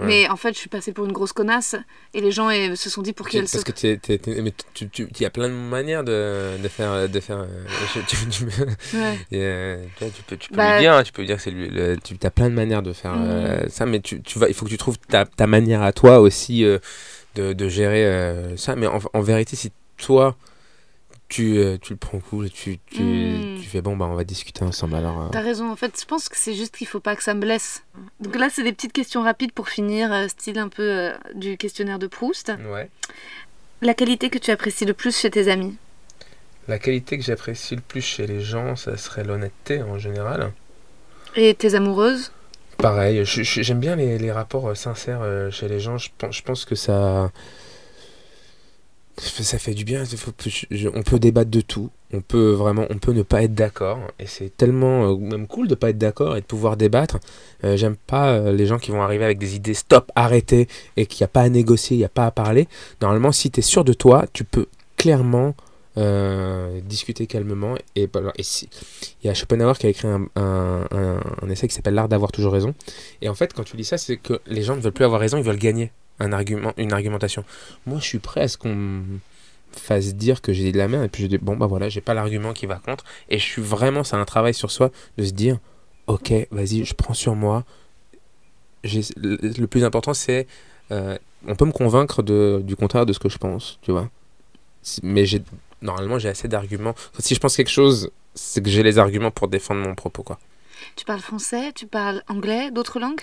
Ouais. 0.00 0.06
Mais 0.06 0.28
en 0.28 0.36
fait, 0.36 0.54
je 0.54 0.58
suis 0.58 0.68
passée 0.70 0.92
pour 0.92 1.04
une 1.04 1.12
grosse 1.12 1.32
connasse 1.32 1.76
et 2.14 2.20
les 2.20 2.30
gens 2.32 2.48
eh, 2.50 2.74
se 2.76 2.88
sont 2.88 3.02
dit 3.02 3.12
pour 3.12 3.28
qui 3.28 3.36
elle 3.38 3.46
se. 3.48 3.58
Parce 3.58 3.64
que 3.64 3.72
tu, 3.72 4.88
tu, 4.88 5.06
il 5.10 5.22
y 5.22 5.26
a 5.26 5.30
plein 5.30 5.48
de 5.48 5.54
manières 5.54 6.02
de, 6.04 6.56
de 6.62 6.68
faire. 6.68 7.08
De 7.08 7.20
faire 7.20 7.46
je- 7.94 8.00
tu, 8.00 8.16
tu- 8.28 8.44
Ouais. 8.96 9.18
et, 9.32 9.40
euh, 9.42 9.84
tu 9.98 10.04
vois, 10.04 10.12
tu 10.14 10.22
peux, 10.22 10.36
tu 10.36 10.48
peux 10.48 10.56
Bah- 10.56 10.74
lui 10.76 10.80
dire, 10.82 10.92
hein, 10.94 11.02
tu 11.02 11.12
peux 11.12 11.22
lui 11.22 11.26
dire 11.26 11.36
que 11.36 11.42
c'est 11.42 11.50
lui. 11.50 11.68
le- 11.68 11.96
tu 11.98 12.16
as 12.22 12.30
plein 12.30 12.48
de 12.48 12.54
manières 12.54 12.82
de 12.82 12.92
faire 12.92 13.14
euh, 13.16 13.60
ça, 13.68 13.84
mais 13.86 14.00
tu, 14.00 14.22
tu 14.22 14.38
vas, 14.38 14.48
il 14.48 14.54
faut 14.54 14.64
que 14.64 14.70
tu 14.70 14.78
trouves 14.78 14.98
ta, 14.98 15.24
ta 15.26 15.46
manière 15.46 15.82
à 15.82 15.92
toi 15.92 16.20
aussi 16.20 16.64
euh, 16.64 16.78
de, 17.34 17.52
de 17.52 17.68
gérer 17.68 18.04
euh, 18.06 18.56
ça. 18.56 18.76
Mais 18.76 18.86
en, 18.86 18.98
en 19.12 19.20
vérité, 19.20 19.56
si 19.56 19.72
toi, 19.98 20.36
tu, 21.32 21.56
euh, 21.56 21.78
tu 21.80 21.94
le 21.94 21.96
prends 21.98 22.18
cool, 22.20 22.46
et 22.46 22.50
tu, 22.50 22.78
tu, 22.90 23.02
Mm. 23.02 23.58
tu 23.60 23.66
fais 23.66 23.80
bon, 23.80 23.96
bah 23.96 24.04
on 24.10 24.14
va 24.14 24.24
discuter 24.24 24.62
ensemble. 24.64 24.94
Alors, 24.96 25.18
euh, 25.22 25.28
T'as 25.32 25.40
raison, 25.40 25.70
en 25.70 25.76
fait, 25.76 25.98
je 25.98 26.04
pense 26.04 26.28
que 26.28 26.36
c'est 26.36 26.54
juste 26.54 26.76
qu'il 26.76 26.86
faut 26.86 27.00
pas 27.00 27.16
que 27.16 27.22
ça 27.22 27.32
me 27.32 27.40
blesse. 27.40 27.84
Donc 28.20 28.36
là, 28.36 28.48
c'est 28.50 28.62
des 28.62 28.72
petites 28.72 28.92
questions 28.92 29.22
rapides 29.22 29.52
pour 29.52 29.68
finir, 29.70 30.12
euh, 30.12 30.28
style 30.28 30.58
un 30.58 30.68
peu 30.68 30.82
euh, 30.82 31.12
du 31.34 31.56
questionnaire 31.56 31.98
de 31.98 32.06
Proust. 32.06 32.52
ouais. 32.72 32.90
La 33.80 33.94
qualité 33.94 34.28
que 34.30 34.38
tu 34.38 34.50
apprécies 34.50 34.84
le 34.84 34.92
plus 34.94 35.16
chez 35.16 35.30
tes 35.30 35.50
amis? 35.50 35.74
La 36.68 36.78
qualité 36.78 37.18
que 37.18 37.24
j'apprécie 37.24 37.74
le 37.74 37.80
plus 37.82 38.02
chez 38.02 38.26
les 38.26 38.40
gens, 38.40 38.76
ça 38.76 38.96
serait 38.96 39.24
l'honnêteté 39.24 39.82
en 39.82 39.98
général. 39.98 40.52
et 41.34 41.54
tes 41.54 41.74
amoureuses? 41.74 42.30
Pareil, 42.78 43.22
j'aime 43.24 43.80
bien 43.80 43.96
les, 43.96 44.18
les 44.18 44.30
rapports 44.32 44.76
sincères 44.76 45.22
chez 45.50 45.66
les 45.68 45.80
gens. 45.80 45.98
Je 45.98 46.10
pense, 46.18 46.36
je 46.36 46.42
pense 46.42 46.64
que 46.64 46.74
ça, 46.74 47.30
ça 49.18 49.58
fait 49.58 49.74
du 49.74 49.84
bien. 49.84 50.04
On 50.94 51.02
peut 51.02 51.18
débattre 51.18 51.50
de 51.50 51.60
tout. 51.60 51.90
On 52.14 52.20
peut 52.20 52.50
vraiment, 52.50 52.86
on 52.90 52.98
peut 52.98 53.12
ne 53.12 53.22
pas 53.22 53.42
être 53.42 53.54
d'accord. 53.54 53.98
Et 54.18 54.26
c'est 54.26 54.54
tellement 54.56 55.10
euh, 55.10 55.16
même 55.16 55.46
cool 55.46 55.68
de 55.68 55.74
pas 55.74 55.90
être 55.90 55.98
d'accord 55.98 56.36
et 56.36 56.40
de 56.40 56.46
pouvoir 56.46 56.76
débattre. 56.76 57.18
Euh, 57.64 57.76
J'aime 57.76 57.96
pas 57.96 58.32
euh, 58.32 58.52
les 58.52 58.66
gens 58.66 58.78
qui 58.78 58.90
vont 58.90 59.02
arriver 59.02 59.24
avec 59.24 59.38
des 59.38 59.56
idées 59.56 59.74
stop, 59.74 60.10
arrêtez 60.14 60.68
et 60.96 61.06
qu'il 61.06 61.22
n'y 61.22 61.26
a 61.26 61.28
pas 61.28 61.42
à 61.42 61.48
négocier, 61.48 61.96
il 61.96 62.00
n'y 62.00 62.04
a 62.04 62.10
pas 62.10 62.26
à 62.26 62.30
parler. 62.30 62.68
Normalement, 63.00 63.32
si 63.32 63.50
tu 63.50 63.60
es 63.60 63.62
sûr 63.62 63.84
de 63.84 63.92
toi, 63.92 64.26
tu 64.32 64.44
peux 64.44 64.66
clairement 64.96 65.54
euh, 65.98 66.80
discuter 66.82 67.26
calmement. 67.26 67.74
Et, 67.96 68.08
et 68.36 68.42
si, 68.42 68.68
il 69.22 69.26
y 69.26 69.30
a 69.30 69.34
Schopenhauer 69.34 69.74
qui 69.78 69.86
a 69.86 69.90
écrit 69.90 70.08
un, 70.08 70.26
un- 70.36 70.86
un- 70.90 71.50
essai 71.50 71.68
qui 71.68 71.74
s'appelle 71.74 71.94
L'art 71.94 72.08
d'avoir 72.08 72.32
toujours 72.32 72.52
raison. 72.52 72.74
Et 73.20 73.28
en 73.28 73.34
fait, 73.34 73.52
quand 73.52 73.64
tu 73.64 73.76
lis 73.76 73.84
ça, 73.84 73.98
c'est 73.98 74.16
que 74.16 74.40
les 74.46 74.62
gens 74.62 74.76
ne 74.76 74.80
veulent 74.80 74.92
plus 74.92 75.04
avoir 75.04 75.20
raison, 75.20 75.36
ils 75.38 75.44
veulent 75.44 75.56
gagner 75.58 75.92
un 76.20 76.32
argument, 76.32 76.72
une 76.76 76.92
argumentation. 76.92 77.44
Moi, 77.86 77.98
je 78.00 78.04
suis 78.04 78.18
prêt 78.18 78.42
à 78.42 78.48
ce 78.48 78.56
qu'on 78.58 78.74
me 78.74 79.18
fasse 79.72 80.14
dire 80.14 80.42
que 80.42 80.52
j'ai 80.52 80.64
dit 80.64 80.72
de 80.72 80.78
la 80.78 80.88
merde, 80.88 81.04
et 81.04 81.08
puis 81.08 81.22
je 81.22 81.28
dis, 81.28 81.38
bon, 81.38 81.56
bah 81.56 81.66
voilà, 81.66 81.88
j'ai 81.88 82.00
pas 82.02 82.14
l'argument 82.14 82.52
qui 82.52 82.66
va 82.66 82.76
contre. 82.76 83.04
Et 83.28 83.38
je 83.38 83.44
suis 83.44 83.62
vraiment, 83.62 84.04
c'est 84.04 84.16
un 84.16 84.24
travail 84.24 84.54
sur 84.54 84.70
soi 84.70 84.90
de 85.18 85.24
se 85.24 85.32
dire, 85.32 85.58
ok, 86.06 86.32
vas-y, 86.50 86.84
je 86.84 86.94
prends 86.94 87.14
sur 87.14 87.34
moi. 87.34 87.64
Le 88.84 89.64
plus 89.66 89.84
important, 89.84 90.12
c'est. 90.14 90.46
euh, 90.90 91.16
on 91.46 91.54
peut 91.56 91.64
me 91.64 91.72
convaincre 91.72 92.22
de, 92.22 92.60
du 92.64 92.76
contraire 92.76 93.06
de 93.06 93.12
ce 93.12 93.18
que 93.18 93.28
je 93.28 93.38
pense, 93.38 93.78
tu 93.82 93.90
vois. 93.92 94.08
Mais 95.02 95.24
j'ai 95.26 95.42
normalement, 95.82 96.18
j'ai 96.18 96.28
assez 96.28 96.48
d'arguments. 96.48 96.94
Si 97.18 97.34
je 97.34 97.40
pense 97.40 97.56
quelque 97.56 97.70
chose, 97.70 98.10
c'est 98.34 98.62
que 98.62 98.70
j'ai 98.70 98.82
les 98.82 98.98
arguments 98.98 99.30
pour 99.30 99.48
défendre 99.48 99.80
mon 99.86 99.94
propos, 99.94 100.22
quoi. 100.22 100.38
Tu 100.96 101.04
parles 101.04 101.20
français 101.20 101.72
Tu 101.74 101.86
parles 101.86 102.22
anglais 102.28 102.70
D'autres 102.70 102.98
langues? 103.00 103.20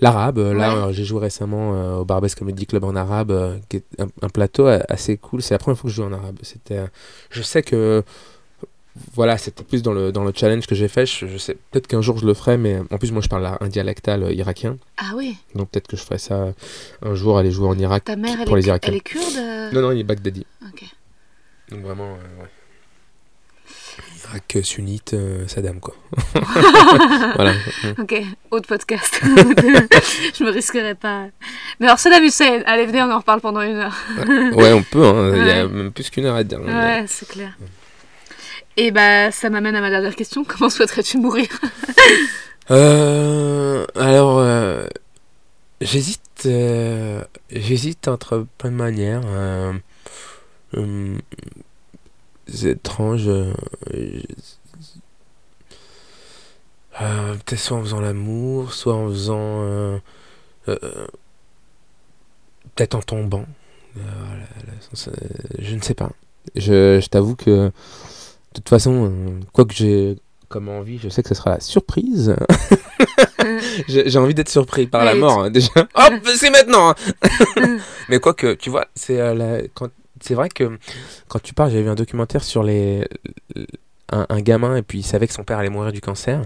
L'arabe, 0.00 0.38
euh, 0.38 0.54
là 0.54 0.74
Ouais. 0.74 0.82
euh, 0.88 0.92
j'ai 0.92 1.04
joué 1.04 1.20
récemment 1.20 1.72
euh, 1.74 1.96
au 1.98 2.04
Barbès 2.04 2.34
Comedy 2.34 2.66
Club 2.66 2.82
en 2.84 2.96
arabe, 2.96 3.30
euh, 3.30 3.56
qui 3.68 3.76
est 3.78 3.84
un, 4.00 4.06
un 4.22 4.28
plateau 4.28 4.66
assez 4.66 5.16
cool. 5.18 5.40
C'est 5.40 5.54
la 5.54 5.58
première 5.58 5.78
fois 5.78 5.88
que 5.88 5.92
je 5.92 6.02
joue 6.02 6.08
en 6.08 6.12
arabe. 6.12 6.36
C'était, 6.42 6.78
euh, 6.78 6.86
je 7.30 7.42
sais 7.42 7.62
que 7.62 8.02
voilà, 9.14 9.36
c'était 9.38 9.64
plus 9.64 9.82
dans 9.82 9.92
le, 9.92 10.12
dans 10.12 10.22
le 10.22 10.32
challenge 10.34 10.66
que 10.68 10.74
j'ai 10.76 10.86
fait. 10.88 11.04
Je, 11.04 11.26
je 11.26 11.36
sais 11.36 11.56
peut-être 11.72 11.86
qu'un 11.88 12.00
jour 12.00 12.16
je 12.18 12.26
le 12.26 12.34
ferai, 12.34 12.56
mais 12.56 12.78
en 12.92 12.98
plus 12.98 13.10
moi 13.10 13.20
je 13.22 13.28
parle 13.28 13.44
un 13.60 13.68
dialectal 13.68 14.32
irakien, 14.34 14.76
Ah 14.98 15.12
oui 15.16 15.36
donc 15.56 15.68
peut-être 15.70 15.88
que 15.88 15.96
je 15.96 16.02
ferai 16.02 16.18
ça 16.18 16.52
un 17.02 17.14
jour, 17.16 17.36
aller 17.38 17.50
jouer 17.50 17.66
en 17.68 17.76
Irak 17.78 18.04
Ta 18.04 18.14
mère, 18.14 18.36
elle, 18.38 18.46
pour 18.46 18.54
les 18.56 18.66
Irakiens. 18.68 18.92
elle 18.92 18.98
est 18.98 19.00
kurde? 19.00 19.72
Non 19.72 19.80
non, 19.82 19.90
il 19.90 19.98
est 20.00 20.04
Baghdadi. 20.04 20.46
Donc 21.70 21.80
vraiment, 21.82 22.14
euh, 22.14 22.42
ouais. 22.42 22.48
Irak 24.24 24.58
sunnite, 24.64 25.14
euh, 25.14 25.46
Saddam 25.48 25.80
quoi. 25.80 25.94
voilà. 27.34 27.52
Ok, 27.98 28.14
autre 28.50 28.66
podcast. 28.68 29.20
je 29.22 30.44
me 30.44 30.50
risquerais 30.50 30.94
pas. 30.94 31.26
Mais 31.80 31.86
alors, 31.86 31.98
Saddam 31.98 32.22
Hussein, 32.24 32.62
allez, 32.66 32.86
venez, 32.86 33.02
on 33.02 33.10
en 33.10 33.18
reparle 33.18 33.40
pendant 33.40 33.60
une 33.62 33.76
heure. 33.76 33.96
Ouais, 34.54 34.72
on 34.72 34.82
peut. 34.82 35.04
hein. 35.04 35.32
Il 35.36 35.46
y 35.46 35.50
a 35.50 35.66
même 35.68 35.92
plus 35.92 36.10
qu'une 36.10 36.26
heure 36.26 36.34
à 36.36 36.42
dire. 36.44 36.58
mais- 36.60 36.72
Ouais, 36.72 37.04
c'est 37.06 37.28
clair. 37.28 37.56
Et 38.76 38.90
bah, 38.90 39.30
ça 39.30 39.50
m'amène 39.50 39.76
à 39.76 39.80
ma 39.80 39.90
dernière 39.90 40.16
question. 40.16 40.44
Comment 40.48 40.68
souhaiterais-tu 40.68 41.18
mourir? 41.18 41.46
Euh, 42.70 43.86
alors, 43.94 44.38
euh, 44.40 44.86
j'hésite, 45.80 46.20
euh, 46.46 47.22
j'hésite 47.50 48.08
entre 48.08 48.46
plein 48.58 48.70
de 48.70 48.76
manières. 48.76 49.22
Euh, 50.76 50.80
hum, 50.82 51.20
c'est 52.46 52.70
étrange. 52.70 53.24
euh, 53.28 53.52
euh, 57.00 57.34
Peut-être 57.44 57.58
soit 57.60 57.76
en 57.76 57.82
faisant 57.82 58.00
l'amour, 58.00 58.72
soit 58.72 58.94
en 58.94 59.08
faisant, 59.08 59.62
euh, 59.62 59.98
euh, 60.68 60.78
peut-être 62.74 62.94
en 62.94 63.02
tombant. 63.02 63.44
Euh, 63.96 64.00
la- 64.00 64.72
la- 64.72 64.78
ça- 64.92 65.10
je 65.58 65.74
ne 65.74 65.80
sais 65.80 65.94
pas. 65.94 66.10
Je, 66.54 67.00
je 67.00 67.06
t'avoue 67.08 67.34
que 67.36 67.66
de 67.66 67.72
toute 68.54 68.68
façon, 68.68 69.12
quoi 69.52 69.64
que 69.64 69.74
j'ai 69.74 70.16
comme 70.48 70.68
envie, 70.68 70.98
je 70.98 71.08
sais 71.08 71.22
que 71.22 71.28
ce 71.28 71.34
sera 71.34 71.50
la 71.50 71.60
surprise. 71.60 72.36
J'ai 73.88 74.18
envie 74.18 74.34
d'être 74.34 74.48
surpris 74.48 74.86
par 74.86 75.04
la 75.04 75.14
mort, 75.14 75.42
hein, 75.44 75.50
déjà. 75.50 75.68
Hop, 75.76 76.14
c'est 76.36 76.48
maintenant 76.50 76.90
hein. 76.90 77.78
Mais 78.08 78.18
quoique, 78.20 78.54
tu 78.54 78.70
vois, 78.70 78.86
c'est 78.94 79.20
euh, 79.20 79.34
la- 79.34 79.62
quand- 79.74 79.90
c'est 80.24 80.34
vrai 80.34 80.48
que 80.48 80.78
quand 81.28 81.40
tu 81.42 81.54
parles, 81.54 81.70
j'avais 81.70 81.82
vu 81.82 81.88
un 81.90 81.94
documentaire 81.94 82.42
sur 82.44 82.62
les 82.62 83.06
un, 84.10 84.26
un 84.28 84.40
gamin 84.40 84.76
et 84.76 84.82
puis 84.82 84.98
il 85.00 85.02
savait 85.02 85.26
que 85.26 85.32
son 85.34 85.44
père 85.44 85.58
allait 85.58 85.70
mourir 85.70 85.92
du 85.92 86.00
cancer. 86.00 86.42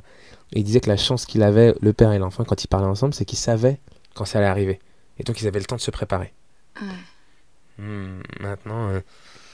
Et 0.53 0.61
il 0.61 0.65
disait 0.65 0.81
que 0.81 0.89
la 0.89 0.97
chance 0.97 1.27
qu'il 1.27 1.43
avait, 1.43 1.75
le 1.83 1.93
père 1.93 2.13
et 2.13 2.19
l'enfant, 2.19 2.43
quand 2.45 2.65
ils 2.65 2.69
parlaient 2.69 2.87
ensemble, 2.87 3.13
c'est 3.15 3.25
qu'ils 3.25 3.39
savaient 3.39 3.79
quand 4.15 4.25
ça 4.25 4.39
allait 4.39 4.49
arriver. 4.49 4.81
Et 5.19 5.23
donc 5.25 5.41
ils 5.41 5.47
avaient 5.47 5.59
le 5.59 5.65
temps 5.67 5.77
de 5.77 5.81
se 5.81 5.91
préparer. 5.91 6.33
Ouais. 6.81 7.85
Hmm, 7.85 8.23
maintenant, 8.41 8.89
euh, 8.91 9.01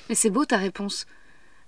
Mais 0.08 0.14
c'est 0.14 0.30
beau 0.30 0.44
ta 0.44 0.56
réponse. 0.58 1.06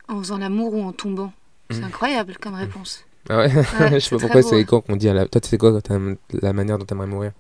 En 0.09 0.19
faisant 0.21 0.39
l'amour 0.39 0.73
ou 0.75 0.83
en 0.83 0.93
tombant. 0.93 1.33
C'est 1.71 1.81
Mm. 1.81 1.85
incroyable 1.85 2.37
comme 2.41 2.55
réponse. 2.55 3.05
ah 3.29 3.39
ouais, 3.39 3.53
Ouais, 3.55 3.65
je 3.95 3.99
sais 3.99 4.11
pas 4.11 4.19
pourquoi 4.21 4.43
c'est 4.43 4.61
hein. 4.61 4.65
quand 4.65 4.81
qu'on 4.83 4.95
dit 4.97 5.09
à 5.09 5.15
la. 5.15 5.27
Toi, 5.27 5.41
c'est 5.45 5.59
quoi 5.59 5.73
quand 5.73 5.81
t'aimes- 5.81 6.17
la 6.31 6.53
manière 6.53 6.79
dont 6.79 6.85
t'aimerais 6.85 7.09
mourir? 7.09 7.33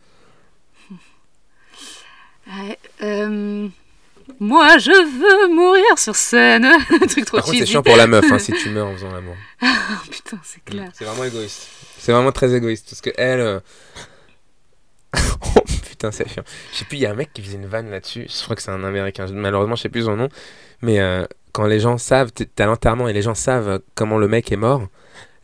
Ouais, 2.48 2.78
euh, 3.02 3.68
Moi, 4.38 4.78
je 4.78 4.90
veux 4.90 5.54
mourir 5.54 5.98
sur 5.98 6.14
scène. 6.14 6.64
Un 6.90 7.06
truc 7.06 7.24
trop 7.24 7.38
Par 7.38 7.46
contre, 7.46 7.58
c'est 7.58 7.66
chiant 7.66 7.82
pour 7.82 7.96
la 7.96 8.06
meuf 8.06 8.24
hein, 8.30 8.38
si 8.40 8.52
tu 8.52 8.70
meurs 8.70 8.88
en 8.88 8.94
faisant 8.94 9.12
l'amour. 9.12 9.36
Oh, 9.62 9.66
putain, 10.10 10.38
c'est 10.42 10.64
clair. 10.64 10.90
C'est 10.92 11.04
vraiment 11.04 11.24
égoïste. 11.24 11.68
C'est 11.98 12.12
vraiment 12.12 12.32
très 12.32 12.54
égoïste. 12.54 12.86
Parce 12.90 13.00
que 13.00 13.10
elle. 13.16 13.40
euh, 13.40 13.60
oh 15.56 15.60
putain, 15.88 16.10
c'est 16.12 16.28
chiant. 16.28 16.44
Je 16.72 16.78
sais 16.78 16.84
plus, 16.84 16.98
il 16.98 17.00
y 17.00 17.06
a 17.06 17.10
un 17.10 17.14
mec 17.14 17.32
qui 17.32 17.42
faisait 17.42 17.56
une 17.56 17.66
vanne 17.66 17.90
là-dessus. 17.90 18.26
Je 18.28 18.44
crois 18.44 18.56
que 18.56 18.62
c'est 18.62 18.70
un 18.70 18.84
américain. 18.84 19.26
Malheureusement, 19.32 19.76
je 19.76 19.82
sais 19.82 19.88
plus 19.88 20.04
son 20.04 20.16
nom. 20.16 20.28
Mais 20.82 21.00
euh, 21.00 21.24
quand 21.52 21.66
les 21.66 21.80
gens 21.80 21.96
savent, 21.96 22.30
à 22.58 22.66
l'enterrement 22.66 23.08
et 23.08 23.12
les 23.12 23.22
gens 23.22 23.34
savent 23.34 23.68
euh, 23.68 23.78
comment 23.94 24.18
le 24.18 24.28
mec 24.28 24.52
est 24.52 24.56
mort, 24.56 24.86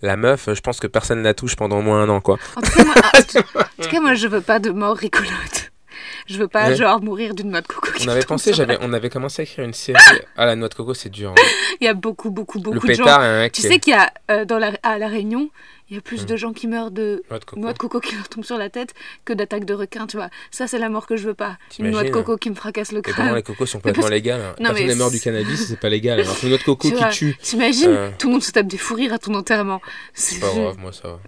la 0.02 0.16
meuf, 0.16 0.48
je 0.52 0.60
pense 0.60 0.80
que 0.80 0.86
personne 0.86 1.22
la 1.22 1.32
touche 1.32 1.56
pendant 1.56 1.78
au 1.78 1.82
moins 1.82 2.02
un 2.02 2.08
an, 2.08 2.20
quoi. 2.20 2.38
En 2.56 2.60
tout, 2.60 2.70
cas, 2.72 2.84
moi, 2.84 2.94
en 3.64 3.82
tout 3.82 3.88
cas, 3.88 4.00
moi, 4.00 4.14
je 4.14 4.26
veux 4.26 4.40
pas 4.40 4.58
de 4.58 4.70
mort 4.70 4.96
rigolote. 4.96 5.71
Je 6.28 6.38
veux 6.38 6.48
pas, 6.48 6.68
Ouais. 6.68 6.76
genre, 6.76 7.02
mourir 7.02 7.34
d'une 7.34 7.50
noix 7.50 7.60
de 7.60 7.66
coco. 7.66 7.88
On 8.04 8.08
avait 8.08 8.22
pensé, 8.24 8.52
j'avais, 8.52 8.78
on 8.80 8.92
avait 8.92 9.10
commencé 9.10 9.42
à 9.42 9.44
écrire 9.44 9.64
une 9.64 9.72
série. 9.74 9.98
Ah, 10.36 10.46
la 10.46 10.56
noix 10.56 10.68
de 10.68 10.74
coco, 10.74 10.94
c'est 10.94 11.08
dur. 11.08 11.30
hein. 11.30 11.42
Il 11.80 11.84
y 11.84 11.88
a 11.88 11.94
beaucoup, 11.94 12.30
beaucoup, 12.30 12.60
beaucoup 12.60 12.74
Le 12.86 12.88
de 12.88 12.94
gens. 12.94 13.04
pétard, 13.04 13.20
un 13.20 13.40
mec. 13.40 13.52
Tu 13.52 13.62
sais 13.62 13.78
qu'il 13.78 13.92
y 13.92 13.96
a, 13.96 14.12
euh, 14.30 14.44
dans 14.44 14.58
la, 14.58 14.72
à 14.82 14.98
La 14.98 15.08
Réunion, 15.08 15.50
il 15.90 15.96
y 15.96 15.98
a 15.98 16.00
plus 16.02 16.22
Mm. 16.22 16.26
de 16.26 16.36
gens 16.36 16.52
qui 16.52 16.66
meurent 16.68 16.90
de 16.90 17.22
Noix 17.30 17.38
de 17.38 17.44
coco. 17.44 17.60
noix 17.60 17.72
de 17.72 17.78
coco 17.78 18.00
qui 18.00 18.14
leur 18.14 18.28
tombe 18.28 18.44
sur 18.44 18.56
la 18.56 18.70
tête 18.70 18.94
que 19.24 19.32
d'attaques 19.32 19.64
de 19.64 19.74
requins, 19.74 20.06
tu 20.06 20.16
vois. 20.16 20.30
Ça, 20.50 20.66
c'est 20.66 20.78
la 20.78 20.88
mort 20.88 21.06
que 21.06 21.16
je 21.16 21.26
veux 21.26 21.34
pas. 21.34 21.58
Une 21.78 21.90
noix 21.90 22.02
de 22.04 22.10
coco 22.10 22.36
qui 22.36 22.48
me 22.50 22.54
fracasse 22.54 22.92
le 22.92 23.00
Et 23.00 23.02
crâne. 23.02 23.34
les 23.34 23.42
cocos 23.42 23.66
sont 23.66 23.78
complètement 23.78 24.08
légales. 24.08 24.40
hein. 24.40 24.54
Non, 24.60 24.68
Personne 24.70 24.86
n'est 24.86 24.94
mort 24.94 25.10
du 25.10 25.20
cannabis, 25.20 25.66
c'est 25.68 25.78
pas 25.78 25.88
légal. 25.88 26.20
Alors 26.20 26.38
qu'une 26.38 26.48
noix 26.50 26.58
de 26.58 26.62
coco 26.64 26.88
Tu 26.88 26.94
qui 26.94 27.00
vois, 27.00 27.08
tue. 27.10 27.36
T'imagines 27.42 27.90
Euh. 27.90 28.10
Tout 28.18 28.28
le 28.28 28.32
monde 28.34 28.42
se 28.42 28.52
tape 28.52 28.66
des 28.66 28.78
fous 28.78 28.94
rires 28.94 29.12
à 29.12 29.18
ton 29.18 29.34
enterrement. 29.34 29.80
C'est 30.14 30.40
pas 30.40 30.48
grave, 30.54 30.78
moi 30.78 30.92
ça 30.92 31.08
va. 31.08 31.18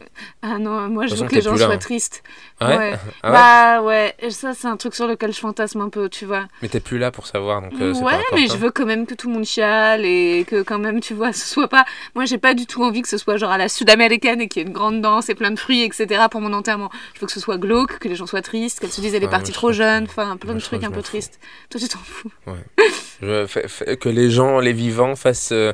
Ah 0.43 0.59
non, 0.59 0.89
moi 0.89 1.07
je 1.07 1.15
veux 1.15 1.27
que 1.27 1.35
les 1.35 1.41
gens 1.43 1.53
là, 1.53 1.59
soient 1.59 1.75
hein. 1.75 1.79
tristes. 1.79 2.23
Ah 2.61 2.69
ouais, 2.69 2.77
Ouais. 2.79 2.95
Ah 3.23 3.31
ouais? 3.31 3.33
Bah 3.33 3.83
ouais, 3.83 4.31
ça 4.31 4.55
c'est 4.55 4.69
un 4.69 4.77
truc 4.77 4.95
sur 4.95 5.07
lequel 5.07 5.33
je 5.33 5.41
fantasme 5.41 5.81
un 5.81 5.89
peu, 5.89 6.09
tu 6.09 6.25
vois. 6.27 6.47
Mais 6.63 6.69
t'es 6.69 6.81
plus 6.81 6.99
là 6.99 7.11
pour 7.11 7.27
savoir, 7.27 7.61
donc 7.63 7.73
euh, 7.81 7.93
ouais, 7.95 8.13
pas 8.31 8.37
mais 8.37 8.47
je 8.47 8.57
veux 8.57 8.71
quand 8.71 8.87
même 8.87 9.07
que 9.07 9.15
tout 9.15 9.29
le 9.29 9.35
monde 9.35 9.45
chiale 9.45 10.05
et 10.05 10.45
que 10.49 10.63
quand 10.63 10.79
même, 10.79 11.01
tu 11.01 11.15
vois, 11.15 11.33
ce 11.35 11.47
soit 11.47 11.69
pas... 11.69 11.85
Moi 12.15 12.25
j'ai 12.25 12.39
pas 12.39 12.55
du 12.55 12.67
tout 12.67 12.83
envie 12.85 13.03
que 13.03 13.09
ce 13.09 13.19
soit 13.19 13.37
genre 13.37 13.51
à 13.51 13.59
la 13.59 13.69
sud-américaine 13.69 14.41
et 14.45 14.49
qu'il 14.49 14.63
y 14.63 14.65
ait 14.65 14.69
une 14.69 14.73
grande 14.75 15.01
danse 15.03 15.29
et 15.29 15.35
plein 15.35 15.51
de 15.51 15.59
fruits, 15.59 15.83
etc. 15.83 16.23
pour 16.31 16.41
mon 16.41 16.53
enterrement. 16.53 16.91
Je 17.15 17.21
veux 17.21 17.27
que 17.27 17.33
ce 17.33 17.41
soit 17.41 17.59
glauque, 17.59 17.99
que 17.99 18.09
les 18.09 18.15
gens 18.17 18.27
soient 18.27 18.43
tristes, 18.43 18.79
qu'elles 18.81 18.93
se 18.93 19.01
disent 19.01 19.15
elle 19.15 19.23
est 19.23 19.27
Ouais, 19.27 19.31
partie 19.33 19.53
trop 19.53 19.73
jeune, 19.73 20.05
enfin 20.05 20.37
plein 20.37 20.53
Moi, 20.53 20.61
de 20.61 20.65
trucs 20.65 20.85
un 20.85 20.91
peu 20.91 21.03
tristes. 21.03 21.39
Toi 21.71 21.81
tu 21.81 21.89
t'en 21.89 21.99
fous. 21.99 22.31
Je 23.21 23.47
fais- 23.47 23.69
fais- 23.69 23.97
que 23.97 24.09
les 24.09 24.31
gens, 24.31 24.61
les 24.61 24.73
vivants, 24.73 25.17
fassent 25.17 25.51
euh, 25.53 25.73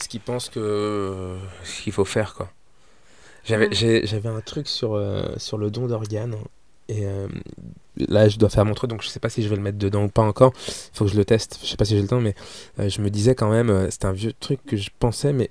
ce 0.00 0.08
qu'ils 0.08 0.20
pensent 0.20 0.48
que 0.48 1.36
ce 1.64 1.82
qu'il 1.82 1.92
faut 1.92 2.04
faire, 2.04 2.34
quoi. 2.34 2.50
J'avais, 3.44 3.68
Ouais. 3.68 4.26
un 4.26 4.40
truc 4.40 4.68
sur, 4.68 4.94
euh, 4.94 5.34
sur 5.36 5.58
le 5.58 5.70
don 5.70 5.86
d'organes. 5.86 6.36
Et 6.88 7.06
euh, 7.06 7.28
là, 7.96 8.28
je 8.28 8.38
dois 8.38 8.48
faire 8.48 8.64
mon 8.64 8.74
truc, 8.74 8.90
donc 8.90 9.02
je 9.02 9.08
sais 9.08 9.20
pas 9.20 9.28
si 9.28 9.42
je 9.42 9.48
vais 9.48 9.56
le 9.56 9.62
mettre 9.62 9.78
dedans 9.78 10.04
ou 10.04 10.08
pas 10.08 10.22
encore. 10.22 10.52
Il 10.66 10.96
faut 10.96 11.04
que 11.04 11.10
je 11.10 11.16
le 11.16 11.24
teste. 11.24 11.58
Je 11.62 11.66
sais 11.68 11.76
pas 11.76 11.84
si 11.84 11.94
j'ai 11.94 12.02
le 12.02 12.08
temps, 12.08 12.20
mais 12.20 12.34
euh, 12.78 12.88
je 12.88 13.00
me 13.02 13.10
disais 13.10 13.34
quand 13.34 13.50
même, 13.50 13.70
euh, 13.70 13.88
c'est 13.90 14.04
un 14.06 14.12
vieux 14.12 14.32
truc 14.38 14.60
que 14.66 14.76
je 14.76 14.90
pensais, 14.98 15.32
mais 15.32 15.50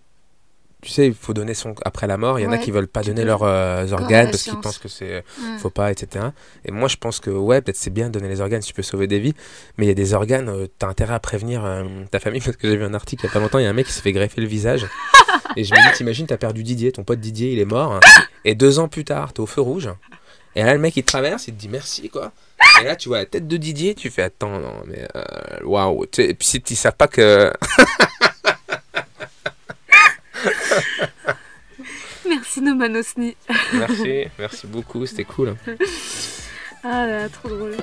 tu 0.83 0.91
sais, 0.91 1.07
il 1.07 1.13
faut 1.13 1.33
donner 1.33 1.53
son 1.53 1.73
après 1.85 2.07
la 2.07 2.17
mort. 2.17 2.39
Il 2.39 2.43
y 2.43 2.45
en 2.45 2.51
a 2.51 2.57
qui 2.57 2.71
veulent 2.71 2.87
pas 2.87 3.01
donner 3.01 3.23
leurs 3.23 3.43
euh, 3.43 3.87
organes 3.91 4.29
parce 4.29 4.43
qu'ils 4.43 4.59
pensent 4.59 4.77
que 4.77 4.89
c'est 4.89 5.13
Ouais. 5.13 5.57
faut 5.57 5.69
pas, 5.69 5.91
etc. 5.91 6.27
Et 6.65 6.71
moi, 6.71 6.87
je 6.87 6.97
pense 6.97 7.19
que 7.19 7.29
ouais, 7.29 7.61
peut-être 7.61 7.77
c'est 7.77 7.89
bien 7.89 8.07
de 8.07 8.11
donner 8.11 8.27
les 8.27 8.41
organes 8.41 8.61
si 8.61 8.69
tu 8.69 8.73
peux 8.73 8.81
sauver 8.83 9.07
des 9.07 9.19
vies, 9.19 9.33
mais 9.77 9.85
il 9.85 9.87
y 9.87 9.91
a 9.91 9.95
des 9.95 10.13
organes, 10.13 10.49
euh, 10.49 10.67
t'as 10.77 10.87
intérêt 10.87 11.13
à 11.13 11.19
prévenir 11.19 11.63
euh, 11.65 11.83
ta 12.11 12.19
famille 12.19 12.41
parce 12.45 12.57
que 12.57 12.69
j'ai 12.69 12.77
vu 12.77 12.83
un 12.83 12.93
article 12.93 13.25
il 13.25 13.27
y 13.27 13.29
a 13.29 13.33
pas 13.33 13.39
longtemps, 13.39 13.59
il 13.59 13.63
y 13.63 13.65
a 13.65 13.69
un 13.69 13.73
mec 13.73 13.87
qui 13.87 13.93
s'est 13.93 14.01
fait 14.01 14.11
greffer 14.11 14.41
le 14.41 14.47
visage. 14.47 14.85
et 15.55 15.63
je 15.63 15.73
me 15.73 15.79
dis, 15.79 15.97
t'imagines, 15.97 16.27
t'as 16.27 16.37
perdu 16.37 16.63
Didier, 16.63 16.91
ton 16.91 17.03
pote 17.03 17.19
Didier, 17.19 17.53
il 17.53 17.59
est 17.59 17.65
mort, 17.65 17.99
et 18.43 18.53
deux 18.55 18.79
ans 18.79 18.87
plus 18.87 19.05
tard, 19.05 19.33
t'es 19.33 19.39
au 19.39 19.45
feu 19.45 19.61
rouge. 19.61 19.89
Et 20.55 20.63
là, 20.63 20.73
le 20.73 20.79
mec 20.79 20.95
il 20.97 21.03
traverse, 21.03 21.47
il 21.47 21.55
te 21.55 21.59
dit 21.59 21.69
merci 21.69 22.09
quoi. 22.09 22.31
Et 22.81 22.85
là, 22.85 22.95
tu 22.95 23.09
vois 23.09 23.19
la 23.19 23.25
tête 23.25 23.47
de 23.47 23.57
Didier, 23.57 23.95
tu 23.95 24.09
fais 24.09 24.23
attends, 24.23 24.59
non, 24.59 24.73
mais 24.85 25.07
euh, 25.15 25.21
waouh. 25.63 26.05
Et 26.17 26.33
puis 26.33 26.47
si 26.47 26.61
ils 26.69 26.75
savent 26.75 26.95
pas 26.95 27.07
que. 27.07 27.51
Merci 32.27 32.61
Noman 32.61 32.95
Osni. 32.95 33.35
merci, 33.73 34.25
merci 34.39 34.67
beaucoup, 34.67 35.05
c'était 35.05 35.25
cool. 35.25 35.55
Ah 36.83 37.05
là 37.05 37.19
là, 37.19 37.29
trop 37.29 37.49
drôle. 37.49 37.75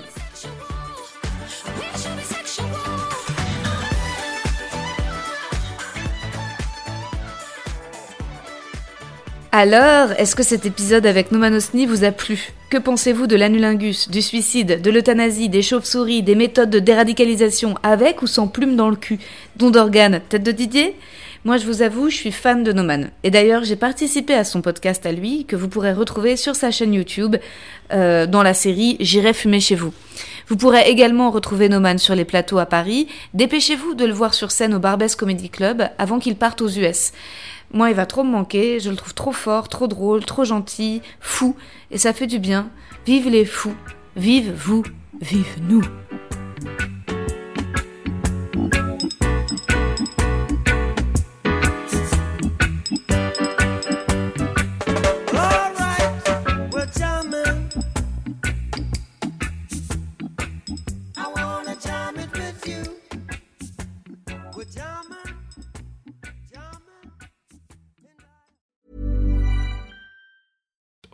Alors, 9.53 10.13
est-ce 10.13 10.37
que 10.37 10.45
cet 10.45 10.65
épisode 10.65 11.07
avec 11.07 11.33
Nomanosni 11.33 11.85
vous 11.85 12.05
a 12.05 12.13
plu? 12.13 12.53
Que 12.71 12.79
pensez-vous 12.79 13.27
de 13.27 13.35
l'anulingus, 13.35 14.09
du 14.09 14.23
suicide, 14.23 14.81
de 14.81 14.91
l'euthanasie, 14.93 15.49
des 15.49 15.61
chauves-souris, 15.61 16.23
des 16.23 16.37
méthodes 16.37 16.71
de 16.71 16.79
déradicalisation 16.79 17.75
avec 17.83 18.23
ou 18.23 18.29
sans 18.29 18.47
plume 18.47 18.77
dans 18.77 18.89
le 18.89 18.95
cul? 18.95 19.19
Don 19.57 19.71
d'organes, 19.71 20.21
tête 20.29 20.45
de 20.45 20.53
Didier? 20.53 20.95
Moi, 21.47 21.57
je 21.57 21.65
vous 21.65 21.81
avoue, 21.81 22.11
je 22.11 22.17
suis 22.17 22.33
fan 22.33 22.63
de 22.63 22.71
Noman. 22.71 23.11
Et 23.23 23.31
d'ailleurs, 23.31 23.65
j'ai 23.65 23.77
participé 23.77 24.35
à 24.35 24.45
son 24.45 24.61
podcast 24.61 25.07
à 25.07 25.13
lui, 25.13 25.47
que 25.47 25.57
vous 25.57 25.69
pourrez 25.69 25.95
retrouver 25.95 26.37
sur 26.37 26.55
sa 26.55 26.71
chaîne 26.71 26.93
YouTube, 26.93 27.37
euh, 27.95 28.27
dans 28.27 28.43
la 28.43 28.53
série 28.53 28.99
J'irai 29.01 29.33
fumer 29.33 29.59
chez 29.59 29.75
vous. 29.75 29.95
Vous 30.49 30.59
pourrez 30.59 30.91
également 30.91 31.31
retrouver 31.31 31.71
Noman 31.71 31.97
sur 31.97 32.15
les 32.15 32.27
plateaux 32.27 32.59
à 32.59 32.67
Paris. 32.67 33.09
Dépêchez-vous 33.33 33.95
de 33.95 34.05
le 34.05 34.13
voir 34.13 34.35
sur 34.35 34.51
scène 34.51 34.75
au 34.75 34.79
Barbès 34.79 35.17
Comedy 35.17 35.49
Club 35.49 35.89
avant 35.97 36.19
qu'il 36.19 36.37
parte 36.37 36.61
aux 36.61 36.69
US. 36.69 37.13
Moi, 37.73 37.89
il 37.89 37.97
va 37.97 38.05
trop 38.05 38.23
me 38.23 38.31
manquer, 38.31 38.79
je 38.79 38.91
le 38.91 38.97
trouve 38.97 39.15
trop 39.15 39.33
fort, 39.33 39.69
trop 39.69 39.87
drôle, 39.87 40.27
trop 40.27 40.45
gentil, 40.45 41.01
fou, 41.21 41.57
et 41.91 41.97
ça 41.97 42.13
fait 42.13 42.27
du 42.27 42.39
bien. 42.39 42.69
Vive 43.07 43.31
les 43.31 43.47
fous, 43.47 43.77
vive 44.15 44.53
vous, 44.53 44.83
vive 45.23 45.57
nous. 45.67 45.85